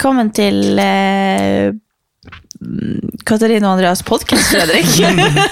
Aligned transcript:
Velkommen 0.00 0.30
til 0.32 0.78
eh, 0.80 1.74
Katarina 3.28 3.66
og 3.68 3.74
Andreas 3.74 4.00
podkast, 4.00 4.46
Fredrik. 4.48 4.88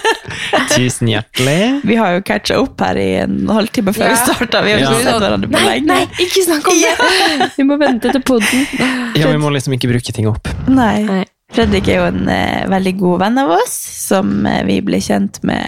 Tusen 0.73 1.11
hjertelig. 1.13 1.83
vi 1.85 1.99
har 2.01 2.15
jo 2.15 2.23
catcha 2.25 2.57
opp 2.63 2.81
her 2.81 2.97
i 2.97 3.05
en 3.27 3.43
halvtime 3.53 3.93
før 3.93 4.07
Ja. 4.09 4.15
vi 4.15 4.23
starta. 4.23 4.63
Vi 4.65 4.73
har 4.73 4.81
Ja. 4.81 4.89
ikke 4.95 5.05
sett 5.05 5.21
hverandre 5.21 5.51
på 5.53 5.61
lenge. 5.67 5.85
nei, 5.91 6.01
ikke 6.25 6.47
snakk 6.47 6.73
om 6.73 6.81
det! 6.81 7.51
Vi 7.59 7.69
må 7.69 7.77
vente 7.85 8.09
til 8.17 8.25
podden. 8.25 8.65
Ja, 9.21 9.29
vi 9.29 9.37
må 9.37 9.53
liksom 9.53 9.77
ikke 9.77 9.93
bruke 9.93 10.17
ting 10.17 10.33
opp. 10.33 10.49
Nei. 10.65 11.05
Nei. 11.05 11.21
Fredrik 11.53 11.93
er 11.93 12.01
jo 12.01 12.09
en 12.09 12.25
eh, 12.33 12.65
veldig 12.73 12.97
god 13.05 13.21
venn 13.27 13.45
av 13.45 13.53
oss, 13.61 13.77
som 14.09 14.33
eh, 14.49 14.63
vi 14.65 14.81
ble 14.81 14.97
kjent 15.05 15.43
med 15.45 15.61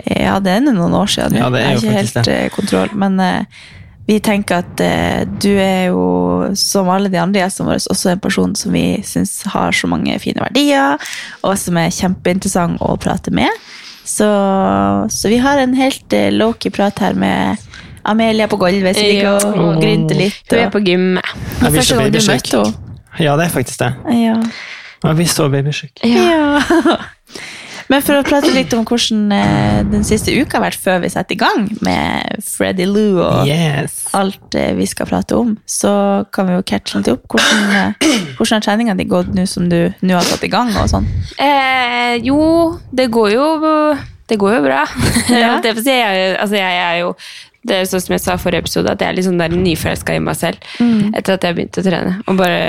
eh, 0.00 0.22
Ja, 0.24 0.40
det 0.40 0.56
er 0.62 0.64
noen 0.72 0.96
år 0.96 1.12
siden. 1.12 1.36
Ja, 1.44 1.52
det 1.52 1.60
er 1.60 1.74
jo 1.76 1.76
Jeg 1.76 1.76
har 1.76 2.04
ikke 2.06 2.20
helt 2.24 2.36
eh, 2.40 2.48
kontroll. 2.56 2.96
Men 2.96 3.20
eh, 3.20 3.66
vi 4.06 4.18
tenker 4.22 4.60
at 4.62 4.80
eh, 4.84 5.24
du 5.42 5.50
er 5.58 5.88
jo, 5.90 6.02
som 6.54 6.88
alle 6.92 7.10
de 7.10 7.18
andre 7.18 7.40
gjestene 7.42 7.72
våre, 7.72 7.82
også 7.90 8.12
en 8.12 8.22
person 8.22 8.52
som 8.58 8.74
vi 8.76 8.84
syns 9.06 9.40
har 9.50 9.74
så 9.74 9.90
mange 9.90 10.14
fine 10.22 10.42
verdier, 10.44 11.02
og 11.42 11.56
som 11.58 11.78
er 11.80 11.90
kjempeinteressant 11.94 12.78
å 12.86 12.94
prate 13.02 13.34
med. 13.34 13.50
Så, 14.06 14.28
så 15.10 15.32
vi 15.32 15.40
har 15.42 15.58
en 15.58 15.74
helt 15.74 16.14
eh, 16.14 16.28
low-key 16.30 16.70
prat 16.70 17.02
her 17.02 17.18
med 17.18 17.58
Amelia 18.06 18.46
på 18.46 18.60
gulvet, 18.60 18.94
så 18.94 19.02
vi 19.02 19.18
Ja. 19.18 19.34
går 19.42 19.58
og 19.64 19.80
grynter 19.82 20.20
litt. 20.20 20.42
Hun 20.52 20.60
er 20.62 20.70
på 20.70 20.84
gymmet. 20.86 21.34
Det 21.58 21.66
er 21.66 21.78
første 21.80 21.98
gang 21.98 22.12
du 22.14 22.20
møtte 22.22 22.62
henne. 22.62 22.98
Ja, 23.18 23.34
det 23.40 23.48
er 23.48 23.54
faktisk 23.54 23.80
det. 23.82 23.92
Ja. 24.14 24.36
Jeg 25.02 25.16
vil 25.18 25.28
så 25.28 25.48
babysjuk. 25.50 26.04
Ja. 26.06 26.60
Men 27.92 28.02
for 28.02 28.18
å 28.18 28.24
prate 28.26 28.50
litt 28.54 28.72
om 28.74 28.82
hvordan 28.86 29.32
eh, 29.36 29.80
den 29.92 30.02
siste 30.06 30.34
uka 30.34 30.58
har 30.58 30.64
vært 30.66 30.80
før 30.82 31.02
vi 31.04 31.10
setter 31.12 31.36
i 31.36 31.38
gang 31.38 31.68
med 31.86 32.42
Freddy 32.46 32.86
Lou 32.88 33.20
og 33.22 33.46
Yes. 33.46 34.00
alt 34.16 34.56
eh, 34.58 34.72
vi 34.78 34.86
skal 34.90 35.06
prate 35.10 35.36
om, 35.38 35.54
så 35.68 36.24
kan 36.34 36.48
vi 36.50 36.56
jo 36.58 36.64
catche 36.66 36.98
litt 36.98 37.12
opp. 37.12 37.26
Hvordan, 37.30 37.64
eh, 38.02 38.18
hvordan 38.38 38.58
har 38.58 38.66
treninga 38.66 38.96
di 38.98 39.06
gått 39.10 39.30
nå 39.36 39.46
som 39.50 39.68
du 39.70 39.78
nå 40.02 40.18
har 40.18 40.26
satt 40.26 40.44
i 40.46 40.50
gang? 40.52 40.72
og 40.76 40.90
sånn? 40.90 41.06
Eh, 41.38 42.18
jo, 42.26 42.40
det 42.90 43.10
går 43.14 43.32
jo 43.36 43.48
Det 44.26 44.34
går 44.42 44.56
jo 44.56 44.62
bra. 44.64 44.80
Ja. 45.30 45.52
jeg, 45.62 46.32
altså 46.42 46.56
jeg 46.58 46.78
er 46.82 46.96
jo 47.04 47.12
det 47.66 47.76
er 47.76 47.88
sånn 47.90 48.02
som 48.04 48.14
jeg 48.14 48.22
sa 48.22 48.36
i 48.36 48.40
forrige 48.40 48.64
episode, 48.64 48.92
at 48.92 49.02
jeg 49.02 49.10
er 49.10 49.16
litt 49.18 49.26
sånn 49.26 49.40
der 49.40 49.54
nyforelska 49.54 50.16
i 50.16 50.22
meg 50.22 50.38
selv. 50.38 50.62
Etter 51.18 51.36
at 51.36 51.46
jeg 51.46 51.56
begynte 51.56 51.82
å 51.82 51.86
trene. 51.86 52.14
Og 52.26 52.38
bare, 52.38 52.60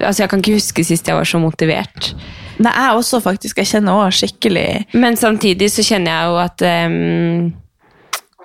altså 0.00 0.24
Jeg 0.24 0.32
kan 0.32 0.44
ikke 0.44 0.58
huske 0.58 0.86
sist 0.86 1.10
jeg 1.10 1.18
var 1.18 1.28
så 1.28 1.40
motivert. 1.42 2.12
Nei, 2.62 2.70
jeg 2.70 3.00
også 3.00 3.20
faktisk. 3.24 3.58
Jeg 3.58 3.72
kjenner 3.72 3.98
også 4.04 4.28
skikkelig 4.28 4.68
Men 4.94 5.16
samtidig 5.18 5.72
så 5.74 5.82
kjenner 5.82 6.12
jeg 6.12 6.28
jo 6.30 6.36
at 6.38 6.62
um, 6.86 7.48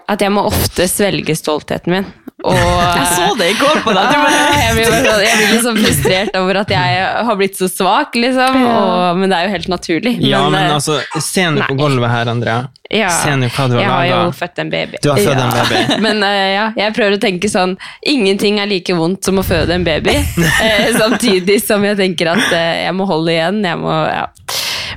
At 0.10 0.24
jeg 0.26 0.34
må 0.34 0.48
ofte 0.50 0.88
svelge 0.90 1.36
stoltheten 1.38 1.94
min. 1.94 2.10
Og 2.48 2.56
Jeg 3.00 3.08
så 3.16 3.28
det 3.40 3.50
i 3.52 3.56
går 3.60 3.82
på 3.84 3.94
deg! 3.96 4.14
Jeg 4.16 4.76
blir, 4.78 4.90
sånn- 4.94 5.24
jeg 5.26 5.38
blir 5.40 5.62
sånn 5.66 5.80
frustrert 5.84 6.36
over 6.40 6.62
at 6.62 6.72
jeg 6.72 7.00
har 7.28 7.38
blitt 7.40 7.58
så 7.60 7.68
svak, 7.72 8.16
liksom. 8.16 8.60
Og, 8.64 9.18
men 9.20 9.32
det 9.32 9.40
er 9.40 9.48
jo 9.50 9.54
helt 9.58 9.72
naturlig. 9.72 10.14
Ja, 10.24 10.46
men 10.52 10.62
eh, 10.70 10.76
altså, 10.78 11.00
se 11.24 11.46
nå 11.52 11.68
på 11.68 11.76
gulvet 11.80 12.14
her, 12.14 12.32
Andrea. 12.32 12.60
ja, 12.90 13.10
Se 13.22 13.36
nå 13.38 13.50
hva 13.54 13.68
du 13.70 13.76
har 13.78 13.84
Jeg 13.84 13.92
har 13.92 14.06
jo 14.10 14.32
født 14.40 14.64
en 14.64 14.72
baby. 14.74 15.02
Du 15.04 15.10
har 15.12 15.20
født 15.20 15.44
en 15.44 15.54
baby. 15.58 15.82
Men 16.08 16.24
uh, 16.24 16.48
ja, 16.56 16.66
jeg 16.80 16.96
prøver 16.96 17.18
å 17.20 17.22
tenke 17.22 17.52
sånn 17.52 17.76
Ingenting 18.08 18.58
er 18.64 18.70
like 18.72 18.96
vondt 18.98 19.28
som 19.28 19.38
å 19.42 19.46
føde 19.46 19.76
en 19.76 19.84
baby. 19.88 20.16
uh, 20.40 20.90
samtidig 21.04 21.60
som 21.66 21.84
jeg 21.86 22.00
tenker 22.00 22.32
at 22.34 22.46
uh, 22.50 22.76
jeg 22.86 22.96
må 22.98 23.06
holde 23.10 23.36
igjen. 23.36 23.60
Jeg 23.68 23.82
må, 23.84 23.94
ja. 24.10 24.26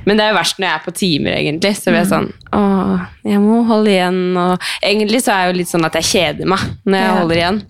Men 0.05 0.17
det 0.19 0.25
er 0.25 0.33
jo 0.33 0.37
verst 0.39 0.57
når 0.59 0.67
jeg 0.67 0.75
er 0.75 0.83
på 0.85 0.93
timer, 0.99 1.35
egentlig. 1.39 1.71
Så 1.79 1.91
blir 1.91 2.01
jeg 2.01 2.09
sånn 2.11 2.29
Åh, 2.53 3.05
jeg 3.25 3.39
må 3.41 3.61
holde 3.69 3.89
igjen. 3.93 4.19
Og 4.37 4.67
egentlig 4.83 5.21
så 5.23 5.31
er 5.33 5.45
jeg 5.45 5.53
jo 5.53 5.57
litt 5.61 5.71
sånn 5.71 5.85
at 5.87 5.95
jeg 5.99 6.09
kjeder 6.11 6.45
meg 6.53 6.59
når 6.85 6.97
jeg 6.99 7.07
Ja. 7.07 7.15
holder 7.21 7.35
igjen. 7.41 7.61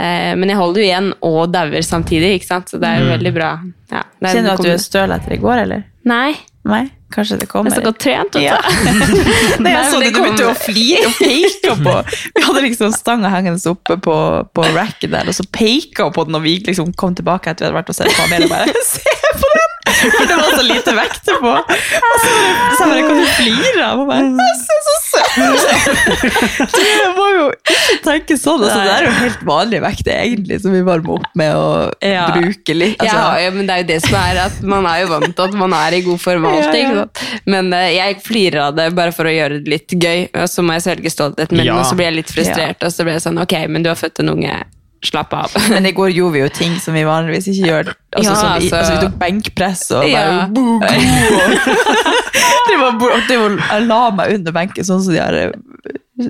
Eh, 0.00 0.34
men 0.36 0.48
jeg 0.52 0.56
holder 0.58 0.80
jo 0.82 0.86
igjen 0.90 1.12
og 1.22 1.52
dauer 1.54 1.82
samtidig, 1.86 2.34
ikke 2.40 2.46
sant? 2.50 2.68
så 2.70 2.80
det 2.82 2.88
er 2.90 3.00
jo 3.04 3.12
veldig 3.14 3.34
bra. 3.34 3.52
Ja, 3.92 4.02
det 4.20 4.28
er- 4.28 4.34
Kjenner 4.34 4.50
du 4.50 4.54
at 4.58 4.62
du 4.66 4.70
er 4.74 4.82
støl 4.82 5.12
etter 5.14 5.32
i 5.32 5.38
går, 5.38 5.62
eller? 5.62 5.84
Nei. 6.04 6.34
Nei? 6.66 6.90
Kanskje 7.14 7.36
det 7.38 7.42
Jeg 7.46 7.48
kommer? 7.48 7.70
er 7.70 7.76
så 7.78 7.84
godt 7.86 7.98
trent. 8.02 8.34
vet 8.34 8.42
du. 8.42 8.42
Ja. 8.42 8.58
Nei, 9.62 9.70
jeg 9.70 9.78
Nei, 9.78 9.90
så 9.90 10.00
det, 10.00 10.08
det 10.08 10.14
du 10.14 10.20
begynte 10.20 10.48
å 10.50 10.56
flire 10.58 11.06
og 11.06 11.14
peke 11.20 11.76
på 11.86 11.94
Vi 12.34 12.42
hadde 12.42 12.62
liksom 12.66 12.92
stanga 12.92 13.30
hengende 13.30 13.70
oppe 13.70 13.96
på, 14.02 14.16
på 14.52 14.64
racket 14.74 15.12
der, 15.14 15.28
og 15.30 15.34
så 15.38 15.46
peka 15.46 16.08
hun 16.08 16.12
på 16.12 16.24
den 16.26 16.34
og 16.34 16.42
vi 16.42 16.58
liksom 16.66 16.90
kom 16.98 17.14
tilbake 17.14 17.46
etter 17.54 17.70
vi 17.70 17.70
hadde 17.70 17.78
vært 17.78 17.94
og 17.94 17.98
sett 18.00 18.10
på 18.10 18.26
Amelia. 18.26 18.48
Bare, 18.50 18.74
Se 18.90 19.16
på 19.38 19.52
den! 19.54 19.72
For 19.86 20.26
det 20.28 20.36
var 20.36 20.50
så 20.56 20.64
lite 20.66 20.92
vekt 20.96 21.28
på. 21.40 21.52
Og 21.56 22.16
så 22.22 22.30
sa 22.78 22.86
jeg 22.86 22.90
bare, 22.90 23.02
kan 23.06 23.20
du 23.20 23.26
flire 23.36 23.84
av? 23.86 24.00
Og 24.02 24.08
bare, 24.10 24.48
se 24.60 24.76
så 24.86 24.94
søt 25.06 25.32
ut! 25.36 26.72
Du 26.76 27.12
må 27.16 27.26
jo 27.34 27.44
ikke 27.54 27.96
tenke 28.04 28.36
sånn. 28.40 28.62
Altså, 28.66 28.80
det 28.82 28.92
er 28.96 29.06
jo 29.08 29.12
helt 29.20 29.42
vanlig 29.48 29.80
vekt 29.84 30.10
egentlig 30.12 30.58
som 30.64 30.74
vi 30.74 30.82
varmer 30.86 31.16
opp 31.20 31.28
med 31.38 31.54
å 31.56 31.66
Ja. 32.04 32.26
bruke 32.34 32.76
litt. 32.76 32.98
Altså, 33.02 33.16
ja, 33.16 33.46
ja, 33.46 33.50
men 33.54 33.66
det 33.68 33.74
er 33.76 33.82
jo 33.84 33.88
det 33.92 34.00
som 34.06 34.16
er 34.20 34.42
at 34.46 34.60
man 34.66 34.86
er 34.90 35.02
jo 35.04 35.10
vant 35.14 35.28
til 35.36 35.44
at 35.48 35.56
man 35.64 35.76
er 35.78 35.98
i 35.98 36.02
god 36.06 36.20
form 36.22 36.46
og 36.50 36.56
alt, 36.58 36.76
Ja, 36.76 36.92
ja. 37.00 37.06
Men 37.46 37.72
uh, 37.74 37.86
jeg 37.92 38.20
flirer 38.24 38.60
av 38.68 38.76
det 38.78 38.90
bare 38.96 39.14
for 39.16 39.28
å 39.28 39.32
gjøre 39.34 39.60
det 39.62 39.70
litt 39.76 39.96
gøy, 39.96 40.26
og 40.34 40.48
så 40.50 40.64
må 40.66 40.76
jeg 40.76 40.86
svelge 40.88 41.12
stoltheten 41.14 41.56
min, 41.60 41.66
Ja. 41.70 41.78
og 41.80 41.86
så 41.88 41.96
blir 41.98 42.10
jeg 42.10 42.18
litt 42.20 42.32
frustrert, 42.32 42.82
og 42.82 42.92
så 42.94 43.06
blir 43.06 43.16
jeg 43.18 43.24
sånn, 43.28 43.40
ok, 43.42 43.56
men 43.72 43.82
du 43.86 43.90
har 43.92 43.98
født 44.00 44.20
en 44.24 44.32
unge, 44.36 44.56
slapp 45.04 45.32
av. 45.36 45.52
Men 45.72 45.86
i 45.86 45.92
går 45.92 46.10
gjorde 46.16 46.32
vi 46.32 46.40
jo 46.44 46.48
ting 46.48 46.78
som 46.80 46.94
vi 46.96 47.02
vanligvis 47.06 47.48
ikke 47.52 47.66
gjør. 47.70 47.92
Altså, 48.16 48.30
Ja, 48.30 48.34
som 48.34 48.48
vi, 48.48 48.70
altså- 48.70 48.76
altså, 48.76 48.92
vi 48.92 49.06
tok 49.06 49.18
benkpress 49.20 49.84
og 49.92 50.08
Ja. 50.08 50.22
bare 50.22 50.48
boom, 50.56 50.80
det 52.68 52.76
var, 52.80 52.92
det 53.28 53.36
var, 53.38 53.56
Jeg 53.70 53.86
la 53.86 54.00
meg 54.10 54.34
under 54.38 54.52
benken 54.56 54.84
sånn 54.86 55.02
som 55.04 55.12
de 55.14 55.20
her 55.20 55.36
eh, 55.40 55.52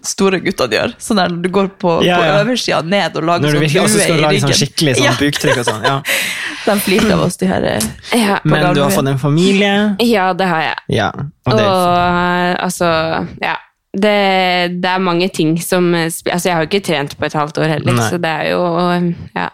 store 0.04 0.40
guttene 0.42 0.76
gjør. 0.76 0.94
Sånn 1.02 1.20
der 1.20 1.30
når 1.32 1.42
du 1.46 1.50
går 1.54 1.68
på, 1.80 1.92
Ja, 2.06 2.18
på 2.18 2.24
øversida 2.42 2.80
ned 2.84 3.16
og 3.16 3.24
lager 3.28 3.54
sånn 3.54 3.60
bue 3.62 3.66
i 3.66 4.16
ryggen. 4.20 4.42
sånn 4.44 4.58
skikkelig 4.60 4.96
sånn 4.98 5.06
Ja, 5.08 5.14
buktrykk 5.20 5.60
og 5.62 5.68
sånn. 5.70 5.84
Ja. 5.86 5.96
de 6.66 6.76
flirte 6.82 7.12
av 7.14 7.22
oss, 7.28 7.36
de 7.40 7.46
her 7.50 7.62
eh, 7.76 7.86
Ja, 8.18 8.40
Men 8.44 8.74
du 8.74 8.82
har 8.82 8.90
fått 8.90 9.08
en 9.08 9.18
familie. 9.22 9.96
ja 10.02 10.32
det 10.34 10.46
har 10.50 10.62
jeg. 10.70 10.76
Ja. 10.98 11.12
Og 11.46 11.54
Og 11.54 11.60
er 11.62 12.56
altså, 12.66 12.90
ja. 13.42 13.56
Det, 13.96 14.16
det 14.82 14.90
er 14.92 15.00
mange 15.00 15.28
ting 15.32 15.54
som 15.62 15.86
eh, 15.96 16.10
Altså, 16.10 16.48
jeg 16.50 16.54
har 16.56 16.64
jo 16.64 16.68
ikke 16.68 16.84
trent 16.84 17.14
på 17.16 17.24
et 17.28 17.36
halvt 17.38 17.60
år 17.62 17.70
heller, 17.78 17.96
Nei. 17.96 18.08
så 18.12 18.18
det 18.20 18.32
er 18.32 18.50
jo 18.52 18.62
Ja. 19.36 19.50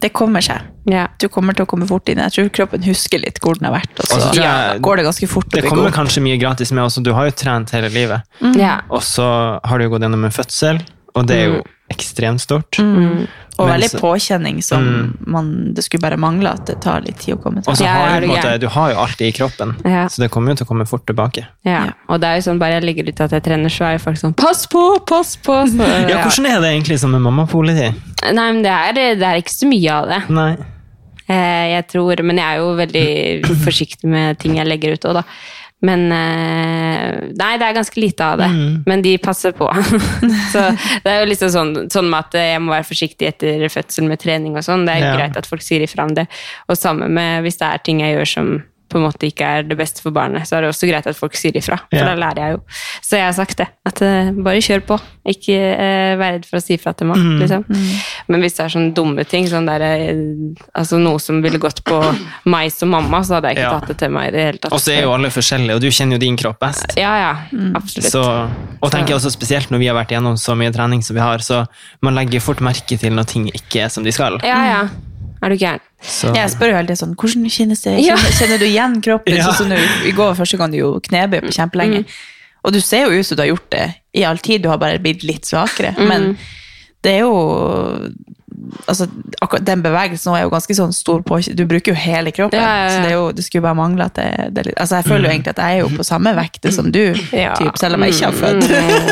Det 0.00 0.12
kommer 0.16 0.40
seg. 0.40 0.62
ja. 0.88 1.06
Du 1.20 1.26
kommer 1.28 1.52
til 1.52 1.66
å 1.66 1.68
komme 1.68 1.84
fort 1.88 2.08
inn. 2.08 2.22
Jeg 2.24 2.32
tror 2.32 2.46
kroppen 2.56 2.84
husker 2.86 3.20
litt 3.20 3.36
hvor 3.44 3.58
den 3.58 3.66
har 3.68 3.74
vært, 3.74 3.98
og 4.00 4.06
så 4.08 4.20
Og 4.30 4.38
ja, 4.38 4.52
går 4.80 4.96
det 4.96 5.04
ganske 5.10 5.28
fort 5.28 5.50
det 5.52 5.64
kommer 5.68 5.92
kanskje 5.92 6.22
mye 6.24 6.38
gratis 6.40 6.72
med 6.72 6.86
også. 6.86 7.02
Du 7.04 7.12
har 7.12 7.28
jo 7.28 7.34
trent 7.36 7.70
hele 7.76 7.90
livet. 7.92 8.24
ja. 8.56 8.78
Og 8.88 9.02
så 9.04 9.26
har 9.60 9.78
du 9.78 9.84
jo 9.84 9.90
gått 9.92 10.06
gjennom 10.06 10.24
en 10.24 10.32
fødsel, 10.32 10.80
og 11.14 11.28
det 11.28 11.36
er 11.36 11.46
jo 11.50 11.60
ekstremt 11.92 12.40
stort. 12.40 12.78
Og 13.60 13.68
Men 13.68 13.74
veldig 13.76 14.00
påkjenning 14.00 14.62
som 14.64 14.86
man, 15.28 15.50
det 15.76 15.84
skulle 15.84 16.00
bare 16.02 16.16
mangle 16.20 16.54
at 16.56 16.64
det 16.70 16.78
tar 16.80 17.04
litt 17.04 17.18
tid 17.20 17.34
å 17.36 17.40
komme 17.42 17.60
Og 17.66 17.76
så 17.76 17.84
har 17.84 18.22
du, 18.24 18.28
måte, 18.30 18.54
du 18.62 18.66
har 18.72 18.94
jo 18.94 18.98
alt 19.04 19.20
i 19.20 19.30
kroppen, 19.36 19.74
Ja. 19.84 20.06
så 20.08 20.22
det 20.24 20.30
kommer 20.32 20.54
jo 20.54 20.60
til 20.62 20.66
å 20.66 20.70
komme 20.72 20.86
fort 20.88 21.04
tilbake. 21.10 21.44
Ja. 21.68 21.84
Ja. 21.90 21.92
og 22.08 22.20
det 22.22 22.28
er 22.30 22.40
jo 22.40 22.46
sånn, 22.48 22.58
bare 22.62 22.78
jeg 22.80 22.86
legger 22.88 23.08
ut 23.12 23.20
at 23.26 23.36
jeg 23.36 23.44
trener, 23.46 23.68
så 23.72 23.84
er 23.90 23.98
jo 23.98 24.04
folk 24.08 24.18
sånn 24.20 24.34
Pass 24.40 24.64
på, 24.70 24.82
pass 25.06 25.36
på! 25.36 25.60
Så, 25.70 25.86
Ja, 26.08 26.22
Hvordan 26.24 26.46
er 26.50 26.60
det 26.64 26.72
egentlig 26.74 26.98
som 27.04 27.14
en 27.14 27.22
mammapoliti? 27.22 27.92
Nei, 28.32 28.50
men 28.52 28.62
det 28.64 28.72
er, 28.72 29.00
det 29.20 29.26
er 29.28 29.40
ikke 29.40 29.54
så 29.54 29.68
mye 29.70 29.92
av 30.00 30.08
det. 30.10 30.20
Nei. 30.32 30.50
Eh, 31.30 31.66
jeg 31.76 31.86
tror, 31.92 32.22
Men 32.26 32.40
jeg 32.40 32.46
er 32.56 32.58
jo 32.58 32.70
veldig 32.78 33.06
forsiktig 33.66 34.08
med 34.10 34.38
ting 34.42 34.56
jeg 34.58 34.66
legger 34.66 34.96
ut 34.96 35.04
òg, 35.10 35.20
da. 35.20 35.24
Men 35.86 36.02
eh, 36.12 37.30
Nei, 37.40 37.52
det 37.60 37.66
er 37.66 37.76
ganske 37.76 38.00
lite 38.02 38.26
av 38.26 38.40
det. 38.42 38.48
Mm. 38.52 38.82
Men 38.86 39.02
de 39.04 39.14
passer 39.22 39.54
på. 39.56 39.68
så 40.52 40.66
det 41.04 41.12
er 41.12 41.22
jo 41.22 41.30
liksom 41.30 41.52
sånn, 41.54 41.70
sånn 41.92 42.10
med 42.12 42.26
at 42.26 42.36
jeg 42.40 42.60
må 42.60 42.74
være 42.74 42.88
forsiktig 42.90 43.30
etter 43.30 43.64
fødsel 43.72 44.08
med 44.10 44.20
trening 44.20 44.58
og 44.60 44.66
sånn. 44.66 44.84
Det 44.88 44.98
er 44.98 45.06
Ja. 45.06 45.14
greit 45.16 45.38
at 45.40 45.48
folk 45.48 45.64
sier 45.64 45.80
ifra 45.86 46.04
om 46.04 46.14
det. 46.18 46.26
Og 46.68 46.76
sammen 46.76 47.14
med 47.16 47.42
hvis 47.46 47.56
det 47.62 47.70
er 47.70 47.78
ting 47.86 48.00
jeg 48.04 48.16
gjør 48.18 48.28
som 48.34 48.52
på 48.90 48.98
en 48.98 49.04
måte 49.06 49.28
ikke 49.30 49.46
er 49.46 49.62
det 49.70 49.76
beste 49.78 50.02
for 50.02 50.14
barnet, 50.14 50.46
så 50.48 50.58
er 50.58 50.64
det 50.66 50.72
også 50.72 50.88
greit 50.90 51.06
at 51.06 51.16
folk 51.18 51.36
sier 51.38 51.54
ifra. 51.56 51.78
For 51.90 51.96
Ja. 52.00 52.08
da 52.10 52.14
lærer 52.18 52.40
jeg 52.42 52.56
jo. 52.56 52.60
Så 53.06 53.16
jeg 53.20 53.24
har 53.28 53.36
sagt 53.36 53.56
det. 53.62 53.68
At 53.86 54.02
uh, 54.02 54.30
bare 54.42 54.60
kjør 54.64 54.82
på. 54.88 54.98
Ikke 55.30 55.56
uh, 55.56 56.18
vær 56.20 56.34
redd 56.36 56.46
for 56.48 56.58
å 56.58 56.62
si 56.64 56.74
ifra 56.76 56.92
til 56.98 57.06
meg. 57.10 57.22
Mm. 57.22 57.38
Liksom. 57.44 57.64
Men 58.28 58.44
hvis 58.44 58.56
det 58.58 58.64
er 58.66 58.74
sånne 58.74 58.94
dumme 58.96 59.24
ting, 59.30 59.46
sånn 59.50 59.68
der, 59.70 59.84
uh, 60.10 60.64
altså 60.74 60.98
noe 61.00 61.22
som 61.22 61.40
ville 61.44 61.60
gått 61.62 61.82
på 61.86 62.00
meg 62.50 62.72
som 62.74 62.90
mamma, 62.92 63.22
så 63.26 63.38
hadde 63.38 63.52
jeg 63.54 63.60
ikke 63.60 63.66
Ja. 63.70 63.78
tatt 63.78 63.88
det 63.94 63.98
til 64.02 64.10
meg 64.16 64.28
i 64.28 64.34
det 64.36 64.46
hele 64.48 64.58
tatt. 64.64 64.72
Og 64.74 64.80
så 64.82 64.92
er 64.96 65.02
jo 65.06 65.14
alle 65.14 65.30
forskjellige, 65.30 65.74
og 65.78 65.80
du 65.80 65.88
kjenner 65.90 66.18
jo 66.18 66.24
din 66.26 66.36
kropp 66.40 66.58
best. 66.60 66.96
Ja, 66.98 67.12
ja. 67.22 67.32
Absolutt. 67.78 68.10
Så, 68.10 68.24
og 68.80 68.90
tenker 68.90 69.14
jeg 69.14 69.20
også 69.20 69.30
spesielt 69.34 69.70
når 69.70 69.78
vi 69.78 69.86
har 69.90 69.94
vært 69.98 70.10
igjennom 70.14 70.36
så 70.40 70.56
mye 70.58 70.72
trening 70.74 71.02
som 71.06 71.14
vi 71.16 71.22
har, 71.22 71.38
så 71.38 71.64
man 72.02 72.14
legger 72.18 72.40
fort 72.42 72.60
merke 72.64 72.98
til 72.98 73.14
når 73.14 73.28
ting 73.30 73.46
ikke 73.54 73.84
er 73.86 73.88
som 73.92 74.04
de 74.04 74.12
skal. 74.12 74.40
Ja, 74.42 74.58
ja. 74.66 74.82
Er 75.40 75.52
du 75.52 75.56
gæren? 75.56 75.80
Så, 76.04 76.34
Jeg 76.36 76.50
spør 76.52 76.70
jo 76.72 76.76
hele 76.76 76.88
tiden 76.90 77.00
sånn, 77.00 77.14
hvordan 77.16 77.46
kjennes 77.52 77.82
det? 77.84 77.94
Ja. 78.04 78.16
Kjenner, 78.16 78.36
kjenner 78.38 78.60
du 78.60 78.66
igjen 78.68 78.98
kroppen? 79.04 79.36
Ja. 79.40 79.48
Sånn 79.56 79.72
som 79.72 80.06
I 80.08 80.12
går 80.16 80.36
første 80.38 80.60
gang 80.60 80.72
du 80.74 80.80
gjorde 80.80 81.04
knebøy 81.08 81.40
på 81.46 81.54
kjempelenge. 81.56 82.04
Og 82.64 82.74
du 82.76 82.80
ser 82.84 83.06
jo 83.06 83.20
ut 83.20 83.26
som 83.26 83.38
du 83.38 83.44
har 83.46 83.52
gjort 83.54 83.70
det 83.72 83.86
i 84.20 84.24
all 84.28 84.40
tid, 84.42 84.60
du 84.64 84.68
har 84.68 84.80
bare 84.82 85.00
blitt 85.00 85.22
litt 85.24 85.48
svakere. 85.48 85.94
Men 85.96 86.34
det 87.04 87.14
er 87.16 87.22
jo 87.24 88.10
altså, 88.86 89.06
akkurat 89.40 89.64
den 89.64 89.82
bevegelsen 89.84 90.34
er 90.34 90.42
jo 90.44 90.50
ganske 90.52 90.74
sånn 90.76 90.92
stor 90.94 91.22
på 91.26 91.38
Du 91.56 91.62
bruker 91.66 91.92
jo 91.92 91.98
hele 91.98 92.32
kroppen, 92.32 92.58
Ja, 92.60 92.66
ja, 92.66 92.82
ja. 92.84 92.88
så 92.90 93.02
det, 93.04 93.10
er 93.10 93.14
jo, 93.16 93.26
det 93.32 93.44
skulle 93.46 93.62
bare 93.62 93.78
mangle 93.78 94.04
at 94.04 94.14
det, 94.18 94.26
det 94.54 94.62
er 94.64 94.68
litt 94.70 94.78
Altså, 94.80 94.96
jeg 95.00 95.04
føler 95.10 95.28
jo 95.28 95.32
egentlig 95.34 95.54
at 95.54 95.62
jeg 95.64 95.76
er 95.76 95.80
jo 95.84 95.90
på 95.96 96.06
samme 96.06 96.32
vekt 96.36 96.68
som 96.74 96.90
du, 96.92 97.02
Ja. 97.32 97.54
typ, 97.58 97.78
selv 97.80 97.94
om 97.98 98.02
jeg 98.06 98.14
ikke 98.16 98.30
har 98.30 98.38
født. 98.40 98.64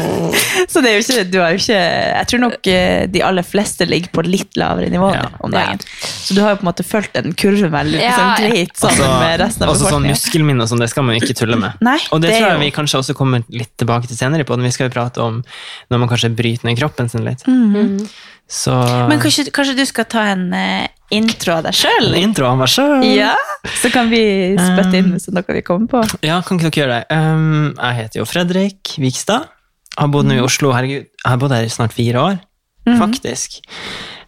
så 0.72 0.82
det 0.84 0.90
er 0.90 0.96
jo 0.98 1.04
ikke 1.04 1.24
Du 1.32 1.38
har 1.40 1.54
jo 1.54 1.60
ikke 1.62 1.78
Jeg 1.78 2.26
tror 2.32 2.42
nok 2.44 2.70
eh, 2.72 3.06
de 3.08 3.22
aller 3.24 3.46
fleste 3.46 3.86
ligger 3.88 4.10
på 4.14 4.24
litt 4.26 4.56
lavere 4.60 4.90
nivå 4.92 5.12
Ja. 5.14 5.28
om 5.40 5.50
dagen. 5.54 5.78
Så 6.02 6.34
du 6.36 6.42
har 6.42 6.50
jo 6.54 6.60
på 6.60 6.66
en 6.66 6.70
måte 6.72 6.84
fulgt 6.86 7.14
den 7.16 7.32
kurven 7.38 7.72
veldig 7.72 8.00
Ja. 8.02 8.14
sånn 8.18 8.50
greit 8.50 8.76
sammen 8.76 9.08
med 9.22 9.40
resten 9.40 9.62
av 9.64 9.72
befolkningen. 9.72 9.78
sånn 9.78 9.78
befolkningen. 9.78 10.16
muskelminne 10.18 10.62
og 10.62 10.68
sånn, 10.68 10.80
det 10.84 10.90
skal 10.90 11.02
man 11.08 11.16
jo 11.16 11.24
ikke 11.24 11.38
tulle 11.40 11.56
med. 11.60 11.72
Nei, 11.80 11.98
og 12.12 12.20
det, 12.20 12.30
det 12.30 12.38
tror 12.40 12.48
jeg 12.50 12.58
jo- 12.58 12.64
vi 12.66 12.70
kanskje 12.76 12.98
også 13.00 13.14
kommer 13.16 13.44
litt 13.50 13.72
tilbake 13.80 14.06
til 14.08 14.16
senere 14.16 14.44
på, 14.44 14.56
når 14.58 14.68
vi 14.68 14.70
skal 14.76 14.88
jo 14.88 14.94
prate 14.94 15.18
om 15.24 15.42
når 15.90 15.98
man 15.98 16.08
kanskje 16.08 16.34
bryter 16.36 16.64
ned 16.68 16.78
kroppen 16.78 17.08
sin 17.10 17.24
litt. 17.24 17.42
Så 18.48 18.72
Mm. 18.72 19.08
Men 19.10 19.20
kanskje, 19.20 19.50
kanskje 19.52 19.76
du 19.76 19.84
skal 19.86 20.04
ta 20.08 20.22
en 20.32 20.46
uh, 20.54 20.86
intro 21.12 21.52
av 21.58 21.62
deg 21.66 21.74
sjøl? 21.76 22.14
intro 22.16 22.46
av 22.48 22.56
meg 22.56 22.68
sjøl. 22.72 23.04
Ja, 23.04 23.34
så 23.82 23.90
kan 23.92 24.08
vi 24.08 24.56
spytte 24.56 24.96
inn 24.96 25.10
hvis 25.12 25.26
det 25.28 25.34
er 25.34 25.38
noe 25.42 25.54
vi 25.58 25.62
kommer 25.66 25.86
på. 25.92 26.00
Ja, 26.24 26.40
kan 26.42 26.56
ikke 26.58 26.70
dere 26.70 26.80
gjøre 26.80 26.98
det? 26.98 27.16
Um, 27.16 27.74
jeg 27.76 27.94
heter 28.00 28.20
jo 28.22 28.24
Fredrik 28.24 28.94
Vikstad. 28.98 29.48
Har 29.98 30.08
bodd 30.08 30.26
nå 30.30 30.38
i 30.38 30.40
Oslo, 30.44 30.72
herregud, 30.72 31.08
jeg 31.10 31.26
har 31.28 31.36
bodd 31.42 31.52
her 31.52 31.64
i 31.66 31.68
snart 31.68 31.92
fire 31.92 32.20
år, 32.22 32.36
faktisk. 32.98 33.58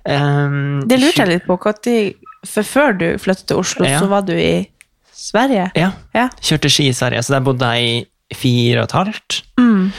Um, 0.04 0.82
Det 0.88 0.98
lurte 1.00 1.22
jeg 1.24 1.28
litt 1.28 1.46
på. 1.46 1.56
tid- 1.82 2.16
For 2.46 2.62
før 2.62 2.92
du 2.98 3.06
flyttet 3.18 3.46
til 3.46 3.56
Oslo, 3.56 3.84
Ja. 3.86 4.00
så 4.00 4.08
var 4.08 4.22
du 4.22 4.32
i 4.32 4.66
Sverige? 5.14 5.70
Ja, 5.76 5.92
Ja. 6.14 6.28
kjørte 6.40 6.70
ski 6.70 6.88
i 6.88 6.92
Sverige, 6.92 7.22
så 7.22 7.28
der 7.36 7.40
bodde 7.40 7.60
jeg 7.60 8.06
i 8.30 8.34
fire 8.34 8.78
og 8.80 8.84
et 8.84 8.92
halvt. 8.92 9.42
Mm. 9.58 9.92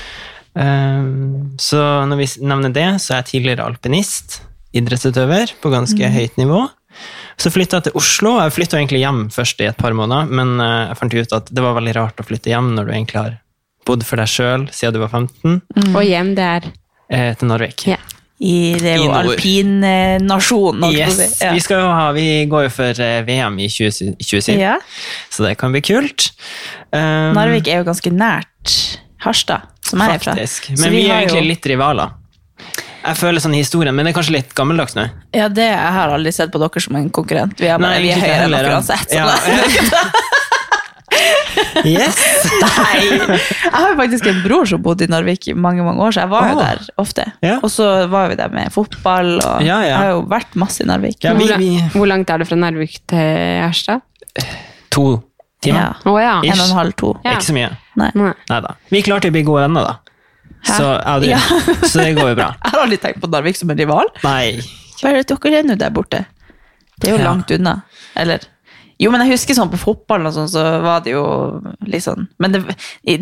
Um, 0.56 1.54
så 1.62 1.80
når 2.10 2.20
vi 2.20 2.28
nevner 2.44 2.74
det, 2.76 2.88
så 3.02 3.14
er 3.16 3.22
jeg 3.24 3.30
tidligere 3.36 3.66
alpinist, 3.70 4.42
idrettsutøver 4.76 5.54
på 5.62 5.72
ganske 5.72 6.00
Mm. 6.00 6.14
høyt 6.16 6.38
nivå. 6.40 6.62
Så 7.40 7.50
flytta 7.52 7.78
jeg 7.80 7.84
til 7.90 7.96
Oslo. 7.96 8.38
Jeg 8.42 8.52
flytta 8.52 8.78
egentlig 8.78 9.00
hjem 9.00 9.30
først 9.32 9.62
i 9.64 9.68
et 9.70 9.78
par 9.80 9.94
måneder, 9.96 10.28
men 10.30 10.60
eh, 10.60 10.88
jeg 10.92 10.98
fant 11.00 11.14
ut 11.16 11.34
at 11.40 11.46
det 11.52 11.64
var 11.64 11.76
veldig 11.80 11.96
rart 11.96 12.20
å 12.20 12.28
flytte 12.28 12.52
hjem 12.52 12.74
når 12.76 12.86
du 12.86 12.92
egentlig 12.92 13.20
har 13.22 13.38
bodd 13.88 14.04
for 14.06 14.20
deg 14.22 14.28
sjøl 14.30 14.68
siden 14.76 14.94
du 14.94 15.00
var 15.00 15.10
15, 15.10 15.62
Og 15.96 16.04
hjem, 16.06 16.36
det 16.36 16.44
er 16.46 16.68
eh, 17.10 17.34
til 17.40 17.48
Narvik. 17.50 17.88
Ja. 17.88 17.98
I, 18.42 18.74
det 18.82 18.96
er 18.96 18.98
jo 19.04 19.12
alpin 19.14 19.84
å 19.86 20.92
Yes, 20.92 21.18
si. 21.18 21.46
Ja. 21.46 21.52
vi, 21.54 21.60
skal 21.62 21.80
jo 21.84 21.90
ha, 21.94 22.12
vi 22.16 22.28
går 22.50 22.64
jo 22.68 22.72
for 22.74 23.02
eh, 23.06 23.22
VM 23.28 23.60
i 23.62 23.68
20, 23.70 24.16
2027, 24.20 24.60
Ja. 24.60 24.76
så 25.30 25.46
det 25.46 25.56
kan 25.62 25.72
bli 25.72 25.82
kult. 25.86 26.32
Um, 26.92 27.32
Narvik 27.38 27.68
er 27.70 27.82
jo 27.84 27.88
ganske 27.88 28.12
nært 28.12 28.76
Harstad, 29.22 29.68
som 29.92 30.02
jeg 30.04 30.16
er 30.18 30.24
fra. 30.24 30.34
Faktisk. 30.38 30.72
Så 30.72 30.80
Men 30.86 30.92
vi, 30.96 31.04
er 31.10 31.22
egentlig 31.22 31.44
jo- 31.44 31.52
litt 31.54 31.70
rivaler. 31.74 32.18
Jeg 33.02 33.18
føler 33.18 33.42
sånn 33.42 33.56
historien, 33.58 33.96
men 33.98 34.06
det 34.06 34.12
er 34.14 34.18
kanskje 34.20 34.36
litt 34.36 34.52
gammeldags 34.58 34.94
nå. 34.94 35.08
Ja, 35.34 35.48
det, 35.50 35.64
Jeg 35.72 35.94
har 35.96 36.12
aldri 36.14 36.32
sett 36.36 36.52
på 36.54 36.60
dere 36.62 36.82
som 36.84 36.96
en 37.00 37.08
konkurrent. 37.10 37.58
Vi 37.58 37.66
er, 37.68 37.80
bare, 37.82 37.98
vi 38.04 38.12
er 38.14 38.20
høyere 38.22 38.44
enn 38.46 38.54
dere 38.54 38.70
ja. 38.70 38.76
uansett. 38.78 39.10
Ja, 39.16 39.26
Yes! 41.84 42.16
Nei! 42.62 43.00
Jeg 43.18 43.72
har 43.74 43.90
jo 43.92 43.96
faktisk 43.98 44.28
en 44.30 44.40
bror 44.46 44.68
som 44.70 44.82
bodde 44.86 45.06
i 45.06 45.10
Narvik 45.12 45.48
i 45.52 45.56
mange 45.58 45.84
mange 45.84 46.00
år, 46.06 46.14
så 46.16 46.24
jeg 46.24 46.32
var 46.32 46.48
jo 46.52 46.60
Ah. 46.60 46.62
der 46.62 46.86
ofte. 47.02 47.26
Ja. 47.44 47.58
Og 47.64 47.70
så 47.74 47.88
var 48.12 48.30
vi 48.32 48.36
der 48.40 48.50
med 48.54 48.72
fotball, 48.72 49.34
og 49.42 49.62
Ja, 49.66 49.82
ja. 49.82 49.88
jeg 49.90 49.98
har 49.98 50.10
jo 50.14 50.22
vært 50.32 50.56
masse 50.56 50.84
i 50.84 50.88
Narvik. 50.88 51.18
Ja, 51.24 51.34
vi, 51.34 51.50
vi, 51.58 51.70
hvor 51.96 52.08
langt 52.08 52.30
er 52.30 52.38
det 52.40 52.48
fra 52.48 52.56
Narvik 52.56 53.00
til 53.08 53.18
Gjerstad? 53.18 54.02
to 54.92 55.24
timer. 55.62 55.80
Ja. 56.04 56.12
Oh, 56.12 56.18
ja. 56.22 56.36
En 56.44 56.60
og 56.60 56.66
en 56.70 56.78
halv, 56.78 56.94
to. 57.00 57.12
Ja. 57.26 57.36
Ikke 57.38 57.48
så 57.50 57.56
mye. 57.58 57.70
Nei. 58.00 58.10
Nei. 58.18 58.32
Neida. 58.50 58.76
Vi 58.92 59.02
klarte 59.06 59.30
å 59.32 59.36
bli 59.36 59.44
gode 59.48 59.66
venner, 59.68 59.88
da. 59.90 59.98
Så, 60.68 60.86
ja, 61.26 61.40
så 61.90 62.04
det 62.04 62.12
går 62.20 62.34
jo 62.34 62.38
bra. 62.38 62.52
Jeg 62.64 62.74
har 62.76 62.84
aldri 62.84 62.98
tenkt 63.02 63.22
på 63.24 63.30
Narvik 63.34 63.58
som 63.58 63.72
en 63.74 63.80
rival. 63.82 64.10
Nei. 64.26 64.60
Bare 65.02 65.24
at 65.24 65.32
dere 65.34 65.60
er 65.62 65.66
nå 65.66 65.78
der 65.82 65.94
borte. 65.96 66.26
Det 67.02 67.10
er 67.10 67.16
jo 67.16 67.22
Ja. 67.24 67.30
langt 67.32 67.50
unna. 67.56 67.80
Eller 68.16 68.44
Jo, 69.02 69.10
men 69.10 69.24
jeg 69.26 69.34
husker 69.34 69.58
sånn 69.58 69.72
på 69.72 69.80
fotballen 69.82 70.30
og 70.30 70.36
sånn, 70.36 70.50
så 70.52 70.62
var 70.84 71.00
det 71.02 71.16
jo 71.16 71.24
litt 71.90 72.04
sånn 72.06 72.28
Men 72.44 72.54
det, 72.54 72.62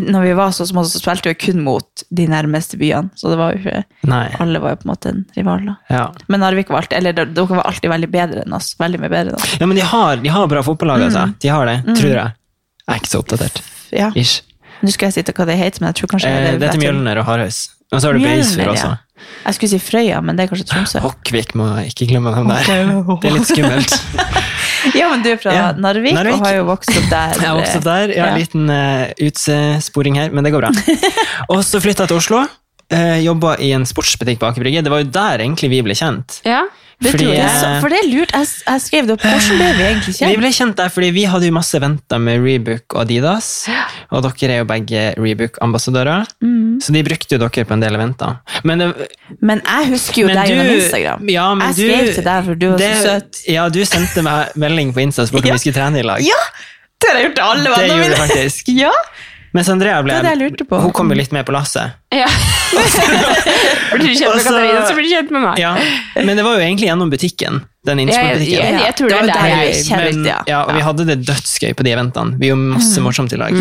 når 0.04 0.26
vi 0.28 0.34
var 0.36 0.52
så 0.56 0.66
små, 0.68 0.84
så 0.84 1.00
spilte 1.00 1.32
vi 1.32 1.38
kun 1.40 1.62
mot 1.64 2.04
de 2.12 2.26
nærmeste 2.28 2.76
byene. 2.82 3.14
Så 3.16 3.32
det 3.32 3.38
var 3.40 3.56
jo 3.56 3.62
ikke 3.64 3.84
Nei. 4.12 4.26
Alle 4.44 4.60
var 4.60 4.76
jo 4.76 4.82
på 4.82 4.88
en 4.90 4.92
måte 4.92 5.14
en 5.14 5.22
rival, 5.38 5.64
da. 5.70 5.78
Ja. 5.94 6.04
Men 6.28 6.44
Narvik 6.44 6.70
var 6.74 6.82
alltid 6.84 7.00
Eller 7.00 7.16
dere 7.22 7.48
var 7.48 7.64
alltid 7.70 7.94
veldig 7.94 8.12
bedre 8.12 8.44
enn 8.44 8.58
oss. 8.60 8.74
Veldig 8.82 9.00
mye 9.06 9.14
bedre 9.16 9.32
enn 9.34 9.40
oss. 9.40 9.56
ja, 9.62 9.66
men 9.72 9.80
de 9.80 9.88
har, 9.96 10.20
de 10.20 10.36
har 10.36 10.52
bra 10.52 10.64
fotballag, 10.68 11.08
altså. 11.08 11.26
Mm. 11.32 11.36
De 11.40 11.54
har 11.56 11.72
det, 11.72 11.78
tror 11.96 12.12
jeg. 12.18 12.36
Jeg 12.84 12.94
er 12.96 13.04
ikke 13.04 13.14
så 13.16 13.24
oppdatert. 13.24 13.64
Ja. 13.96 14.12
Ish. 14.20 14.42
Nå 14.84 14.92
skal 14.96 15.10
jeg 15.10 15.18
si 15.20 15.24
til 15.28 15.36
hva 15.40 15.46
det 15.48 15.58
heter, 15.60 15.82
men 15.84 15.94
jeg 15.94 16.02
tror 16.02 16.12
kanskje 16.18 16.30
Eh, 16.32 16.56
det 16.60 16.70
heter. 16.74 16.80
Mjølner 16.84 17.20
og 17.24 17.26
Hardhaus. 17.28 17.70
Og 17.92 18.02
så 18.02 18.08
har 18.12 18.20
du 18.20 18.24
Beisfjord 18.24 18.74
også. 18.76 18.90
ja. 18.92 18.98
Jeg 19.46 19.56
skulle 19.58 19.70
si 19.74 19.80
Frøya, 19.84 20.20
men 20.24 20.38
det 20.38 20.46
er 20.46 20.52
kanskje 20.52 20.66
Tromsø. 20.70 21.00
Hokkvik 21.04 21.50
må 21.60 21.66
jeg 21.80 21.92
ikke 21.92 22.06
glemme 22.14 22.32
dem 22.36 22.48
der. 22.48 22.70
Det 22.70 23.32
er 23.32 23.36
litt 23.36 23.50
skummelt. 23.50 23.96
Ja, 24.96 25.10
men 25.12 25.24
du 25.26 25.30
er 25.34 25.38
fra 25.42 25.54
Ja. 25.54 25.66
Narvik, 25.76 26.14
Narvik. 26.16 26.34
og 26.40 26.46
har 26.48 26.56
jo 26.60 26.66
vokst 26.70 26.90
opp 26.94 27.10
der. 27.12 27.34
Jeg 27.40 27.48
har 27.50 27.58
vokst 27.60 27.76
opp 27.80 27.84
der. 27.88 28.14
Jeg 28.14 28.22
har 28.22 28.30
Ja. 28.30 28.34
en 28.36 28.40
liten 28.40 28.70
uh, 28.70 29.28
utsporing 29.28 30.16
her, 30.20 30.30
men 30.32 30.44
det 30.48 30.52
går 30.54 30.66
bra. 30.66 30.72
Og 31.54 31.64
så 31.68 31.82
flytta 31.84 32.06
jeg 32.06 32.14
til 32.14 32.18
Oslo. 32.22 32.44
Uh, 32.94 33.18
Jobba 33.22 33.56
i 33.62 33.72
en 33.76 33.86
sportsbutikk 33.86 34.40
på 34.42 34.48
Aker 34.50 34.64
Brygge. 34.64 34.82
Det 34.86 34.92
var 34.94 35.04
jo 35.04 35.10
der 35.14 35.44
egentlig 35.46 35.70
vi 35.70 35.82
ble 35.86 35.94
kjent. 35.98 36.40
Ja. 36.48 36.64
Du, 37.00 37.08
Fordi, 37.08 37.26
det 37.32 37.40
er 37.40 37.54
så, 37.56 37.68
for 37.80 37.88
det 37.94 37.98
er 38.04 38.08
lurt. 38.12 38.32
Jeg, 38.36 38.48
jeg 38.68 38.82
skrev 38.84 39.06
det 39.08 39.14
opp. 39.16 39.22
Hvordan 39.24 39.60
ble 39.62 39.68
vi 39.78 39.84
egentlig 39.88 40.14
kjent? 40.18 40.32
Vi 40.34 40.40
ble 40.42 40.50
kjent 40.52 40.76
der 40.76 40.90
fordi 40.92 41.10
vi 41.16 41.22
hadde 41.32 41.48
jo 41.48 41.54
masse 41.56 41.80
venter 41.80 42.20
med 42.20 42.42
Rebook 42.44 42.92
og 42.98 43.02
Adidas. 43.06 43.48
Og 44.12 44.26
dere 44.26 44.52
er 44.52 44.60
jo 44.60 44.68
begge 44.68 45.04
Rebook-ambassadører, 45.16 46.26
Mm. 46.44 46.82
så 46.84 46.92
de 46.94 47.04
brukte 47.08 47.36
jo 47.36 47.40
dere 47.40 47.66
på 47.66 47.74
en 47.74 47.80
del 47.86 47.96
eventer. 47.96 48.36
Men, 48.64 48.80
det- 48.80 49.08
Men 49.42 49.62
jeg 49.66 49.88
husker 49.94 50.22
jo 50.22 50.28
deg 50.28 50.36
du- 50.48 50.52
gjennom 50.54 50.74
Instagram. 50.76 51.30
Ja, 51.30 51.48
men 51.56 51.68
jeg 51.68 51.76
du- 51.76 51.88
skrev 51.88 52.14
til 52.16 52.24
deg, 52.24 52.44
for 52.46 52.56
du 52.56 52.70
var 52.70 52.78
det- 52.78 52.96
så 52.98 53.04
søt. 53.20 53.44
Ja, 53.48 53.70
du 53.70 53.80
sendte 53.86 54.22
meg 54.22 54.48
melding 54.56 54.94
på 54.94 55.00
Insta 55.02 55.22
og 55.24 55.30
spurte 55.30 55.48
Ja. 55.52 55.54
vi 55.54 55.60
skulle 55.60 55.76
trene 55.80 56.00
i 56.00 56.04
lag. 56.04 56.20
Ja! 56.22 56.36
Det 57.00 57.10
har 57.10 57.16
jeg 57.22 57.30
gjort 57.32 57.36
til 57.36 57.44
alle 57.44 57.64
det 57.64 57.90
gjorde 57.96 58.10
du 58.10 58.16
faktisk. 58.28 58.68
Ja! 58.84 58.92
Mens 59.54 59.70
Andrea 59.70 60.02
ble 60.06 60.14
Det 60.22 60.36
det. 60.40 60.68
Hun 60.70 60.92
kom 60.94 61.10
jo 61.10 61.16
litt 61.18 61.32
med 61.34 61.46
på 61.48 61.54
lasset. 61.56 61.96
ja. 62.14 62.28
blir 63.94 64.08
du 64.08 64.16
kjent 64.16 64.36
med 64.36 64.44
Katarina, 64.46 64.82
så 64.86 64.94
blir 64.96 65.04
du 65.08 65.10
kjent 65.10 65.32
med 65.34 65.42
meg. 65.42 65.60
Ja, 65.62 65.72
Men 66.16 66.38
det 66.38 66.44
var 66.46 66.58
jo 66.60 66.64
egentlig 66.64 66.88
gjennom 66.90 67.10
butikken. 67.12 67.62
Den 67.88 68.02
Jeg, 68.06 68.42
jeg, 68.46 68.74
jeg 68.84 68.96
tror 69.00 69.10
det 69.10 69.20
Det 69.24 69.30
er 69.30 69.32
der 69.34 69.52
jeg 69.54 69.86
kjenner 69.88 70.10
litt, 70.12 70.26
ja. 70.28 70.40
ja, 70.48 70.60
og 70.68 70.76
vi 70.78 70.82
hadde 70.86 71.06
det 71.10 71.16
dødsgøy 71.26 71.74
på 71.80 71.86
de 71.88 71.94
eventene. 71.96 72.38
Vi 72.42 72.52
gjorde 72.52 72.68
masse 72.76 73.02
morsomt 73.02 73.34
i 73.34 73.40
lag. 73.40 73.56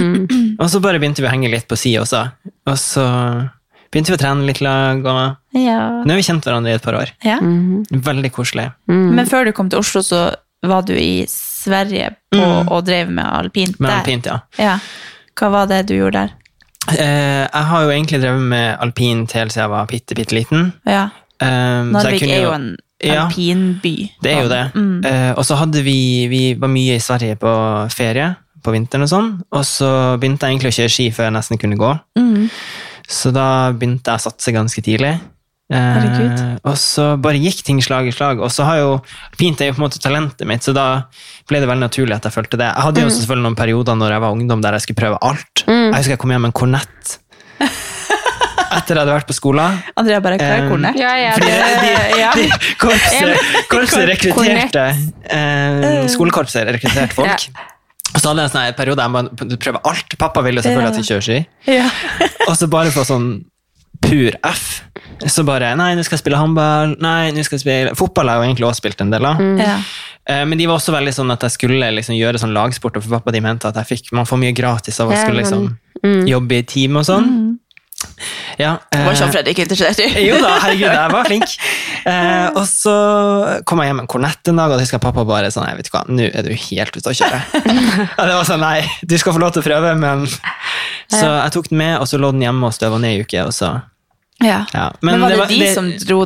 Og 0.58 0.66
så 0.72 0.80
bare 0.84 1.00
begynte 1.00 1.22
vi 1.24 1.28
å 1.30 1.32
henge 1.32 1.50
litt 1.52 1.68
på 1.70 1.78
si 1.78 1.94
også. 2.00 2.24
Og 2.68 2.76
så 2.82 3.04
begynte 3.88 4.12
vi 4.12 4.18
å 4.18 4.20
trene 4.20 4.44
litt 4.48 4.60
lag, 4.64 5.00
og 5.06 5.56
Ja. 5.56 5.78
nå 6.04 6.10
har 6.12 6.20
vi 6.20 6.26
kjent 6.26 6.44
hverandre 6.44 6.74
i 6.74 6.78
et 6.80 6.84
par 6.84 6.98
år. 7.00 7.14
ja. 7.24 7.38
Veldig 8.10 8.32
koselig. 8.34 8.68
Men 8.90 9.24
før 9.30 9.48
du 9.48 9.52
kom 9.56 9.70
til 9.72 9.80
Oslo, 9.80 10.02
så 10.04 10.34
var 10.66 10.82
du 10.82 10.92
i 10.98 11.24
Sverige 11.30 12.10
på, 12.34 12.42
og 12.68 12.84
drev 12.84 13.08
med 13.14 13.24
alpint 13.24 13.78
Med 13.80 13.90
der. 13.90 13.98
alpint, 14.02 14.26
ja. 14.26 14.40
Ja. 14.58 14.78
Hva 15.38 15.50
var 15.54 15.68
det 15.70 15.84
du 15.88 15.94
gjorde 15.98 16.24
der? 16.24 16.34
Eh, 16.88 17.44
jeg 17.46 17.64
har 17.70 17.82
jo 17.84 17.90
egentlig 17.92 18.20
drevet 18.22 18.44
med 18.50 18.76
alpint 18.80 19.32
helt 19.36 19.52
siden 19.52 19.66
jeg 19.66 19.70
var 19.74 19.86
bitte, 19.90 20.14
bitte 20.16 20.34
liten. 20.36 20.72
Ja. 20.88 21.08
Um, 21.40 21.92
Narvik 21.94 22.24
er 22.26 22.42
jo 22.42 22.52
en 22.56 22.68
Ja. 23.04 23.26
alpinby. 23.26 24.10
Det 24.22 24.32
er 24.32 24.42
jo 24.42 24.48
det. 24.50 24.64
Mm. 24.74 25.04
Eh, 25.06 25.32
og 25.38 25.44
så 25.46 25.54
hadde 25.60 25.84
vi 25.84 26.26
Vi 26.28 26.54
var 26.58 26.68
mye 26.68 26.96
i 26.96 26.98
Sverige 27.04 27.36
på 27.38 27.52
ferie 27.94 28.34
på 28.64 28.72
vinteren 28.74 29.02
og 29.06 29.08
sånn. 29.12 29.28
Og 29.52 29.62
så 29.64 30.18
begynte 30.18 30.46
jeg 30.48 30.56
egentlig 30.56 30.72
å 30.72 30.78
kjøre 30.80 30.90
ski 30.90 31.10
før 31.14 31.28
jeg 31.28 31.32
nesten 31.36 31.58
kunne 31.62 31.76
gå. 31.78 31.92
Mm. 32.18 32.48
Så 33.08 33.32
da 33.32 33.70
begynte 33.72 34.10
jeg 34.10 34.18
å 34.18 34.24
satse 34.26 34.52
ganske 34.52 34.82
tidlig. 34.82 35.20
Eh, 35.68 36.56
og 36.64 36.76
så 36.80 37.10
bare 37.20 37.36
gikk 37.42 37.58
ting 37.66 37.82
slag 37.84 38.06
i 38.08 38.12
slag. 38.14 38.40
Og 38.40 38.48
så 38.54 38.64
har 38.64 38.78
jo 38.80 38.92
Alpint 39.32 39.60
er 39.60 39.68
jo 39.68 39.74
på 39.76 39.82
en 39.82 39.86
måte 39.88 40.00
talentet 40.00 40.46
mitt, 40.48 40.64
så 40.64 40.72
da 40.72 40.86
ble 41.48 41.60
det 41.60 41.68
veldig 41.68 41.84
naturlig 41.84 42.16
at 42.16 42.24
jeg 42.24 42.32
fulgte 42.32 42.56
det. 42.60 42.70
Jeg 42.72 42.84
hadde 42.86 43.00
jo 43.04 43.08
Mm. 43.10 43.16
selvfølgelig 43.18 43.44
noen 43.48 43.56
perioder 43.58 43.94
når 44.00 44.10
jeg 44.16 44.20
var 44.24 44.32
ungdom 44.32 44.62
der 44.64 44.72
jeg 44.78 44.80
skulle 44.86 45.00
prøve 45.02 45.18
alt. 45.20 45.64
Jeg 45.66 45.94
husker 45.94 46.14
jeg 46.16 46.18
kom 46.24 46.30
hjem 46.32 46.40
med 46.46 46.48
en 46.54 46.58
kornett 46.60 47.18
etter 48.78 48.94
jeg 48.94 49.00
hadde 49.02 49.14
vært 49.16 49.28
på 49.28 49.36
skolen. 49.36 49.78
Andrea 49.96 50.20
bare 50.20 50.36
Um, 50.38 50.68
kornett 50.70 50.96
Ja, 51.00 51.12
ja, 51.16 51.30
Fordi 51.36 51.50
det, 51.52 51.68
de, 51.82 52.18
ja. 52.22 52.32
de, 52.36 52.48
korpset, 52.78 53.48
korpset 53.68 54.04
rekrutterte 54.08 54.84
eh, 55.30 56.06
Skolekorpset 56.12 56.68
rekrutterte 56.68 57.14
folk. 57.20 57.48
Ja. 57.48 57.66
Og 58.14 58.20
så 58.22 58.30
hadde 58.30 58.40
jeg 58.44 58.48
en 58.48 58.52
sånn 58.54 58.64
der 58.70 58.76
periode 58.78 59.04
jeg 59.04 59.12
må 59.12 59.56
prøve 59.60 59.80
alt. 59.84 60.14
Pappa 60.18 60.40
ville 60.46 60.62
selvfølgelig 60.64 60.94
at 60.94 60.96
vi 60.96 61.08
kjører 61.10 61.24
ski. 61.26 61.38
Ja. 61.68 61.88
Og 62.48 62.54
så 62.56 62.68
bare 62.72 62.92
få 62.94 63.04
sånn 63.04 63.26
pur 64.00 64.36
F. 64.44 64.82
Så 65.26 65.42
bare 65.46 65.72
Nei, 65.76 65.94
nå 65.98 66.04
skal 66.06 66.16
jeg 66.16 66.22
spille 66.24 66.38
håndball. 66.38 66.96
Nei, 67.02 67.30
nå 67.34 67.42
skal 67.44 67.58
jeg 67.58 67.64
spille 67.64 67.94
Fotball 67.98 68.28
har 68.30 68.38
jeg 68.38 68.44
jo 68.44 68.50
egentlig 68.52 68.68
også 68.68 68.82
spilt 68.84 69.00
en 69.04 69.10
del 69.10 69.24
av. 69.26 69.40
Ja. 69.58 69.78
Eh, 70.28 70.44
Men 70.44 70.58
de 70.58 70.66
var 70.70 70.78
også 70.78 70.92
veldig 70.94 71.14
sånn 71.16 71.32
at 71.32 71.42
jeg 71.46 71.56
skulle 71.56 71.90
liksom 71.96 72.14
gjøre 72.18 72.38
sånn 72.38 72.54
lagsport, 72.54 72.96
og 72.96 73.02
for 73.02 73.18
pappa 73.18 73.32
de 73.34 73.40
mente 73.40 73.66
at 73.68 73.74
jeg 73.80 73.90
fikk, 73.98 74.12
man 74.12 74.26
får 74.28 74.38
mye 74.44 74.54
gratis 74.54 75.00
av 75.00 75.10
å 75.10 75.16
skulle 75.18 75.42
liksom 75.42 75.76
Mm. 76.04 76.28
jobbe 76.30 76.58
i 76.60 76.62
team 76.62 76.96
og 76.96 77.02
sånn. 77.08 77.58
Ja, 78.58 78.76
Det 78.90 79.02
var 79.04 79.12
eh, 79.12 79.18
sånn 79.20 79.32
Fredrik 79.34 79.58
interessert 79.62 80.00
i. 80.00 80.08
jo 80.28 80.38
da, 80.40 80.54
herregud, 80.64 80.88
jeg 80.88 81.12
var 81.16 81.28
flink. 81.28 81.54
Eh, 82.08 82.46
og 82.56 82.62
så 82.64 82.92
kom 83.68 83.82
jeg 83.82 83.90
hjem 83.90 83.98
med 83.98 84.04
en 84.06 84.08
kornett 84.08 84.48
en 84.48 84.56
dag, 84.56 84.70
og 84.70 84.78
da 84.78 84.84
husker 84.86 85.00
pappa 85.02 85.26
bare 85.28 85.50
sånn, 85.52 85.66
jeg 85.68 85.76
vet 85.76 85.90
ikke 85.90 85.98
hva, 85.98 86.14
nå 86.16 86.28
er 86.30 86.46
du 86.46 86.54
helt 86.54 86.96
ute 86.96 87.10
å 87.10 87.16
kjøre. 87.18 87.40
og 88.18 88.22
det 88.30 88.36
var 88.38 88.46
sånn, 88.48 88.62
nei, 88.64 88.78
du 89.02 89.12
skal 89.20 89.34
få 89.36 89.42
lov 89.42 89.52
til 89.52 89.60
å 89.60 89.66
prøve, 89.66 89.90
men... 90.00 90.24
Så 91.12 91.26
jeg 91.26 91.52
tok 91.58 91.68
den 91.68 91.82
med, 91.82 91.94
og 92.00 92.08
så 92.08 92.16
lå 92.22 92.30
den 92.32 92.46
hjemme 92.46 92.70
og 92.70 92.72
støva 92.78 92.96
ned 93.02 93.18
i 93.18 93.26
uke, 93.26 93.44
og 93.50 93.52
så 93.56 93.74
Ja. 94.40 94.62
Ja, 94.72 94.86
Men, 95.02 95.20
var 95.20 95.32
det, 95.34 95.38
var- 95.42 95.50
de 95.52 95.68
som 95.74 95.90
dro, 96.06 96.20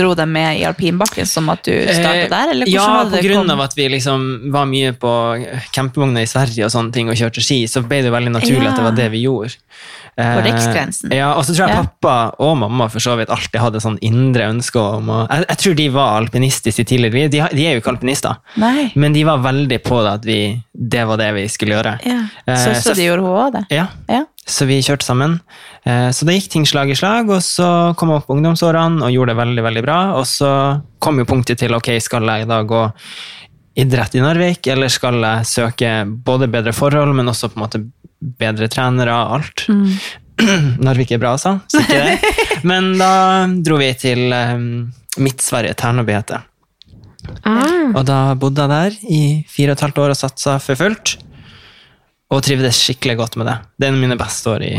dro 0.00 0.14
deg 0.14 0.28
med 0.30 0.60
i 0.60 0.64
alpinbakken, 0.68 1.26
som 1.26 1.48
at 1.52 1.64
du 1.66 1.72
startet 1.90 2.30
der? 2.30 2.52
Eller 2.54 2.68
Eh, 2.70 2.72
ja, 2.78 3.04
det 3.10 3.18
på 3.20 3.26
grunn 3.26 3.50
av 3.50 3.60
at 3.66 3.74
vi 3.76 3.88
liksom 3.90 4.52
var 4.54 4.68
mye 4.70 4.92
på 4.94 5.10
campingvogner 5.74 6.22
i 6.24 6.30
Sverige 6.30 6.64
og 6.68 6.72
sånne 6.72 6.94
ting, 6.94 7.10
og 7.10 7.18
kjørte 7.18 7.42
ski, 7.44 7.64
så 7.68 7.82
ble 7.82 8.00
det 8.06 8.12
veldig 8.14 8.32
naturlig 8.38 8.68
Ja. 8.68 8.70
at 8.72 8.78
det 8.80 8.86
var 8.86 8.96
det 9.02 9.10
vi 9.18 9.24
gjorde. 9.26 9.58
På 10.16 10.40
riksgrensen. 10.44 11.12
Ja, 11.14 11.30
og 11.38 11.44
så 11.46 11.54
tror 11.54 11.68
jeg 11.68 11.76
Ja. 11.76 11.82
pappa 11.84 12.34
og 12.38 12.56
mamma 12.58 12.88
for 12.90 13.00
så 13.00 13.16
vidt 13.16 13.30
alltid 13.30 13.60
hadde 13.60 13.80
sånn 13.80 13.98
indre 14.02 14.48
ønske 14.50 14.76
om 14.80 15.06
å 15.08 15.18
jeg, 15.30 15.46
jeg 15.48 15.58
tror 15.62 15.74
de 15.78 15.88
var 15.94 16.16
alpinistiske 16.20 16.80
i 16.80 16.84
tidligere 16.84 17.14
liv. 17.14 17.30
De, 17.30 17.40
de 17.56 17.66
er 17.66 17.74
jo 17.76 17.80
ikke 17.80 17.94
alpinister, 17.94 18.36
Nei. 18.60 18.90
men 18.96 19.12
de 19.16 19.22
var 19.24 19.38
veldig 19.38 19.78
på 19.86 20.02
det 20.04 20.12
at 20.18 20.24
vi, 20.28 20.38
det 20.74 21.06
var 21.08 21.16
det 21.22 21.30
vi 21.34 21.46
skulle 21.48 21.78
gjøre. 21.78 21.94
Ja. 22.04 22.20
Så, 22.56 22.74
så, 22.74 22.90
så 22.90 22.94
de 22.98 23.06
gjorde 23.08 23.22
hun 23.24 23.38
òg 23.46 23.52
det? 23.58 23.64
Ja, 23.78 23.86
Ja. 24.10 24.24
så 24.46 24.66
vi 24.66 24.80
kjørte 24.82 25.04
sammen. 25.06 25.40
Eh, 25.86 26.10
Så 26.10 26.26
da 26.26 26.32
gikk 26.32 26.50
ting 26.50 26.66
slag 26.66 26.90
i 26.90 26.94
slag, 26.98 27.30
og 27.30 27.40
så 27.40 27.94
kom 27.96 28.10
jeg 28.10 28.20
opp 28.20 28.26
på 28.28 28.36
ungdomsårene 28.36 29.02
og 29.06 29.10
gjorde 29.14 29.32
det 29.32 29.40
veldig 29.40 29.62
veldig 29.64 29.82
bra. 29.86 29.98
Og 30.18 30.26
så 30.26 30.82
kom 31.00 31.16
jo 31.18 31.24
punktet 31.24 31.58
til 31.62 31.72
ok, 31.74 31.94
skal 32.02 32.26
jeg 32.28 32.48
da 32.50 32.62
gå 32.62 32.82
idrett 33.80 34.14
i 34.18 34.20
Narvik, 34.20 34.66
eller 34.66 34.88
skal 34.92 35.14
jeg 35.22 35.46
søke 35.46 35.92
både 36.26 36.48
bedre 36.50 36.72
forhold, 36.76 37.14
men 37.16 37.30
også 37.30 37.48
på 37.52 37.56
en 37.56 37.64
måte 37.64 37.80
bedre 38.20 38.68
trenere 38.72 39.14
alt. 39.14 39.66
Narvik 40.84 41.10
er 41.12 41.20
bra, 41.20 41.34
altså. 41.36 41.58
Så 41.72 41.82
ikke 41.84 42.00
det. 42.06 42.18
Men 42.68 42.92
da 43.00 43.10
dro 43.64 43.76
vi 43.80 43.90
til 44.00 44.30
um, 44.32 44.64
Midt-Sverige, 45.20 45.74
Terneby 45.80 46.14
heter 46.16 46.40
det. 46.40 46.46
Ah. 47.44 47.90
Og 47.94 48.04
da 48.08 48.20
bodde 48.40 48.64
jeg 48.64 48.70
der 48.72 48.94
i 49.12 49.20
fire 49.50 49.74
og 49.74 49.76
et 49.78 49.84
halvt 49.84 49.98
år 50.04 50.14
og 50.14 50.18
satsa 50.18 50.56
for 50.62 50.78
fullt. 50.80 51.16
Og 52.30 52.42
trivdes 52.46 52.78
skikkelig 52.80 53.16
godt 53.20 53.36
med 53.40 53.50
det. 53.50 53.56
Det 53.76 53.86
er 53.88 53.92
en 53.92 53.98
av 53.98 54.04
mine 54.06 54.16
beste 54.20 54.52
år 54.52 54.64
i 54.64 54.72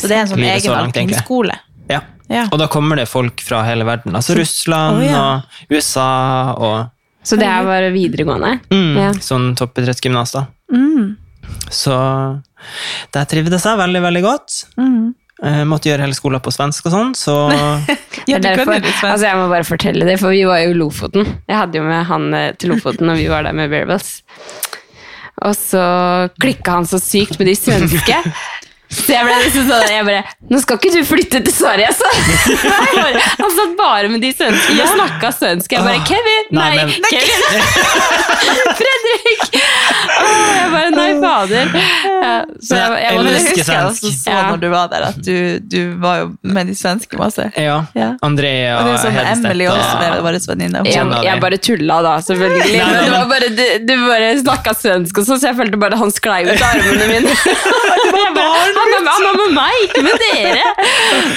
Så 0.00 0.08
det 0.08 0.16
er 0.16 0.22
en 0.24 0.30
sånn 0.32 0.40
Livet 0.42 0.66
egentlig. 0.66 0.78
alpinskole? 1.14 1.58
Ja. 1.90 2.00
Ja. 2.28 2.46
Og 2.52 2.58
da 2.60 2.66
kommer 2.68 2.98
det 2.98 3.06
folk 3.08 3.40
fra 3.40 3.62
hele 3.64 3.86
verden. 3.88 4.16
Altså 4.18 4.34
Russland 4.36 4.98
oh, 4.98 5.04
ja. 5.06 5.20
og 5.22 5.72
USA 5.72 6.08
og 6.58 7.24
Så 7.24 7.38
det 7.40 7.46
er 7.48 7.64
bare 7.64 7.92
videregående? 7.94 8.58
mm, 8.72 8.96
Ja. 8.98 9.12
sånn 9.24 9.54
toppidrettsgymnas, 9.56 10.32
da. 10.34 10.46
Mm. 10.74 11.14
Så 11.72 11.94
der 13.14 13.28
trivdes 13.30 13.66
jeg 13.66 13.80
veldig, 13.80 14.02
veldig 14.04 14.22
godt. 14.24 14.58
Mm. 14.80 15.14
Jeg 15.38 15.66
måtte 15.70 15.86
gjøre 15.86 16.02
hele 16.02 16.16
skolen 16.18 16.42
på 16.42 16.50
svensk 16.50 16.88
og 16.88 16.94
sånn, 16.94 17.12
så 17.14 17.34
Ja, 18.28 18.40
er 18.40 18.42
derfor, 18.42 18.74
altså 18.74 19.22
jeg 19.22 19.36
må 19.38 19.44
bare 19.52 19.66
fortelle 19.66 20.08
det, 20.08 20.16
for 20.18 20.34
vi 20.34 20.42
var 20.48 20.64
jo 20.64 20.72
i 20.74 20.78
Lofoten. 20.78 21.28
Jeg 21.46 21.60
hadde 21.60 21.78
jo 21.78 21.84
med 21.86 22.08
han 22.08 22.26
eh, 22.34 22.50
til 22.58 22.74
Lofoten, 22.74 23.12
og 23.12 23.20
vi 23.20 23.28
var 23.30 23.46
der 23.46 23.54
med 23.56 23.70
Bearwells. 23.72 24.18
Og 25.46 25.54
så 25.54 25.82
klikka 26.42 26.80
han 26.80 26.88
så 26.90 26.98
sykt 26.98 27.38
med 27.38 27.46
de 27.52 27.54
svenske. 27.54 28.16
Så 28.88 29.12
jeg 29.12 29.24
ble 29.26 29.34
liksom 29.44 29.66
sånn, 29.68 29.82
jeg 29.92 30.04
bare 30.08 30.22
Nå 30.48 30.58
skal 30.62 30.78
ikke 30.78 30.92
du 30.94 31.02
flytte 31.04 31.40
til 31.44 31.52
Sverige, 31.52 31.90
altså! 31.92 32.08
Jeg 32.88 33.02
bare, 33.04 33.20
han 33.38 33.50
satt 33.58 33.74
bare 33.76 34.08
med 34.08 34.22
de 34.24 34.30
svenske 34.32 34.76
og 34.80 34.88
snakka 34.94 35.30
svensk. 35.36 35.74
Jeg 35.76 35.84
bare 35.84 36.00
Kevin! 36.08 36.46
Nei, 36.56 36.68
Nei, 36.78 36.86
men- 36.88 37.04
Kevin! 37.12 37.42
Fredrik! 38.78 39.58
Åh, 40.18 40.54
jeg 40.56 40.70
bare 40.72 40.90
Nei, 40.94 41.08
fader. 41.22 41.74
Ja, 41.74 42.32
så 42.64 42.78
jeg, 42.78 42.88
jeg, 42.88 43.02
Jeg 43.02 43.24
det 43.28 43.34
husker 43.34 43.72
jeg 43.74 43.84
også 43.90 44.12
så 44.14 44.30
Ja. 44.32 44.40
når 44.50 44.62
du 44.62 44.68
var 44.72 44.88
der, 44.92 45.04
at 45.10 45.18
du, 45.24 45.36
du 45.68 45.78
var 46.02 46.16
jo 46.22 46.30
med 46.42 46.70
de 46.72 46.74
svenske 46.78 47.18
masse. 47.20 47.48
ja. 47.56 47.76
Ja. 47.98 48.08
Andrea 48.24 48.78
Og 48.80 48.88
det 48.88 48.96
sånn 49.04 49.18
Emily 49.34 49.66
også, 49.68 49.94
og- 49.94 50.00
det 50.02 50.22
vår 50.24 50.38
venninne. 50.48 50.82
jeg, 50.88 51.24
jeg 51.28 51.40
bare 51.44 51.58
tulla 51.68 52.00
da, 52.08 52.16
selvfølgelig. 52.24 52.72
Nei, 52.72 52.78
nei, 52.78 52.88
Men 52.88 53.04
det 53.04 53.12
var 53.12 53.28
bare, 53.34 53.48
du, 53.58 53.64
du 53.84 53.94
bare 54.08 54.32
snakka 54.42 54.74
svensk, 54.80 55.18
og 55.22 55.28
så, 55.28 55.38
så 55.38 55.50
jeg 55.52 55.58
følte 55.60 55.80
bare 55.84 55.96
han 56.00 56.10
sklei 56.14 56.40
ut 56.48 56.56
av 56.56 56.68
armene 56.72 57.06
mine. 57.12 57.36
var 58.18 58.34
bare, 58.34 58.77
han, 58.78 58.94
er, 58.96 59.10
han 59.12 59.28
er 59.28 59.38
med 59.42 59.54
meg, 59.58 59.76
ikke 59.88 60.04
med 60.06 60.24
dere! 60.24 60.64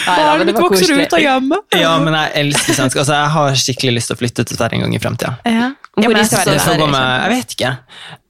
Barnet 0.06 0.52
da, 0.52 0.58
vokser 0.62 0.96
ut 0.98 1.16
av 1.18 1.24
hjemmet. 1.24 1.78
Ja, 1.82 1.94
men 2.04 2.18
jeg 2.18 2.34
elsker 2.46 2.78
svensk. 2.78 3.02
Altså, 3.04 3.18
jeg 3.18 3.34
har 3.36 3.62
skikkelig 3.66 3.96
lyst 4.00 4.12
til 4.12 4.18
å 4.18 4.22
flytte 4.22 4.48
til 4.48 4.60
Sverige 4.60 4.80
en 4.80 4.86
gang 4.88 4.98
i 4.98 5.04
framtida. 5.04 5.36
Ja. 5.46 5.72
Ja, 6.00 6.08
jeg 6.08 6.30
det 6.48 6.60
Så 6.64 6.78
går 6.80 6.88
med, 6.88 7.04
jeg 7.04 7.32
vet 7.34 7.54
ikke. 7.58 7.72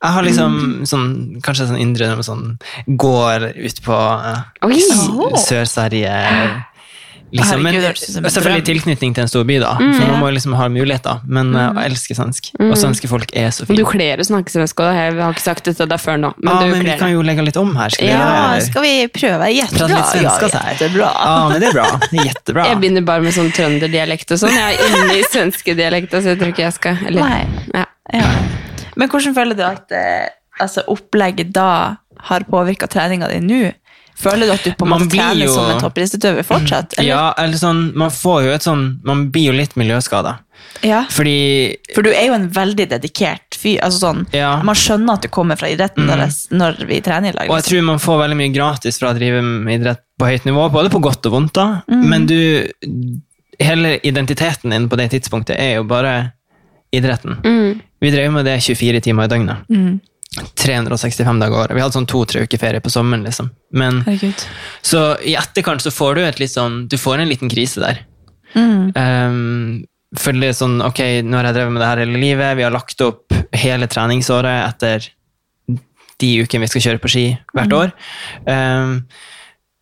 Jeg 0.01 0.13
har 0.15 0.25
liksom 0.25 0.56
sånn, 0.89 1.12
kanskje 1.46 1.68
sånn 1.70 1.82
indre 1.84 2.08
sånn, 2.25 2.56
Går 2.89 3.46
ut 3.53 3.82
på 3.86 3.94
uh, 3.94 4.41
Sør-Sverige. 5.38 6.15
Liksom, 7.31 7.63
men 7.63 8.27
selvfølgelig 8.27 8.65
tilknytning 8.67 9.13
til 9.15 9.23
en 9.23 9.29
stor 9.31 9.45
by, 9.47 9.55
da. 9.63 9.71
Mm. 9.79 9.91
For 9.95 10.09
man 10.09 10.17
må 10.19 10.29
jo 10.31 10.35
liksom 10.35 10.55
ha 10.59 10.65
muligheter. 10.71 11.21
Men 11.23 11.53
mm. 11.53 11.59
jeg 11.79 11.91
elsker 11.91 12.17
svensk. 12.17 12.50
Og 12.65 12.73
svenske 12.79 13.07
folk 13.07 13.31
er 13.39 13.53
så 13.55 13.63
Du 13.63 13.71
fine. 13.71 13.85
kler 13.88 14.19
å 14.19 14.25
snakke 14.27 14.51
svensk, 14.51 14.81
og 14.83 14.97
jeg 15.00 15.15
har 15.15 15.31
ikke 15.31 15.45
sagt 15.45 15.69
det 15.69 15.75
til 15.79 15.88
deg 15.91 16.01
før 16.03 16.19
nå. 16.19 16.33
Men 16.41 16.51
Ja, 16.51 16.57
du 16.59 16.75
men 16.75 16.83
vi 16.89 16.97
kan 17.00 17.13
jo 17.13 17.23
legge 17.25 17.45
litt 17.47 17.59
om 17.61 17.71
her. 17.79 17.95
Skal 17.95 18.09
vi 18.09 18.11
Ja, 18.11 18.25
eller? 18.25 18.65
skal 18.67 18.85
vi 18.88 18.93
prøve? 19.15 19.47
Jättebra. 19.55 19.88
Prate 19.88 19.95
litt 19.95 20.11
svenska 20.11 20.50
ja, 20.50 20.51
så 20.51 20.65
her. 20.65 21.00
Ja, 21.00 21.38
men 21.47 21.63
det 21.63 21.69
er 21.71 21.77
bra. 21.79 21.88
Det 22.03 22.19
er 22.19 22.29
jättebra. 22.33 22.67
Jeg 22.67 22.81
begynner 22.83 23.07
bare 23.07 23.25
med 23.25 23.38
sånn 23.38 23.51
trønderdialekt 23.55 24.35
og 24.35 24.43
sånn. 24.43 24.59
Jeg 24.59 24.75
er 24.75 25.00
inne 25.00 25.15
i 25.15 25.23
svenskedialekta, 25.31 26.19
så 26.19 26.33
jeg 26.33 26.41
tror 26.41 26.51
ikke 26.51 26.67
jeg 26.67 26.77
skal 26.77 27.07
eller, 27.07 27.23
Nei. 27.23 27.65
Ja. 27.71 27.88
Ja. 28.11 28.27
Men 29.00 29.07
hvordan 29.11 29.35
føler 29.38 29.55
du 29.55 29.63
at 29.63 29.93
eh, 29.95 30.27
altså, 30.59 30.83
opplegget 30.91 31.53
da 31.55 31.69
har 32.27 32.45
påvirka 32.50 32.89
treninga 32.91 33.29
di 33.31 33.39
nå? 33.41 33.61
Føler 34.22 34.46
du 34.48 34.54
at 34.54 34.63
du 34.63 34.72
på 34.78 34.86
en 34.86 34.92
måte 34.94 35.08
trener 35.10 35.46
jo- 35.48 35.54
som 35.56 35.70
en 35.72 35.80
toppidrettsutøver 35.82 36.46
fortsatt? 36.46 36.94
Eller? 37.00 37.10
Ja, 37.10 37.34
eller 37.42 37.58
sånn, 37.58 37.80
man 37.98 38.10
får 38.13 38.44
jo 38.46 38.51
et 38.54 38.62
sånn 38.68 38.86
Man 39.04 39.30
blir 39.34 39.48
jo 39.50 39.54
litt 39.58 39.74
miljøskada. 39.75 40.38
ja. 40.86 41.04
Fordi 41.10 41.75
For 41.96 42.04
du 42.06 42.12
er 42.12 42.28
jo 42.28 42.34
en 42.38 42.48
veldig 42.50 42.88
dedikert 42.90 43.58
fyr. 43.58 43.80
Altså 43.82 44.00
sånn, 44.06 44.28
Ja. 44.34 44.62
Man 44.63 44.75
skjønner 44.75 45.13
at 45.13 45.22
du 45.22 45.28
kommer 45.30 45.58
fra 45.58 45.68
idretten 45.68 46.06
når, 46.06 46.18
deres, 46.18 46.48
når 46.51 46.86
vi 46.88 47.01
trener 47.01 47.30
i 47.30 47.38
lag. 47.38 47.50
Og 47.50 47.56
jeg 47.58 47.63
Liksom. 47.63 47.72
tror 47.72 47.84
man 47.84 48.00
får 48.00 48.20
veldig 48.24 48.38
mye 48.38 48.54
gratis 48.54 49.00
fra 49.00 49.10
å 49.13 49.18
drive 49.18 49.42
med 49.44 49.82
idrett 49.82 50.00
på 50.20 50.25
høyt 50.30 50.46
nivå, 50.46 50.70
både 50.72 50.90
på 50.92 51.01
godt 51.01 51.25
og 51.25 51.32
vondt, 51.34 51.54
da. 51.54 51.82
Men 51.90 52.25
du 52.25 52.40
Hele 53.62 54.00
identiteten 54.04 54.72
din 54.72 54.88
på 54.90 54.98
det 54.98 55.12
tidspunktet 55.12 55.56
er 55.60 55.75
jo 55.75 55.84
bare 55.84 56.32
idretten. 56.92 57.36
Mm. 57.44 57.82
Vi 58.01 58.10
drev 58.10 58.32
med 58.34 58.46
det 58.46 58.56
24 58.60 59.00
timer 59.01 59.24
i 59.25 59.28
døgnet. 59.28 60.01
Mm. 60.38 60.47
365 60.55 61.39
dager 61.39 61.55
i 61.55 61.59
året. 61.59 61.75
Vi 61.75 61.81
hadde 61.83 61.97
sånn 61.97 62.07
to-tre 62.07 62.45
uker 62.45 62.59
ferie 62.61 62.83
på 62.83 62.91
sommeren, 62.93 63.25
liksom. 63.27 63.50
Men, 63.75 64.00
så 64.81 65.01
i 65.27 65.35
etterkant 65.35 65.83
så 65.83 65.91
får 65.91 66.15
du 66.15 66.21
et 66.23 66.39
litt 66.39 66.53
sånn 66.53 66.85
Du 66.91 66.95
får 67.00 67.19
en 67.19 67.31
liten 67.31 67.51
krise 67.51 67.83
der. 67.83 68.03
Mm. 68.55 68.91
Um, 68.95 69.83
for 70.19 70.35
det 70.35 70.51
er 70.51 70.55
sånn, 70.55 70.79
ok, 70.83 71.01
nå 71.23 71.39
har 71.39 71.50
jeg 71.50 71.57
drevet 71.57 71.75
med 71.75 71.83
det 71.83 71.89
her 71.89 72.03
hele 72.03 72.19
livet, 72.19 72.55
vi 72.59 72.65
har 72.65 72.73
lagt 72.73 73.03
opp 73.03 73.35
hele 73.55 73.88
treningsåret 73.91 74.65
etter 74.67 75.07
de 76.21 76.31
ukene 76.43 76.65
vi 76.65 76.71
skal 76.71 76.85
kjøre 76.88 77.01
på 77.03 77.11
ski 77.11 77.25
hvert 77.55 77.75
år. 77.75 77.93
Um, 78.45 78.97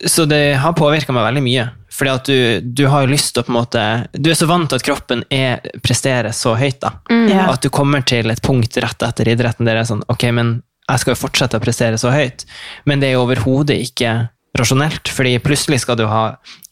så 0.05 0.25
det 0.29 0.59
har 0.61 0.77
påvirka 0.77 1.13
meg 1.13 1.25
veldig 1.27 1.45
mye. 1.45 1.65
Fordi 1.99 2.11
at 2.13 2.29
du, 2.29 2.39
du 2.63 2.85
har 2.87 3.03
jo 3.03 3.11
lyst 3.11 3.33
til 3.35 3.43
å 3.43 3.47
på 3.47 3.51
en 3.51 3.57
måte 3.57 3.83
Du 4.15 4.29
er 4.31 4.37
så 4.39 4.47
vant 4.47 4.69
til 4.71 4.79
at 4.79 4.85
kroppen 4.87 5.25
er, 5.33 5.65
presterer 5.83 6.31
så 6.35 6.55
høyt, 6.59 6.79
da. 6.83 6.93
Ja. 7.27 7.49
At 7.51 7.65
du 7.65 7.69
kommer 7.73 8.05
til 8.07 8.31
et 8.31 8.41
punkt 8.45 8.79
rett 8.79 9.03
etter 9.05 9.31
idretten 9.33 9.67
der 9.67 9.75
det 9.75 9.83
er 9.83 9.91
sånn 9.91 10.05
Ok, 10.11 10.29
men 10.35 10.59
jeg 10.89 11.03
skal 11.03 11.13
jo 11.13 11.19
fortsette 11.21 11.59
å 11.59 11.61
prestere 11.61 11.99
så 12.01 12.09
høyt. 12.09 12.47
Men 12.89 13.01
det 13.01 13.11
er 13.11 13.19
jo 13.19 13.25
overhodet 13.27 13.75
ikke 13.83 14.13
rasjonelt, 14.57 15.11
fordi 15.13 15.35
plutselig 15.43 15.83
skal 15.83 15.99
du 15.99 16.07
ha 16.09 16.23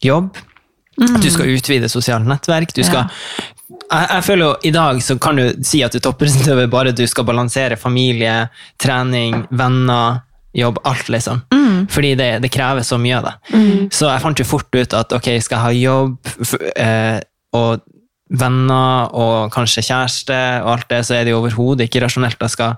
jobb. 0.01 0.31
Du 0.97 1.27
skal 1.29 1.51
utvide 1.53 1.89
sosialt 1.91 2.25
nettverk. 2.25 2.73
Du 2.73 2.81
skal 2.81 3.11
jeg, 3.67 4.07
jeg 4.09 4.23
føler 4.23 4.43
jo 4.45 4.53
I 4.67 4.71
dag 4.75 5.01
så 5.03 5.17
kan 5.21 5.39
du 5.39 5.65
si 5.65 5.81
at 5.85 5.93
du 5.93 5.99
er 5.99 6.05
toppidrettsutøver 6.07 6.69
bare 6.75 6.95
du 6.95 7.03
skal 7.09 7.27
balansere 7.27 7.77
familie, 7.79 8.47
trening, 8.81 9.43
venner, 9.59 10.23
jobb, 10.57 10.79
alt, 10.87 11.09
liksom. 11.13 11.43
Fordi 11.93 12.15
det, 12.17 12.31
det 12.43 12.49
krever 12.53 12.85
så 12.85 12.97
mye 13.01 13.19
av 13.19 13.27
det. 13.27 13.35
Så 13.93 14.09
jeg 14.09 14.23
fant 14.23 14.41
jo 14.41 14.47
fort 14.47 14.73
ut 14.73 14.95
at 14.97 15.13
ok, 15.13 15.29
skal 15.43 15.57
jeg 15.57 15.65
ha 15.65 15.75
jobb 15.77 16.31
eh, 16.73 17.19
og 17.57 17.85
venner 18.27 19.13
og 19.15 19.53
kanskje 19.53 19.83
kjæreste 19.87 20.37
og 20.65 20.71
alt 20.73 20.89
det, 20.91 20.99
så 21.07 21.15
er 21.15 21.23
det 21.23 21.31
jo 21.31 21.39
overhodet 21.39 21.87
ikke 21.87 22.01
rasjonelt 22.03 22.35
at 22.35 22.47
jeg 22.49 22.55
skal 22.57 22.73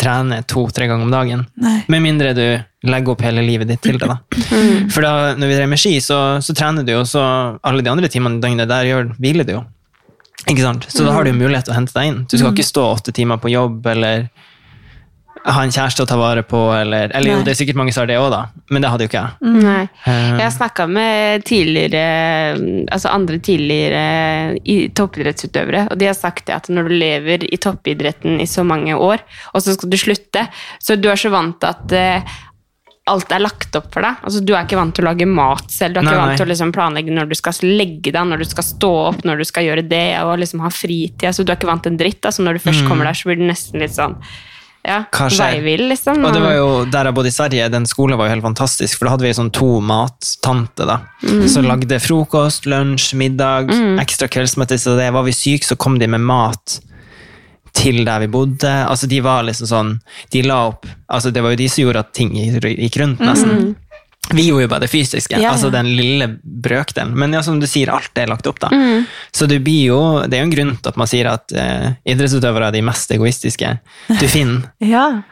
trene 0.00 0.40
to-tre 0.48 0.88
ganger 0.88 1.04
om 1.04 1.12
dagen. 1.12 1.44
Nei. 1.60 1.76
Med 1.92 2.04
mindre 2.06 2.32
du 2.36 2.46
legger 2.88 3.12
opp 3.12 3.24
hele 3.24 3.44
livet 3.44 3.68
ditt 3.68 3.84
til 3.84 4.00
det. 4.00 4.08
da. 4.08 4.18
For 4.94 5.04
da 5.04 5.34
når 5.36 5.50
vi 5.50 5.58
drev 5.58 5.70
med 5.74 5.80
ski, 5.80 5.98
så, 6.04 6.40
så 6.44 6.56
trener 6.56 6.86
du 6.86 6.94
jo, 6.94 7.04
så 7.08 7.24
alle 7.60 7.84
de 7.84 7.92
andre 7.92 8.10
timene 8.12 8.40
i 8.40 8.44
døgnet 8.44 8.70
der 8.70 8.88
gjør, 8.88 9.12
hviler 9.20 9.48
du 9.48 9.56
jo. 9.58 9.62
Ikke 10.44 10.64
sant? 10.64 10.88
Så 10.92 11.04
da 11.06 11.12
har 11.16 11.24
du 11.24 11.32
jo 11.32 11.38
mulighet 11.38 11.68
til 11.68 11.74
å 11.74 11.78
hente 11.78 11.94
deg 11.96 12.10
inn. 12.10 12.24
Du 12.28 12.36
skal 12.36 12.52
ikke 12.52 12.66
stå 12.66 12.88
åtte 12.96 13.14
timer 13.16 13.40
på 13.40 13.52
jobb 13.52 13.86
eller 13.92 14.26
ha 15.44 15.60
en 15.60 15.72
kjæreste 15.74 16.04
å 16.04 16.08
ta 16.08 16.16
vare 16.16 16.40
på, 16.48 16.58
eller, 16.72 17.10
eller 17.12 17.30
jo, 17.34 17.40
det 17.44 17.52
er 17.52 17.58
sikkert 17.58 17.76
mange 17.76 17.92
som 17.92 18.00
har 18.04 18.08
det 18.08 18.16
òg, 18.16 18.30
da, 18.32 18.38
men 18.72 18.80
det 18.84 18.88
hadde 18.92 19.04
jo 19.04 19.10
ikke 19.10 19.20
jeg. 19.24 19.50
Nei. 19.64 19.82
Eh, 20.08 20.30
Jeg 20.38 20.44
har 20.46 20.54
snakka 20.54 20.86
med 20.88 21.44
tidligere, 21.44 22.04
altså 22.94 23.12
andre 23.12 23.36
tidligere 23.44 24.04
toppidrettsutøvere, 24.96 25.84
og 25.92 26.00
de 26.00 26.08
har 26.08 26.16
sagt 26.16 26.46
det 26.48 26.56
at 26.56 26.70
når 26.72 26.88
du 26.88 26.94
lever 26.96 27.44
i 27.52 27.58
toppidretten 27.60 28.40
i 28.40 28.48
så 28.48 28.64
mange 28.66 28.96
år, 28.96 29.22
og 29.52 29.62
så 29.64 29.76
skal 29.76 29.92
du 29.92 29.98
slutte, 30.00 30.46
så 30.82 30.96
du 30.96 31.10
er 31.12 31.20
så 31.20 31.32
vant 31.34 31.58
til 31.60 31.70
at 31.74 31.94
eh, 31.98 32.34
alt 33.12 33.34
er 33.36 33.42
lagt 33.44 33.76
opp 33.76 33.90
for 33.92 34.00
deg. 34.00 34.22
Altså, 34.24 34.40
du 34.40 34.54
er 34.56 34.64
ikke 34.64 34.78
vant 34.80 34.94
til 34.96 35.04
å 35.04 35.10
lage 35.10 35.26
mat 35.28 35.68
selv, 35.68 35.92
du 35.92 36.00
er 36.00 36.06
Nei, 36.06 36.14
ikke 36.14 36.20
nei. 36.22 36.28
vant 36.30 36.40
til 36.40 36.46
å 36.46 36.52
liksom 36.54 36.72
planlegge 36.72 37.12
når 37.18 37.28
du 37.28 37.36
skal 37.36 37.58
legge 37.68 38.14
deg, 38.14 38.22
når 38.30 38.40
du 38.40 38.48
skal 38.48 38.64
stå 38.64 38.92
opp, 39.10 39.20
når 39.28 39.42
du 39.42 39.48
skal 39.50 39.66
gjøre 39.68 39.84
det, 39.90 40.06
og 40.24 40.38
liksom 40.40 40.64
ha 40.64 40.72
fritid. 40.72 41.26
Altså, 41.28 41.44
du 41.44 41.52
er 41.52 41.58
ikke 41.60 41.68
vant 41.68 41.84
til 41.84 41.92
en 41.92 42.00
dritt. 42.00 42.24
Altså, 42.24 42.46
når 42.46 42.56
du 42.56 42.64
først 42.64 42.86
kommer 42.88 43.10
der, 43.10 43.18
så 43.20 43.28
blir 43.28 43.42
det 43.42 43.50
nesten 43.52 43.84
litt 43.84 43.92
sånn 43.98 44.16
ja, 44.84 45.00
veivill, 45.10 45.86
liksom. 45.88 46.20
Og 46.24 46.34
det 46.36 46.42
var 46.44 46.56
jo 46.58 46.68
der 46.92 47.08
jeg 47.08 47.16
bodde 47.16 47.30
i 47.32 47.34
Sverige, 47.34 47.68
den 47.72 47.86
skolen 47.88 48.20
var 48.20 48.28
jo 48.28 48.34
helt 48.36 48.44
fantastisk, 48.44 48.98
for 48.98 49.08
da 49.08 49.14
hadde 49.14 49.26
vi 49.26 49.34
sånn 49.36 49.52
to 49.56 49.78
mattanter 49.80 50.90
da, 50.90 50.98
som 51.50 51.64
lagde 51.68 52.00
frokost, 52.04 52.68
lunsj, 52.68 53.14
middag, 53.20 53.72
ekstra 54.02 54.28
kveldsmøte, 54.28 54.76
så 54.80 54.98
det 55.00 55.08
var 55.16 55.24
vi 55.24 55.32
syke, 55.36 55.64
så 55.64 55.78
kom 55.80 55.96
de 56.02 56.10
med 56.12 56.20
mat 56.28 56.80
til 57.74 58.04
der 58.06 58.20
vi 58.22 58.28
bodde. 58.30 58.70
Altså, 58.86 59.08
de 59.10 59.18
var 59.24 59.42
liksom 59.48 59.66
sånn, 59.66 59.88
de 60.30 60.44
la 60.46 60.60
opp, 60.68 60.86
altså 61.10 61.32
det 61.34 61.42
var 61.42 61.56
jo 61.56 61.58
de 61.58 61.66
som 61.72 61.82
gjorde 61.82 62.04
at 62.04 62.12
ting 62.14 62.30
gikk 62.36 63.00
rundt 63.02 63.24
nesten. 63.24 63.72
Vi 64.32 64.46
gjorde 64.48 64.62
jo 64.64 64.68
bare 64.72 64.80
det 64.80 64.88
fysiske, 64.90 65.36
Ja, 65.38 65.50
altså 65.52 65.68
den 65.70 65.90
lille 65.96 66.28
brøkdelen. 66.42 67.12
Men 67.14 67.32
ja, 67.36 67.42
som 67.44 67.58
du 67.60 67.66
sier, 67.68 67.90
alt 67.92 68.16
er 68.18 68.26
lagt 68.30 68.46
opp 68.48 68.58
da. 68.62 68.70
Så 69.34 69.46
du 69.46 69.58
blir 69.60 69.90
jo, 69.90 69.98
det 70.26 70.38
er 70.38 70.42
jo 70.44 70.48
en 70.48 70.54
grunn 70.54 70.72
til 70.80 70.88
at 70.88 70.96
man 70.96 71.06
sier 71.10 71.28
at 71.30 71.52
eh, 71.52 71.90
idrettsutøvere 72.08 72.70
er 72.70 72.72
de 72.78 72.82
mest 72.82 73.10
egoistiske 73.12 73.74
du 74.08 74.26
finner. 74.28 74.70
Ja. 74.94 75.22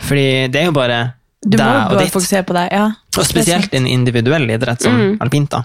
Fordi 0.00 0.48
det 0.50 0.62
er 0.62 0.64
jo 0.70 0.72
bare 0.72 0.98
Du 1.44 1.56
deg 1.56 1.92
og 1.92 1.98
ditt. 2.00 2.10
fokusere 2.12 2.42
på 2.48 2.52
deg. 2.56 2.68
Ja. 2.72 2.88
Og 3.16 3.24
spesielt 3.28 3.72
en 3.74 3.86
individuell 3.86 4.50
idrett 4.50 4.82
som 4.82 4.98
Mm. 4.98 5.16
alpint. 5.20 5.50
da. 5.50 5.62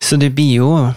Så 0.00 0.16
du 0.18 0.28
blir 0.30 0.56
jo 0.56 0.94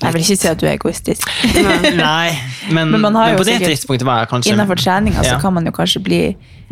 Jeg 0.00 0.14
vil 0.14 0.22
ikke 0.24 0.36
si 0.40 0.48
at 0.48 0.60
du 0.60 0.66
er 0.66 0.76
egoistisk. 0.78 1.26
Nei, 1.96 2.30
men, 2.72 2.90
Men 2.94 3.02
men 3.04 3.36
på 3.36 3.44
det 3.44 3.58
tidspunktet 3.64 4.06
var 4.08 4.22
jeg 4.22 4.30
kanskje 4.30 4.54
Innenfor 4.54 4.80
treninga 4.80 5.24
så 5.26 5.36
kan 5.42 5.52
man 5.56 5.66
jo 5.68 5.72
kanskje 5.76 6.00
bli 6.04 6.20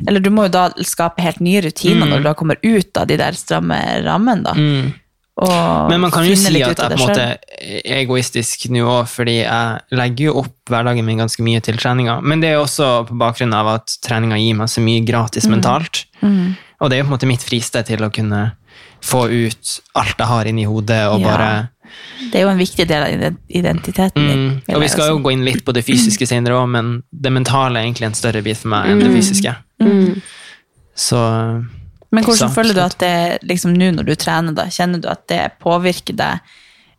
Eller 0.07 0.21
du 0.25 0.31
må 0.31 0.47
jo 0.47 0.55
da 0.55 0.69
skape 0.87 1.21
helt 1.25 1.41
nye 1.45 1.61
rutiner 1.67 2.07
når 2.09 2.23
du 2.23 2.29
da 2.31 2.35
kommer 2.39 2.57
ut 2.63 2.97
av 3.01 3.07
de 3.11 3.19
der 3.21 3.37
stramme 3.37 3.77
rammene, 4.07 4.43
da. 4.47 4.55
Mm. 4.57 4.93
Men 5.39 6.01
man 6.03 6.11
kan 6.11 6.25
jo 6.27 6.35
si 6.35 6.51
at 6.51 6.73
jeg 6.73 6.77
på 6.79 6.87
en 6.89 6.99
måte 6.99 7.25
er 7.59 7.99
egoistisk 8.01 8.65
nå 8.75 8.83
òg, 8.91 9.05
fordi 9.07 9.37
jeg 9.45 9.95
legger 9.95 10.31
jo 10.31 10.33
opp 10.41 10.55
hverdagen 10.73 11.07
min 11.07 11.21
ganske 11.23 11.45
mye 11.47 11.61
til 11.63 11.79
treninga. 11.79 12.17
Men 12.27 12.43
det 12.43 12.51
er 12.51 12.57
jo 12.57 12.65
også 12.65 12.89
på 13.07 13.19
bakgrunn 13.21 13.55
av 13.55 13.71
at 13.77 13.95
treninga 14.03 14.39
gir 14.41 14.57
meg 14.59 14.73
så 14.73 14.83
mye 14.83 15.05
gratis 15.07 15.47
Mm. 15.47 15.53
mentalt. 15.55 16.07
Og 16.81 16.91
det 16.91 16.97
er 16.99 17.03
jo 17.03 17.07
på 17.07 17.13
en 17.13 17.17
måte 17.17 17.31
mitt 17.31 17.43
fristed 17.47 17.87
til 17.87 18.03
å 18.03 18.11
kunne 18.11 18.53
få 19.03 19.29
ut 19.31 19.81
alt 19.95 20.19
jeg 20.19 20.27
har 20.27 20.45
inni 20.51 20.65
hodet, 20.67 21.07
og 21.07 21.21
Ja. 21.21 21.27
bare 21.31 21.69
Det 22.33 22.39
er 22.41 22.45
jo 22.47 22.51
en 22.53 22.59
viktig 22.61 22.87
del 22.89 23.03
av 23.03 23.37
identiteten 23.49 24.29
din. 24.29 24.45
Mm, 24.49 24.75
og 24.75 24.83
vi 24.83 24.89
skal 24.93 25.09
jo 25.13 25.19
gå 25.25 25.33
inn 25.33 25.45
litt 25.47 25.65
på 25.65 25.73
det 25.77 25.85
fysiske 25.87 26.27
senere 26.27 26.59
òg, 26.59 26.69
men 26.69 27.03
det 27.13 27.33
mentale 27.33 27.79
er 27.81 27.89
egentlig 27.89 28.09
en 28.11 28.19
større 28.19 28.43
bit 28.43 28.57
for 28.61 28.69
meg 28.75 28.91
enn 28.91 28.99
Mm. 28.99 29.05
det 29.07 29.13
fysiske. 29.17 29.55
Så 30.99 31.19
Men 32.11 32.25
hvordan 32.25 32.49
Så, 32.49 32.55
føler 32.55 32.75
du 32.75 32.81
at 32.81 32.99
det 32.99 33.39
liksom 33.45 33.75
nå 33.77 33.91
når 33.95 34.07
du 34.09 34.15
trener, 34.17 34.55
da, 34.57 34.65
kjenner 34.73 35.01
du 35.03 35.09
at 35.09 35.27
det 35.29 35.43
påvirker 35.61 36.17
deg 36.17 36.41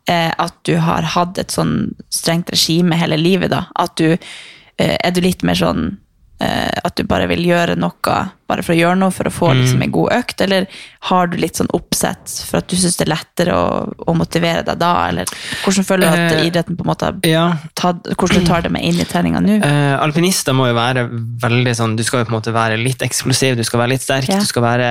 eh, 0.08 0.30
at 0.38 0.54
du 0.64 0.76
har 0.78 1.02
hatt 1.02 1.38
et 1.38 1.50
sånn 1.50 1.94
strengt 2.10 2.50
regime 2.50 2.96
hele 2.96 3.18
livet, 3.18 3.50
da? 3.50 3.64
At 3.76 3.96
du 3.96 4.12
eh, 4.12 4.96
Er 5.04 5.10
du 5.10 5.20
litt 5.20 5.42
mer 5.42 5.54
sånn 5.58 5.98
eh, 6.40 6.70
at 6.84 6.94
du 6.96 7.04
bare 7.04 7.26
vil 7.28 7.42
gjøre 7.44 7.76
noe 7.76 8.20
bare 8.50 8.64
for 8.66 8.74
å 8.74 8.78
gjøre 8.80 8.98
noe 9.00 9.14
for 9.14 9.30
å 9.30 9.34
få 9.34 9.50
Mm. 9.50 9.60
liksom, 9.62 9.82
en 9.86 9.92
god 9.94 10.12
økt, 10.18 10.40
eller 10.44 10.66
har 11.10 11.30
du 11.30 11.36
litt 11.40 11.56
sånn 11.58 11.70
oppsett 11.74 12.34
for 12.46 12.58
at 12.60 12.68
du 12.70 12.76
syns 12.76 12.96
det 12.98 13.06
er 13.06 13.12
lettere 13.14 13.54
å, 13.56 13.86
å 14.10 14.14
motivere 14.18 14.62
deg 14.66 14.78
da, 14.82 14.90
eller 15.08 15.30
hvordan 15.64 15.86
føler 15.86 16.04
du 16.06 16.10
at 16.10 16.36
Eh, 16.36 16.46
idretten 16.50 16.76
på 16.78 16.84
en 16.84 16.90
måte 16.90 17.08
ja, 17.26 17.46
tatt 17.78 18.04
Hvordan 18.14 18.42
du 18.44 18.46
tar 18.48 18.62
det 18.66 18.70
med 18.74 18.84
inn 18.86 18.98
i 19.00 19.06
treninga 19.08 19.40
nå? 19.42 19.56
Uh, 19.64 19.96
alpinister 20.04 20.54
må 20.56 20.66
jo 20.68 20.74
være 20.76 21.06
veldig 21.42 21.72
sånn 21.78 21.96
Du 21.98 22.02
skal 22.06 22.20
jo 22.22 22.28
på 22.28 22.32
en 22.34 22.38
måte 22.38 22.52
være 22.54 22.76
litt 22.80 23.02
eksplosiv, 23.06 23.56
du 23.58 23.64
skal 23.66 23.80
være 23.82 23.92
litt 23.94 24.04
sterk, 24.04 24.28
Ja. 24.30 24.38
du 24.42 24.46
skal 24.48 24.62
være 24.66 24.90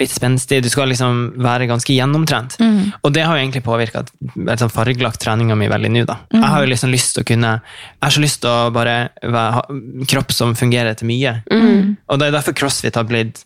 litt 0.00 0.10
spenstig, 0.12 0.62
du 0.64 0.68
skal 0.72 0.88
liksom 0.92 1.22
være 1.44 1.66
ganske 1.70 1.94
gjennomtrent. 1.94 2.56
Mm. 2.60 2.92
Og 3.02 3.12
det 3.14 3.24
har 3.24 3.36
jo 3.38 3.42
egentlig 3.44 3.62
påvirka 3.66 4.04
liksom, 4.36 4.70
fargelagt 4.74 5.20
treninga 5.22 5.56
mi 5.56 5.68
veldig 5.72 5.90
nå, 5.94 6.04
da. 6.08 6.18
Jeg 6.32 6.42
har 6.54 6.64
jo 6.64 6.70
liksom 6.72 6.90
lyst 6.92 7.14
til 7.14 7.24
å 7.24 7.28
kunne 7.32 7.52
Jeg 7.62 8.02
har 8.02 8.14
så 8.16 8.22
lyst 8.24 8.40
til 8.44 8.50
å 8.50 8.70
bare 8.74 8.96
være, 9.22 9.52
ha 9.58 9.62
kropp 10.10 10.32
som 10.32 10.54
fungerer 10.58 10.94
til 10.98 11.08
mye. 11.08 11.34
Og 12.08 12.18
det 12.20 12.28
er 12.28 12.36
derfor 12.38 12.52
crossfit 12.56 12.93
har 13.00 13.08
blitt 13.08 13.44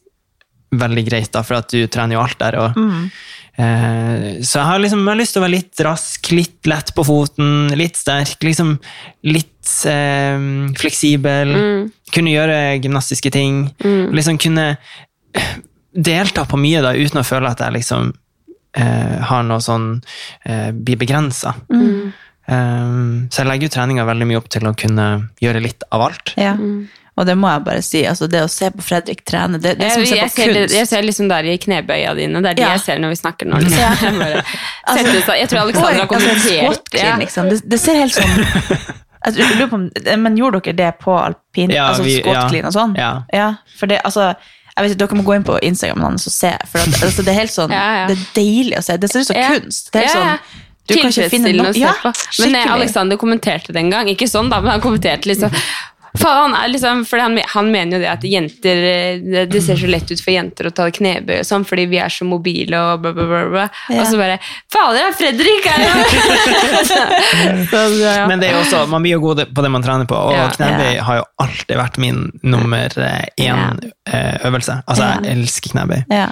veldig 0.78 1.04
greit, 1.08 1.30
da, 1.32 1.42
for 1.42 1.62
at 1.62 1.72
du 1.72 1.86
trener 1.88 2.18
jo 2.18 2.22
alt 2.24 2.38
der. 2.42 2.58
og 2.60 2.76
Eh, 3.58 4.38
Så 4.40 4.60
jeg 4.60 4.66
har 4.68 4.78
liksom 4.78 5.00
jeg 5.02 5.10
har 5.10 5.18
lyst 5.18 5.34
til 5.34 5.40
å 5.42 5.46
være 5.46 5.56
litt 5.56 5.80
rask, 5.82 6.30
litt 6.30 6.68
lett 6.70 6.92
på 6.94 7.04
foten, 7.06 7.72
litt 7.78 7.98
sterk, 7.98 8.38
liksom 8.46 8.76
litt 9.26 9.72
eh, 9.90 10.38
fleksibel. 10.78 11.54
Kunne 12.14 12.34
gjøre 12.36 12.60
gymnastiske 12.78 13.32
ting. 13.34 13.64
Liksom 14.14 14.38
kunne 14.38 14.76
delta 15.92 16.44
på 16.46 16.60
mye 16.60 16.82
da, 16.84 16.94
uten 16.94 17.18
å 17.20 17.26
føle 17.26 17.50
at 17.50 17.60
jeg 17.64 17.74
liksom 17.80 18.12
eh, 18.78 19.18
har 19.26 19.42
noe 19.48 19.60
sånn 19.64 19.90
eh, 20.46 20.70
blir 20.72 21.00
begrensa. 21.00 21.56
så 22.48 23.42
jeg 23.42 23.44
legger 23.44 23.66
jo 23.68 23.72
treninga 23.74 24.06
veldig 24.08 24.24
mye 24.24 24.38
opp 24.40 24.46
til 24.48 24.64
å 24.64 24.72
kunne 24.72 25.08
gjøre 25.42 25.60
litt 25.60 25.82
av 25.92 26.06
alt. 26.06 26.32
Ja. 26.40 26.54
Og 27.18 27.26
det 27.26 27.34
må 27.38 27.50
jeg 27.50 27.64
bare 27.66 27.82
si, 27.82 28.04
altså 28.06 28.28
det 28.30 28.44
å 28.44 28.50
se 28.52 28.70
på 28.70 28.84
Fredrik 28.86 29.24
trene, 29.26 29.58
det, 29.58 29.74
det 29.80 29.88
er 29.88 29.96
som 29.96 30.04
å 30.04 30.10
se 30.10 30.18
jeg, 30.20 30.30
på 30.30 30.42
ser, 30.42 30.52
kunst. 30.54 30.76
jeg 30.78 30.90
ser 30.90 31.06
liksom 31.06 31.30
der 31.32 31.48
i 31.50 31.56
knebøya 31.58 32.14
dine. 32.18 32.42
Det 32.44 32.52
er 32.52 32.58
de 32.60 32.62
Ja. 32.62 32.70
jeg 32.76 32.84
ser 32.84 33.02
når 33.02 33.14
vi 33.14 33.18
snakker 33.22 33.50
nå. 33.50 33.58
Liksom. 33.64 34.22
Jeg, 34.88 35.04
altså, 35.04 35.34
jeg 35.36 35.48
tror 35.50 35.58
Alexander 35.66 35.98
har 35.98 36.00
altså, 36.00 36.12
kommentert 36.14 36.94
ja. 36.96 37.16
liksom. 37.20 37.48
det, 37.50 37.58
det 37.68 37.78
ser 37.82 37.98
helt 38.00 38.14
sånn 38.16 39.02
jeg 39.26 39.34
lurer 39.58 39.66
på 39.68 39.76
om, 39.76 39.88
Men 40.22 40.36
gjorde 40.38 40.60
dere 40.64 40.76
det 40.78 40.92
på 41.02 41.12
alpin? 41.18 41.72
Ja, 41.74 41.90
altså 41.90 42.06
vi- 42.06 42.20
squat 42.22 42.54
ja. 42.54 42.62
og 42.70 42.72
sånn? 42.72 42.94
Ja. 42.96 43.48
for 43.76 43.90
det, 43.90 44.00
altså 44.04 44.30
jeg 44.78 44.86
vet 44.92 44.98
Dere 45.00 45.18
må 45.18 45.24
gå 45.26 45.34
inn 45.34 45.44
på 45.46 45.58
Instagram 45.66 46.04
hans 46.06 46.28
og 46.30 46.32
se. 46.32 46.52
For 46.70 46.78
at, 46.78 47.02
altså, 47.02 47.24
det 47.26 47.32
er 47.34 47.38
helt 47.40 47.50
sånn, 47.54 47.72
Ja, 47.74 47.86
ja. 47.96 48.06
det 48.06 48.14
er 48.14 48.24
deilig 48.38 48.78
å 48.78 48.82
se. 48.86 48.96
Det 49.02 49.10
ser 49.10 49.24
ut 49.24 49.30
som 49.32 49.36
Ja. 49.38 49.48
kunst. 49.56 49.90
Det 49.92 50.04
er 50.04 50.06
helt 50.06 50.14
Ja, 50.14 50.20
ja. 50.22 50.36
sånn, 50.38 50.64
du 50.88 50.94
kan 50.94 51.10
ikke 51.12 51.28
finne 51.32 51.52
noe 51.58 51.72
å 51.72 51.74
se 51.74 51.82
ja, 51.82 51.92
på. 52.00 52.12
Men 52.44 52.54
eh. 52.56 52.70
Alexander 52.72 53.18
kommenterte 53.20 53.74
det 53.74 53.82
en 53.82 53.90
gang. 53.92 54.08
Ikke 54.08 54.28
sånn, 54.30 54.48
da, 54.48 54.60
men 54.62 54.70
han 54.76 54.80
kommenterte 54.84 55.28
liksom 55.28 55.50
Faen, 56.18 56.54
han 56.54 56.72
liksom, 56.72 57.04
for 57.08 57.18
han, 57.22 57.38
han 57.54 57.70
mener 57.72 57.96
jo 57.98 58.02
det 58.04 58.10
at 58.10 58.24
jenter 58.28 58.82
eh, 58.90 59.20
det, 59.22 59.44
det 59.52 59.62
ser 59.64 59.76
så 59.80 59.86
lett 59.90 60.10
ut 60.10 60.20
for 60.24 60.32
jenter 60.34 60.68
å 60.68 60.72
ta 60.74 60.88
knebøy 60.90 61.38
og 61.40 61.46
sånn, 61.48 61.64
fordi 61.68 61.86
vi 61.92 62.00
er 62.02 62.12
så 62.12 62.26
mobile 62.28 62.80
og 62.80 63.04
bla, 63.04 63.12
bla, 63.16 63.26
bla. 63.30 63.42
bla. 63.52 63.66
Ja. 63.92 64.00
Og 64.02 64.10
så 64.10 64.18
bare 64.20 64.38
Fader, 64.72 65.12
Fredrik 65.18 65.68
er 65.70 65.84
jo 65.86 65.92
så, 67.70 67.82
ja. 68.02 68.26
Men 68.28 68.40
det 68.42 68.48
er 68.50 68.56
jo 68.58 68.62
også, 68.64 68.82
man 68.90 69.02
blir 69.04 69.16
jo 69.16 69.22
god 69.28 69.44
på 69.54 69.64
det 69.64 69.70
man 69.72 69.84
trener 69.84 70.08
på, 70.10 70.18
og 70.28 70.32
Ja. 70.34 70.48
knebøy 70.54 70.94
Ja. 70.96 71.02
har 71.08 71.20
jo 71.20 71.24
alltid 71.44 71.76
vært 71.78 71.98
min 72.02 72.20
nummer 72.42 72.98
eh, 72.98 73.24
én 73.48 73.78
eh, 74.10 74.36
øvelse. 74.48 74.80
Altså, 74.86 75.12
jeg 75.22 75.32
elsker 75.36 75.74
knebøy. 75.76 76.02
Ja. 76.12 76.28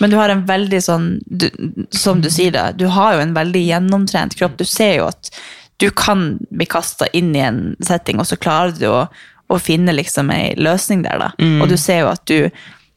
Men 0.00 0.10
du 0.12 0.16
har 0.18 0.32
en 0.34 0.44
veldig 0.48 0.80
sånn, 0.82 1.08
du, 1.26 1.48
som 1.94 2.20
du 2.24 2.30
sier 2.32 2.52
da, 2.54 2.68
du 2.72 2.86
har 2.92 3.16
jo 3.16 3.24
en 3.24 3.34
veldig 3.36 3.62
gjennomtrent 3.68 4.36
kropp. 4.38 4.56
Du 4.60 4.64
ser 4.68 4.96
jo 5.00 5.08
at 5.10 5.30
du 5.80 5.90
kan 5.90 6.38
bli 6.50 6.66
kasta 6.66 7.06
inn 7.12 7.32
i 7.36 7.40
en 7.42 7.62
setting, 7.84 8.20
og 8.20 8.26
så 8.28 8.36
klarer 8.36 8.74
du 8.78 8.86
å, 8.90 9.06
å 9.52 9.58
finne 9.58 9.92
liksom 9.96 10.30
ei 10.34 10.52
løsning 10.56 11.02
der. 11.02 11.18
da. 11.18 11.30
Og 11.62 11.68
du 11.72 11.76
ser 11.80 12.04
jo 12.04 12.10
at 12.12 12.22
du, 12.30 12.50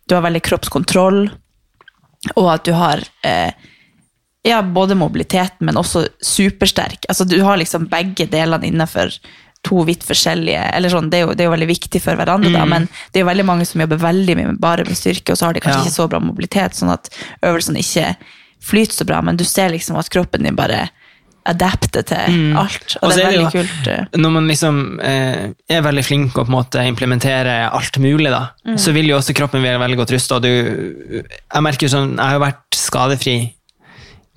du 0.05 0.15
har 0.15 0.21
veldig 0.25 0.41
kroppskontroll, 0.45 1.23
og 2.35 2.51
at 2.53 2.65
du 2.65 2.73
har 2.77 3.01
eh, 3.25 3.51
ja, 4.45 4.61
både 4.61 4.95
mobiliteten, 4.97 5.65
men 5.65 5.77
også 5.81 6.05
supersterk. 6.21 7.05
Altså, 7.09 7.25
du 7.25 7.39
har 7.43 7.57
liksom 7.57 7.87
begge 7.89 8.27
delene 8.29 8.69
innenfor 8.69 9.13
to 9.65 9.81
vidt 9.87 10.03
forskjellige 10.05 10.61
eller 10.77 10.91
sånn, 10.93 11.07
det, 11.09 11.17
er 11.17 11.23
jo, 11.25 11.31
det 11.33 11.41
er 11.41 11.47
jo 11.47 11.53
veldig 11.55 11.67
viktig 11.71 12.01
for 12.03 12.13
hverandre, 12.19 12.51
da, 12.53 12.67
men 12.69 12.83
det 12.85 13.17
er 13.17 13.23
jo 13.23 13.29
veldig 13.31 13.45
mange 13.49 13.65
som 13.65 13.81
jobber 13.81 13.97
veldig 13.97 14.35
mye 14.37 14.51
bare 14.61 14.85
med 14.85 14.93
styrke, 14.99 15.33
og 15.33 15.39
så 15.39 15.47
har 15.47 15.57
de 15.57 15.63
kanskje 15.65 15.79
Ja. 15.79 15.85
ikke 15.87 15.95
så 15.95 16.05
bra 16.11 16.19
mobilitet, 16.21 16.77
sånn 16.77 16.91
at 16.93 17.09
øvelsene 17.41 17.81
ikke 17.81 18.11
flyter 18.61 18.93
så 18.99 19.07
bra, 19.09 19.23
men 19.25 19.37
du 19.41 19.43
ser 19.43 19.73
liksom 19.73 19.97
at 19.97 20.09
kroppen 20.13 20.45
din 20.45 20.55
bare 20.57 20.83
adapter 21.45 22.01
til 22.09 22.55
alt, 22.57 22.95
og, 22.97 23.03
Og 23.03 23.09
det 23.11 23.15
så 23.15 23.21
er 23.21 23.25
er 23.25 23.31
det 23.31 23.37
veldig 23.37 23.43
jo- 23.45 23.61
kult. 23.61 23.87
eh. 23.87 24.05
Når 24.17 24.31
man 24.33 24.47
liksom 24.47 24.99
eh, 25.01 25.49
er 25.69 25.81
veldig 25.85 26.03
flink 26.05 26.37
og 26.37 26.47
på 26.47 26.51
en 26.51 26.55
måte 26.57 26.85
implementerer 26.87 27.69
alt 27.71 27.99
mulig, 27.99 28.31
da, 28.31 28.49
Mm. 28.65 28.77
så 28.81 28.91
vil 28.93 29.07
jo 29.11 29.17
også 29.17 29.35
kroppen 29.35 29.61
være 29.61 29.79
veldig 29.79 29.97
godt 29.97 30.11
rusta. 30.15 30.39
Jeg 30.41 31.61
merker 31.61 31.87
jo 31.87 31.93
sånn, 31.97 32.15
jeg 32.17 32.25
har 32.25 32.33
jo 32.39 32.45
vært 32.45 32.63
skadefri 32.73 33.53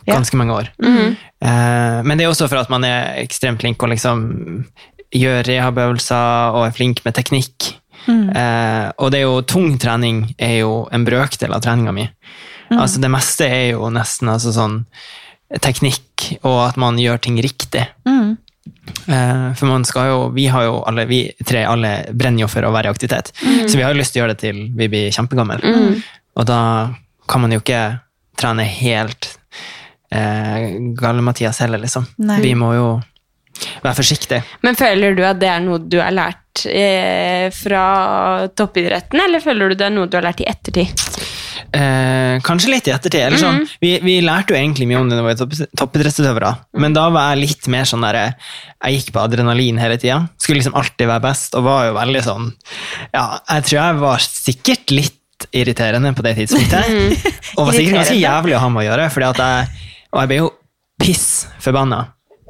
Ja. 0.07 0.15
ganske 0.17 0.37
mange 0.37 0.53
år. 0.53 0.69
Eh, 0.83 2.03
men 2.03 2.17
det 2.19 2.25
er 2.25 2.31
også 2.31 2.49
for 2.49 2.57
at 2.59 2.71
man 2.71 2.85
er 2.85 3.17
ekstremt 3.23 3.61
flink 3.61 3.83
og 3.83 3.91
liksom 3.91 4.67
gjør 5.15 5.43
rehabøvelser 5.49 6.55
og 6.55 6.67
er 6.67 6.71
flink 6.77 7.05
med 7.05 7.15
teknikk. 7.15 7.75
Eh, 8.09 8.93
og 8.99 9.11
det 9.11 9.19
er 9.21 9.27
jo 9.27 9.41
tung 9.43 9.77
trening 9.79 10.35
er 10.39 10.61
jo 10.61 10.89
en 10.93 11.05
brøkdel 11.05 11.53
av 11.53 11.61
treninga 11.65 11.93
mi. 11.93 12.09
Altså 12.71 13.01
det 13.01 13.11
meste 13.11 13.47
er 13.49 13.71
jo 13.73 13.89
nesten 13.91 14.29
altså 14.29 14.53
sånn 14.53 14.85
teknikk, 15.65 16.29
og 16.43 16.59
at 16.67 16.79
man 16.81 16.99
gjør 17.01 17.21
ting 17.25 17.39
riktig. 17.43 17.87
Mm. 18.09 18.37
Eh, 19.09 19.47
for 19.57 19.71
man 19.71 19.87
skal 19.89 20.11
jo, 20.11 20.19
vi 20.37 20.47
har 20.53 20.67
jo 20.67 20.79
alle, 20.89 21.07
vi 21.09 21.23
tre 21.47 21.65
alle 21.65 21.93
brenner 22.13 22.45
jo 22.45 22.51
for 22.53 22.67
å 22.69 22.73
være 22.75 22.91
i 22.91 22.93
aktivitet. 22.93 23.33
Så 23.41 23.79
vi 23.79 23.85
har 23.87 23.97
lyst 23.97 24.15
til 24.15 24.23
å 24.23 24.27
gjøre 24.27 24.37
det 24.37 24.43
til 24.45 24.63
vi 24.77 24.91
blir 24.93 25.15
kjempegamle. 25.15 25.75
Og 26.39 26.49
da 26.49 26.61
kan 27.29 27.45
man 27.45 27.53
jo 27.53 27.63
ikke 27.63 27.83
trene 28.39 28.67
helt 28.69 29.33
eh, 30.15 30.77
gale-Mathias 30.99 31.63
heller, 31.65 31.81
liksom. 31.83 32.07
Nei. 32.29 32.41
Vi 32.45 32.55
må 32.59 32.75
jo 32.77 32.89
være 33.83 33.97
forsiktige. 33.99 34.43
Men 34.63 34.79
føler 34.79 35.17
du 35.17 35.25
at 35.27 35.41
det 35.41 35.51
er 35.51 35.65
noe 35.65 35.81
du 35.83 35.99
har 36.03 36.15
lært 36.15 36.67
eh, 36.69 37.49
fra 37.55 38.47
toppidretten, 38.55 39.21
eller 39.25 39.43
føler 39.43 39.73
du 39.73 39.81
det 39.81 39.89
er 39.89 39.97
noe 39.97 40.11
du 40.11 40.19
har 40.19 40.29
lært 40.29 40.45
i 40.45 40.49
ettertid? 40.51 41.09
Eh, 41.77 42.39
kanskje 42.47 42.71
litt 42.73 42.87
i 42.89 42.93
ettertid. 42.95 43.21
Eller 43.27 43.37
sånn, 43.41 43.59
vi, 43.83 43.99
vi 44.01 44.15
lærte 44.25 44.55
jo 44.55 44.57
egentlig 44.57 44.87
mye 44.89 45.01
om 45.03 45.09
det 45.11 45.19
da 45.19 45.23
vi 45.25 45.29
var 45.35 45.37
topp- 45.37 45.75
toppidrettsutøvere, 45.77 46.53
men 46.81 46.95
da 46.97 47.09
var 47.13 47.35
jeg 47.35 47.43
litt 47.45 47.69
mer 47.69 47.85
sånn 47.85 48.07
der 48.07 48.19
Jeg 48.23 48.95
gikk 49.01 49.13
på 49.13 49.21
adrenalin 49.21 49.77
hele 49.79 49.99
tida. 50.01 50.23
Skulle 50.41 50.63
liksom 50.63 50.75
alltid 50.79 51.07
være 51.11 51.25
best, 51.27 51.55
og 51.59 51.65
var 51.67 51.89
jo 51.91 51.95
veldig 51.99 52.23
sånn 52.25 52.47
Ja, 53.13 53.27
jeg 53.53 53.65
tror 53.69 53.79
jeg 53.83 53.99
var 54.01 54.19
sikkert 54.25 54.91
litt 54.97 55.49
irriterende 55.55 56.15
på 56.17 56.23
det 56.27 56.35
tidspunktet. 56.41 56.89
Og 57.59 57.69
var 57.69 57.77
sikkert 57.77 58.01
ganske 58.01 58.17
jævlig 58.19 58.57
å 58.57 58.63
ha 58.65 58.69
med 58.73 58.83
å 58.83 58.87
gjøre, 58.89 59.11
fordi 59.15 59.27
at 59.29 59.39
jeg, 59.45 59.85
og 60.11 60.19
jeg 60.25 60.29
ble 60.33 60.39
jo 60.41 60.49
piss 60.99 61.27
forbanna 61.63 62.01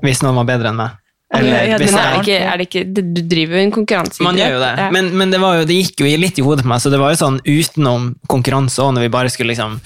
hvis 0.00 0.22
noen 0.22 0.38
var 0.38 0.46
bedre 0.48 0.70
enn 0.70 0.78
meg. 0.78 0.94
Eller 1.38 1.68
Ja, 1.70 1.78
det 1.80 1.88
er 1.92 2.18
ikke, 2.20 2.38
er 2.52 2.60
det 2.60 2.66
ikke 2.68 2.82
Du 2.94 3.22
driver 3.30 3.58
jo 3.58 3.62
en 3.66 3.74
konkurranse. 3.74 4.22
man 4.26 4.38
gjør 4.38 4.56
jo 4.56 4.60
det, 4.64 4.88
men, 4.96 5.10
men 5.18 5.30
det, 5.34 5.40
var 5.42 5.58
jo, 5.60 5.66
det 5.68 5.76
gikk 5.80 6.02
jo 6.04 6.12
litt 6.20 6.38
i 6.38 6.44
hodet 6.46 6.64
på 6.66 6.72
meg, 6.72 6.82
så 6.84 6.92
det 6.92 7.00
var 7.00 7.14
jo 7.14 7.20
sånn 7.22 7.40
utenom 7.46 8.08
konkurranse 8.30 8.82
òg, 8.84 8.94
når 8.96 9.06
vi 9.08 9.12
bare 9.16 9.32
skulle 9.32 9.54
liksom 9.54 9.78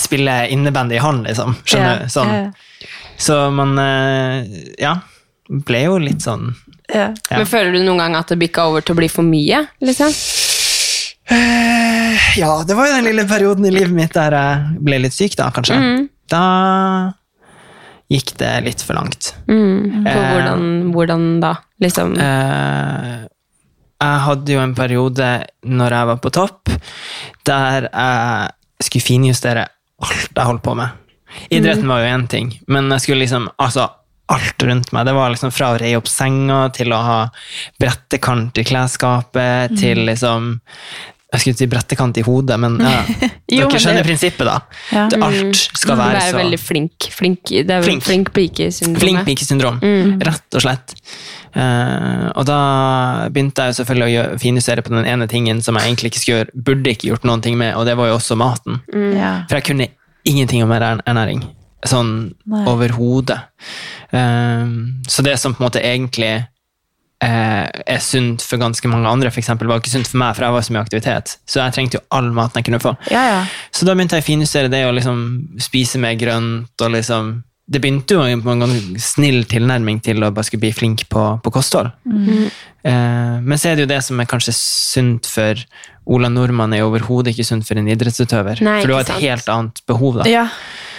spille 0.00 0.36
innebandy 0.50 0.96
i 0.96 1.02
hallen, 1.02 1.22
liksom. 1.28 1.54
Skjønner 1.68 2.04
du? 2.04 2.08
Sånn. 2.10 2.32
Så 3.20 3.36
man 3.54 3.76
eh, 3.78 4.46
ja, 4.80 4.96
ble 5.48 5.84
jo 5.84 5.98
litt 6.02 6.24
sånn 6.24 6.48
ja. 6.90 7.12
Ja. 7.30 7.38
Men 7.38 7.46
føler 7.48 7.72
du 7.72 7.80
noen 7.84 8.00
gang 8.02 8.16
at 8.18 8.28
det 8.32 8.36
bikka 8.42 8.66
over 8.68 8.82
til 8.84 8.92
å 8.92 8.98
bli 8.98 9.06
for 9.08 9.24
mye? 9.24 9.62
liksom? 9.80 10.10
Eh, 11.30 12.18
Ja, 12.36 12.64
det 12.66 12.74
var 12.76 12.88
jo 12.88 12.96
den 12.98 13.06
lille 13.08 13.24
perioden 13.28 13.64
i 13.68 13.72
livet 13.72 13.94
mitt 13.94 14.12
der 14.16 14.34
jeg 14.36 14.82
ble 14.84 14.98
litt 15.06 15.14
syk, 15.16 15.36
da, 15.38 15.50
kanskje. 15.54 15.78
Da 16.30 16.42
gikk 18.12 18.34
det 18.40 18.52
litt 18.66 18.82
for 18.84 18.94
langt. 18.98 19.32
Mm. 19.48 20.04
På 20.04 20.10
Eh. 20.10 20.32
hvordan, 20.32 20.92
hvordan 20.92 21.40
da? 21.40 21.54
Liksom 21.80 22.16
Eh, 22.18 23.26
jeg 24.04 24.20
hadde 24.26 24.52
jo 24.52 24.60
en 24.60 24.74
periode 24.74 25.28
når 25.64 25.90
jeg 25.96 26.06
var 26.10 26.16
på 26.20 26.30
topp, 26.34 26.68
der 27.46 27.88
jeg 27.88 28.50
skulle 28.84 29.06
finjustere 29.06 29.66
alt 30.04 30.30
jeg 30.36 30.44
holdt 30.44 30.62
på 30.62 30.74
med. 30.76 30.88
Idretten 31.50 31.88
var 31.88 32.02
jo 32.02 32.10
én 32.12 32.28
ting, 32.28 32.50
men 32.68 32.90
jeg 32.90 33.00
skulle 33.00 33.24
liksom 33.24 33.48
altså 33.58 33.88
alt 34.28 34.62
rundt 34.62 34.92
meg. 34.92 35.06
Det 35.06 35.14
var 35.14 35.30
liksom 35.30 35.52
fra 35.52 35.72
å 35.74 35.78
reie 35.80 35.96
opp 35.98 36.08
senga 36.08 36.68
til 36.72 36.92
å 36.92 37.00
ha 37.04 37.18
brettekant 37.80 38.56
i 38.58 38.64
klesskapet, 38.64 39.74
til 39.78 40.04
liksom 40.08 40.60
Jeg 41.34 41.42
skulle 41.42 41.58
si 41.58 41.66
brettekant 41.70 42.18
i 42.20 42.24
hodet, 42.26 42.56
men 42.62 42.76
ja, 42.80 43.02
Jo, 43.58 43.66
dere 43.68 43.80
skjønner 43.82 44.00
det- 44.02 44.08
prinsippet, 44.08 44.46
da. 44.48 44.56
Ja. 44.94 45.04
Det, 45.10 45.18
alt 45.26 45.56
skal 45.76 45.96
Du 45.98 46.02
være 46.02 46.20
er 46.22 46.30
så 46.30 46.38
veldig 46.38 46.60
flink. 46.62 47.08
flink 47.12 47.52
det 47.52 47.70
er 47.74 47.82
Flink. 47.86 48.04
flink 48.06 48.30
pike-syndromet. 48.36 49.02
Flink 49.02 49.24
pike-syndrom, 49.28 49.80
rett 50.24 50.58
og 50.60 50.62
slett. 50.64 50.94
Uh, 51.54 52.30
og 52.34 52.46
da 52.48 52.58
begynte 53.30 53.68
jeg 53.68 53.76
selvfølgelig 53.78 54.06
å 54.08 54.12
gjøre, 54.14 54.38
finjustere 54.42 54.82
på 54.82 54.90
den 54.94 55.04
ene 55.06 55.28
tingen 55.30 55.60
som 55.62 55.76
jeg 55.78 55.86
egentlig 55.90 56.10
ikke 56.10 56.22
skulle 56.22 56.38
gjøre, 56.40 56.62
burde 56.70 56.94
ikke 56.94 57.10
gjort 57.12 57.26
noen 57.28 57.44
ting 57.44 57.58
med, 57.60 57.76
og 57.78 57.86
det 57.86 57.94
var 57.98 58.08
jo 58.10 58.16
også 58.16 58.34
maten. 58.40 58.80
Ja. 59.14 59.44
For 59.50 59.60
jeg 59.60 59.68
kunne 59.68 59.86
ingenting 60.26 60.64
om 60.64 60.72
ernæring. 60.74 61.44
Sånn 61.84 62.32
overhodet. 62.64 63.38
Uh, 64.14 64.66
så 65.06 65.22
det 65.26 65.36
som 65.38 65.54
på 65.54 65.62
en 65.62 65.68
måte 65.68 65.82
egentlig 65.84 66.32
er 67.24 68.02
sunt 68.02 68.42
for 68.44 68.60
ganske 68.60 68.88
mange 68.90 69.08
andre, 69.10 69.30
for 69.32 69.42
eksempel, 69.42 69.70
var 69.70 69.80
ikke 69.80 69.92
sunt 69.92 70.10
for 70.10 70.20
meg, 70.20 70.34
for 70.36 70.46
jeg 70.46 70.56
var 70.56 70.66
så 70.66 70.74
mye 70.74 70.84
aktivitet. 70.84 71.34
Så 71.48 71.60
jeg 71.62 71.74
trengte 71.76 71.98
jo 71.98 72.04
all 72.14 72.30
maten 72.34 72.60
jeg 72.60 72.68
kunne 72.68 72.82
få. 72.82 72.94
Ja, 73.12 73.24
ja. 73.30 73.40
Så 73.74 73.88
da 73.88 73.94
begynte 73.96 74.18
jeg 74.18 74.26
å 74.26 74.28
finjustere 74.28 74.72
det 74.72 74.84
å 74.88 74.92
liksom 74.94 75.24
spise 75.62 76.00
mer 76.02 76.16
grønt. 76.20 76.74
og 76.80 76.94
liksom, 76.96 77.32
Det 77.66 77.80
begynte 77.80 78.18
jo 78.18 78.42
på 78.44 78.52
en 78.52 78.66
gang 78.66 78.76
snill 79.00 79.44
tilnærming 79.48 80.02
til 80.04 80.22
å 80.22 80.32
bare 80.34 80.44
skulle 80.44 80.66
bli 80.66 80.74
flink 80.76 81.08
på, 81.08 81.24
på 81.42 81.54
kosthold. 81.54 81.92
Eh, 82.84 83.36
men 83.40 83.56
så 83.56 83.70
er 83.70 83.76
det 83.76 83.86
jo 83.86 83.92
det 83.94 84.02
som 84.04 84.20
er 84.20 84.28
kanskje 84.28 84.52
sunt 84.58 85.26
for 85.30 85.60
Ola 86.04 86.28
Nordmann, 86.28 86.74
er 86.76 86.82
jo 86.82 86.90
overhodet 86.90 87.32
ikke 87.32 87.46
sunt 87.48 87.64
for 87.64 87.80
en 87.80 87.88
idrettsutøver. 87.88 88.60
Nei, 88.60 88.80
for 88.82 88.92
du 88.92 88.96
har 88.98 89.06
et 89.06 89.12
sant. 89.14 89.24
helt 89.24 89.48
annet 89.48 89.80
behov 89.88 90.20
da. 90.20 90.28
ja. 90.28 90.48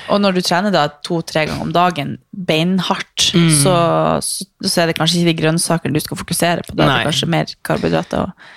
Og 0.10 0.20
når 0.22 0.36
du 0.38 0.42
trener 0.46 0.72
da 0.72 0.88
to-tre 1.06 1.46
ganger 1.48 1.62
om 1.66 1.72
dagen 1.76 2.18
beinhardt, 2.32 3.32
så, 3.64 3.76
så, 4.22 4.46
så 4.66 4.82
er 4.84 4.92
det 4.92 4.98
kanskje 5.00 5.22
ikke 5.22 5.32
de 5.34 5.40
grønnsakene 5.42 5.94
du 5.96 6.00
skal 6.04 6.20
fokusere 6.20 6.66
på. 6.68 6.76
Da 6.78 6.86
er 6.86 6.98
det 7.00 7.08
kanskje 7.10 7.30
mer 7.32 7.46
karbohydrater. 7.66 8.28
Og, 8.30 8.54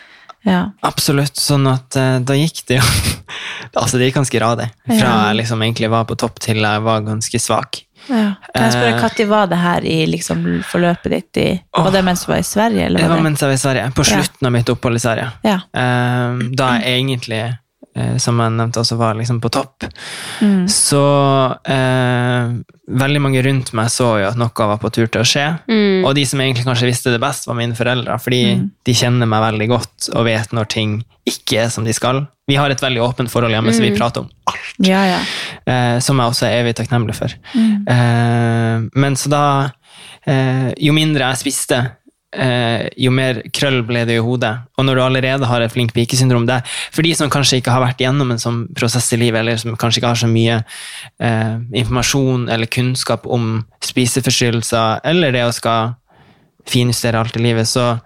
ja. 0.47 0.61
Absolutt. 0.87 1.37
Sånn 1.41 1.67
at 1.71 1.97
eh, 1.99 2.19
da 2.25 2.37
gikk 2.39 2.63
det 2.69 2.79
jo 2.79 2.85
Altså, 3.79 3.99
det 3.99 4.07
gikk 4.09 4.17
ganske 4.21 4.41
radig. 4.41 4.69
Fra 4.87 4.97
Ja. 4.97 5.13
jeg 5.29 5.37
liksom 5.43 5.63
egentlig 5.67 5.91
var 5.93 6.05
på 6.09 6.17
topp 6.21 6.39
til 6.41 6.63
jeg 6.63 6.83
var 6.87 7.03
ganske 7.05 7.41
svak. 7.43 7.83
Ja. 8.09 8.35
Kan 8.55 8.65
jeg 8.65 8.73
spørre, 8.73 8.93
Eh. 8.95 9.01
Når 9.03 9.27
var 9.29 9.47
det 9.51 9.59
her 9.61 9.85
i 9.85 9.97
liksom, 10.09 10.45
forløpet 10.65 11.13
ditt? 11.13 11.37
I, 11.43 11.49
var 11.77 11.91
det 11.93 12.05
mens 12.07 12.23
du 12.25 12.31
var 12.33 12.39
i 12.41 12.47
Sverige? 12.47 12.87
Eller 12.87 13.01
Det 13.03 13.09
var 13.09 13.17
var 13.17 13.21
det? 13.21 13.27
mens 13.29 13.41
jeg 13.43 13.49
var 13.51 13.59
i 13.59 13.65
Sverige. 13.65 13.91
På 13.99 14.05
Ja. 14.07 14.17
slutten 14.17 14.47
av 14.49 14.53
mitt 14.55 14.69
opphold 14.73 14.97
i 14.97 15.03
Sverige. 15.05 15.27
Ja. 15.45 15.59
Eh, 15.83 16.39
da 16.57 16.71
jeg 16.79 16.95
egentlig, 17.03 17.41
eh, 17.45 17.55
som 18.23 18.39
jeg 18.41 18.55
nevnte, 18.57 18.81
også 18.83 18.97
var 19.01 19.17
liksom 19.19 19.41
på 19.43 19.51
topp. 19.55 19.87
Mm. 20.45 20.65
Så 20.73 21.03
eh, 21.69 22.53
veldig 23.03 23.21
mange 23.25 23.43
rundt 23.45 23.73
meg 23.77 23.91
så 23.93 24.11
jo 24.23 24.29
at 24.31 24.39
noe 24.41 24.69
var 24.73 24.81
på 24.83 24.91
tur 24.95 25.07
til 25.11 25.23
å 25.23 25.27
skje. 25.29 25.47
Mm. 25.69 26.07
Og 26.09 26.15
de 26.17 26.25
som 26.29 26.41
egentlig 26.41 26.67
kanskje 26.69 26.89
visste 26.89 27.13
det 27.15 27.21
best, 27.23 27.49
var 27.49 27.59
mine 27.59 27.77
foreldre. 27.79 28.19
Fordi 28.23 28.43
Mm. 28.49 28.71
de 28.87 28.93
kjenner 28.95 29.27
meg 29.29 29.43
veldig 29.43 29.69
godt 29.69 30.09
og 30.15 30.25
vet 30.25 30.53
når 30.57 30.69
ting 30.73 31.05
ikke 31.29 31.65
er 31.65 31.69
som 31.75 31.85
de 31.85 31.93
skal. 31.93 32.23
Vi 32.49 32.57
har 32.57 32.71
et 32.73 32.81
veldig 32.81 33.03
åpent 33.05 33.29
forhold 33.31 33.53
hjemme, 33.53 33.75
så 33.77 33.83
vi 33.85 33.91
prater 33.97 34.23
om 34.25 34.31
alt. 34.49 34.71
Ja, 34.81 35.03
ja. 35.05 35.19
Eh, 35.69 35.99
som 36.01 36.17
jeg 36.19 36.31
også 36.33 36.47
er 36.49 36.63
evig 36.63 36.75
takknemlig 36.79 37.15
for. 37.19 37.35
Mm. 37.53 37.85
Eh, 37.93 38.89
men 38.97 39.17
så 39.21 39.29
da 39.29 39.43
eh, 40.27 40.73
Jo 40.81 40.93
mindre 40.97 41.29
jeg 41.29 41.43
spiste, 41.43 41.83
eh, 42.37 42.89
jo 43.01 43.13
mer 43.15 43.41
krøll 43.55 43.81
ble 43.89 44.05
det 44.09 44.19
i 44.19 44.25
hodet. 44.25 44.53
Og 44.79 44.87
når 44.87 44.99
du 44.99 45.03
allerede 45.05 45.49
har 45.51 45.65
et 45.65 45.73
flink 45.73 45.95
pike-syndrom 45.97 46.47
det, 46.49 46.61
For 46.93 47.03
de 47.03 47.15
som 47.15 47.31
kanskje 47.31 47.61
ikke 47.61 47.75
har 47.75 47.85
vært 47.85 48.03
gjennom 48.03 48.31
en 48.33 48.43
sånn 48.43 48.61
prosess 48.77 49.13
i 49.13 49.21
livet, 49.21 49.41
eller 49.41 49.57
som 49.61 49.77
kanskje 49.77 50.03
ikke 50.03 50.13
har 50.13 50.23
så 50.23 50.31
mye 50.31 50.61
eh, 51.21 51.57
informasjon 51.83 52.49
eller 52.49 52.67
kunnskap 52.67 53.27
om 53.27 53.65
spiseforstyrrelser, 53.85 55.05
eller 55.09 55.33
det 55.33 55.45
å 55.47 55.55
skal 55.55 55.95
finjustere 56.69 57.19
alt 57.19 57.37
i 57.39 57.43
livet, 57.43 57.69
så 57.69 57.97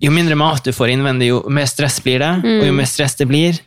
jo 0.00 0.10
mindre 0.10 0.34
mat 0.38 0.64
du 0.64 0.72
får 0.72 0.94
innvendig, 0.94 1.28
jo 1.30 1.42
mer 1.52 1.68
stress 1.70 2.00
blir 2.02 2.22
det, 2.22 2.30
og 2.40 2.64
jo 2.66 2.72
mer 2.74 2.88
stress 2.88 3.18
det 3.18 3.28
blir, 3.30 3.58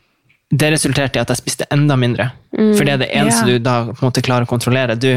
det 0.54 0.70
resulterte 0.74 1.18
i 1.18 1.22
at 1.22 1.32
jeg 1.32 1.40
spiste 1.40 1.68
enda 1.74 1.96
mindre. 1.98 2.32
For 2.54 2.86
det 2.86 2.96
er 2.96 3.02
det 3.02 3.12
eneste 3.16 3.46
yeah. 3.46 3.54
du 3.54 3.64
da 3.66 3.76
på 3.90 4.02
en 4.02 4.08
måte 4.10 4.24
klarer 4.26 4.46
å 4.46 4.50
kontrollere. 4.50 4.98
Du, 5.00 5.10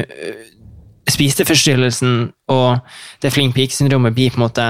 spiseforstyrrelsen 1.11 2.17
og 2.53 2.81
det 3.23 3.33
flink 3.35 3.55
pike-syndromet 3.57 4.15
blir 4.17 4.33
på 4.35 4.41
en 4.41 4.47
måte 4.47 4.67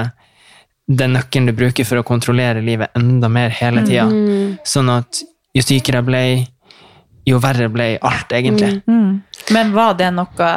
den 0.87 1.17
nøkkelen 1.17 1.49
du 1.49 1.55
bruker 1.57 1.87
for 1.87 1.99
å 1.99 2.05
kontrollere 2.07 2.63
livet 2.63 2.93
enda 2.95 3.29
mer 3.31 3.51
hele 3.51 3.83
tida. 3.87 4.07
Sånn 4.67 4.91
at 4.93 5.21
jo 5.57 5.63
sykere 5.65 5.99
jeg 5.99 6.07
ble, 6.07 6.23
jo 7.27 7.39
verre 7.43 7.67
ble 7.71 7.87
alt, 8.05 8.31
egentlig. 8.31 8.77
Mm. 8.87 9.17
Men 9.55 9.73
var 9.75 9.97
det 9.99 10.11
noe 10.15 10.51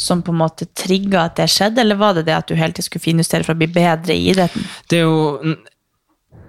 som 0.00 0.22
på 0.24 0.32
en 0.32 0.40
måte 0.40 0.66
trigga 0.74 1.26
at 1.28 1.36
det 1.38 1.48
skjedde, 1.52 1.82
eller 1.84 1.98
var 2.00 2.16
det 2.16 2.24
det 2.30 2.36
at 2.38 2.48
du 2.48 2.56
hele 2.58 2.74
tiden 2.74 2.88
skulle 2.88 3.04
finjustere 3.04 3.46
for 3.46 3.54
å 3.54 3.60
bli 3.60 3.68
bedre 3.74 4.16
i 4.16 4.30
idretten? 4.32 4.64
Det 4.90 5.02
er 5.02 5.04
jo 5.06 5.58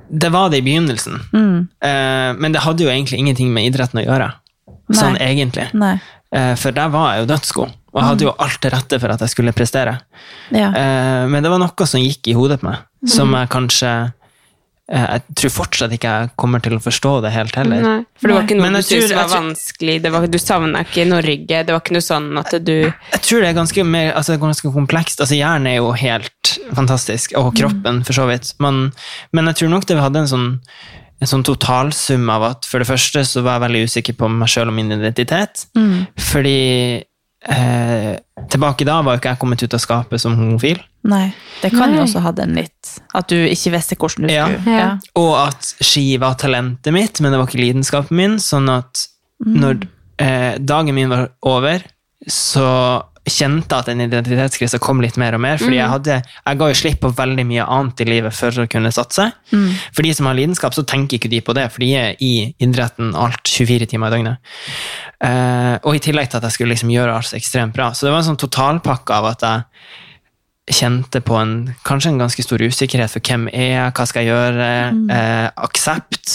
Det 0.09 0.29
var 0.33 0.49
det 0.49 0.57
i 0.57 0.65
begynnelsen. 0.65 1.19
Mm. 1.33 1.67
Eh, 1.85 2.29
men 2.41 2.51
det 2.51 2.63
hadde 2.63 2.81
jo 2.81 2.89
egentlig 2.89 3.19
ingenting 3.19 3.51
med 3.53 3.67
idretten 3.69 3.99
å 4.01 4.05
gjøre. 4.07 4.31
Sånn 4.89 5.19
egentlig. 5.21 5.67
Nei. 5.77 5.99
Eh, 6.33 6.55
for 6.57 6.73
der 6.73 6.89
var 6.89 7.13
jeg 7.13 7.23
jo 7.23 7.27
dødsgod, 7.29 7.75
og 7.89 7.97
jeg 7.97 8.07
hadde 8.11 8.25
jo 8.27 8.35
alt 8.45 8.61
til 8.61 8.73
rette 8.73 9.01
for 9.01 9.15
at 9.15 9.25
jeg 9.25 9.33
skulle 9.33 9.55
prestere. 9.55 9.97
Ja. 10.53 10.69
Eh, 10.69 11.25
men 11.31 11.45
det 11.45 11.51
var 11.51 11.61
noe 11.61 11.89
som 11.89 12.01
gikk 12.03 12.29
i 12.29 12.37
hodet 12.37 12.59
på 12.61 12.69
meg, 12.69 12.83
som 13.09 13.33
jeg 13.33 13.49
kanskje 13.49 13.91
eh, 14.91 15.05
Jeg 15.15 15.37
tror 15.39 15.53
fortsatt 15.55 15.95
ikke 15.95 16.11
jeg 16.13 16.31
kommer 16.39 16.61
til 16.61 16.77
å 16.77 16.81
forstå 16.83 17.15
det 17.25 17.33
helt 17.33 17.57
heller. 17.57 17.81
Nei, 17.85 17.95
for 18.19 18.29
det 18.29 18.37
var 18.37 18.45
ikke 18.45 18.59
noe 18.59 18.71
du 18.75 18.79
syntes 18.85 19.15
var 19.15 19.25
jeg 19.25 19.33
vanskelig. 19.33 19.97
Det 20.05 20.13
var, 20.13 20.29
du 20.29 20.39
savna 20.41 20.85
ikke 20.85 21.07
Norge. 21.09 21.63
Det 21.65 21.75
var 21.75 21.81
ikke 21.81 21.97
noe 21.97 22.05
sånn 22.05 22.29
at 22.43 22.53
du 22.61 22.75
Jeg 22.77 23.23
tror 23.25 23.41
det 23.41 23.49
er 23.49 23.57
ganske, 23.57 23.87
mer, 23.97 24.13
altså, 24.13 24.37
ganske 24.41 24.73
komplekst. 24.77 25.25
Altså, 25.25 25.39
hjernen 25.39 25.73
er 25.73 25.79
jo 25.79 25.91
helt 25.97 26.55
fantastisk, 26.77 27.33
og 27.41 27.51
kroppen 27.57 28.03
for 28.05 28.21
så 28.21 28.29
vidt. 28.29 28.53
Men, 28.61 28.89
men 29.33 29.49
jeg 29.49 29.63
tror 29.63 29.75
nok 29.75 29.89
det 29.89 29.97
vi 29.97 30.05
hadde 30.05 30.25
en 30.27 30.33
sånn, 30.37 30.49
en 31.19 31.33
sånn 31.33 31.43
totalsum 31.43 32.29
av 32.31 32.45
at 32.53 32.69
for 32.69 32.79
det 32.79 32.87
første 32.87 33.25
så 33.27 33.41
var 33.43 33.57
jeg 33.57 33.65
veldig 33.65 33.85
usikker 33.89 34.15
på 34.21 34.29
meg 34.31 34.51
sjøl 34.53 34.69
og 34.69 34.77
min 34.77 34.93
identitet. 34.93 35.65
Fordi 36.29 36.59
eh, 37.47 38.17
tilbake 38.49 38.85
da 38.87 39.01
var 39.01 39.15
jo 39.15 39.21
ikke 39.21 39.33
jeg 39.33 39.39
kommet 39.39 39.63
ut 39.63 39.73
av 39.77 39.79
skapet 39.83 40.21
som 40.21 40.35
homofil. 40.39 40.79
Nei. 41.07 41.29
Det 41.61 41.71
kan 41.71 41.93
jo 41.95 42.01
også 42.03 42.19
ha 42.19 42.31
den 42.35 42.57
litt 42.57 42.89
At 43.15 43.29
du 43.31 43.35
ikke 43.37 43.71
visste 43.71 43.95
hvordan 43.95 44.27
du 44.27 44.33
Ja. 44.33 44.47
skulle 44.47 44.75
Ja. 44.79 44.89
Og 45.15 45.47
at 45.47 45.69
ski 45.79 46.17
var 46.19 46.35
talentet 46.35 46.91
mitt, 46.93 47.21
men 47.21 47.31
det 47.31 47.39
var 47.39 47.47
ikke 47.47 47.61
lidenskapen 47.63 48.17
min. 48.17 48.35
Sånn 48.43 48.67
at 48.69 49.07
når 49.45 49.87
eh, 50.19 50.57
dagen 50.59 50.95
min 50.95 51.09
var 51.09 51.29
over, 51.47 51.79
så 52.27 53.03
kjente 53.33 53.77
at 53.77 53.89
den 53.89 54.03
identitetskrisa 54.05 54.79
kom 54.83 55.03
litt 55.03 55.17
mer 55.21 55.37
og 55.37 55.43
mer. 55.43 55.57
fordi 55.61 55.77
jeg, 55.77 55.91
hadde, 55.91 56.19
jeg 56.23 56.59
ga 56.61 56.69
jo 56.71 56.79
slipp 56.81 56.99
på 57.03 57.13
veldig 57.17 57.45
mye 57.49 57.67
annet 57.77 58.03
i 58.03 58.09
livet 58.09 58.35
for 58.35 58.63
å 58.63 58.67
kunne 58.71 58.91
satse. 58.95 59.29
For 59.51 60.05
de 60.05 60.13
som 60.15 60.29
har 60.29 60.37
lidenskap, 60.37 60.75
så 60.75 60.85
tenker 60.87 61.19
ikke 61.19 61.31
de 61.31 61.41
på 61.45 61.55
det, 61.57 61.69
for 61.73 61.85
de 61.85 61.93
er 61.99 62.19
i 62.23 62.33
idretten 62.61 63.15
alt 63.17 63.47
24 63.47 63.89
timer 63.93 64.11
i 64.11 64.17
døgnet. 64.17 64.53
Uh, 65.19 65.75
og 65.83 65.97
i 65.97 66.03
tillegg 66.03 66.29
til 66.31 66.39
at 66.39 66.45
jeg 66.47 66.55
skulle 66.55 66.75
liksom 66.75 66.93
gjøre 66.93 67.17
alt 67.19 67.33
ekstremt 67.35 67.75
bra. 67.75 67.91
Så 67.93 68.07
det 68.07 68.13
var 68.13 68.23
en 68.23 68.29
sånn 68.31 68.39
totalpakke 68.39 69.17
av 69.19 69.33
at 69.33 69.43
jeg 69.47 69.67
kjente 70.69 71.21
på 71.25 71.33
en, 71.39 71.53
kanskje 71.87 72.11
en 72.13 72.21
ganske 72.21 72.43
stor 72.45 72.61
usikkerhet 72.61 73.11
for 73.11 73.25
hvem 73.25 73.47
er 73.49 73.71
jeg, 73.71 73.93
hva 73.97 74.05
skal 74.09 74.25
jeg 74.25 74.31
gjøre, 74.31 74.69
eh, 75.15 75.47
aksept. 75.65 76.33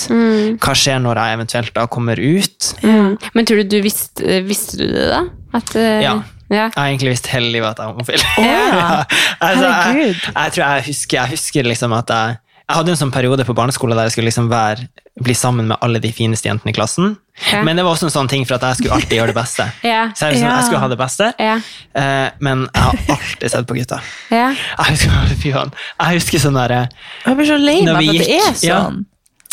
Hva 0.59 0.75
skjer 0.79 1.03
når 1.05 1.21
jeg 1.21 1.39
eventuelt 1.39 1.75
da 1.77 1.87
kommer 1.87 2.21
ut? 2.21 2.71
Mm. 2.83 3.15
Men 3.35 3.49
tror 3.49 3.63
du 3.63 3.77
du 3.77 3.81
visste, 3.85 4.41
visste 4.47 4.81
du 4.81 4.87
det, 4.89 5.09
da? 5.13 5.23
At, 5.55 5.75
uh... 5.79 6.03
Ja. 6.03 6.17
Ja. 6.51 6.67
Jeg 6.69 6.77
har 6.77 6.87
egentlig 6.91 7.15
visst 7.15 7.27
hele 7.33 7.51
livet 7.55 7.71
at 7.71 7.79
jeg 7.79 7.87
er 7.87 7.93
homofil. 7.93 8.25
ja. 8.39 9.05
altså, 9.49 9.69
jeg, 9.69 10.17
jeg 10.35 10.57
tror 10.57 10.65
jeg 10.65 10.89
husker, 10.91 11.21
jeg 11.21 11.37
husker 11.37 11.71
liksom 11.73 11.97
at 11.97 12.11
jeg 12.15 12.41
jeg 12.65 12.79
hadde 12.79 12.93
en 12.95 12.97
sånn 12.97 13.11
periode 13.13 13.45
på 13.45 13.53
barneskole 13.53 13.93
der 13.93 14.07
jeg 14.09 14.15
skulle 14.15 14.31
liksom 14.31 14.47
være, 14.49 14.87
bli 15.21 15.35
sammen 15.37 15.67
med 15.69 15.77
alle 15.85 16.01
de 16.01 16.09
fineste 16.17 16.49
jentene 16.49 16.73
i 16.73 16.77
klassen. 16.77 17.11
Ja. 17.51 17.59
Men 17.67 17.77
det 17.77 17.85
var 17.85 17.93
også 17.93 18.07
en 18.09 18.15
sånn 18.15 18.31
ting 18.31 18.47
for 18.49 18.57
at 18.57 18.65
jeg 18.65 18.79
skulle 18.79 18.97
alltid 18.97 19.19
gjøre 19.19 19.35
det 19.35 19.37
beste. 19.37 19.67
Ja. 19.85 20.07
Så 20.17 20.31
jeg, 20.31 20.39
liksom, 20.39 20.49
jeg 20.49 20.65
skulle 20.65 20.81
ha 20.81 20.89
det 20.89 20.99
beste, 21.03 21.29
Ja. 21.45 21.59
eh, 22.01 22.31
men 22.41 22.65
jeg 22.71 22.87
har 22.87 23.19
alltid 23.19 23.53
sett 23.53 23.69
på 23.69 23.77
gutta. 23.77 24.01
Ja. 24.33 24.47
Jeg 24.57 24.95
husker, 24.95 25.35
fy 25.45 25.53
faen. 25.53 25.75
jeg 26.01 26.23
husker 26.23 26.45
sånn 26.47 26.57
derre 26.57 26.81
Jeg 27.27 27.37
blir 27.43 27.51
så 27.53 27.61
lei 27.61 27.77
meg 27.85 27.93
for 28.01 28.17
at 28.17 28.25
det 28.25 28.41
er 28.41 28.57
sånn. 28.63 29.01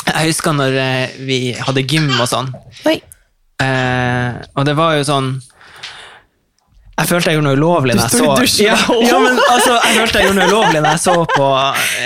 Jeg 0.07 0.31
husker 0.31 0.55
når 0.61 0.79
eh, 0.87 1.19
vi 1.27 1.41
hadde 1.59 1.83
gym 1.91 2.07
og 2.15 2.29
sånn. 2.31 2.53
Eh, 3.61 4.39
og 4.55 4.65
det 4.65 4.77
var 4.79 4.95
jo 4.95 5.03
sånn 5.11 5.33
Jeg 7.01 7.09
følte 7.09 7.31
jeg 7.31 7.39
gjorde 7.39 7.49
noe 7.49 7.57
ulovlig 7.57 7.95
når 7.97 8.03
jeg 8.05 8.13
så 8.13 8.63
ja, 8.63 8.75
ja, 9.09 9.19
men 9.21 9.39
altså, 9.39 9.77
Jeg 9.77 9.95
følte 9.97 10.19
jeg 10.19 10.27
gjorde 10.27 10.39
noe 10.39 10.49
ulovlig 10.51 10.81
når 10.81 10.91
jeg 10.91 11.03
så 11.05 11.15
på 11.31 11.47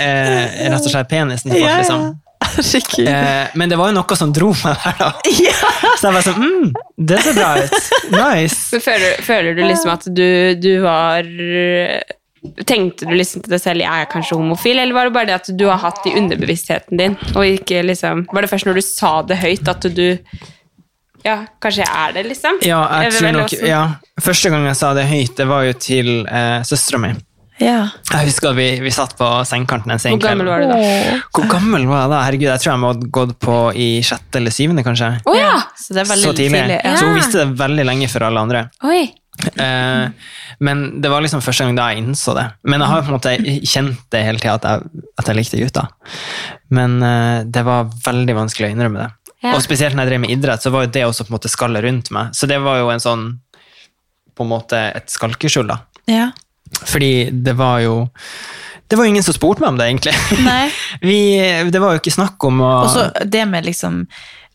eh, 0.00 0.62
rett 0.72 0.80
og 0.80 0.94
slett 0.94 1.10
penisen 1.10 1.52
til 1.52 1.60
folk. 1.60 1.68
Ja, 1.68 1.74
ja. 1.74 1.82
liksom. 1.82 2.14
Skikkelig. 2.70 3.08
Eh, 3.12 3.56
men 3.60 3.72
det 3.72 3.78
var 3.80 3.90
jo 3.90 3.96
noe 3.98 4.18
som 4.18 4.32
dro 4.36 4.52
meg 4.62 4.84
der, 4.84 4.98
da. 5.00 5.10
Så 5.96 6.08
jeg 6.08 6.16
var 6.16 6.24
sånn 6.24 6.42
mm, 6.42 6.68
Det 7.12 7.22
ser 7.24 7.36
bra 7.36 7.50
ut. 7.60 7.76
Nice. 8.12 8.80
Føler, 8.84 9.20
føler 9.24 9.56
du 9.58 9.64
liksom 9.66 9.92
at 9.92 10.06
du, 10.08 10.28
du 10.60 10.72
var 10.84 11.28
Tenkte 12.68 13.08
du 13.08 13.14
liksom 13.16 13.42
til 13.42 13.56
deg 13.56 13.62
selv 13.62 13.82
jeg 13.82 14.04
er 14.04 14.10
kanskje 14.10 14.36
homofil, 14.38 14.78
eller 14.78 14.94
var 14.94 15.08
det 15.08 15.14
bare 15.16 15.28
det 15.30 15.38
at 15.40 15.48
du 15.58 15.64
har 15.66 15.80
hatt 15.82 16.04
det 16.04 16.12
i 16.12 16.20
underbevisstheten 16.20 17.00
din? 17.00 17.16
Og 17.34 17.56
ikke 17.56 17.82
liksom, 17.88 18.26
Var 18.30 18.44
det 18.44 18.52
først 18.52 18.68
når 18.68 18.78
du 18.78 18.84
sa 18.86 19.16
det 19.26 19.40
høyt 19.42 19.72
at 19.72 19.88
du 19.96 20.06
Ja, 21.26 21.36
kanskje 21.62 21.82
jeg 21.82 21.90
er 22.06 22.12
det, 22.14 22.26
liksom? 22.30 22.60
Ja, 22.62 22.80
jeg 23.02 23.16
tror 23.18 23.32
nok, 23.40 23.54
ja, 23.66 23.80
Første 24.22 24.52
gang 24.52 24.66
jeg 24.68 24.78
sa 24.78 24.92
det 24.96 25.08
høyt, 25.10 25.32
det 25.38 25.46
var 25.50 25.64
jo 25.66 25.72
til 25.82 26.12
eh, 26.26 26.60
søstera 26.68 27.00
mi. 27.02 27.14
Ja. 27.56 27.86
Jeg 28.12 28.26
husker 28.28 28.50
at 28.50 28.56
vi, 28.58 28.66
vi 28.84 28.90
satt 28.92 29.14
på 29.16 29.26
sengekanten 29.48 29.94
en 29.94 30.00
sen 30.02 30.12
Hvor 30.12 30.26
gammel 30.26 30.48
var 30.50 30.60
du 30.60 30.66
da? 30.68 30.76
Hvor 31.32 31.46
gammel 31.48 31.86
var 31.88 32.02
jeg 32.02 32.10
da? 32.12 32.18
Herregud, 32.26 32.48
jeg 32.50 32.60
tror 32.62 32.72
jeg 32.74 32.82
må 32.82 32.90
ha 32.92 33.10
gått 33.18 33.32
på 33.40 33.54
i 33.72 33.86
sjette 34.04 34.42
eller 34.42 34.52
syvende, 34.52 34.84
kanskje. 34.84 35.08
Oh, 35.24 35.36
ja! 35.38 35.54
Så 35.80 35.96
det 35.96 36.02
er 36.04 36.10
veldig 36.10 36.26
Så 36.28 36.34
tidlig. 36.36 36.60
tidlig. 36.60 36.80
Ja. 36.84 36.96
Så 37.00 37.08
hun 37.08 37.16
visste 37.16 37.40
det 37.40 37.56
veldig 37.62 37.86
lenge 37.88 38.10
før 38.12 38.26
alle 38.28 38.44
andre. 38.44 38.62
Oi. 38.84 39.00
Eh, 39.56 40.32
men 40.68 40.84
det 41.00 41.10
var 41.12 41.24
liksom 41.24 41.42
første 41.44 41.64
gang 41.64 41.76
da 41.80 41.88
jeg 41.92 42.04
innså 42.04 42.36
det. 42.36 42.44
Men 42.68 42.84
jeg 42.84 42.92
har 42.92 43.02
på 43.06 43.12
en 43.12 43.16
måte 43.16 43.34
kjent 43.72 44.04
det 44.12 44.22
hele 44.28 44.40
tida, 44.42 44.58
at, 44.60 44.84
at 45.20 45.32
jeg 45.32 45.40
likte 45.40 45.60
gutter. 45.64 45.88
Men 46.76 47.00
eh, 47.04 47.38
det 47.56 47.64
var 47.66 47.88
veldig 48.04 48.36
vanskelig 48.36 48.68
å 48.68 48.76
innrømme 48.76 49.06
det. 49.06 49.10
Ja. 49.46 49.54
Og 49.54 49.62
spesielt 49.64 49.96
når 49.96 50.06
jeg 50.06 50.14
drev 50.14 50.22
med 50.26 50.32
idrett, 50.34 50.64
så 50.64 50.72
var 50.74 50.86
jo 50.86 50.92
det 50.96 51.04
også 51.06 51.26
på 51.26 51.32
en 51.32 51.38
måte 51.38 51.50
skallet 51.52 51.84
rundt 51.86 52.10
meg. 52.14 52.32
Så 52.36 52.48
det 52.50 52.58
var 52.64 52.80
jo 52.82 52.90
en 52.92 53.02
sånn 53.02 53.26
på 54.36 54.44
en 54.44 54.52
måte 54.52 54.80
et 54.98 55.12
skalkeskjul, 55.12 55.70
da. 55.70 55.80
Ja. 56.10 56.30
Fordi 56.84 57.30
det 57.30 57.54
var 57.56 57.80
jo 57.80 58.08
Det 58.90 58.96
var 58.98 59.06
jo 59.06 59.10
ingen 59.14 59.22
som 59.22 59.34
spurte 59.34 59.62
meg 59.62 59.72
om 59.72 59.78
det, 59.78 59.86
egentlig. 59.90 60.14
Vi, 61.08 61.18
det 61.70 61.80
var 61.82 61.94
jo 61.94 62.02
ikke 62.02 62.14
snakk 62.14 62.44
om 62.46 62.60
å 62.62 62.72
Og 62.84 62.90
så 62.92 63.06
det 63.26 63.42
med 63.50 63.66
liksom 63.66 64.04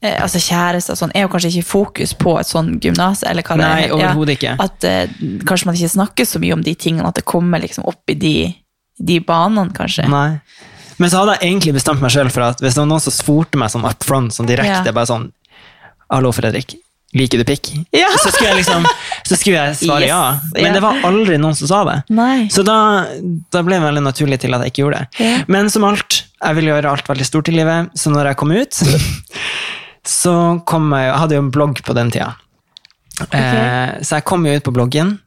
eh, 0.01 0.15
altså 0.23 0.39
kjærester 0.39 0.95
sånn, 0.95 1.11
er 1.15 1.25
jo 1.25 1.31
kanskje 1.33 1.51
ikke 1.51 1.67
fokus 1.67 2.13
på 2.15 2.37
et 2.39 2.47
sånn 2.47 2.77
gymnas, 2.83 3.25
eller 3.27 3.43
Nei, 3.59 3.89
er. 3.89 3.95
overhodet 3.97 4.37
ikke. 4.37 4.55
At 4.63 4.87
eh, 4.87 5.11
kanskje 5.47 5.67
man 5.67 5.79
ikke 5.79 5.95
snakker 5.97 6.29
så 6.29 6.39
mye 6.43 6.55
om 6.55 6.63
de 6.63 6.75
tingene, 6.79 7.09
at 7.09 7.19
det 7.19 7.27
kommer 7.27 7.59
liksom 7.63 7.87
opp 7.91 8.13
i 8.13 8.15
de, 8.15 8.35
de 9.03 9.19
banene, 9.27 9.73
kanskje. 9.75 10.07
Nei. 10.11 10.39
Men 11.01 11.09
så 11.09 11.21
hadde 11.23 11.37
jeg 11.39 11.49
egentlig 11.49 11.73
bestemt 11.79 12.01
meg 12.03 12.13
sjøl 12.13 12.29
for 12.33 12.45
at 12.45 12.61
hvis 12.61 12.75
det 12.77 12.83
var 12.83 12.89
noen 12.91 13.01
som 13.03 13.13
spurte 13.15 13.57
meg 13.59 13.71
sånn 13.73 13.87
up 13.89 14.05
front, 14.05 14.35
sånn 14.35 14.49
direkte, 14.49 14.85
Ja. 14.85 14.95
bare 14.95 15.09
sånn 15.09 15.31
Hallo, 16.11 16.29
Fredrik. 16.35 16.75
Liker 17.15 17.39
du 17.41 17.43
pikk? 17.47 17.69
Ja. 17.95 18.07
Så 18.23 18.31
skulle 18.31 18.53
liksom 18.59 18.85
Så 19.27 19.35
skulle 19.39 19.57
jeg 19.59 19.75
svare 19.81 20.05
Yes. 20.05 20.11
ja. 20.11 20.39
Men 20.55 20.73
det 20.77 20.81
var 20.83 21.01
aldri 21.07 21.37
noen 21.41 21.55
som 21.55 21.67
sa 21.67 21.81
det. 21.87 21.97
Nei. 22.15 22.47
Så 22.51 22.63
da, 22.67 22.77
da 23.51 23.63
ble 23.63 23.79
det 23.79 23.83
veldig 23.87 24.03
naturlig 24.05 24.39
til 24.43 24.53
at 24.55 24.63
jeg 24.65 24.73
ikke 24.73 24.83
gjorde 24.85 25.01
det. 25.01 25.23
Ja. 25.25 25.33
Men 25.51 25.69
som 25.73 25.83
alt, 25.87 26.21
jeg 26.41 26.55
ville 26.59 26.71
gjøre 26.71 26.91
alt 26.91 27.07
veldig 27.11 27.27
stort 27.27 27.49
i 27.51 27.55
livet, 27.55 27.91
så 27.99 28.11
når 28.13 28.31
jeg 28.31 28.39
kom 28.43 28.51
ut, 28.55 28.79
så 30.07 30.35
kom 30.67 30.91
jeg 30.95 31.09
Jeg 31.09 31.19
hadde 31.23 31.35
jo 31.37 31.43
en 31.45 31.51
blogg 31.51 31.81
på 31.87 31.97
den 31.97 32.11
tida. 32.13 32.29
Eh, 33.31 33.99
så 34.01 34.17
jeg 34.17 34.25
kom 34.25 34.45
jo 34.47 34.55
ut 34.55 34.63
på 34.65 34.73
bloggen. 34.73 35.17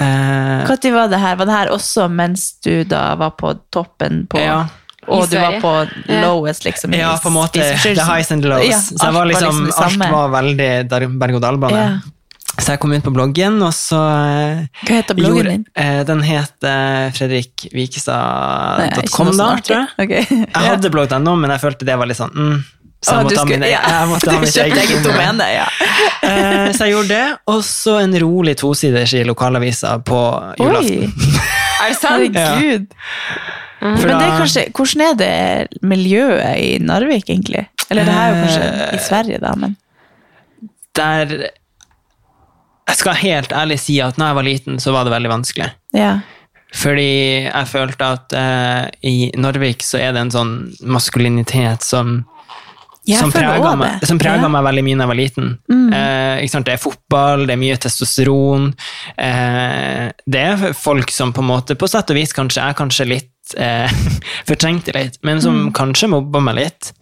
Eh, 0.00 0.62
Når 0.64 0.92
var 0.94 1.08
det 1.12 1.18
her? 1.20 1.36
Var 1.36 1.46
det 1.46 1.54
her 1.58 1.72
også 1.74 2.06
mens 2.10 2.52
du 2.64 2.84
da 2.88 3.14
var 3.20 3.34
på 3.36 3.52
toppen 3.70 4.26
på 4.26 4.38
Ja. 4.40 4.62
Og 5.08 5.28
du 5.30 5.36
var 5.38 5.56
på 5.60 5.70
lowest, 6.08 6.64
liksom? 6.64 6.92
Ja, 6.94 7.16
på 7.22 7.28
en 7.28 7.34
måte. 7.34 7.60
The 7.82 8.04
highs 8.06 8.30
and 8.30 8.44
lows. 8.44 8.66
Ja, 8.68 8.78
så 8.78 8.98
jeg 9.08 9.14
var 9.16 9.26
liksom, 9.26 9.62
var 9.66 9.86
liksom 9.88 10.02
alt 10.06 10.12
var 10.12 10.28
veldig 10.36 10.70
berg-og-dal-bane. 11.18 11.78
Ja. 11.82 11.92
Så 12.60 12.74
jeg 12.74 12.80
kom 12.82 12.92
ut 12.92 13.02
på 13.02 13.10
bloggen, 13.16 13.54
og 13.64 13.72
så 13.72 13.96
Hva 13.98 14.98
heter 14.98 15.16
bloggen 15.16 15.46
din? 15.48 15.64
eh, 15.74 16.02
Den 16.04 16.20
het 16.22 16.62
eh, 16.68 17.08
ikke 17.08 17.70
da, 19.40 19.48
tror 19.64 19.78
jeg. 19.78 19.88
Ok. 20.04 20.12
Jeg 20.54 20.68
hadde 20.68 20.90
blogg.no, 20.92 21.34
men 21.40 21.50
jeg 21.50 21.60
følte 21.64 21.88
det 21.88 21.96
var 21.98 22.06
litt 22.10 22.18
sånn 22.20 22.30
mm, 22.36 22.58
Så 23.02 23.14
jeg 23.16 23.18
du 23.18 23.24
måtte 23.24 23.38
ha 23.40 23.46
skulle- 23.46 23.70
ja. 23.72 23.80
jeg 23.88 24.08
måtte 24.12 24.30
ha 24.30 24.40
mitt 24.44 24.56
eget, 24.66 24.82
eget 24.84 25.02
domene. 25.08 25.48
ja. 25.56 25.66
Eh, 26.22 26.68
Så 26.76 26.84
jeg 26.86 26.92
gjorde 26.94 27.08
det, 27.08 27.24
og 27.50 27.64
så 27.66 27.96
en 28.04 28.12
rolig 28.22 28.54
tosiders 28.60 29.12
i 29.18 29.24
lokalavisa 29.26 29.96
på 30.06 30.20
julaften. 30.60 31.08
Oi, 31.08 31.40
Er 31.82 31.88
det 31.88 31.96
sant? 31.98 32.36
herregud. 32.36 32.86
For 33.82 34.06
Men 34.06 34.18
det 34.20 34.26
er 34.28 34.38
kanskje, 34.38 34.62
hvordan 34.78 35.00
er 35.08 35.14
det 35.18 35.82
miljøet 35.82 36.58
i 36.62 36.78
Narvik, 36.78 37.24
egentlig? 37.32 37.64
Eller 37.90 38.06
det 38.06 38.14
er 38.14 38.28
jo 38.30 38.36
kanskje 38.44 38.66
Eh, 38.68 38.94
i 38.94 39.00
Sverige, 39.02 39.38
da, 39.42 39.54
men 39.58 39.76
Der 40.94 41.26
Jeg 42.88 42.96
skal 42.98 43.14
helt 43.22 43.52
ærlig 43.52 43.78
si 43.80 44.00
at 44.04 44.18
når 44.20 44.26
jeg 44.30 44.38
var 44.38 44.46
liten, 44.46 44.78
så 44.82 44.92
var 44.94 45.04
det 45.08 45.12
veldig 45.16 45.30
vanskelig. 45.38 45.72
ja. 45.94 46.20
Fordi 46.72 47.44
jeg 47.44 47.66
følte 47.68 48.06
at 48.16 48.32
uh, 48.32 48.86
i 49.04 49.30
Narvik 49.36 49.82
så 49.84 49.98
er 50.00 50.14
det 50.16 50.22
en 50.22 50.30
sånn 50.32 50.52
maskulinitet 50.88 51.84
som 51.84 52.22
Jeg 53.04 53.18
som 53.20 53.30
prega, 53.34 53.74
meg, 53.76 54.00
som 54.08 54.16
Ja. 54.16 54.38
Mm. 54.40 54.52
meg 54.54 54.64
veldig 54.64 54.84
mye 54.86 54.96
da 54.96 55.02
jeg 55.04 55.10
var 55.10 55.18
liten. 55.18 55.50
Eh, 55.68 56.38
ikke 56.40 56.50
sant? 56.54 56.64
Det 56.64 56.72
er 56.72 56.80
fotball, 56.80 57.44
det 57.44 57.52
er 57.52 57.60
mye 57.60 57.76
testosteron. 57.76 58.70
Eh, 59.18 60.12
det 60.24 60.40
er 60.40 60.72
folk 60.72 61.10
som 61.10 61.34
på 61.34 61.42
en 61.44 61.50
måte, 61.50 61.74
på 61.76 61.88
sett 61.90 62.08
og 62.08 62.16
vis 62.16 62.32
kanskje 62.32 62.62
er 62.64 62.72
kanskje 62.78 63.08
litt 63.10 63.28
eh, 63.58 63.90
fortrengte 64.50 64.94
litt, 64.96 65.18
men 65.22 65.42
som 65.42 65.72
kanskje 65.76 66.10
mobba 66.12 66.40
meg 66.44 66.60
litt 66.60 66.92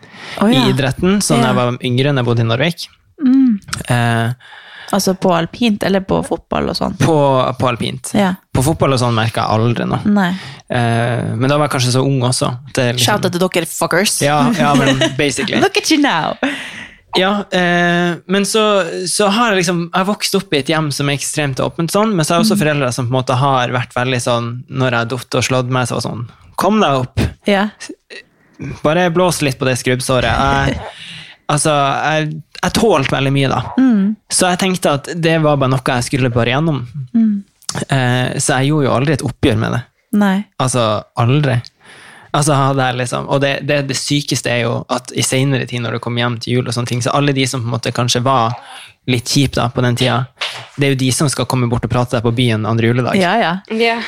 oh, 0.40 0.48
ja. 0.50 0.64
i 0.66 0.70
idretten, 0.72 1.20
sånn 1.24 1.42
Ja. 1.42 1.50
jeg 1.50 1.60
var 1.60 1.78
yngre 1.90 2.10
enn 2.12 2.22
jeg 2.22 2.28
bodde 2.30 2.44
i 2.46 2.48
Narvik. 2.50 2.88
Mm. 3.20 3.60
Eh, 3.88 4.56
Altså 4.90 5.14
på 5.14 5.30
alpint, 5.30 5.84
eller 5.86 6.02
på 6.02 6.16
fotball 6.26 6.72
og 6.72 6.74
sånn? 6.74 6.96
på, 6.98 7.14
på 7.60 7.68
alpint. 7.68 8.10
Ja. 8.18 8.32
På 8.50 8.64
fotball 8.66 8.96
og 8.96 8.98
sånn 8.98 9.14
merka 9.14 9.44
jeg 9.44 9.54
aldri 9.54 9.86
noe. 9.86 10.24
Eh, 10.66 11.28
men 11.36 11.46
da 11.46 11.58
var 11.60 11.68
jeg 11.68 11.74
kanskje 11.76 11.92
så 11.94 12.02
ung 12.02 12.18
også. 12.26 12.50
Liksom- 12.74 12.98
Shout 12.98 13.24
out 13.28 13.32
til 13.36 13.44
dere 13.46 13.70
fuckers. 13.70 14.16
ja, 14.26 14.40
ja, 14.58 14.74
men 14.74 14.98
basically. 15.20 15.60
Look 15.62 15.78
at 15.78 15.90
you 15.92 16.00
now. 16.02 16.34
Ja, 17.18 17.44
eh, 17.50 18.16
men 18.26 18.44
så, 18.46 18.84
så 19.10 19.26
har 19.34 19.50
jeg 19.50 19.64
liksom 19.64 19.80
Jeg 19.92 19.98
har 19.98 20.06
vokst 20.06 20.34
opp 20.38 20.52
i 20.54 20.60
et 20.60 20.68
hjem 20.70 20.92
som 20.94 21.08
er 21.10 21.16
ekstremt 21.18 21.58
åpent 21.58 21.90
sånn, 21.90 22.12
men 22.14 22.22
så 22.24 22.34
har 22.34 22.38
jeg 22.40 22.46
også 22.50 22.58
foreldre 22.60 22.92
som 22.94 23.08
på 23.08 23.10
en 23.10 23.18
måte 23.18 23.38
har 23.40 23.72
vært 23.74 23.96
veldig 23.96 24.20
sånn 24.22 24.46
Når 24.70 24.94
jeg 24.94 25.00
har 25.00 25.16
falt 25.18 25.38
og 25.40 25.46
slått 25.48 25.72
meg, 25.74 25.88
så 25.90 25.98
var 25.98 26.04
sånn 26.06 26.28
Kom 26.60 26.80
deg 26.82 27.04
opp. 27.04 27.22
Ja. 27.48 27.68
Bare 28.84 29.08
blås 29.14 29.40
litt 29.42 29.58
på 29.58 29.68
det 29.68 29.78
skrubbsåret. 29.80 30.28
Jeg, 30.28 30.80
altså, 31.52 31.72
jeg, 31.72 32.34
jeg 32.60 32.74
tålte 32.76 33.14
veldig 33.16 33.32
mye, 33.34 33.52
da. 33.52 33.62
Så 34.30 34.50
jeg 34.52 34.60
tenkte 34.60 34.96
at 34.98 35.12
det 35.16 35.38
var 35.44 35.56
bare 35.60 35.72
noe 35.72 35.96
jeg 35.96 36.08
skulle 36.10 36.32
bare 36.34 36.52
gjennom. 36.52 36.82
Eh, 37.88 38.36
så 38.36 38.60
jeg 38.60 38.70
gjorde 38.72 38.88
jo 38.88 38.94
aldri 38.98 39.16
et 39.16 39.24
oppgjør 39.26 39.60
med 39.62 39.76
det. 39.76 39.82
Nei. 40.20 40.36
Altså 40.60 40.84
aldri. 41.22 41.60
Altså, 42.32 42.54
det 42.78 42.84
er 42.84 42.98
liksom, 43.00 43.26
og 43.28 43.40
det, 43.42 43.56
det, 43.66 43.80
det 43.88 43.96
sykeste 43.98 44.52
er 44.52 44.60
jo 44.62 44.74
at 44.92 45.10
i 45.18 45.24
senere 45.26 45.66
tid, 45.66 45.82
når 45.82 45.96
du 45.96 46.02
kommer 46.04 46.22
hjem 46.22 46.38
til 46.42 46.58
jul, 46.58 46.68
og 46.68 46.76
sånne 46.76 46.92
ting, 46.92 47.02
så 47.02 47.14
alle 47.16 47.34
de 47.34 47.46
som 47.50 47.62
på 47.62 47.66
en 47.66 47.74
måte 47.74 47.92
kanskje 47.94 48.22
var 48.22 48.54
litt 49.10 49.30
kjipe 49.32 49.56
da, 49.56 49.66
på 49.72 49.82
den 49.82 49.96
tida, 49.98 50.20
det 50.76 50.86
er 50.86 50.94
jo 50.94 51.00
de 51.00 51.08
som 51.14 51.30
skal 51.32 51.48
komme 51.50 51.66
bort 51.70 51.84
og 51.86 51.90
prate 51.92 52.16
deg 52.16 52.24
på 52.26 52.34
byen 52.36 52.68
andre 52.68 52.90
juledag. 52.90 53.18
Ja, 53.18 53.32
ja. 53.40 53.52
Yeah. 53.72 54.04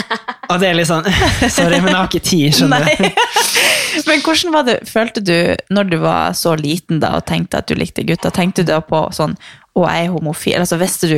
Og 0.50 0.60
det 0.62 0.70
er 0.70 0.78
litt 0.78 0.88
sånn 0.88 1.06
Sorry, 1.58 1.80
men 1.82 1.90
jeg 1.92 1.98
har 1.98 2.08
ikke 2.08 2.24
tid, 2.24 2.56
skjønner 2.56 2.86
du. 2.86 3.06
Men 4.06 4.20
hvordan 4.20 4.52
var 4.52 4.66
det, 4.66 4.74
følte 4.86 5.22
du 5.24 5.36
når 5.72 5.88
du 5.88 5.96
var 6.02 6.34
så 6.36 6.52
liten 6.58 7.00
da, 7.00 7.14
og 7.16 7.24
tenkte 7.28 7.62
at 7.62 7.70
du 7.70 7.78
likte 7.78 8.04
gutter? 8.06 8.34
Tenkte 8.34 8.62
du 8.62 8.68
da 8.68 8.82
på 8.84 9.06
sånn 9.14 9.32
Å, 9.72 9.86
jeg 9.88 10.04
er 10.04 10.12
homofil? 10.12 10.58
Altså, 10.60 10.76
visste 10.80 11.08
du 11.08 11.16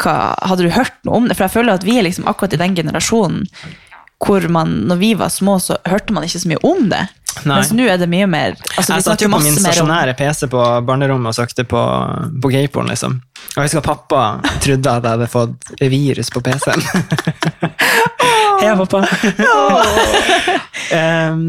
hva, 0.00 0.32
Hadde 0.40 0.64
du 0.64 0.72
hørt 0.72 0.96
noe 1.04 1.20
om 1.20 1.28
det? 1.28 1.36
For 1.36 1.46
jeg 1.46 1.56
føler 1.58 1.76
at 1.76 1.84
vi 1.86 1.98
er 2.00 2.06
liksom 2.06 2.26
akkurat 2.30 2.56
i 2.56 2.62
den 2.62 2.78
generasjonen 2.78 3.44
hvor 4.24 4.48
man, 4.50 4.72
når 4.90 4.96
vi 4.98 5.12
var 5.14 5.30
små, 5.30 5.58
så 5.62 5.76
hørte 5.86 6.12
man 6.12 6.24
ikke 6.26 6.40
så 6.42 6.48
mye 6.50 6.62
om 6.66 6.88
det. 6.90 7.04
Nei. 7.44 7.58
Mens 7.60 7.70
nå 7.76 7.84
er 7.86 8.00
det 8.00 8.08
mye 8.10 8.26
mer 8.26 8.54
altså, 8.56 8.96
Jeg 8.96 9.04
satt 9.04 9.22
jo 9.22 9.28
på 9.30 9.38
min 9.44 9.54
stasjonære 9.54 10.14
PC 10.18 10.48
på 10.50 10.62
barnerommet 10.88 11.30
og 11.30 11.36
søkte 11.36 11.62
på, 11.68 11.82
på 12.42 12.50
gayporn, 12.50 12.88
liksom. 12.90 13.18
Og 13.52 13.60
jeg 13.60 13.68
husker 13.68 13.78
at 13.78 13.86
pappa 13.86 14.22
trodde 14.64 14.94
at 14.96 15.04
jeg 15.06 15.12
hadde 15.12 15.28
fått 15.30 15.70
virus 15.92 16.32
på 16.34 16.42
PC-en. 16.42 16.82
Heia, 18.58 18.74
pappa! 18.80 19.04
um, 21.30 21.44